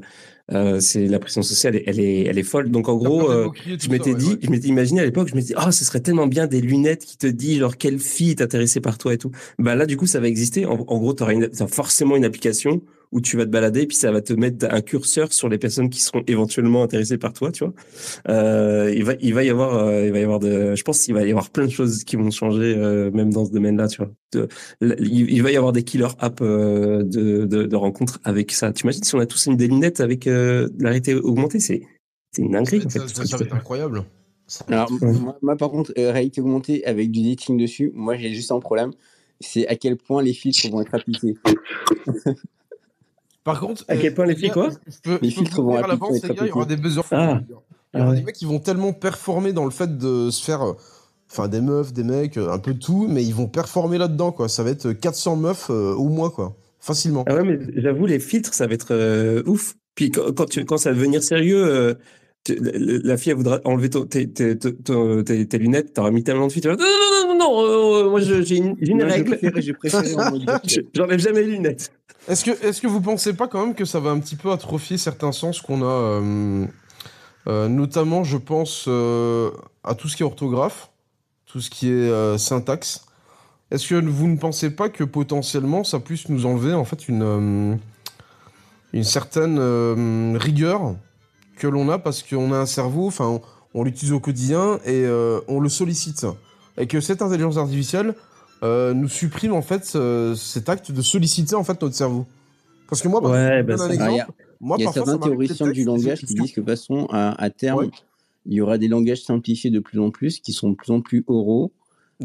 euh, 0.53 0.81
c'est 0.81 1.07
la 1.07 1.21
pression 1.21 1.41
sociale, 1.43 1.81
elle 1.87 2.01
est, 2.01 2.25
elle 2.25 2.37
est 2.39 2.43
folle. 2.43 2.69
Donc 2.71 2.89
en 2.89 2.97
gros, 2.97 3.31
euh, 3.31 3.49
je 3.65 3.89
m'étais 3.89 4.11
ouais, 4.11 4.17
dit, 4.17 4.29
ouais. 4.31 4.39
je 4.43 4.51
m'étais 4.51 4.69
imaginé 4.69 5.01
à 5.01 5.05
l'époque, 5.05 5.29
je 5.29 5.35
m'étais 5.37 5.49
dit, 5.49 5.55
ah, 5.57 5.71
ce 5.71 5.85
serait 5.85 6.01
tellement 6.01 6.27
bien 6.27 6.47
des 6.49 6.61
lunettes 6.61 7.05
qui 7.05 7.17
te 7.17 7.29
disent 7.29 7.61
genre 7.61 7.77
quelle 7.77 8.01
fille 8.01 8.31
est 8.31 8.43
intéressée 8.43 8.81
par 8.81 8.99
toi 8.99 9.15
et 9.15 9.19
tout. 9.19 9.31
Bah 9.59 9.77
là, 9.77 9.87
du 9.87 9.97
coup, 9.97 10.07
ça 10.07 10.19
va 10.21 10.27
exister. 10.27 10.67
En, 10.67 10.73
en 10.73 10.99
gros, 10.99 11.15
tu 11.15 11.23
auras 11.23 11.35
forcément 11.69 12.17
une 12.17 12.25
application 12.25 12.83
où 13.13 13.21
tu 13.21 13.37
vas 13.37 13.45
te 13.45 13.51
balader, 13.51 13.87
puis 13.87 13.97
ça 13.97 14.11
va 14.11 14.21
te 14.23 14.33
mettre 14.33 14.67
un 14.71 14.81
curseur 14.81 15.33
sur 15.33 15.49
les 15.51 15.59
personnes 15.59 15.91
qui 15.91 16.01
seront 16.01 16.23
éventuellement 16.27 16.83
intéressées 16.83 17.19
par 17.19 17.33
toi, 17.35 17.53
tu 17.53 17.65
vois. 17.65 17.75
Euh, 18.29 18.93
il 18.97 19.05
va, 19.05 19.13
il 19.21 19.35
va 19.35 19.45
y 19.45 19.51
avoir, 19.51 19.77
euh, 19.77 20.07
il 20.07 20.13
va 20.13 20.19
y 20.19 20.23
avoir 20.23 20.39
de, 20.39 20.75
je 20.75 20.83
pense 20.83 21.01
qu'il 21.03 21.13
va 21.15 21.23
y 21.25 21.31
avoir 21.31 21.51
plein 21.51 21.67
de 21.67 21.71
choses 21.71 22.05
qui 22.05 22.17
vont 22.17 22.31
changer, 22.31 22.75
euh, 22.77 23.11
même 23.11 23.31
dans 23.33 23.45
ce 23.45 23.51
domaine-là, 23.53 23.89
tu 23.89 23.99
vois. 23.99 24.11
De- 24.33 24.49
il, 24.81 25.31
il 25.31 25.43
va 25.43 25.53
y 25.53 25.57
avoir 25.57 25.73
des 25.73 25.83
killer 25.83 26.09
apps 26.19 26.41
euh, 26.43 27.03
de, 27.03 27.45
de, 27.45 27.65
de 27.65 27.77
rencontres 27.77 28.19
avec 28.25 28.51
ça. 28.53 28.73
Tu 28.73 28.85
imagines 28.85 29.03
si 29.05 29.15
on 29.15 29.21
a 29.21 29.27
tous 29.27 29.45
une 29.47 29.57
des 29.57 29.69
lunettes 29.69 30.01
avec 30.01 30.27
euh, 30.27 30.69
de 30.73 30.83
la 30.83 30.89
réalité 30.89 31.15
augmentée, 31.15 31.61
c'est, 31.61 31.83
c'est 32.33 32.43
une 32.43 32.53
dinguerie. 32.53 32.79
en 32.87 32.89
fait, 32.89 32.99
Ça, 33.01 33.09
ça- 33.09 33.25
ça 33.27 33.45
être 33.45 33.55
incroyable. 33.55 34.05
Alors, 34.69 34.91
Ouais. 35.03 35.13
moi, 35.13 35.39
moi, 35.43 35.57
par 35.57 35.71
contre, 35.71 35.93
euh, 35.99 36.13
réalité 36.13 36.41
augmentée 36.41 36.85
avec 36.87 37.11
du 37.11 37.23
dating 37.23 37.59
dessus, 37.59 37.91
moi, 37.95 38.17
j'ai 38.17 38.33
juste 38.33 38.53
un 38.53 38.59
problème. 38.61 38.93
C'est 39.41 39.67
à 39.67 39.77
quel 39.77 39.97
point 39.97 40.23
les 40.23 40.33
filtres 40.33 40.71
vont 40.71 40.81
être 40.81 40.95
appliqués. 40.95 41.35
Par 43.44 43.59
contre, 43.60 43.85
À 43.89 43.97
quel 43.97 44.14
point 44.14 44.27
les 44.27 44.36
filles, 44.36 44.48
gars, 44.48 44.55
quoi 44.55 44.70
je 44.86 44.97
peux, 45.02 45.19
Les 45.20 45.31
je 45.31 45.35
filtres 45.36 45.60
vont 45.62 45.77
à 45.77 45.86
l'avance, 45.86 46.23
les 46.23 46.28
gars, 46.35 46.43
il 46.43 46.48
y 46.48 46.52
aura 46.52 46.64
des 46.64 46.77
buzzers. 46.77 47.02
Ah. 47.10 47.40
Il 47.43 47.51
y 47.51 47.52
aura 47.55 47.62
Ah 47.94 48.09
ouais. 48.10 48.16
des 48.16 48.23
mecs 48.23 48.35
qui 48.36 48.44
vont 48.44 48.59
tellement 48.60 48.93
performer 48.93 49.52
dans 49.52 49.64
le 49.64 49.70
fait 49.70 49.98
de 49.98 50.31
se 50.31 50.43
faire, 50.44 50.62
euh, 50.62 50.73
enfin 51.31 51.48
des 51.48 51.60
meufs, 51.60 51.93
des 51.93 52.05
mecs, 52.05 52.36
euh, 52.39 52.51
un 52.52 52.59
peu 52.59 52.74
tout, 52.74 53.06
mais 53.09 53.24
ils 53.24 53.35
vont 53.35 53.48
performer 53.48 53.98
là-dedans, 53.98 54.31
quoi. 54.32 54.48
Ça 54.48 54.62
va 54.62 54.70
être 54.70 54.93
400 54.93 55.36
meufs 55.36 55.70
euh, 55.70 55.93
au 55.94 56.09
mois, 56.09 56.31
quoi. 56.31 56.55
Facilement. 56.78 57.24
Ah 57.28 57.35
ouais, 57.35 57.44
mais 57.44 57.59
j'avoue, 57.77 58.06
les 58.06 58.19
filtres, 58.20 58.55
ça 58.55 58.66
va 58.66 58.74
être 58.74 58.89
euh, 58.93 59.43
ouf. 59.47 59.74
Puis 59.94 60.10
quand, 60.10 60.32
quand, 60.35 60.47
tu, 60.47 60.64
quand 60.64 60.78
ça 60.78 60.90
va 60.90 60.97
devenir 60.97 61.23
sérieux, 61.23 61.64
euh, 61.64 61.94
tu- 62.44 62.56
la, 62.56 62.73
la 63.05 63.16
fille, 63.16 63.31
elle 63.31 63.36
voudra 63.39 63.60
enlever 63.64 63.90
ton- 63.90 64.05
tes, 64.06 64.28
tes, 64.31 64.56
tes, 64.59 64.73
tes, 65.24 65.47
tes 65.48 65.59
lunettes, 65.59 65.94
t'auras 65.94 66.10
mis 66.10 66.24
tellement 66.24 66.47
de 66.47 66.52
filtres. 66.52 66.70
Non, 66.70 66.77
non, 66.78 67.28
non, 67.28 67.35
non, 67.35 67.39
non, 67.39 67.62
euh, 68.06 68.10
moi 68.10 68.20
j'ai 68.20 68.56
une, 68.56 68.74
une 68.81 68.97
Moi, 68.98 69.06
règle. 69.06 69.39
J'enlève 70.94 71.19
jamais 71.20 71.43
les 71.43 71.52
lunettes. 71.52 71.93
Est-ce 72.28 72.44
que, 72.44 72.51
est-ce 72.65 72.81
que 72.81 72.86
vous 72.86 73.01
pensez 73.01 73.32
pas 73.32 73.49
quand 73.49 73.66
même 73.66 73.74
que 73.74 73.85
ça 73.85 73.99
va 73.99 74.11
un 74.11 74.20
petit 74.20 74.36
peu 74.36 74.53
atrophier 74.53 74.97
certains 74.97 75.32
sens 75.32 75.61
qu'on 75.61 75.82
a, 75.82 75.86
euh, 75.86 76.66
euh, 77.49 77.69
notamment, 77.69 78.23
je 78.23 78.36
pense 78.36 78.85
euh, 78.86 79.51
à 79.82 79.97
tout 79.97 80.09
ce 80.09 80.16
qui 80.16 80.23
est 80.23 80.27
orthographe, 80.27 80.90
tout 81.47 81.61
ce 81.61 81.69
qui 81.69 81.90
est 81.90 82.39
syntaxe. 82.39 83.07
est-ce 83.73 83.89
que 83.89 83.94
vous 83.97 84.28
ne 84.28 84.36
pensez 84.36 84.70
pas 84.70 84.89
que 84.89 85.03
potentiellement 85.03 85.82
ça 85.82 85.99
puisse 85.99 86.28
nous 86.28 86.47
enlever 86.47 86.73
en 86.73 86.85
fait 86.85 87.09
une, 87.09 87.78
une 88.93 89.05
certaine 89.05 90.36
rigueur 90.36 90.94
que 91.57 91.66
l'on 91.66 91.89
a 91.90 91.99
parce 91.99 92.23
qu'on 92.23 92.53
a 92.53 92.59
un 92.59 92.66
cerveau, 92.66 93.09
enfin 93.09 93.27
on, 93.27 93.43
on 93.74 93.82
l'utilise 93.82 94.12
au 94.12 94.20
quotidien 94.20 94.78
et 94.86 95.05
on 95.49 95.61
le 95.61 95.69
sollicite. 95.69 96.24
Et 96.78 96.86
que 96.86 97.01
cette 97.01 97.20
intelligence 97.20 97.59
artificielle 97.59 98.15
euh, 98.63 98.95
nous 98.95 99.09
supprime 99.09 99.53
en 99.53 99.63
fait 99.63 99.85
ce- 99.85 100.35
cet 100.37 100.69
acte 100.69 100.93
de 100.93 101.03
solliciter 101.03 101.55
en 101.55 101.65
fait 101.65 101.81
notre 101.83 101.95
cerveau. 101.95 102.27
Parce 102.89 103.01
que 103.03 103.09
moi, 103.09 103.21
par 103.21 103.31
Ouais, 103.31 103.63
bah, 103.63 103.75
un 103.81 103.89
y 103.89 103.99
a- 103.99 104.11
exemple. 104.11 104.33
Moi, 104.61 104.77
Il 104.79 104.83
y 104.83 104.85
a 104.85 104.87
parfois, 104.93 105.05
certains 105.07 105.19
théoriciens 105.29 105.71
du 105.71 105.85
langage 105.85 106.21
qui 106.21 106.35
disent 106.35 106.53
que 106.53 106.61
de 106.61 106.65
toute 106.67 106.71
façon, 106.71 107.07
à, 107.11 107.43
à 107.43 107.51
terme, 107.51 107.79
Ouais. 107.81 107.91
il 108.47 108.53
y 108.55 108.61
aura 108.61 108.79
des 108.79 108.87
langages 108.89 109.23
simplifiés 109.25 109.71
de 109.71 109.81
plus 109.81 109.99
en 109.99 110.11
plus, 110.11 110.39
qui 110.39 110.53
sont 110.53 110.71
de 110.71 110.77
plus 110.77 110.93
en 110.93 111.01
plus 111.01 111.25
oraux, 111.27 111.73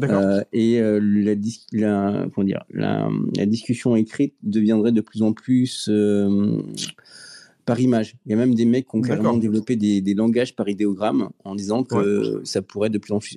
euh, 0.02 0.44
et 0.52 0.80
euh, 0.80 1.00
la, 1.02 1.34
dis- 1.34 1.66
la, 1.72 2.26
comment 2.32 2.44
dire, 2.46 2.62
la, 2.70 3.08
la 3.36 3.46
discussion 3.46 3.96
écrite 3.96 4.34
deviendrait 4.44 4.92
de 4.92 5.00
plus 5.00 5.22
en 5.22 5.32
plus 5.32 5.88
euh, 5.90 6.62
par 7.64 7.80
image. 7.80 8.14
Il 8.26 8.30
y 8.30 8.34
a 8.34 8.36
même 8.36 8.54
des 8.54 8.64
mecs 8.64 8.86
qui 8.88 8.96
ont 8.96 9.00
carrément 9.00 9.36
développé 9.36 9.74
des, 9.74 10.00
des 10.00 10.14
langages 10.14 10.54
par 10.54 10.68
idéogramme 10.68 11.30
en 11.44 11.54
disant 11.56 11.82
que 11.82 12.40
ça 12.44 12.62
pourrait 12.62 12.90
de 12.90 12.98
plus 12.98 13.12
en 13.12 13.18
plus. 13.18 13.34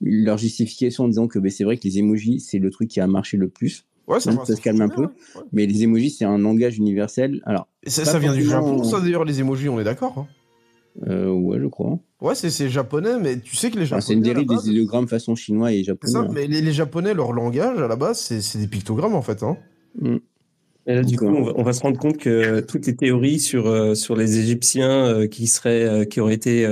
Leur 0.00 0.38
justification 0.38 1.04
en 1.04 1.08
disant 1.08 1.26
que 1.26 1.38
ben, 1.38 1.50
c'est 1.50 1.64
vrai 1.64 1.76
que 1.76 1.84
les 1.84 1.98
emojis, 1.98 2.40
c'est 2.40 2.58
le 2.58 2.70
truc 2.70 2.88
qui 2.88 3.00
a 3.00 3.06
marché 3.06 3.36
le 3.36 3.48
plus. 3.48 3.84
Ouais, 4.06 4.20
ça 4.20 4.32
se 4.44 4.60
calme 4.60 4.80
un 4.80 4.88
peu. 4.88 5.02
Ouais. 5.02 5.42
Mais 5.52 5.66
les 5.66 5.82
emojis, 5.82 6.10
c'est 6.10 6.24
un 6.24 6.38
langage 6.38 6.78
universel. 6.78 7.42
Alors, 7.44 7.68
ça, 7.86 8.04
ça 8.06 8.18
vient 8.18 8.32
du 8.34 8.44
Japon, 8.44 8.82
ça 8.84 9.00
d'ailleurs, 9.00 9.24
les 9.24 9.40
emojis, 9.40 9.68
on 9.68 9.78
est 9.80 9.84
d'accord. 9.84 10.16
hein. 10.16 10.26
euh, 11.08 11.28
ouais, 11.30 11.58
je 11.60 11.66
crois. 11.66 11.98
Ouais, 12.20 12.34
c'est 12.34 12.68
japonais, 12.70 13.18
mais 13.20 13.38
tu 13.38 13.54
sais 13.54 13.70
que 13.70 13.76
les 13.76 13.82
Enfin, 13.84 14.00
japonais. 14.00 14.06
c'est 14.06 14.12
une 14.14 14.22
dérive 14.22 14.48
des 14.48 14.70
idéogrammes 14.70 15.08
façon 15.08 15.34
chinois 15.34 15.72
et 15.72 15.78
c'est 15.78 15.84
japonais. 15.84 16.12
ça, 16.12 16.18
hein. 16.20 16.28
mais 16.32 16.46
les, 16.46 16.60
les 16.62 16.72
japonais, 16.72 17.12
leur 17.12 17.32
langage 17.32 17.78
à 17.78 17.86
la 17.86 17.96
base, 17.96 18.18
c'est 18.40 18.58
des 18.58 18.66
pictogrammes 18.68 19.14
en 19.14 19.22
fait. 19.22 19.42
Hein. 19.42 19.56
Et 20.90 20.94
là, 20.94 21.02
du 21.02 21.18
coup, 21.18 21.26
on 21.26 21.42
va, 21.42 21.52
on 21.56 21.62
va 21.62 21.74
se 21.74 21.82
rendre 21.82 21.98
compte 21.98 22.16
que 22.16 22.60
toutes 22.60 22.86
les 22.86 22.96
théories 22.96 23.38
sur, 23.40 23.66
euh, 23.66 23.94
sur 23.94 24.16
les 24.16 24.38
Égyptiens 24.38 25.06
euh, 25.06 25.26
qui 25.26 25.46
seraient, 25.46 25.84
euh, 25.84 26.04
qui 26.06 26.18
auraient 26.18 26.34
été 26.34 26.66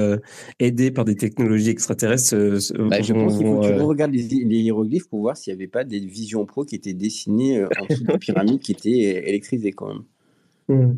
aidés 0.59 0.91
par 0.91 1.05
des 1.05 1.17
technologies 1.17 1.69
extraterrestres, 1.69 2.35
Bah, 2.79 3.03
je 3.03 3.13
vont- 3.13 3.27
pense 3.27 3.37
qu'il 3.37 3.47
faut 3.47 3.61
que 3.61 3.67
tu 3.67 3.81
regardes 3.83 4.15
les, 4.15 4.23
les 4.23 4.57
hiéroglyphes 4.57 5.09
pour 5.09 5.21
voir 5.21 5.37
s'il 5.37 5.53
n'y 5.53 5.59
avait 5.61 5.69
pas 5.69 5.85
des 5.85 6.01
visions 6.01 6.47
pro 6.47 6.65
qui 6.65 6.77
étaient 6.77 6.95
dessinées 6.95 7.63
en 7.65 7.87
dessous 7.89 8.05
des 8.05 8.19
pyramides 8.19 8.61
qui 8.61 8.73
étaient 8.73 9.29
électrisées 9.29 9.73
quand 9.73 9.89
même. 9.89 10.03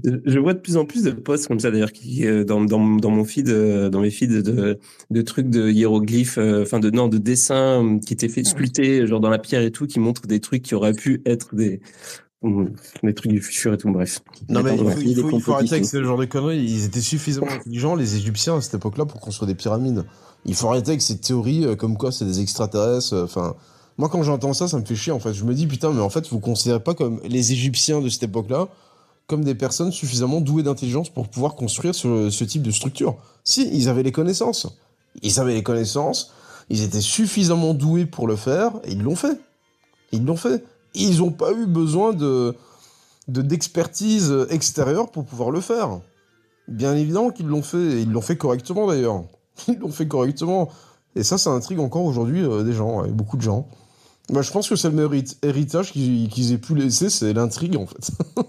Je- 0.05 0.11
Je 0.25 0.39
vois 0.39 0.55
de 0.55 0.61
plus 0.61 0.77
en 0.77 0.85
plus 0.87 1.03
de 1.03 1.11
posts 1.11 1.49
comme 1.49 1.59
ça 1.61 1.71
d'ailleurs 1.73 1.93
qui 1.93 2.25
dans, 2.47 2.65
dans, 2.65 2.97
dans 2.97 3.11
mon 3.11 3.25
feed, 3.25 3.49
dans 3.49 4.01
mes 4.01 4.11
feeds 4.11 4.43
de, 4.43 4.79
de 5.11 5.23
trucs 5.23 5.51
de 5.51 5.69
hiéroglyphes, 5.71 6.39
enfin 6.39 6.79
de 6.79 6.89
non 6.91 7.09
de 7.09 7.19
dessins 7.19 7.99
qui 8.07 8.15
étaient 8.15 8.29
faits 8.29 8.47
sculptés 8.47 9.07
genre 9.09 9.21
dans 9.21 9.29
la 9.29 9.39
pierre 9.41 9.63
et 9.63 9.73
tout, 9.73 9.87
qui 9.89 9.99
montrent 9.99 10.27
des 10.29 10.39
trucs 10.41 10.63
qui 10.63 10.75
auraient 10.77 10.95
pu 10.95 11.21
être 11.27 11.55
des 11.57 11.81
des 12.43 13.15
trucs 13.15 13.33
du 13.33 13.41
futur 13.41 13.75
et 13.75 13.79
tout. 13.79 13.91
Bref. 13.91 14.21
Non, 14.49 14.63
mais 14.63 14.77
il 14.77 14.91
faut, 14.91 15.01
il 15.01 15.19
il 15.19 15.53
arrêter 15.53 15.73
avec 15.75 15.87
ce 15.87 16.03
genre 16.03 16.19
de 16.19 16.25
conneries. 16.25 16.63
Ils 16.63 16.85
étaient 16.85 17.01
suffisamment 17.01 17.51
intelligents, 17.51 17.95
les 17.95 18.17
Égyptiens, 18.17 18.57
à 18.57 18.61
cette 18.61 18.75
époque-là, 18.75 19.07
pour 19.07 19.21
construire 19.21 19.49
des 19.49 19.55
pyramides. 19.55 20.05
Il 20.45 20.55
faut 20.55 20.69
arrêter 20.69 20.91
avec 20.91 21.03
ces 21.03 21.19
théories 21.19 21.65
euh, 21.65 21.75
comme 21.75 21.97
quoi 21.97 22.13
c'est 22.13 22.25
des 22.25 22.41
extraterrestres. 22.41 23.13
euh, 23.15 23.25
Enfin, 23.25 23.57
moi, 23.97 24.09
quand 24.09 24.23
j'entends 24.23 24.53
ça, 24.53 24.69
ça 24.69 24.79
me 24.79 24.85
fait 24.85 24.95
chier 24.95 25.13
en 25.13 25.19
fait. 25.19 25.35
Je 25.35 25.45
me 25.45 25.53
dis, 25.53 25.67
putain, 25.67 25.93
mais 25.93 26.01
en 26.01 26.11
fait, 26.11 26.29
vous 26.29 26.39
considérez 26.39 26.81
pas 26.81 26.95
comme 26.95 27.21
les 27.25 27.53
Égyptiens 27.53 28.01
de 28.01 28.09
cette 28.09 28.23
époque-là 28.23 28.69
comme 29.27 29.45
des 29.45 29.55
personnes 29.55 29.93
suffisamment 29.93 30.41
douées 30.41 30.63
d'intelligence 30.63 31.11
pour 31.11 31.29
pouvoir 31.29 31.55
construire 31.55 31.95
ce, 31.95 32.31
ce 32.31 32.45
type 32.45 32.63
de 32.63 32.71
structure. 32.71 33.17
Si, 33.45 33.69
ils 33.75 33.91
avaient 33.91 34.03
les 34.03 34.13
connaissances. 34.13 34.67
Ils 35.23 35.39
avaient 35.39 35.53
les 35.53 35.63
connaissances. 35.63 36.33
Ils 36.71 36.83
étaient 36.83 37.03
suffisamment 37.03 37.75
doués 37.75 38.07
pour 38.07 38.27
le 38.27 38.37
faire 38.37 38.73
et 38.85 38.93
ils 38.93 39.03
l'ont 39.03 39.17
fait. 39.17 39.39
Ils 40.13 40.25
l'ont 40.25 40.37
fait. 40.37 40.65
Ils 40.99 41.19
n'ont 41.19 41.31
pas 41.33 41.53
eu 41.53 41.67
besoin 41.67 42.13
de 42.13 42.55
de 43.29 43.43
d'expertise 43.43 44.35
extérieure 44.51 45.11
pour 45.11 45.25
pouvoir 45.25 45.51
le 45.51 45.61
faire. 45.61 46.01
Bien 46.67 46.95
évidemment 46.95 47.31
qu'ils 47.31 47.47
l'ont 47.47 47.63
fait, 47.63 47.79
et 47.79 48.01
ils 48.03 48.11
l'ont 48.11 48.21
fait 48.21 48.37
correctement 48.37 48.87
d'ailleurs. 48.87 49.25
Ils 49.69 49.79
l'ont 49.79 49.91
fait 49.91 50.07
correctement. 50.07 50.69
Et 51.17 51.23
ça, 51.25 51.37
ça 51.37 51.51
intrigue 51.51 51.81
encore 51.81 52.05
aujourd'hui 52.05 52.45
euh, 52.45 52.63
des 52.63 52.73
gens, 52.73 53.07
beaucoup 53.09 53.37
de 53.37 53.43
gens. 53.43 53.67
Bah, 54.31 54.43
je 54.43 54.53
pense 54.53 54.69
que 54.69 54.77
c'est 54.77 54.89
le 54.89 54.95
meilleur 54.95 55.15
hérit- 55.15 55.37
héritage 55.43 55.93
qu'ils 55.93 56.53
aient 56.53 56.59
pu 56.59 56.75
laisser, 56.75 57.11
c'est 57.11 57.33
l'intrigue 57.33 57.77
en 57.77 57.87
fait. 57.87 58.11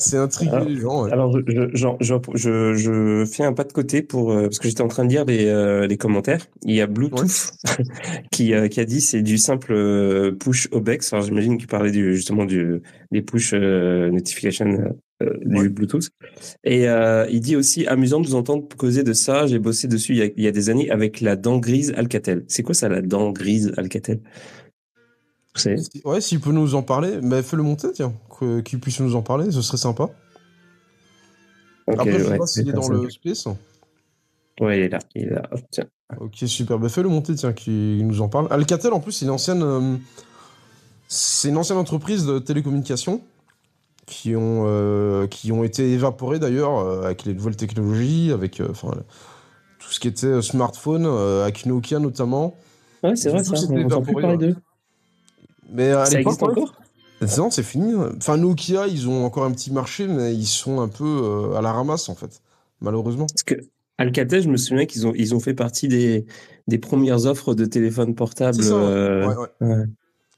c'est 0.00 0.16
intriguer 0.16 0.52
Alors- 0.52 0.68
les 0.68 0.76
gens. 0.76 1.04
ouais. 1.04 1.12
Alors, 1.12 1.32
je, 1.36 1.68
je, 1.74 1.88
je, 2.34 2.74
je, 2.74 3.24
fais 3.30 3.42
un 3.42 3.52
pas 3.52 3.64
de 3.64 3.72
côté 3.72 4.00
pour 4.02 4.32
euh, 4.32 4.42
parce 4.44 4.58
que 4.58 4.68
j'étais 4.68 4.80
en 4.80 4.88
train 4.88 5.04
de 5.04 5.10
lire 5.10 5.24
les, 5.24 5.46
euh, 5.46 5.86
les 5.86 5.96
commentaires. 5.96 6.46
Il 6.64 6.74
y 6.74 6.80
a 6.80 6.86
Bluetooth 6.86 7.50
qui, 8.32 8.54
euh, 8.54 8.68
qui 8.68 8.80
a 8.80 8.84
dit 8.84 9.00
c'est 9.00 9.22
du 9.22 9.38
simple 9.38 9.72
euh, 9.72 10.32
push 10.32 10.68
OBEX. 10.72 11.12
Alors, 11.12 11.24
j'imagine 11.24 11.58
qu'il 11.58 11.66
parlait 11.66 11.90
du, 11.90 12.14
justement 12.14 12.44
du, 12.44 12.80
des 13.10 13.22
push 13.22 13.52
euh, 13.54 14.10
notification 14.10 14.66
euh, 15.20 15.34
du 15.44 15.56
Ouais. 15.58 15.68
Bluetooth. 15.68 16.10
Et 16.62 16.88
euh, 16.88 17.26
il 17.28 17.40
dit 17.40 17.56
aussi 17.56 17.86
amusant 17.88 18.20
de 18.20 18.26
vous 18.28 18.36
entendre 18.36 18.68
causer 18.76 19.02
de 19.02 19.12
ça. 19.12 19.46
J'ai 19.48 19.58
bossé 19.58 19.88
dessus 19.88 20.12
il 20.12 20.18
y, 20.18 20.22
a, 20.22 20.26
il 20.36 20.44
y 20.44 20.46
a 20.46 20.52
des 20.52 20.70
années 20.70 20.90
avec 20.92 21.20
la 21.20 21.34
dent 21.34 21.58
grise 21.58 21.92
Alcatel. 21.96 22.44
C'est 22.46 22.62
quoi 22.62 22.72
ça, 22.74 22.88
la 22.88 23.02
dent 23.02 23.32
grise 23.32 23.72
Alcatel? 23.76 24.20
Ouais, 26.04 26.20
s'il 26.20 26.40
peut 26.40 26.52
nous 26.52 26.74
en 26.74 26.82
parler, 26.82 27.18
mais 27.22 27.42
fais-le 27.42 27.62
monter, 27.62 27.92
tiens, 27.92 28.12
qu'il 28.64 28.80
puisse 28.80 29.00
nous 29.00 29.16
en 29.16 29.22
parler, 29.22 29.50
ce 29.50 29.62
serait 29.62 29.78
sympa. 29.78 30.10
Ok, 31.86 31.94
Après, 31.98 32.12
je 32.12 32.24
sais 32.24 32.30
ouais, 32.30 32.38
pas 32.38 32.46
s'il 32.46 32.68
est 32.68 32.72
dans 32.72 32.88
le 32.88 33.08
space. 33.08 33.48
Ouais, 34.60 34.78
il 34.78 34.82
est 34.84 34.88
là. 34.88 34.98
Il 35.14 35.24
est 35.24 35.30
là. 35.30 35.42
Hop, 35.50 35.60
tiens. 35.70 35.86
Ok, 36.20 36.36
super. 36.46 36.78
Bah, 36.78 36.88
fais-le 36.88 37.08
monter, 37.08 37.34
tiens, 37.34 37.52
qui 37.52 38.00
nous 38.02 38.20
en 38.20 38.28
parle. 38.28 38.48
Alcatel, 38.50 38.92
en 38.92 39.00
plus, 39.00 39.12
c'est 39.12 39.24
une 39.24 39.30
ancienne, 39.30 39.62
euh, 39.62 39.96
c'est 41.06 41.48
une 41.48 41.56
ancienne 41.56 41.78
entreprise 41.78 42.26
de 42.26 42.38
télécommunications 42.38 43.22
qui 44.06 44.34
ont, 44.34 44.64
euh, 44.66 45.26
qui 45.26 45.52
ont 45.52 45.64
été 45.64 45.92
évaporées 45.92 46.38
d'ailleurs 46.38 46.78
euh, 46.78 47.04
avec 47.04 47.24
les 47.24 47.34
nouvelles 47.34 47.56
technologies, 47.56 48.32
avec 48.32 48.56
tout 48.56 49.90
ce 49.90 50.00
qui 50.00 50.08
était 50.08 50.42
smartphone, 50.42 51.06
avec 51.06 51.66
Nokia 51.66 51.98
notamment. 51.98 52.56
Ouais, 53.02 53.16
c'est 53.16 53.30
vrai 53.30 53.44
ça. 53.44 53.54
On 53.70 53.84
entend 53.84 54.02
plus 54.02 54.14
parler 54.14 54.38
d'eux. 54.38 54.56
Mais 55.72 55.90
à 55.90 56.08
l'époque, 56.08 56.42
encore? 56.42 56.72
Non, 57.36 57.50
c'est 57.50 57.62
fini. 57.62 57.94
Enfin, 58.16 58.36
Nokia, 58.36 58.86
ils 58.86 59.08
ont 59.08 59.24
encore 59.24 59.44
un 59.44 59.52
petit 59.52 59.72
marché, 59.72 60.06
mais 60.06 60.34
ils 60.34 60.46
sont 60.46 60.80
un 60.80 60.88
peu 60.88 61.04
euh, 61.04 61.56
à 61.56 61.62
la 61.62 61.72
ramasse 61.72 62.08
en 62.08 62.14
fait, 62.14 62.40
malheureusement. 62.80 63.26
Parce 63.26 63.42
que 63.42 63.54
Alcatel, 63.98 64.42
je 64.42 64.48
me 64.48 64.56
souviens 64.56 64.86
qu'ils 64.86 65.06
ont, 65.06 65.12
ils 65.16 65.34
ont 65.34 65.40
fait 65.40 65.54
partie 65.54 65.88
des, 65.88 66.26
des 66.68 66.78
premières 66.78 67.26
offres 67.26 67.54
de 67.54 67.64
téléphones 67.64 68.14
portables. 68.14 68.62
Ça, 68.62 68.74
euh, 68.74 69.26
Ouais, 69.26 69.34
ouais. 69.60 69.76
ouais. 69.76 69.84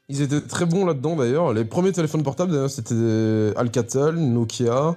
Ils 0.08 0.22
étaient 0.22 0.40
très 0.40 0.66
bons 0.66 0.86
là-dedans 0.86 1.14
d'ailleurs. 1.16 1.52
Les 1.52 1.64
premiers 1.64 1.92
téléphones 1.92 2.22
portables, 2.22 2.50
d'ailleurs, 2.50 2.70
c'était 2.70 3.52
Alcatel, 3.56 4.14
Nokia. 4.16 4.96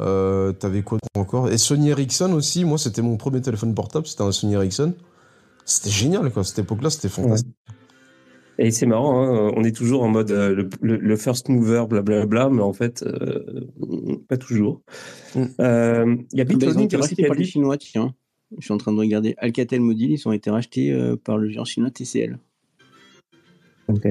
Euh, 0.00 0.52
T'avais 0.52 0.82
quoi 0.82 0.98
encore? 1.16 1.50
Et 1.50 1.58
Sony 1.58 1.88
Ericsson 1.88 2.32
aussi. 2.32 2.64
Moi, 2.64 2.78
c'était 2.78 3.02
mon 3.02 3.16
premier 3.16 3.40
téléphone 3.40 3.74
portable. 3.74 4.06
C'était 4.06 4.22
un 4.22 4.30
Sony 4.32 4.54
Ericsson. 4.54 4.94
C'était 5.64 5.90
génial, 5.90 6.30
quoi. 6.30 6.44
Cette 6.44 6.60
époque-là, 6.60 6.90
c'était 6.90 7.08
fantastique. 7.08 7.56
Et 8.58 8.70
c'est 8.70 8.86
marrant, 8.86 9.22
hein, 9.22 9.52
on 9.54 9.64
est 9.64 9.76
toujours 9.76 10.02
en 10.02 10.08
mode 10.08 10.30
euh, 10.30 10.54
le, 10.54 10.68
le- 10.80 10.96
le 10.96 11.16
first 11.16 11.48
mover, 11.50 11.84
blablabla, 11.88 12.48
mais 12.48 12.62
en 12.62 12.72
fait, 12.72 13.02
euh, 13.02 13.66
pas 14.28 14.36
toujours. 14.38 14.80
Mm. 15.34 15.44
Euh, 15.60 16.16
Il 16.32 16.38
y 16.38 16.40
a 16.40 16.42
Ah 16.42 16.44
Bitloading 16.44 16.80
qui 16.88 16.94
été 16.94 16.96
a 16.96 17.00
rachetés 17.00 17.26
par 17.26 17.36
les. 17.36 17.44
Chinois, 17.44 17.76
tiens. 17.76 18.14
Je 18.58 18.64
suis 18.64 18.72
en 18.72 18.78
train 18.78 18.92
de 18.92 18.98
regarder. 18.98 19.34
Alcatel 19.38 19.80
Mobile, 19.80 20.12
ils 20.12 20.26
ont 20.28 20.32
été 20.32 20.48
rachetés 20.50 20.90
euh, 20.92 21.16
par 21.16 21.36
le 21.36 21.48
géant 21.50 21.64
chinois 21.64 21.90
TCL. 21.90 22.38
Ok. 23.88 24.06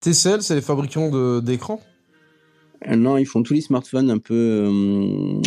TCL, 0.00 0.40
c'est 0.42 0.54
les 0.54 0.60
fabricants 0.62 1.10
de- 1.10 1.40
d'écrans? 1.40 1.80
Euh, 2.88 2.96
non, 2.96 3.16
ils 3.18 3.26
font 3.26 3.42
tous 3.42 3.54
les 3.54 3.60
smartphones 3.60 4.10
un 4.10 4.18
peu 4.18 4.34
euh, 4.34 5.40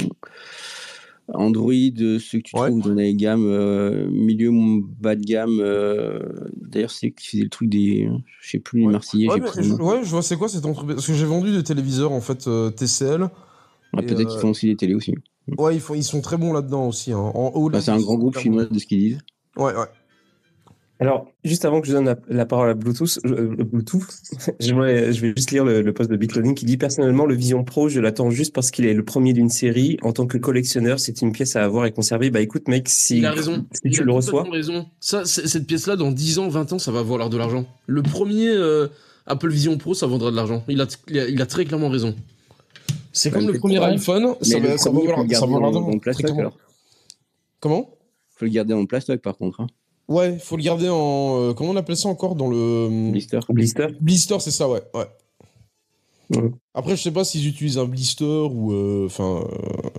Android, 1.34 1.72
euh, 1.73 2.19
ceux 2.19 2.39
que 2.39 2.43
tu 2.43 2.56
Ouais. 2.57 2.68
trouves 2.69 2.81
dans 2.81 2.93
les 2.93 3.14
gammes 3.15 3.45
euh, 3.47 4.10
milieu 4.10 4.51
bas 4.99 5.15
de 5.15 5.23
gamme. 5.23 5.60
euh, 5.61 6.19
D'ailleurs, 6.56 6.91
c'est 6.91 7.11
qui 7.11 7.27
faisaient 7.27 7.43
le 7.43 7.49
truc 7.49 7.69
des. 7.69 8.10
Je 8.41 8.49
sais 8.49 8.60
plus, 8.60 8.80
les 8.81 8.85
Ouais. 8.88 8.91
Marseillais. 8.93 9.30
Ouais, 9.30 9.39
je, 9.56 9.73
ouais, 9.73 9.99
je 10.03 10.10
vois 10.10 10.22
c'est 10.22 10.38
quoi 10.38 10.47
cette 10.49 10.65
entreprise? 10.65 10.95
Parce 10.95 11.07
que 11.07 11.14
j'ai 11.14 11.26
vendu 11.26 11.51
des 11.51 11.64
téléviseurs 11.64 12.11
en 12.11 12.22
fait 12.22 12.47
euh, 12.47 12.69
TCL. 12.72 13.30
Ah, 13.97 14.01
Peut-être 14.01 14.27
qu'ils 14.30 14.39
font 14.39 14.49
aussi 14.51 14.68
les 14.68 14.76
télés 14.76 14.93
aussi. 14.95 15.15
Ouais, 15.57 15.76
ils, 15.76 15.81
font, 15.81 15.95
ils 15.95 16.03
sont 16.03 16.22
très 16.22 16.38
bons 16.38 16.53
là-dedans 16.53 16.88
aussi. 16.88 17.11
hein. 17.11 17.18
En 17.18 17.51
haut, 17.56 17.69
Bah, 17.69 17.81
c'est 17.81 17.89
un 17.91 17.97
grand 17.99 18.15
groupe 18.18 18.38
chinois 18.38 18.65
de 18.65 18.77
ce 18.80 18.85
qu'ils 18.85 18.99
disent. 18.99 19.18
Ouais, 19.57 19.73
ouais. 19.76 19.85
Alors, 21.02 21.32
juste 21.46 21.64
avant 21.64 21.80
que 21.80 21.88
je 21.88 21.94
donne 21.94 22.06
la, 22.06 22.18
la 22.28 22.46
parole 22.46 22.70
à 22.70 22.74
Bluetooth, 22.74 23.20
euh, 23.26 23.56
Bluetooth 23.56 24.04
je, 24.60 24.74
vais, 24.76 25.14
je 25.14 25.22
vais 25.22 25.34
juste 25.36 25.52
lire 25.52 25.64
le, 25.64 25.82
le 25.82 25.94
post 25.94 26.10
de 26.10 26.18
Bitloading 26.18 26.56
qui 26.56 26.66
dit 26.66 26.76
personnellement 26.76 27.26
le 27.26 27.36
Vision 27.36 27.64
Pro, 27.64 27.88
je 27.88 28.02
l'attends 28.02 28.30
juste 28.30 28.54
parce 28.54 28.70
qu'il 28.70 28.86
est 28.86 28.94
le 28.94 29.06
premier 29.06 29.32
d'une 29.32 29.50
série. 29.50 29.98
En 30.02 30.12
tant 30.12 30.28
que 30.28 30.38
collectionneur, 30.38 31.00
c'est 31.00 31.22
une 31.22 31.32
pièce 31.32 31.56
à 31.56 31.64
avoir 31.64 31.86
et 31.86 31.94
conserver. 31.94 32.32
Bah 32.32 32.42
écoute, 32.42 32.68
mec, 32.68 32.90
si, 32.90 33.20
il 33.20 33.26
a 33.26 33.32
raison. 33.32 33.66
si 33.72 33.82
il 33.86 33.92
tu 33.92 34.02
a 34.02 34.04
le 34.04 34.12
reçois, 34.12 34.44
raison. 34.52 34.88
Ça, 35.00 35.24
cette 35.24 35.66
pièce-là, 35.68 35.96
dans 35.96 36.12
10 36.12 36.40
ans, 36.40 36.50
20 36.50 36.74
ans, 36.74 36.80
ça 36.80 36.92
va 36.92 37.02
valoir 37.02 37.30
de 37.30 37.38
l'argent. 37.38 37.66
Le 37.88 38.02
premier 38.04 38.50
euh, 38.50 38.88
Apple 39.26 39.50
Vision 39.50 39.78
Pro, 39.78 39.94
ça 39.94 40.06
vaudra 40.06 40.32
de 40.32 40.36
l'argent. 40.36 40.66
Il 40.68 40.82
a, 40.82 40.88
il, 41.08 41.20
a, 41.20 41.30
il 41.30 41.42
a 41.42 41.46
très 41.46 41.64
clairement 41.64 41.88
raison. 41.90 42.14
C'est 43.14 43.34
Ouais, 43.34 43.40
comme 43.40 43.48
le 43.54 43.58
premier 43.58 43.78
pas. 43.80 43.88
iPhone, 43.88 44.36
ça 44.42 44.60
va, 44.60 44.72
le 44.74 44.78
ça 44.78 44.90
va 44.92 45.00
valoir, 45.00 45.24
de 45.26 45.32
l'argent. 45.32 46.54
Comment? 47.62 47.90
Faut 48.36 48.46
le 48.46 48.52
garder 48.52 48.74
le 48.76 48.86
plastoc 48.86 49.22
par 49.22 49.38
contre. 49.38 49.62
hein. 49.62 49.68
Ouais, 50.10 50.38
faut 50.40 50.57
le 50.57 50.64
garder 50.64 50.90
en. 50.90 51.38
euh, 51.40 51.53
comment 51.53 51.69
on 51.69 51.76
appelle 51.77 51.95
ça 51.95 52.10
encore 52.10 52.36
dans 52.36 52.49
le. 52.49 53.11
Blister. 53.11 53.40
Blister. 53.49 53.88
Blister, 54.02 54.38
c'est 54.40 54.52
ça, 54.52 54.68
ouais. 54.68 54.81
ouais. 54.94 55.06
Ouais. 56.31 56.52
Après, 56.76 56.95
je 56.95 57.02
sais 57.02 57.11
pas 57.11 57.23
s'ils 57.23 57.48
utilisent 57.48 57.77
un 57.77 57.86
blister 57.86 58.23
ou. 58.26 58.72
euh, 58.73 59.06
Enfin. 59.07 59.44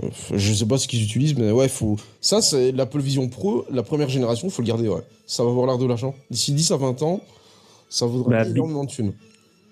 euh, 0.03 0.09
je 0.37 0.53
sais 0.53 0.67
pas 0.67 0.79
ce 0.79 0.87
qu'ils 0.89 1.03
utilisent, 1.03 1.37
mais 1.37 1.51
ouais, 1.53 1.69
faut. 1.69 1.97
Ça, 2.21 2.43
c'est 2.43 2.73
l'Apple 2.73 3.01
Vision 3.01 3.29
Pro, 3.29 3.65
la 3.71 3.83
première 3.83 4.09
génération, 4.09 4.51
faut 4.51 4.63
le 4.63 4.67
garder, 4.69 4.89
ouais. 4.89 5.03
Ça 5.27 5.43
va 5.45 5.51
avoir 5.51 5.67
l'air 5.67 5.79
de 5.79 5.87
l'argent. 5.87 6.15
D'ici 6.31 6.53
10 6.53 6.71
à 6.73 6.77
20 6.77 7.03
ans, 7.03 7.21
ça 7.89 8.07
vaudra 8.07 8.31
Bah, 8.31 8.47
énormément 8.49 8.85
de 8.85 8.91
thunes. 8.91 9.13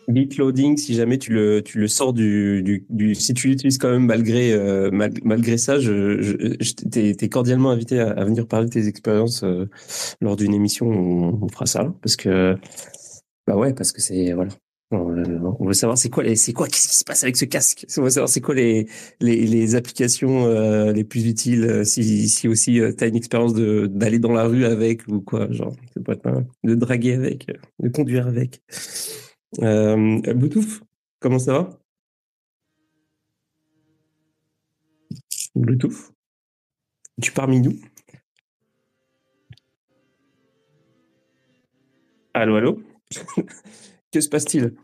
Bitloading, 0.08 0.78
si 0.78 0.94
jamais 0.94 1.18
tu 1.18 1.32
le, 1.34 1.62
tu 1.62 1.78
le 1.78 1.86
sors 1.86 2.14
du, 2.14 2.62
du, 2.62 2.86
du 2.88 3.14
si 3.14 3.34
tu 3.34 3.48
l'utilises 3.48 3.76
quand 3.76 3.90
même 3.90 4.06
malgré, 4.06 4.52
euh, 4.52 4.90
mal- 4.90 5.12
malgré 5.22 5.58
ça, 5.58 5.78
je, 5.78 6.22
je, 6.60 6.72
t'es, 7.14 7.28
cordialement 7.28 7.70
invité 7.70 8.00
à, 8.00 8.24
venir 8.24 8.46
parler 8.46 8.66
de 8.66 8.72
tes 8.72 8.86
expériences 8.88 9.42
euh, 9.44 9.66
lors 10.22 10.36
d'une 10.36 10.54
émission 10.54 10.86
où 10.86 11.38
on 11.42 11.48
fera 11.48 11.66
ça, 11.66 11.94
parce 12.02 12.16
que 12.16 12.56
bah 13.46 13.56
ouais, 13.56 13.74
parce 13.74 13.92
que 13.92 14.00
c'est 14.00 14.32
voilà, 14.32 14.50
on, 14.92 15.10
euh, 15.14 15.38
on 15.60 15.66
veut 15.66 15.74
savoir 15.74 15.98
c'est 15.98 16.08
quoi 16.08 16.24
c'est 16.36 16.54
quoi, 16.54 16.68
qu'est-ce 16.68 16.88
qui 16.88 16.96
se 16.96 17.04
passe 17.04 17.22
avec 17.22 17.36
ce 17.36 17.44
casque, 17.44 17.84
on 17.98 18.02
veut 18.02 18.10
savoir 18.10 18.30
c'est 18.30 18.40
quoi 18.40 18.54
les, 18.54 18.86
les, 19.20 19.46
les 19.46 19.74
applications 19.74 20.46
euh, 20.46 20.90
les 20.92 21.04
plus 21.04 21.26
utiles, 21.26 21.64
euh, 21.64 21.84
si, 21.84 22.30
si 22.30 22.48
aussi 22.48 22.80
tu 22.80 22.96
t'as 22.96 23.08
une 23.08 23.16
expérience 23.16 23.52
de 23.52 23.86
d'aller 23.86 24.18
dans 24.18 24.32
la 24.32 24.44
rue 24.44 24.64
avec 24.64 25.06
ou 25.08 25.20
quoi, 25.20 25.50
genre, 25.52 25.74
de 26.64 26.74
draguer 26.74 27.12
avec, 27.12 27.50
euh, 27.50 27.54
de 27.80 27.88
conduire 27.90 28.26
avec. 28.26 28.62
Euh, 29.62 30.20
Bluetooth, 30.34 30.82
comment 31.20 31.38
ça 31.38 31.52
va? 31.54 31.78
Bluetooth 35.54 36.12
Tu 37.20 37.32
parmi 37.32 37.60
nous 37.60 37.78
Allô, 42.34 42.56
allô? 42.56 42.82
Que 44.12 44.20
se 44.20 44.28
passe-t-il? 44.28 44.74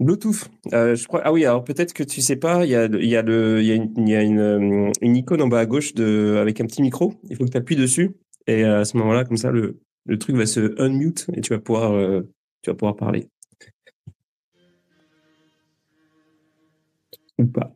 Bluetooth, 0.00 0.50
euh, 0.72 0.94
je 0.96 1.06
crois. 1.06 1.22
Ah 1.24 1.32
oui, 1.32 1.44
alors 1.46 1.64
peut-être 1.64 1.92
que 1.94 2.02
tu 2.02 2.20
sais 2.20 2.36
pas, 2.36 2.64
il 2.66 2.70
y 2.70 2.74
a, 2.76 2.86
y 2.86 3.16
a, 3.16 3.22
y 3.22 3.70
a, 3.70 3.74
une, 3.74 4.08
y 4.08 4.14
a 4.16 4.22
une, 4.22 4.38
euh, 4.38 4.92
une 5.00 5.16
icône 5.16 5.40
en 5.42 5.48
bas 5.48 5.60
à 5.60 5.66
gauche 5.66 5.94
de, 5.94 6.36
avec 6.40 6.60
un 6.60 6.66
petit 6.66 6.82
micro. 6.82 7.14
Il 7.30 7.36
faut 7.36 7.44
que 7.44 7.50
tu 7.50 7.56
appuies 7.56 7.76
dessus. 7.76 8.16
Et 8.46 8.64
à 8.64 8.84
ce 8.84 8.96
moment-là, 8.98 9.24
comme 9.24 9.36
ça, 9.36 9.50
le, 9.50 9.78
le 10.04 10.18
truc 10.18 10.36
va 10.36 10.46
se 10.46 10.74
unmute 10.80 11.26
et 11.34 11.40
tu 11.40 11.54
vas 11.54 11.60
pouvoir, 11.60 11.92
tu 12.62 12.70
vas 12.70 12.74
pouvoir 12.74 12.96
parler. 12.96 13.28
Ou 17.38 17.46
pas. 17.46 17.74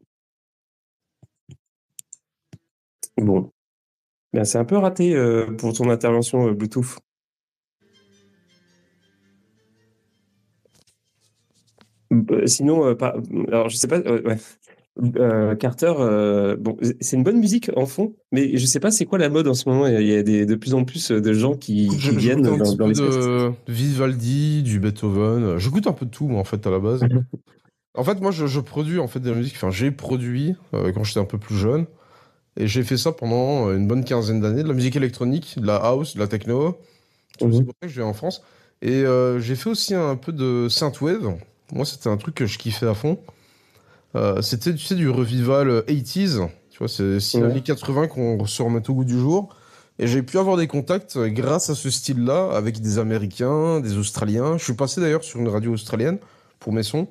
Bon. 3.17 3.51
Ben, 4.33 4.45
c'est 4.45 4.59
un 4.59 4.65
peu 4.65 4.77
raté 4.77 5.15
euh, 5.15 5.47
pour 5.57 5.73
ton 5.73 5.89
intervention 5.91 6.49
euh, 6.49 6.55
Bluetooth. 6.55 6.99
Euh, 12.13 12.47
sinon, 12.47 12.87
euh, 12.87 12.95
pas, 12.95 13.17
alors 13.49 13.69
je 13.69 13.77
sais 13.77 13.89
pas. 13.89 14.01
ouais. 14.01 14.37
Carter, 15.61 15.93
bon, 16.59 16.77
c'est 17.01 17.17
une 17.17 17.23
bonne 17.23 17.39
musique 17.39 17.71
en 17.77 17.87
fond, 17.87 18.17
mais 18.33 18.57
je 18.57 18.67
sais 18.67 18.81
pas 18.81 18.91
c'est 18.91 19.05
quoi 19.05 19.19
la 19.19 19.29
mode 19.29 19.47
en 19.47 19.55
ce 19.55 19.69
moment. 19.69 19.87
Il 19.87 20.05
y 20.05 20.13
a 20.13 20.25
des, 20.25 20.45
de 20.45 20.55
plus 20.57 20.75
en 20.75 20.85
plus 20.85 21.13
de 21.13 21.33
gens 21.33 21.55
qui, 21.55 21.89
viennent 21.89 22.43
dans, 22.43 22.57
dans 22.57 22.89
les 22.89 22.95
de 22.95 23.53
Vivaldi, 23.69 24.65
du 24.65 24.81
Beethoven. 24.81 25.57
J'écoute 25.59 25.87
un 25.87 25.93
peu 25.93 26.05
de 26.05 26.11
tout, 26.11 26.27
moi, 26.27 26.41
en 26.41 26.45
fait, 26.45 26.67
à 26.67 26.71
la 26.71 26.81
base. 26.81 27.01
En 27.95 28.05
fait, 28.05 28.21
moi, 28.21 28.31
je, 28.31 28.47
je 28.47 28.61
produis 28.61 28.99
en 29.01 29.09
fait 29.09 29.21
de 29.21 29.31
la 29.31 29.37
musique. 29.37 29.55
Enfin, 29.57 29.71
j'ai 29.71 29.91
produit 29.91 30.55
euh, 30.75 30.93
quand 30.93 31.05
j'étais 31.05 31.21
un 31.21 31.25
peu 31.25 31.39
plus 31.39 31.57
jeune, 31.57 31.87
et 32.57 32.67
j'ai 32.67 32.83
fait 32.85 32.97
ça 32.97 33.13
pendant 33.13 33.69
euh, 33.69 33.77
une 33.77 33.87
bonne 33.89 34.05
quinzaine 34.05 34.41
d'années, 34.41 34.63
de 34.63 34.69
la 34.69 34.75
musique 34.75 34.97
électronique, 34.97 35.59
de 35.59 35.67
la 35.67 35.77
house, 35.77 36.15
de 36.15 36.21
la 36.21 36.29
techno. 36.29 36.79
C'est 37.39 37.65
pour 37.65 37.75
ça 37.81 37.89
que 37.89 37.89
je 37.89 38.01
vais 38.01 38.07
en 38.07 38.15
France. 38.15 38.43
Et 38.83 39.05
euh, 39.05 39.41
j'ai 39.41 39.57
fait 39.57 39.71
aussi 39.71 39.95
un 39.95 40.17
peu 40.17 40.33
de 40.33 40.69
synthwave. 40.69 41.37
Moi, 41.73 41.85
c'était 41.85 42.09
un 42.09 42.17
truc 42.17 42.35
que 42.35 42.47
je 42.47 42.59
kiffais 42.59 42.87
à 42.87 42.95
fond. 42.95 43.19
Euh, 44.17 44.41
c'était, 44.43 44.75
tu 44.75 44.85
sais, 44.85 44.95
du 44.95 45.09
revival 45.11 45.69
euh, 45.69 45.83
80s. 45.83 46.49
Tu 46.71 46.79
vois, 46.79 46.89
c'est 46.89 47.19
les 47.55 47.63
80 47.63 48.09
qu'on 48.09 48.47
se 48.47 48.63
remet 48.63 48.89
au 48.89 48.95
goût 48.95 49.05
du 49.05 49.19
jour. 49.19 49.55
Et 49.99 50.07
j'ai 50.07 50.23
pu 50.23 50.39
avoir 50.39 50.57
des 50.57 50.69
contacts 50.69 51.19
grâce 51.19 51.71
à 51.71 51.75
ce 51.75 51.91
style-là 51.91 52.51
avec 52.53 52.81
des 52.81 52.99
Américains, 52.99 53.81
des 53.81 53.97
Australiens. 53.97 54.57
Je 54.57 54.65
suis 54.65 54.75
passé 54.75 55.01
d'ailleurs 55.01 55.25
sur 55.25 55.41
une 55.41 55.49
radio 55.49 55.73
australienne 55.73 56.19
pour 56.61 56.73
mes 56.73 56.85
sons. 56.85 57.09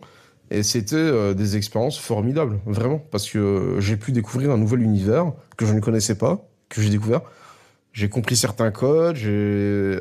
Et 0.49 0.63
c'était 0.63 0.95
euh, 0.95 1.33
des 1.33 1.57
expériences 1.57 1.99
formidables, 1.99 2.59
vraiment. 2.65 2.99
Parce 3.11 3.29
que 3.29 3.37
euh, 3.37 3.81
j'ai 3.81 3.97
pu 3.97 4.11
découvrir 4.11 4.51
un 4.51 4.57
nouvel 4.57 4.81
univers 4.81 5.33
que 5.57 5.65
je 5.65 5.73
ne 5.73 5.79
connaissais 5.79 6.15
pas, 6.15 6.47
que 6.69 6.81
j'ai 6.81 6.89
découvert. 6.89 7.21
J'ai 7.93 8.09
compris 8.09 8.35
certains 8.35 8.71
codes, 8.71 9.15
j'ai 9.15 9.99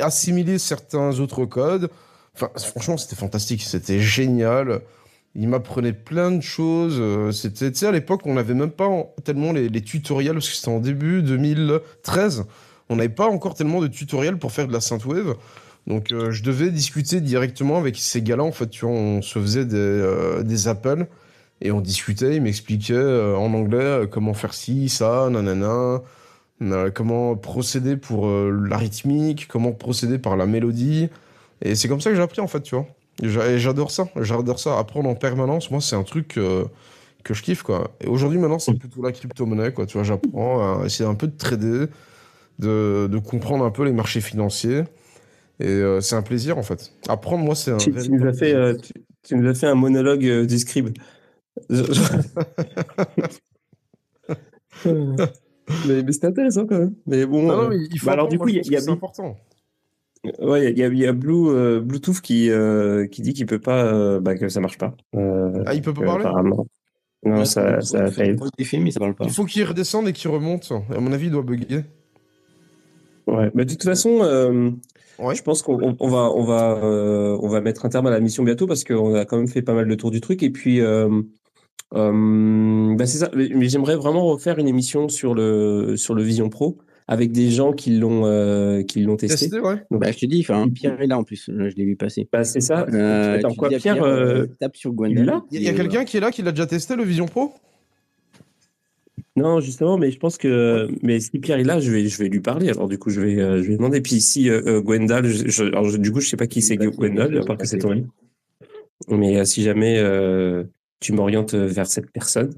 assimilé 0.00 0.58
certains 0.58 1.18
autres 1.20 1.44
codes. 1.44 1.90
Enfin, 2.34 2.48
franchement, 2.56 2.96
c'était 2.96 3.16
fantastique, 3.16 3.62
c'était 3.62 3.98
génial. 4.00 4.80
Il 5.34 5.48
m'apprenait 5.48 5.92
plein 5.92 6.30
de 6.30 6.40
choses. 6.42 6.96
euh, 6.98 7.30
C'était, 7.32 7.84
à 7.86 7.90
l'époque, 7.90 8.22
on 8.26 8.34
n'avait 8.34 8.54
même 8.54 8.70
pas 8.70 8.86
en- 8.86 9.12
tellement 9.24 9.52
les, 9.52 9.68
les 9.68 9.80
tutoriels, 9.82 10.34
parce 10.34 10.48
que 10.48 10.54
c'était 10.54 10.68
en 10.68 10.78
début 10.80 11.22
2013. 11.22 12.44
On 12.88 12.96
n'avait 12.96 13.08
pas 13.08 13.26
encore 13.28 13.54
tellement 13.54 13.80
de 13.80 13.86
tutoriels 13.88 14.38
pour 14.38 14.52
faire 14.52 14.68
de 14.68 14.72
la 14.72 14.80
synthwave. 14.80 15.34
Donc, 15.86 16.12
euh, 16.12 16.30
je 16.30 16.42
devais 16.42 16.70
discuter 16.70 17.20
directement 17.20 17.76
avec 17.78 17.96
ces 17.96 18.22
gars-là. 18.22 18.44
En 18.44 18.52
fait, 18.52 18.68
tu 18.68 18.84
vois, 18.84 18.94
on 18.94 19.22
se 19.22 19.38
faisait 19.38 19.64
des, 19.64 19.76
euh, 19.76 20.66
appels 20.66 21.08
et 21.60 21.72
on 21.72 21.80
discutait. 21.80 22.36
Ils 22.36 22.42
m'expliquaient 22.42 22.94
euh, 22.94 23.36
en 23.36 23.52
anglais 23.54 24.06
comment 24.10 24.34
faire 24.34 24.54
ci, 24.54 24.88
ça, 24.88 25.28
nanana. 25.30 26.02
comment 26.94 27.36
procéder 27.36 27.96
pour 27.96 28.28
la 28.28 28.76
rythmique, 28.76 29.48
comment 29.48 29.72
procéder 29.72 30.18
par 30.18 30.36
la 30.36 30.46
mélodie. 30.46 31.08
Et 31.62 31.74
c'est 31.74 31.88
comme 31.88 32.00
ça 32.00 32.10
que 32.10 32.16
j'ai 32.16 32.22
appris, 32.22 32.40
en 32.40 32.46
fait, 32.46 32.62
tu 32.62 32.76
vois. 32.76 32.86
J'adore 33.22 33.90
ça, 33.90 34.08
j'adore 34.20 34.58
ça. 34.58 34.78
Apprendre 34.78 35.08
en 35.08 35.14
permanence, 35.14 35.70
moi, 35.70 35.80
c'est 35.80 35.96
un 35.96 36.04
truc 36.04 36.38
que 37.24 37.34
je 37.34 37.42
kiffe, 37.42 37.62
quoi. 37.62 37.90
Et 38.00 38.06
aujourd'hui, 38.06 38.38
maintenant, 38.38 38.60
c'est 38.60 38.74
plutôt 38.74 39.02
la 39.02 39.12
crypto-monnaie, 39.12 39.72
quoi. 39.72 39.86
Tu 39.86 39.94
vois, 39.94 40.04
j'apprends 40.04 40.80
à 40.80 40.86
essayer 40.86 41.08
un 41.08 41.14
peu 41.14 41.26
de 41.26 41.36
trader, 41.36 41.86
de, 42.60 43.08
de 43.10 43.18
comprendre 43.18 43.64
un 43.64 43.70
peu 43.70 43.84
les 43.84 43.92
marchés 43.92 44.20
financiers. 44.20 44.84
Et 45.62 45.68
euh, 45.68 46.00
c'est 46.00 46.16
un 46.16 46.22
plaisir, 46.22 46.58
en 46.58 46.62
fait. 46.62 46.92
Apprendre, 47.08 47.44
moi, 47.44 47.54
c'est 47.54 47.70
un. 47.70 47.76
Tu, 47.76 47.92
tu 47.92 48.10
nous 48.10 48.26
as 48.26 48.32
fait, 48.32 48.54
euh, 48.54 48.74
tu, 48.76 48.92
tu 49.22 49.36
nous 49.36 49.48
as 49.48 49.54
fait 49.54 49.66
un 49.68 49.74
monologue 49.76 50.24
euh, 50.26 50.44
du 50.46 50.58
scribe. 50.58 50.90
Je- 51.70 51.82
mais 54.84 56.02
mais 56.02 56.12
c'était 56.12 56.26
intéressant 56.26 56.66
quand 56.66 56.78
même. 56.78 56.94
Mais 57.06 57.26
bon. 57.26 57.42
Non, 57.42 57.56
non, 57.56 57.62
euh, 57.64 57.68
mais 57.70 57.76
il 57.90 57.98
faut 57.98 58.06
bah 58.06 58.12
alors 58.12 58.28
du 58.28 58.38
coup, 58.38 58.48
il 58.48 58.56
y 58.66 58.76
a, 58.76 58.80
c'est 58.80 58.90
important. 58.90 59.36
Ouais, 60.40 60.70
il 60.72 60.78
y 60.78 60.84
a, 60.84 60.88
y 60.88 61.06
a 61.06 61.12
Blue, 61.12 61.48
euh, 61.48 61.80
Bluetooth 61.80 62.20
qui, 62.20 62.48
euh, 62.50 63.06
qui 63.06 63.22
dit 63.22 63.32
qu'il 63.32 63.46
peut 63.46 63.58
pas, 63.58 63.84
euh, 63.86 64.20
bah, 64.20 64.36
que 64.36 64.48
ça 64.48 64.60
marche 64.60 64.78
pas. 64.78 64.94
Euh, 65.16 65.62
Ah, 65.66 65.74
il 65.74 65.82
peut 65.82 65.92
pas 65.92 66.04
parler 66.04 66.24
apparemment. 66.24 66.66
Non, 67.24 67.38
Là, 67.38 67.44
ça, 67.44 67.80
ça 67.80 68.04
a 68.04 68.10
failli. 68.10 68.36
des 68.58 68.64
films, 68.64 68.84
mais 68.84 68.90
ça 68.92 69.00
parle 69.00 69.14
pas. 69.14 69.24
Il 69.24 69.32
faut 69.32 69.44
qu'il 69.44 69.64
redescende 69.64 70.08
et 70.08 70.12
qu'il 70.12 70.30
remonte. 70.30 70.72
À 70.90 71.00
mon 71.00 71.12
avis, 71.12 71.26
il 71.26 71.32
doit 71.32 71.42
bugger. 71.42 71.84
Ouais. 73.26 73.50
Mais 73.54 73.64
de 73.64 73.70
toute 73.70 73.82
façon, 73.84 74.20
euh, 74.22 74.70
Ouais. 75.18 75.34
je 75.34 75.42
pense 75.42 75.62
qu'on 75.62 75.80
on- 75.82 75.96
on 76.00 76.08
va, 76.08 76.30
on 76.34 76.42
va, 76.42 76.78
euh, 76.82 77.38
on 77.40 77.48
va 77.48 77.60
mettre 77.60 77.84
un 77.86 77.88
terme 77.88 78.06
à 78.06 78.10
la 78.10 78.20
mission 78.20 78.42
bientôt 78.42 78.66
parce 78.66 78.82
qu'on 78.84 79.14
a 79.14 79.24
quand 79.24 79.36
même 79.36 79.48
fait 79.48 79.62
pas 79.62 79.74
mal 79.74 79.86
le 79.86 79.96
tour 79.96 80.10
du 80.10 80.20
truc. 80.20 80.42
Et 80.42 80.50
puis, 80.50 80.80
euh, 80.80 81.08
euh, 81.94 82.94
bah, 82.96 83.06
c'est 83.06 83.18
ça. 83.18 83.30
Mais, 83.34 83.48
mais 83.54 83.68
j'aimerais 83.68 83.96
vraiment 83.96 84.24
refaire 84.26 84.58
une 84.58 84.68
émission 84.68 85.08
sur 85.08 85.34
le, 85.34 85.94
sur 85.96 86.14
le 86.14 86.22
Vision 86.22 86.48
Pro 86.48 86.78
avec 87.08 87.32
des 87.32 87.50
gens 87.50 87.72
qui 87.72 87.96
l'ont, 87.98 88.22
euh, 88.24 88.82
qui 88.82 89.02
l'ont 89.02 89.16
testé. 89.16 89.48
Testé, 89.50 89.60
ouais. 89.60 89.82
Bah, 89.90 90.10
je 90.12 90.18
te 90.18 90.26
dis, 90.26 90.40
enfin, 90.40 90.66
Pierre 90.72 91.00
est 91.00 91.06
là 91.06 91.18
en 91.18 91.24
plus. 91.24 91.50
Je 91.54 91.74
l'ai 91.76 91.84
vu 91.84 91.96
passer. 91.96 92.28
Bah, 92.32 92.44
c'est 92.44 92.60
ça. 92.60 92.86
Euh, 92.92 93.36
Attends, 93.38 93.50
tu 93.50 93.56
quoi, 93.56 93.68
Pierre, 93.68 94.02
euh, 94.02 94.46
tape 94.60 94.76
sur 94.76 94.92
Gwendal. 94.92 95.24
l'a 95.26 95.42
Il 95.50 95.56
y 95.56 95.58
a, 95.58 95.60
il 95.60 95.66
y 95.66 95.68
a 95.68 95.74
quelqu'un 95.76 96.04
qui 96.04 96.16
est 96.16 96.20
là 96.20 96.30
qui 96.30 96.42
l'a 96.42 96.52
déjà 96.52 96.66
testé, 96.66 96.96
le 96.96 97.02
Vision 97.04 97.26
Pro? 97.26 97.52
Non, 99.34 99.60
justement, 99.60 99.96
mais 99.96 100.10
je 100.10 100.18
pense 100.18 100.36
que 100.36 100.88
mais 101.02 101.18
si 101.20 101.38
Pierre 101.38 101.58
est 101.58 101.64
là, 101.64 101.80
je 101.80 101.90
vais 101.90 102.06
je 102.06 102.18
vais 102.18 102.28
lui 102.28 102.40
parler. 102.40 102.68
Alors 102.68 102.86
du 102.86 102.98
coup, 102.98 103.08
je 103.08 103.20
vais 103.20 103.40
euh, 103.40 103.62
je 103.62 103.68
vais 103.68 103.76
demander. 103.76 104.02
Puis 104.02 104.20
si 104.20 104.50
euh, 104.50 104.60
euh, 104.66 104.80
Gwendal, 104.82 105.26
je, 105.26 105.62
alors, 105.64 105.88
je- 105.88 105.96
du 105.96 106.12
coup, 106.12 106.20
je 106.20 106.28
sais 106.28 106.36
pas 106.36 106.46
qui 106.46 106.60
c'est 106.60 106.76
Bah, 106.76 106.86
Gwendal, 106.86 107.38
à 107.38 107.42
part 107.44 107.56
que 107.56 107.66
c'est 107.66 107.78
ton 107.78 107.92
ami. 107.92 108.06
Mais 109.08 109.38
euh, 109.38 109.44
si 109.44 109.62
jamais 109.62 109.98
euh, 109.98 110.64
tu 111.00 111.12
m'orientes 111.12 111.54
vers 111.54 111.86
cette 111.86 112.10
personne, 112.10 112.50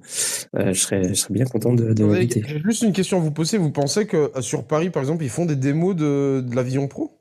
euh, 0.57 0.73
je 0.73 0.81
serais 0.81 1.09
je 1.09 1.15
serais 1.15 1.33
bien 1.35 1.45
content 1.45 1.75
de, 1.75 1.93
de. 1.93 2.13
J'ai 2.13 2.61
juste 2.65 2.83
une 2.83 2.93
question 2.93 3.19
à 3.19 3.21
vous 3.21 3.31
poser. 3.31 3.57
Vous 3.57 3.71
pensez 3.71 4.07
que 4.07 4.33
sur 4.41 4.67
Paris, 4.67 4.91
par 4.91 5.01
exemple, 5.03 5.23
ils 5.23 5.31
font 5.31 5.47
des 5.47 5.57
démos 5.57 5.95
de, 5.95 6.45
de 6.47 6.57
la 6.57 6.65
Vision 6.65 6.89
Pro? 6.89 7.13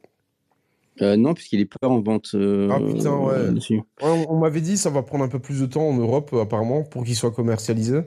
Euh, 1.02 1.16
non, 1.16 1.34
puisqu'il 1.34 1.60
est 1.60 1.66
pas 1.80 1.88
en 1.88 2.02
vente 2.02 2.32
euh, 2.36 2.70
Ah, 2.72 2.80
putain, 2.80 3.18
ouais. 3.18 3.82
On, 4.02 4.26
on 4.30 4.40
m'avait 4.40 4.62
dit 4.62 4.78
ça 4.78 4.90
va 4.90 5.02
prendre 5.04 5.24
un 5.24 5.28
peu 5.28 5.40
plus 5.40 5.60
de 5.62 5.66
temps 5.66 5.88
en 5.88 5.98
Europe, 5.98 6.34
apparemment, 6.34 6.84
pour 6.84 7.04
qu'il 7.04 7.16
soit 7.16 7.32
commercialisé. 7.32 8.02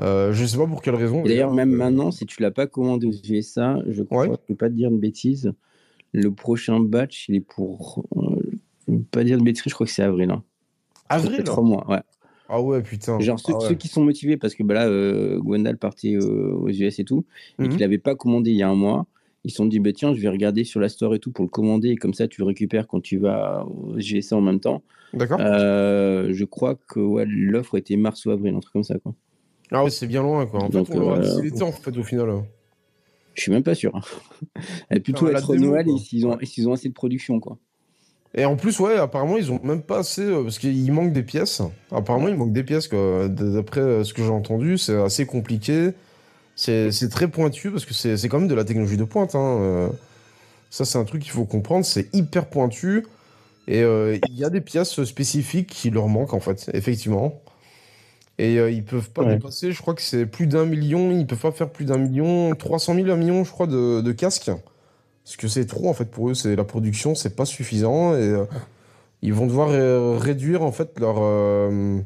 Euh, 0.00 0.32
je 0.32 0.44
sais 0.44 0.58
pas 0.58 0.66
pour 0.66 0.82
quelle 0.82 0.94
raison. 0.94 1.22
D'ailleurs, 1.22 1.52
même 1.52 1.72
Euh, 1.72 1.76
maintenant, 1.78 2.10
si 2.10 2.26
tu 2.26 2.42
l'as 2.42 2.50
pas 2.50 2.66
commandé 2.66 3.06
aux 3.06 3.12
USA, 3.32 3.82
je 3.88 4.02
crois, 4.02 4.28
Ouais. 4.28 4.36
je 4.36 4.46
peux 4.48 4.54
pas 4.54 4.68
te 4.68 4.74
dire 4.74 4.90
de 4.90 4.96
bêtises. 4.96 5.52
Le 6.12 6.30
prochain 6.30 6.80
batch, 6.80 7.28
il 7.28 7.36
est 7.36 7.40
pour. 7.40 8.04
euh, 8.16 8.36
je 8.88 8.92
vais 8.94 8.98
pas 9.10 9.24
dire 9.24 9.38
de 9.38 9.42
bêtises, 9.42 9.62
je 9.66 9.74
crois 9.74 9.86
que 9.86 9.92
c'est 9.92 10.02
avril. 10.02 10.30
Hein. 10.30 10.42
Avril? 11.08 11.42
trois 11.44 11.62
mois, 11.62 11.88
ouais. 11.90 12.00
Ah 12.48 12.60
ouais, 12.62 12.82
putain. 12.82 13.18
Genre 13.20 13.40
ceux, 13.40 13.52
Ah 13.54 13.58
ouais. 13.58 13.68
ceux 13.68 13.74
qui 13.74 13.88
sont 13.88 14.04
motivés, 14.04 14.36
parce 14.36 14.54
que 14.54 14.62
bah 14.62 14.74
là, 14.74 14.86
euh, 14.86 15.38
Gwendal 15.40 15.78
partait 15.78 16.14
euh, 16.14 16.52
aux 16.54 16.68
US 16.68 16.98
et 17.00 17.04
tout, 17.04 17.24
et 17.58 17.62
Mhm. 17.64 17.68
qu'il 17.70 17.80
n'avait 17.80 17.98
pas 17.98 18.14
commandé 18.14 18.50
il 18.50 18.56
y 18.56 18.62
a 18.62 18.68
un 18.68 18.74
mois, 18.76 19.06
Ils 19.44 19.50
se 19.50 19.56
sont 19.58 19.66
dit, 19.66 19.78
bah, 19.78 19.92
tiens, 19.92 20.12
je 20.12 20.20
vais 20.20 20.28
regarder 20.28 20.64
sur 20.64 20.80
la 20.80 20.88
store 20.88 21.14
et 21.14 21.20
tout 21.20 21.30
pour 21.30 21.44
le 21.44 21.48
commander, 21.50 21.90
et 21.90 21.96
comme 21.96 22.14
ça, 22.14 22.26
tu 22.26 22.40
le 22.40 22.46
récupères 22.48 22.88
quand 22.88 23.00
tu 23.00 23.16
vas 23.18 23.64
au 23.64 23.96
GSA 23.96 24.36
en 24.36 24.40
même 24.40 24.58
temps. 24.58 24.82
D'accord. 25.14 25.38
Euh, 25.40 26.30
je 26.32 26.44
crois 26.44 26.74
que 26.74 26.98
ouais, 26.98 27.24
l'offre 27.28 27.76
était 27.78 27.96
mars 27.96 28.26
ou 28.26 28.32
avril, 28.32 28.54
un 28.56 28.60
truc 28.60 28.72
comme 28.72 28.82
ça. 28.82 28.98
Quoi. 28.98 29.14
Ah 29.72 29.84
ouais, 29.84 29.90
c'est 29.90 30.06
bien 30.06 30.22
loin, 30.22 30.46
quoi. 30.46 30.62
En 30.64 30.68
Donc, 30.68 30.88
fait, 30.88 30.94
on 30.94 31.00
l'aura 31.00 31.18
euh, 31.18 31.20
d'ici 31.20 31.42
l'été, 31.42 31.62
en 31.62 31.72
fait, 31.72 31.96
au 31.96 32.02
final. 32.04 32.44
Je 33.34 33.42
suis 33.42 33.52
même 33.52 33.62
pas 33.62 33.74
sûr. 33.74 33.94
hein. 33.94 34.00
Elle 34.88 35.02
plutôt 35.02 35.26
la 35.28 35.40
être 35.40 35.52
démo, 35.52 35.66
Noël 35.72 35.88
et 35.88 35.98
s'ils 35.98 36.26
ont, 36.26 36.38
ont 36.70 36.72
assez 36.72 36.88
de 36.88 36.94
production. 36.94 37.40
quoi. 37.40 37.58
Et 38.34 38.44
en 38.44 38.56
plus, 38.56 38.78
ouais, 38.80 38.96
apparemment, 38.96 39.36
ils 39.38 39.50
ont 39.50 39.60
même 39.62 39.82
pas 39.82 39.98
assez. 39.98 40.22
euh, 40.22 40.42
parce 40.42 40.58
qu'il 40.58 40.92
manque 40.92 41.12
des 41.12 41.22
pièces. 41.22 41.62
Apparemment, 41.90 42.28
il 42.28 42.36
manque 42.36 42.52
des 42.52 42.64
pièces, 42.64 42.88
D'après 42.90 43.80
euh, 43.80 44.04
ce 44.04 44.12
que 44.14 44.22
j'ai 44.22 44.30
entendu, 44.30 44.78
c'est 44.78 44.96
assez 45.00 45.26
compliqué. 45.26 45.92
C'est 46.56 47.10
très 47.10 47.28
pointu 47.28 47.70
parce 47.70 47.84
que 47.84 47.94
c'est 47.94 48.28
quand 48.28 48.40
même 48.40 48.48
de 48.48 48.54
la 48.54 48.64
technologie 48.64 48.96
de 48.96 49.04
pointe. 49.04 49.34
Hein. 49.34 49.58
euh. 49.60 49.88
Ça, 50.70 50.84
c'est 50.84 50.98
un 50.98 51.04
truc 51.04 51.22
qu'il 51.22 51.32
faut 51.32 51.44
comprendre. 51.46 51.84
C'est 51.84 52.14
hyper 52.14 52.46
pointu. 52.48 53.06
Et 53.68 53.82
il 53.82 54.34
y 54.36 54.44
a 54.44 54.50
des 54.50 54.60
pièces 54.60 55.02
spécifiques 55.04 55.68
qui 55.68 55.90
leur 55.90 56.08
manquent, 56.08 56.34
en 56.34 56.40
fait, 56.40 56.70
effectivement. 56.74 57.42
Et 58.38 58.58
euh, 58.58 58.70
ils 58.70 58.84
peuvent 58.84 59.10
pas 59.10 59.24
Ouais. 59.24 59.36
dépasser, 59.36 59.72
je 59.72 59.80
crois 59.80 59.94
que 59.94 60.02
c'est 60.02 60.26
plus 60.26 60.46
d'un 60.46 60.66
million. 60.66 61.10
Ils 61.12 61.26
peuvent 61.26 61.40
pas 61.40 61.52
faire 61.52 61.70
plus 61.70 61.84
d'un 61.86 61.98
million, 61.98 62.54
300 62.54 62.94
000, 62.94 63.10
un 63.10 63.16
million, 63.16 63.44
je 63.44 63.50
crois, 63.50 63.66
de, 63.66 64.00
de 64.02 64.12
casques. 64.12 64.50
Parce 65.24 65.36
que 65.36 65.48
c'est 65.48 65.66
trop 65.66 65.88
en 65.88 65.94
fait 65.94 66.06
pour 66.10 66.30
eux, 66.30 66.34
c'est 66.34 66.56
la 66.56 66.64
production, 66.64 67.14
c'est 67.14 67.36
pas 67.36 67.46
suffisant 67.46 68.14
et 68.14 68.18
euh, 68.20 68.44
ils 69.22 69.34
vont 69.34 69.46
devoir 69.46 69.70
euh, 69.70 70.16
réduire 70.18 70.62
en 70.62 70.72
fait 70.72 70.98
leur 71.00 71.16
euh, 71.20 72.00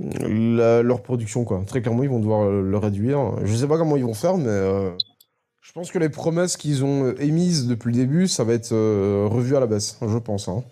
la- 0.00 0.82
leur 0.82 1.02
production 1.02 1.44
quoi. 1.44 1.62
Très 1.66 1.80
clairement, 1.82 2.02
ils 2.02 2.08
vont 2.08 2.20
devoir 2.20 2.48
le 2.50 2.76
réduire. 2.78 3.44
Je 3.44 3.54
sais 3.54 3.66
pas 3.66 3.78
comment 3.78 3.96
ils 3.96 4.04
vont 4.04 4.14
faire, 4.14 4.36
mais 4.36 4.48
euh, 4.48 4.90
je 5.62 5.72
pense 5.72 5.90
que 5.92 5.98
les 5.98 6.08
promesses 6.10 6.56
qu'ils 6.56 6.84
ont 6.84 7.14
émises 7.16 7.66
depuis 7.68 7.92
le 7.92 7.98
début, 7.98 8.28
ça 8.28 8.44
va 8.44 8.54
être 8.54 8.72
euh, 8.72 9.26
revu 9.30 9.56
à 9.56 9.60
la 9.60 9.66
baisse, 9.66 9.98
je 10.06 10.18
pense. 10.18 10.48
hein. 10.48 10.64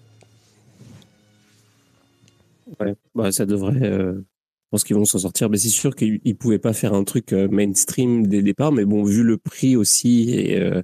Ouais, 2.81 2.95
bah, 3.15 3.31
ça 3.33 3.47
devrait. 3.47 3.83
euh, 3.83 4.25
pense 4.75 4.85
qu'ils 4.85 4.97
vont 4.97 5.05
s'en 5.05 5.19
sortir. 5.19 5.49
Mais 5.51 5.57
c'est 5.59 5.69
sûr 5.69 5.95
qu'ils 5.95 6.21
ne 6.25 6.33
pouvaient 6.33 6.59
pas 6.59 6.73
faire 6.73 6.95
un 6.95 7.05
truc 7.05 7.33
euh, 7.33 7.49
mainstream 7.49 8.27
dès 8.27 8.39
le 8.39 8.43
départ. 8.43 8.73
Mais 8.73 8.85
bon, 8.85 9.05
vu 9.05 9.23
le 9.23 9.39
prix 9.39 9.77
aussi, 9.77 10.31
et, 10.31 10.61
euh, 10.61 10.83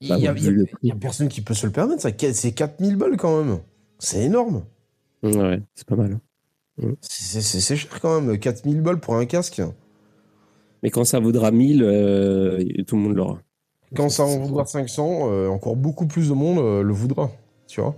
Il 0.00 0.08
Bah 0.08 0.16
a, 0.16 0.34
bon, 0.34 0.98
personne 1.00 1.28
qui 1.28 1.40
peut 1.40 1.54
se 1.54 1.66
le 1.66 1.72
permettre, 1.72 2.02
ça. 2.02 2.10
C'est 2.32 2.52
4000 2.52 2.96
balles 2.96 3.16
quand 3.16 3.42
même. 3.42 3.58
C'est 3.98 4.24
énorme. 4.24 4.64
ouais, 5.22 5.62
c'est 5.74 5.86
pas 5.86 5.96
mal. 5.96 6.12
hein. 6.12 6.20
C'est 7.00 7.40
c'est- 7.40 7.76
cher 7.76 8.00
quand 8.00 8.20
même, 8.20 8.38
4000 8.38 8.80
balles 8.82 9.00
pour 9.00 9.16
un 9.16 9.24
casque. 9.26 9.62
Mais 10.82 10.90
quand 10.90 11.04
ça 11.04 11.20
vaudra 11.20 11.50
1000, 11.50 11.82
euh, 11.82 12.62
tout 12.86 12.96
le 12.96 13.02
monde 13.02 13.16
l'aura. 13.16 13.40
Quand 13.94 14.08
ça 14.08 14.24
en 14.24 14.38
voudra 14.38 14.64
500, 14.66 15.30
euh, 15.30 15.48
encore 15.48 15.76
beaucoup 15.76 16.06
plus 16.06 16.28
de 16.28 16.34
monde 16.34 16.58
le 16.58 16.92
voudra, 16.92 17.30
tu 17.66 17.80
vois. 17.80 17.94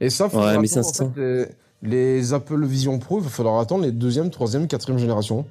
Et 0.00 0.10
ça, 0.10 0.28
Ouais, 0.32 0.58
mais 0.58 0.66
attendre, 0.66 0.86
en 0.88 0.92
500. 0.92 1.12
fait, 1.14 1.56
les, 1.84 2.32
Apple 2.32 2.64
Vision 2.64 2.98
Pro, 2.98 3.18
il 3.18 3.24
va 3.24 3.30
falloir 3.30 3.60
attendre 3.60 3.84
les 3.84 3.92
deuxième, 3.92 4.30
troisième, 4.30 4.66
quatrième 4.66 4.98
génération. 4.98 5.46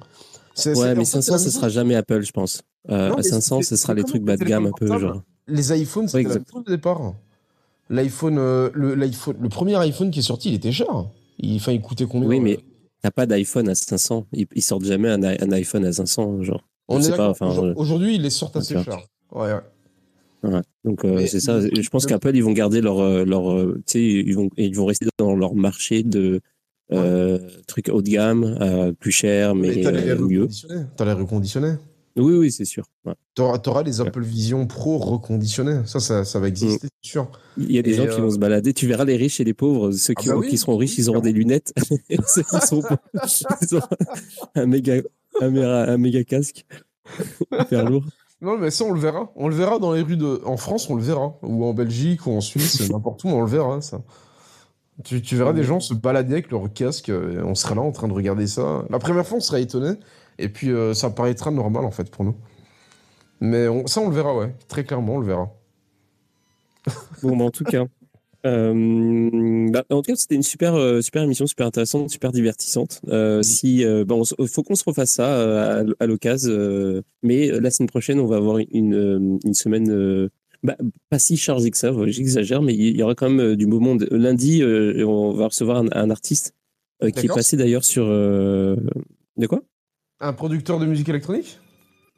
Ouais, 0.66 0.94
mais 0.94 0.94
fait, 0.96 1.04
c'est 1.04 1.22
500, 1.22 1.32
la 1.32 1.38
ce 1.38 1.50
sera 1.50 1.68
jamais 1.68 1.94
Apple, 1.94 2.22
je 2.22 2.32
pense. 2.32 2.62
Euh, 2.90 3.08
Non, 3.08 3.14
à 3.14 3.16
mais 3.18 3.22
500, 3.22 3.58
c'est- 3.62 3.70
ce 3.70 3.76
sera 3.76 3.94
les 3.94 4.04
trucs 4.04 4.22
bas 4.22 4.36
de 4.36 4.44
gamme 4.44 4.66
un 4.66 4.72
peu, 4.72 4.86
genre. 4.98 5.22
Les 5.48 5.72
iPhones, 5.80 6.08
c'était 6.08 6.24
chose 6.24 6.42
au 6.54 6.62
départ. 6.62 7.14
L'iPhone, 7.90 8.38
euh, 8.38 8.70
le, 8.72 8.94
l'iPhone, 8.94 9.36
le 9.40 9.48
premier 9.48 9.76
iPhone 9.76 10.10
qui 10.10 10.20
est 10.20 10.22
sorti, 10.22 10.50
il 10.50 10.54
était 10.54 10.72
cher. 10.72 11.06
Il, 11.38 11.56
il 11.56 11.80
coûtait 11.82 12.06
combien 12.06 12.28
Oui, 12.28 12.38
euh, 12.38 12.42
mais 12.42 12.58
t'as 13.02 13.10
pas 13.10 13.26
d'iPhone 13.26 13.68
à 13.68 13.74
500. 13.74 14.26
Ils, 14.32 14.46
ils 14.54 14.62
sortent 14.62 14.84
jamais 14.84 15.10
un, 15.10 15.22
iPhone 15.52 15.84
à 15.84 15.92
500, 15.92 16.42
genre. 16.42 16.62
On 16.88 17.00
est 17.00 17.16
pas, 17.16 17.30
enfin, 17.30 17.50
euh, 17.62 17.74
Aujourd'hui, 17.76 18.14
ils 18.14 18.22
les 18.22 18.30
sortent 18.30 18.56
assez 18.56 18.82
cher. 18.82 19.00
Ouais, 19.32 19.52
ouais. 19.52 19.60
Ouais. 20.44 20.60
Donc 20.84 21.04
euh, 21.04 21.26
c'est 21.26 21.40
ça. 21.40 21.60
Je 21.60 21.88
pense 21.88 22.04
qu'Apple 22.04 22.32
ils 22.34 22.44
vont 22.44 22.52
garder 22.52 22.82
leur 22.82 23.00
euh, 23.00 23.24
leur 23.24 23.50
euh, 23.50 23.82
ils 23.94 24.34
vont 24.34 24.50
ils 24.58 24.76
vont 24.76 24.84
rester 24.84 25.06
dans 25.18 25.34
leur 25.34 25.54
marché 25.54 26.02
de 26.02 26.40
euh, 26.92 27.38
trucs 27.66 27.88
haut 27.88 28.02
de 28.02 28.10
gamme, 28.10 28.58
euh, 28.60 28.92
plus 28.92 29.10
cher 29.10 29.54
mais, 29.54 29.74
Mais 29.74 29.82
t'as 29.82 29.90
les 29.90 30.14
mieux. 30.16 30.48
T'as 30.96 31.04
les 31.06 31.12
reconditionnés. 31.12 31.74
Oui 32.16 32.34
oui 32.34 32.52
c'est 32.52 32.66
sûr. 32.66 32.84
Ouais. 33.06 33.14
T'auras, 33.34 33.58
t'auras 33.58 33.82
les 33.82 34.02
Apple 34.02 34.22
Vision 34.22 34.66
Pro 34.66 34.98
reconditionnés. 34.98 35.80
Ça, 35.86 35.98
ça, 35.98 36.24
ça 36.24 36.38
va 36.38 36.48
exister, 36.48 36.88
c'est 37.02 37.10
sûr. 37.10 37.28
Il 37.56 37.72
y 37.72 37.78
a 37.78 37.82
des 37.82 37.92
Et, 37.92 37.94
gens 37.94 38.06
qui 38.06 38.20
vont 38.20 38.30
se 38.30 38.38
balader. 38.38 38.74
Tu 38.74 38.86
verras 38.86 39.04
les 39.04 39.16
riches 39.16 39.40
et 39.40 39.44
les 39.44 39.54
pauvres. 39.54 39.90
Ceux 39.92 40.14
qui, 40.14 40.28
Ah 40.28 40.34
bah 40.34 40.38
oui, 40.40 40.48
qui 40.48 40.58
seront 40.58 40.76
riches, 40.76 40.98
ils 40.98 41.08
auront 41.08 41.20
des 41.20 41.32
lunettes. 41.32 41.72
Ceux 41.78 41.96
qui 42.42 42.56
ils 43.62 43.74
auront 43.74 43.88
un 44.54 44.66
méga 44.66 45.00
un 45.40 45.50
méga, 45.50 45.84
un 45.90 45.98
méga 45.98 46.22
casque 46.22 46.66
hyper 47.50 47.88
lourd. 47.88 48.04
Non, 48.40 48.58
mais 48.58 48.70
ça, 48.70 48.84
on 48.84 48.92
le 48.92 49.00
verra. 49.00 49.30
On 49.36 49.48
le 49.48 49.54
verra 49.54 49.78
dans 49.78 49.92
les 49.92 50.02
rues 50.02 50.16
de. 50.16 50.42
En 50.44 50.56
France, 50.56 50.90
on 50.90 50.96
le 50.96 51.02
verra. 51.02 51.34
Ou 51.42 51.64
en 51.64 51.72
Belgique, 51.72 52.26
ou 52.26 52.32
en 52.32 52.40
Suisse, 52.40 52.88
n'importe 52.90 53.24
où, 53.24 53.28
on 53.28 53.40
le 53.40 53.46
verra, 53.48 53.80
ça. 53.80 54.02
Tu, 55.02 55.22
tu 55.22 55.34
verras 55.36 55.52
des 55.52 55.64
gens 55.64 55.80
se 55.80 55.94
balader 55.94 56.34
avec 56.34 56.50
leur 56.50 56.72
casque. 56.72 57.08
euh, 57.08 57.40
et 57.40 57.42
on 57.42 57.54
sera 57.54 57.74
là 57.74 57.80
en 57.82 57.90
train 57.92 58.06
de 58.08 58.12
regarder 58.12 58.46
ça. 58.46 58.84
La 58.90 58.98
première 58.98 59.26
fois, 59.26 59.38
on 59.38 59.40
sera 59.40 59.58
étonné. 59.60 59.98
Et 60.38 60.48
puis, 60.48 60.70
euh, 60.70 60.94
ça 60.94 61.10
paraîtra 61.10 61.50
normal, 61.50 61.84
en 61.84 61.90
fait, 61.90 62.10
pour 62.10 62.24
nous. 62.24 62.36
Mais 63.40 63.66
on- 63.68 63.86
ça, 63.86 64.00
on 64.00 64.08
le 64.08 64.14
verra, 64.14 64.36
ouais. 64.36 64.54
Très 64.68 64.84
clairement, 64.84 65.14
on 65.14 65.18
le 65.20 65.26
verra. 65.26 65.50
Bon, 67.22 67.36
bah, 67.36 67.44
en 67.44 67.50
tout 67.50 67.64
cas, 67.64 67.84
euh, 68.46 69.70
bah, 69.70 69.84
en 69.90 70.02
tout 70.02 70.12
cas, 70.12 70.16
c'était 70.16 70.34
une 70.34 70.42
super, 70.42 70.74
euh, 70.74 71.00
super 71.00 71.22
émission, 71.22 71.46
super 71.46 71.66
intéressante, 71.66 72.10
super 72.10 72.32
divertissante. 72.32 73.00
Euh, 73.08 73.42
Si, 73.42 73.84
euh, 73.84 74.04
faut 74.46 74.62
qu'on 74.62 74.74
se 74.74 74.84
refasse 74.84 75.12
ça 75.12 75.80
à, 75.98 76.06
l'occasion. 76.06 77.02
mais 77.22 77.48
la 77.48 77.70
semaine 77.70 77.88
prochaine, 77.88 78.20
on 78.20 78.26
va 78.26 78.36
avoir 78.36 78.58
une, 78.58 79.38
une 79.44 79.54
semaine 79.54 80.30
bah, 80.62 80.76
pas 81.10 81.18
si 81.18 81.36
chargée 81.36 81.70
que 81.70 81.76
ça. 81.76 81.92
J'exagère, 82.06 82.62
mais 82.62 82.74
il 82.74 82.96
y 82.96 83.02
aura 83.02 83.14
quand 83.14 83.30
même 83.30 83.56
du 83.56 83.66
beau 83.66 83.80
monde. 83.80 84.06
Lundi, 84.10 84.62
on 84.64 85.32
va 85.32 85.46
recevoir 85.46 85.78
un, 85.78 85.88
un 85.92 86.10
artiste 86.10 86.54
qui 87.00 87.26
est 87.26 87.34
passé 87.34 87.56
d'ailleurs 87.56 87.84
sur. 87.84 88.06
De 88.06 89.46
quoi? 89.48 89.62
Un 90.20 90.32
producteur 90.32 90.78
de 90.78 90.86
musique 90.86 91.08
électronique? 91.08 91.58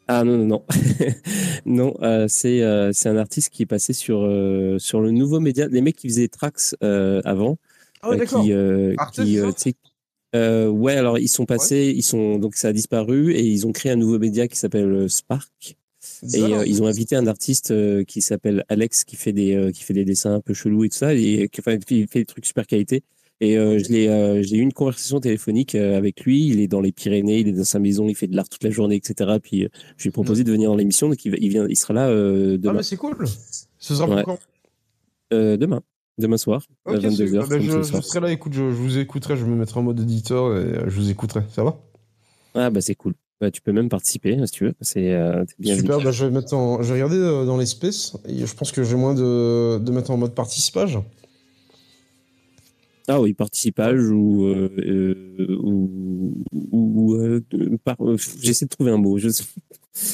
Ah 0.09 0.25
non, 0.25 0.39
non, 0.39 0.47
non. 0.47 0.65
non, 1.67 1.95
euh, 2.03 2.27
c'est 2.29 2.63
euh, 2.63 2.93
c'est 2.93 3.09
un 3.09 3.17
artiste 3.17 3.51
qui 3.51 3.63
est 3.63 3.67
passé 3.67 3.93
sur, 3.93 4.21
euh, 4.23 4.79
sur 4.79 5.01
le 5.01 5.11
nouveau 5.11 5.41
média. 5.41 5.67
Les 5.69 5.81
mecs 5.81 5.97
qui 5.97 6.09
faisaient 6.09 6.29
Trax 6.29 6.77
euh, 6.83 7.21
avant. 7.25 7.59
Ah 8.03 8.11
ouais, 8.11 8.17
euh, 8.17 8.19
d'accord. 8.19 8.43
qui, 9.13 9.41
euh, 10.35 10.69
ouais, 10.69 10.97
alors 10.97 11.19
ils 11.19 11.29
sont 11.29 11.47
passés, 11.47 11.93
ils 11.97 12.03
sont 12.03 12.39
donc 12.39 12.57
ça 12.57 12.69
a 12.69 12.73
disparu 12.73 13.33
et 13.33 13.43
ils 13.43 13.67
ont 13.67 13.73
créé 13.73 13.93
un 13.93 13.97
nouveau 13.97 14.19
média 14.19 14.47
qui 14.49 14.57
s'appelle 14.57 15.09
Spark 15.09 15.77
et 16.35 16.43
euh, 16.43 16.65
ils 16.67 16.83
ont 16.83 16.87
invité 16.87 17.17
un 17.17 17.27
artiste 17.27 17.71
euh, 17.71 18.05
qui 18.05 18.21
s'appelle 18.21 18.65
Alex 18.69 19.05
qui 19.05 19.17
fait 19.17 19.33
des 19.33 19.55
euh, 19.55 19.71
qui 19.71 19.83
fait 19.83 19.95
des 19.95 20.05
dessins 20.05 20.35
un 20.35 20.41
peu 20.41 20.55
chelous 20.55 20.85
et 20.85 20.89
tout 20.89 20.97
ça 20.97 21.15
et 21.15 21.49
qui 21.51 21.61
enfin, 21.61 21.77
il 21.91 22.09
fait 22.09 22.21
des 22.21 22.25
trucs 22.25 22.47
super 22.47 22.67
qualité 22.67 23.03
et 23.41 23.59
euh, 23.59 23.79
euh, 23.91 24.43
j'ai 24.43 24.57
eu 24.57 24.61
une 24.61 24.73
conversation 24.73 25.21
téléphonique 25.21 25.75
euh, 25.75 25.97
avec 25.97 26.23
lui. 26.23 26.47
Il 26.47 26.61
est 26.61 26.69
dans 26.69 26.81
les 26.81 26.93
Pyrénées 26.93 27.39
il 27.41 27.49
est 27.49 27.53
dans 27.53 27.65
sa 27.65 27.79
maison 27.79 28.09
il 28.09 28.15
fait 28.15 28.27
de 28.29 28.35
l'art 28.37 28.49
toute 28.49 28.65
la 28.65 28.71
journée 28.71 28.97
etc 28.97 29.39
puis 29.43 29.69
je 29.97 30.03
lui 30.05 30.09
ai 30.09 30.11
proposé 30.13 30.43
de 30.45 30.51
venir 30.53 30.71
dans 30.71 30.77
l'émission. 30.77 31.09
Donc 31.09 31.25
il, 31.25 31.31
va- 31.33 31.37
il 31.41 31.49
vient 31.51 31.67
il 31.69 31.77
sera 31.77 31.95
là 31.95 32.07
Ah, 32.07 32.57
demain. 32.57 32.73
mais 32.75 32.83
c'est 32.83 32.97
cool. 32.97 33.15
Ce 33.79 33.95
sera 33.95 34.09
Ouais. 34.09 34.23
pour 34.25 34.39
quand 34.39 34.39
demain. 35.57 35.83
Demain 36.19 36.39
soir 36.39 36.63
à 36.87 36.93
Ok, 36.93 37.01
c'est- 37.03 37.09
22h 37.09 37.41
ah 37.45 37.47
bah, 37.51 37.59
je, 37.61 37.83
je 37.83 38.01
serai 38.01 38.21
là, 38.21 38.33
écoute, 38.33 38.55
je, 38.55 38.61
je 38.71 38.75
vous 38.75 38.97
écouterai, 38.97 39.37
je 39.37 39.45
me 39.45 39.55
mettrai 39.55 39.81
en 39.81 39.83
mode 39.83 40.01
éditeur 40.01 40.57
et 40.57 40.89
je 40.89 40.97
vous 40.99 41.11
écouterai. 41.11 41.43
Ça 41.51 41.63
va? 41.63 41.79
Ah 42.55 42.71
bah 42.71 42.81
c'est 42.81 42.95
cool. 42.95 43.13
Bah, 43.39 43.51
tu 43.51 43.61
peux 43.61 43.73
même 43.73 43.91
participer 43.91 44.35
si 44.47 44.51
tu 44.53 44.65
veux. 44.65 44.73
C'est 44.81 45.13
euh. 45.13 45.45
Super, 45.63 46.01
bah, 46.01 46.11
je 46.13 46.25
vais 46.25 46.31
mettre 46.31 46.55
en... 46.55 46.81
je 46.83 46.89
vais 46.89 46.95
regarder 47.03 47.19
euh, 47.19 47.45
dans 47.45 47.59
les 47.59 47.67
spaces 47.67 48.17
et 48.27 48.47
je 48.47 48.55
pense 48.55 48.73
que 48.73 48.83
j'ai 48.83 48.97
moins 48.97 49.13
de... 49.13 49.77
de 49.79 49.93
mettre 49.93 50.11
en 50.11 50.17
mode 50.17 50.35
participage. 50.35 50.99
Ah 53.09 53.21
oui, 53.21 53.35
participage 53.35 54.01
ou 54.11 54.45
euh, 54.47 54.69
euh, 54.79 55.57
ou, 55.63 56.43
ou 56.53 57.15
euh, 57.15 57.41
par- 57.85 57.97
j'essaie 58.43 58.65
de 58.65 58.71
trouver 58.71 58.91
un 58.91 58.97
mot. 58.97 59.17
Je 59.19 59.29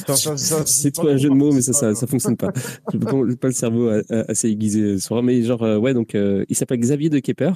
pas 0.07 0.15
trouver 0.95 1.13
un 1.13 1.17
jeu 1.17 1.29
de 1.31 1.35
mots, 1.35 1.53
mais 1.53 1.63
ça 1.63 1.73
ça, 1.73 1.95
ça 1.95 2.07
fonctionne 2.07 2.37
pas. 2.37 2.53
J'ai 2.93 2.99
pas, 2.99 3.13
pas 3.41 3.49
le 3.49 3.55
cerveau 3.55 3.89
assez 4.29 4.49
aiguisé 4.49 4.99
ce 4.99 5.07
soir. 5.07 5.23
Mais 5.23 5.43
genre 5.43 5.63
ouais, 5.81 5.95
donc 5.95 6.15
il 6.15 6.55
s'appelle 6.57 6.81
Xavier 6.81 7.09
de 7.11 7.19
Kepper. 7.19 7.53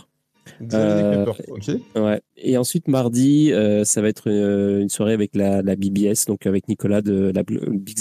Xavier 0.62 1.24
ok. 1.48 1.70
Ouais. 1.96 2.20
Et 2.36 2.56
ensuite 2.56 2.88
mardi, 2.88 3.52
ça 3.84 4.00
va 4.00 4.08
être 4.08 4.28
une, 4.28 4.82
une 4.82 4.88
soirée 4.88 5.12
avec 5.12 5.34
la, 5.36 5.60
la 5.62 5.76
BBS, 5.76 6.24
donc 6.26 6.46
avec 6.46 6.68
Nicolas 6.68 7.02
de 7.02 7.30
la 7.34 7.42
Big 7.42 7.98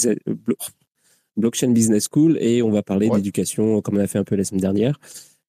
Blockchain 1.37 1.71
Business 1.71 2.07
School, 2.09 2.37
et 2.39 2.61
on 2.61 2.71
va 2.71 2.81
parler 2.81 3.09
Ouais. 3.09 3.17
d'éducation 3.17 3.81
comme 3.81 3.97
on 3.97 3.99
a 3.99 4.07
fait 4.07 4.19
un 4.19 4.23
peu 4.23 4.35
la 4.37 4.45
semaine 4.45 4.61
dernière. 4.61 4.97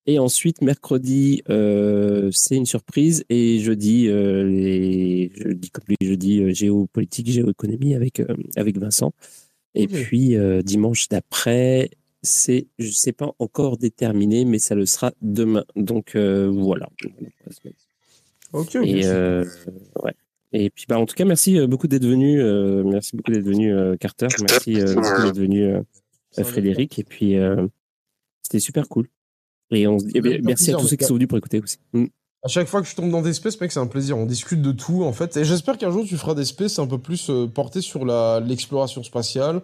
Et 0.09 0.19
ensuite, 0.19 0.63
mercredi, 0.63 1.43
euh, 1.51 2.31
c'est 2.33 2.57
une 2.57 2.67
surprise. 2.67 3.25
Et 3.29 3.59
jeudi, 3.59 4.09
euh, 4.09 4.45
les, 4.45 5.33
jeudi 5.35 5.71
comme 5.71 5.85
les 6.01 6.07
jeudis, 6.07 6.43
euh, 6.43 6.53
géopolitique, 6.53 7.29
géoéconomie 7.31 7.95
avec, 7.95 8.21
euh, 8.21 8.27
avec 8.57 8.79
Vincent. 8.79 9.13
Et 9.75 9.89
puis, 9.89 10.37
euh, 10.37 10.63
dimanche 10.63 11.09
d'après, 11.09 11.91
c'est, 12.23 12.67
je 12.79 12.91
sais 12.91 13.13
pas 13.13 13.33
encore 13.39 13.77
déterminé, 13.79 14.45
mais 14.45 14.59
ça 14.59 14.75
le 14.75 14.87
sera 14.87 15.13
demain. 15.23 15.65
Donc, 15.75 16.15
euh, 16.15 16.49
voilà. 16.51 16.89
Ok, 18.53 18.77
ok. 18.77 18.87
Et, 18.87 19.07
euh, 19.07 19.45
ouais. 20.03 20.15
Et 20.53 20.71
puis, 20.71 20.87
bah, 20.89 20.99
en 20.99 21.05
tout 21.07 21.15
cas, 21.17 21.25
merci 21.25 21.59
beaucoup 21.67 21.89
d'être 21.89 22.07
venu. 22.07 22.41
euh, 22.41 22.85
merci 22.85 23.17
beaucoup 23.17 23.33
d'être 23.33 23.45
venu, 23.45 23.75
euh, 23.75 23.97
Carter. 23.97 24.29
Merci 24.41 24.81
euh, 24.81 24.95
beaucoup 24.95 25.23
d'être 25.23 25.39
venu. 25.39 25.65
euh, 25.65 25.83
Frédéric. 26.45 26.99
Et 26.99 27.05
puis, 27.05 27.37
euh, 27.37 27.67
c'était 28.43 28.61
super 28.61 28.89
cool. 28.89 29.09
Et 29.71 29.87
on 29.87 29.99
se 29.99 30.05
dit, 30.05 30.13
Ça 30.13 30.19
eh 30.19 30.21
bien, 30.21 30.39
merci 30.43 30.71
à 30.73 30.77
tous 30.77 30.87
ceux 30.87 30.97
qui 30.97 31.05
sont 31.05 31.15
venus 31.15 31.29
pour 31.29 31.39
écouter 31.39 31.61
aussi. 31.61 31.79
Mm. 31.93 32.05
À 32.43 32.49
chaque 32.49 32.69
fois 32.69 32.81
que 32.83 32.87
je 32.89 32.95
tombe 32.95 33.11
dans 33.11 33.23
des 33.23 33.33
spaces, 33.33 33.61
mec, 33.61 33.73
c'est 33.73 33.81
un 33.81 33.87
plaisir. 33.89 34.17
On 34.17 34.27
discute 34.27 34.63
de 34.63 34.71
tout, 34.73 35.03
en 35.03 35.13
fait. 35.13 35.37
Et 35.37 35.45
j'espère 35.45 35.79
qu'un 35.79 35.91
jour, 35.91 36.05
tu 36.07 36.17
feras 36.17 36.35
des 36.35 36.45
spaces 36.45 36.79
un 36.79 36.87
peu 36.87 36.99
plus 36.99 37.29
euh, 37.29 37.47
portés 37.49 37.81
sur 37.81 38.05
la- 38.05 38.39
l'exploration 38.41 39.03
spatiale, 39.03 39.63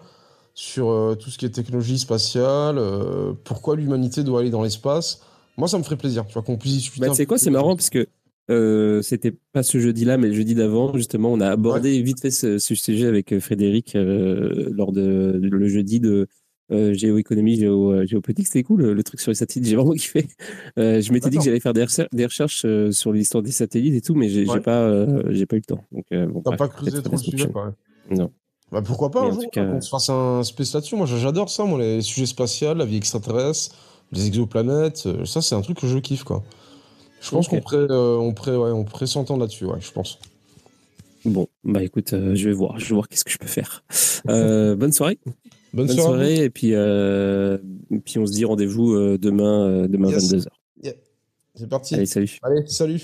sur 0.55 0.91
euh, 0.91 1.15
tout 1.15 1.31
ce 1.31 1.39
qui 1.39 1.47
est 1.47 1.51
technologie 1.51 1.99
spatiale, 1.99 2.77
euh, 2.79 3.33
pourquoi 3.45 3.77
l'humanité 3.77 4.25
doit 4.25 4.41
aller 4.41 4.51
dans 4.51 4.63
l'espace. 4.65 5.21
Moi, 5.57 5.69
ça 5.69 5.79
me 5.79 5.83
ferait 5.85 5.97
plaisir, 5.97 6.27
tu 6.27 6.33
vois, 6.33 6.43
qu'on 6.43 6.57
puisse 6.57 6.75
discuter. 6.75 7.07
Bah, 7.07 7.13
peu 7.17 7.25
quoi, 7.27 7.39
c'est 7.39 7.51
marrant 7.51 7.77
parce 7.77 7.91
que 7.91 8.07
euh, 8.51 9.01
c'était 9.03 9.33
pas 9.53 9.63
ce 9.63 9.79
jeudi-là, 9.79 10.17
mais 10.19 10.27
le 10.29 10.35
jeudi 10.35 10.55
d'avant, 10.57 10.97
justement, 10.97 11.33
on 11.33 11.41
a 11.41 11.49
abordé 11.49 12.03
vite 12.03 12.21
fait 12.21 12.33
ce, 12.33 12.59
ce 12.59 12.75
sujet 12.75 13.07
avec 13.07 13.39
Frédéric 13.39 13.95
euh, 13.95 14.69
lors 14.73 14.91
de, 14.93 15.39
de- 15.41 15.49
le 15.49 15.69
jeudi 15.69 16.01
de 16.01 16.27
euh, 16.73 16.95
géoéconomie, 16.95 17.57
géo, 17.57 17.93
euh, 17.93 18.07
géopolitique. 18.07 18.47
C'était 18.47 18.63
cool 18.63 18.81
le, 18.83 18.95
le 18.95 19.03
truc 19.05 19.21
sur 19.21 19.31
les 19.31 19.35
satellites, 19.37 19.69
j'ai 19.69 19.77
vraiment 19.77 19.93
kiffé. 19.95 20.27
Euh, 20.79 21.01
je 21.01 21.13
m'étais 21.13 21.31
dit 21.31 21.37
que 21.39 21.45
j'allais 21.45 21.61
faire 21.61 21.73
des, 21.75 21.85
recher- 21.85 22.09
des 22.13 22.25
recherches 22.27 22.67
sur 22.91 23.13
l'histoire 23.13 23.43
des 23.43 23.53
satellites 23.53 23.95
et 23.95 24.01
tout, 24.01 24.15
mais 24.15 24.29
j'ai 24.29 24.49
Ouais. 24.49 24.61
pas, 24.61 25.07
j'ai 25.31 25.47
pas 25.47 25.57
eu 25.57 25.61
le 25.61 25.65
temps. 25.65 25.85
Donc, 25.93 26.05
bon, 26.11 26.41
T'as 26.43 26.57
pas 26.57 26.69
creusé 26.69 27.03
trop 27.03 27.13
le 27.13 27.19
sujet, 27.19 27.49
prochaine. 27.49 27.53
quoi. 27.53 27.75
Non. 28.11 28.31
Bah, 28.71 28.81
pourquoi 28.83 29.11
pas 29.11 29.23
Mais 29.23 29.29
un 29.29 29.33
jour 29.35 29.51
cas- 29.53 29.67
qu'on 29.67 29.81
se 29.83 29.89
fasse 29.91 30.09
un 30.09 30.43
space 30.43 30.73
là-dessus. 30.73 30.97
Moi, 30.97 31.07
j'adore 31.07 31.51
ça, 31.51 31.65
moi, 31.65 31.79
les 31.79 32.01
sujets 32.01 32.25
spatials, 32.27 32.79
la 32.79 32.87
vie 32.87 32.97
extraterrestre, 32.97 33.77
les 34.13 34.27
exoplanètes. 34.27 35.07
Ça, 35.27 35.43
c'est 35.43 35.55
un 35.55 35.61
truc 35.61 35.79
que 35.79 35.87
je 35.87 35.99
kiffe, 35.99 36.25
quoi. 36.25 36.43
Je 37.21 37.31
pense 37.31 37.49
qu'on 37.49 37.61
pourrait, 37.61 37.77
euh, 37.77 38.17
on 38.17 38.33
pourrait, 38.33 38.57
ouais, 38.57 38.71
on 38.71 38.85
pourrait 38.85 39.07
s'entendre 39.07 39.41
là-dessus, 39.41 39.67
ouais, 39.67 39.79
je 39.81 39.93
pense. 39.93 40.19
Bon, 41.25 41.47
bah 41.63 41.83
écoute, 41.85 42.15
euh, 42.15 42.35
je 42.35 42.49
vais 42.49 42.55
voir, 42.55 42.79
je 42.81 42.87
vais 42.89 42.95
voir 42.95 43.07
qu'est-ce 43.09 43.25
que 43.25 43.31
je 43.31 43.39
peux 43.39 43.47
faire. 43.47 43.85
Euh, 44.29 44.75
bonne 44.75 44.91
soirée. 44.91 45.19
Bonne, 45.75 45.87
Bonne 45.87 45.97
soirée. 45.97 46.07
à 46.07 46.13
vous. 46.13 46.19
soirée, 46.35 46.45
et 46.45 46.51
puis, 46.51 46.75
euh, 46.75 47.59
et 47.91 47.99
puis 47.99 48.19
on 48.19 48.27
se 48.27 48.33
dit 48.33 48.45
rendez-vous 48.45 48.93
euh, 48.95 49.19
demain, 49.19 49.67
euh, 49.69 49.89
demain 49.89 50.11
Yes. 50.11 50.33
22h. 50.33 50.47
C'est 51.55 51.69
parti. 51.69 51.95
Allez, 51.95 52.07
salut. 52.07 52.39
Allez, 52.43 52.67
salut. 52.67 53.01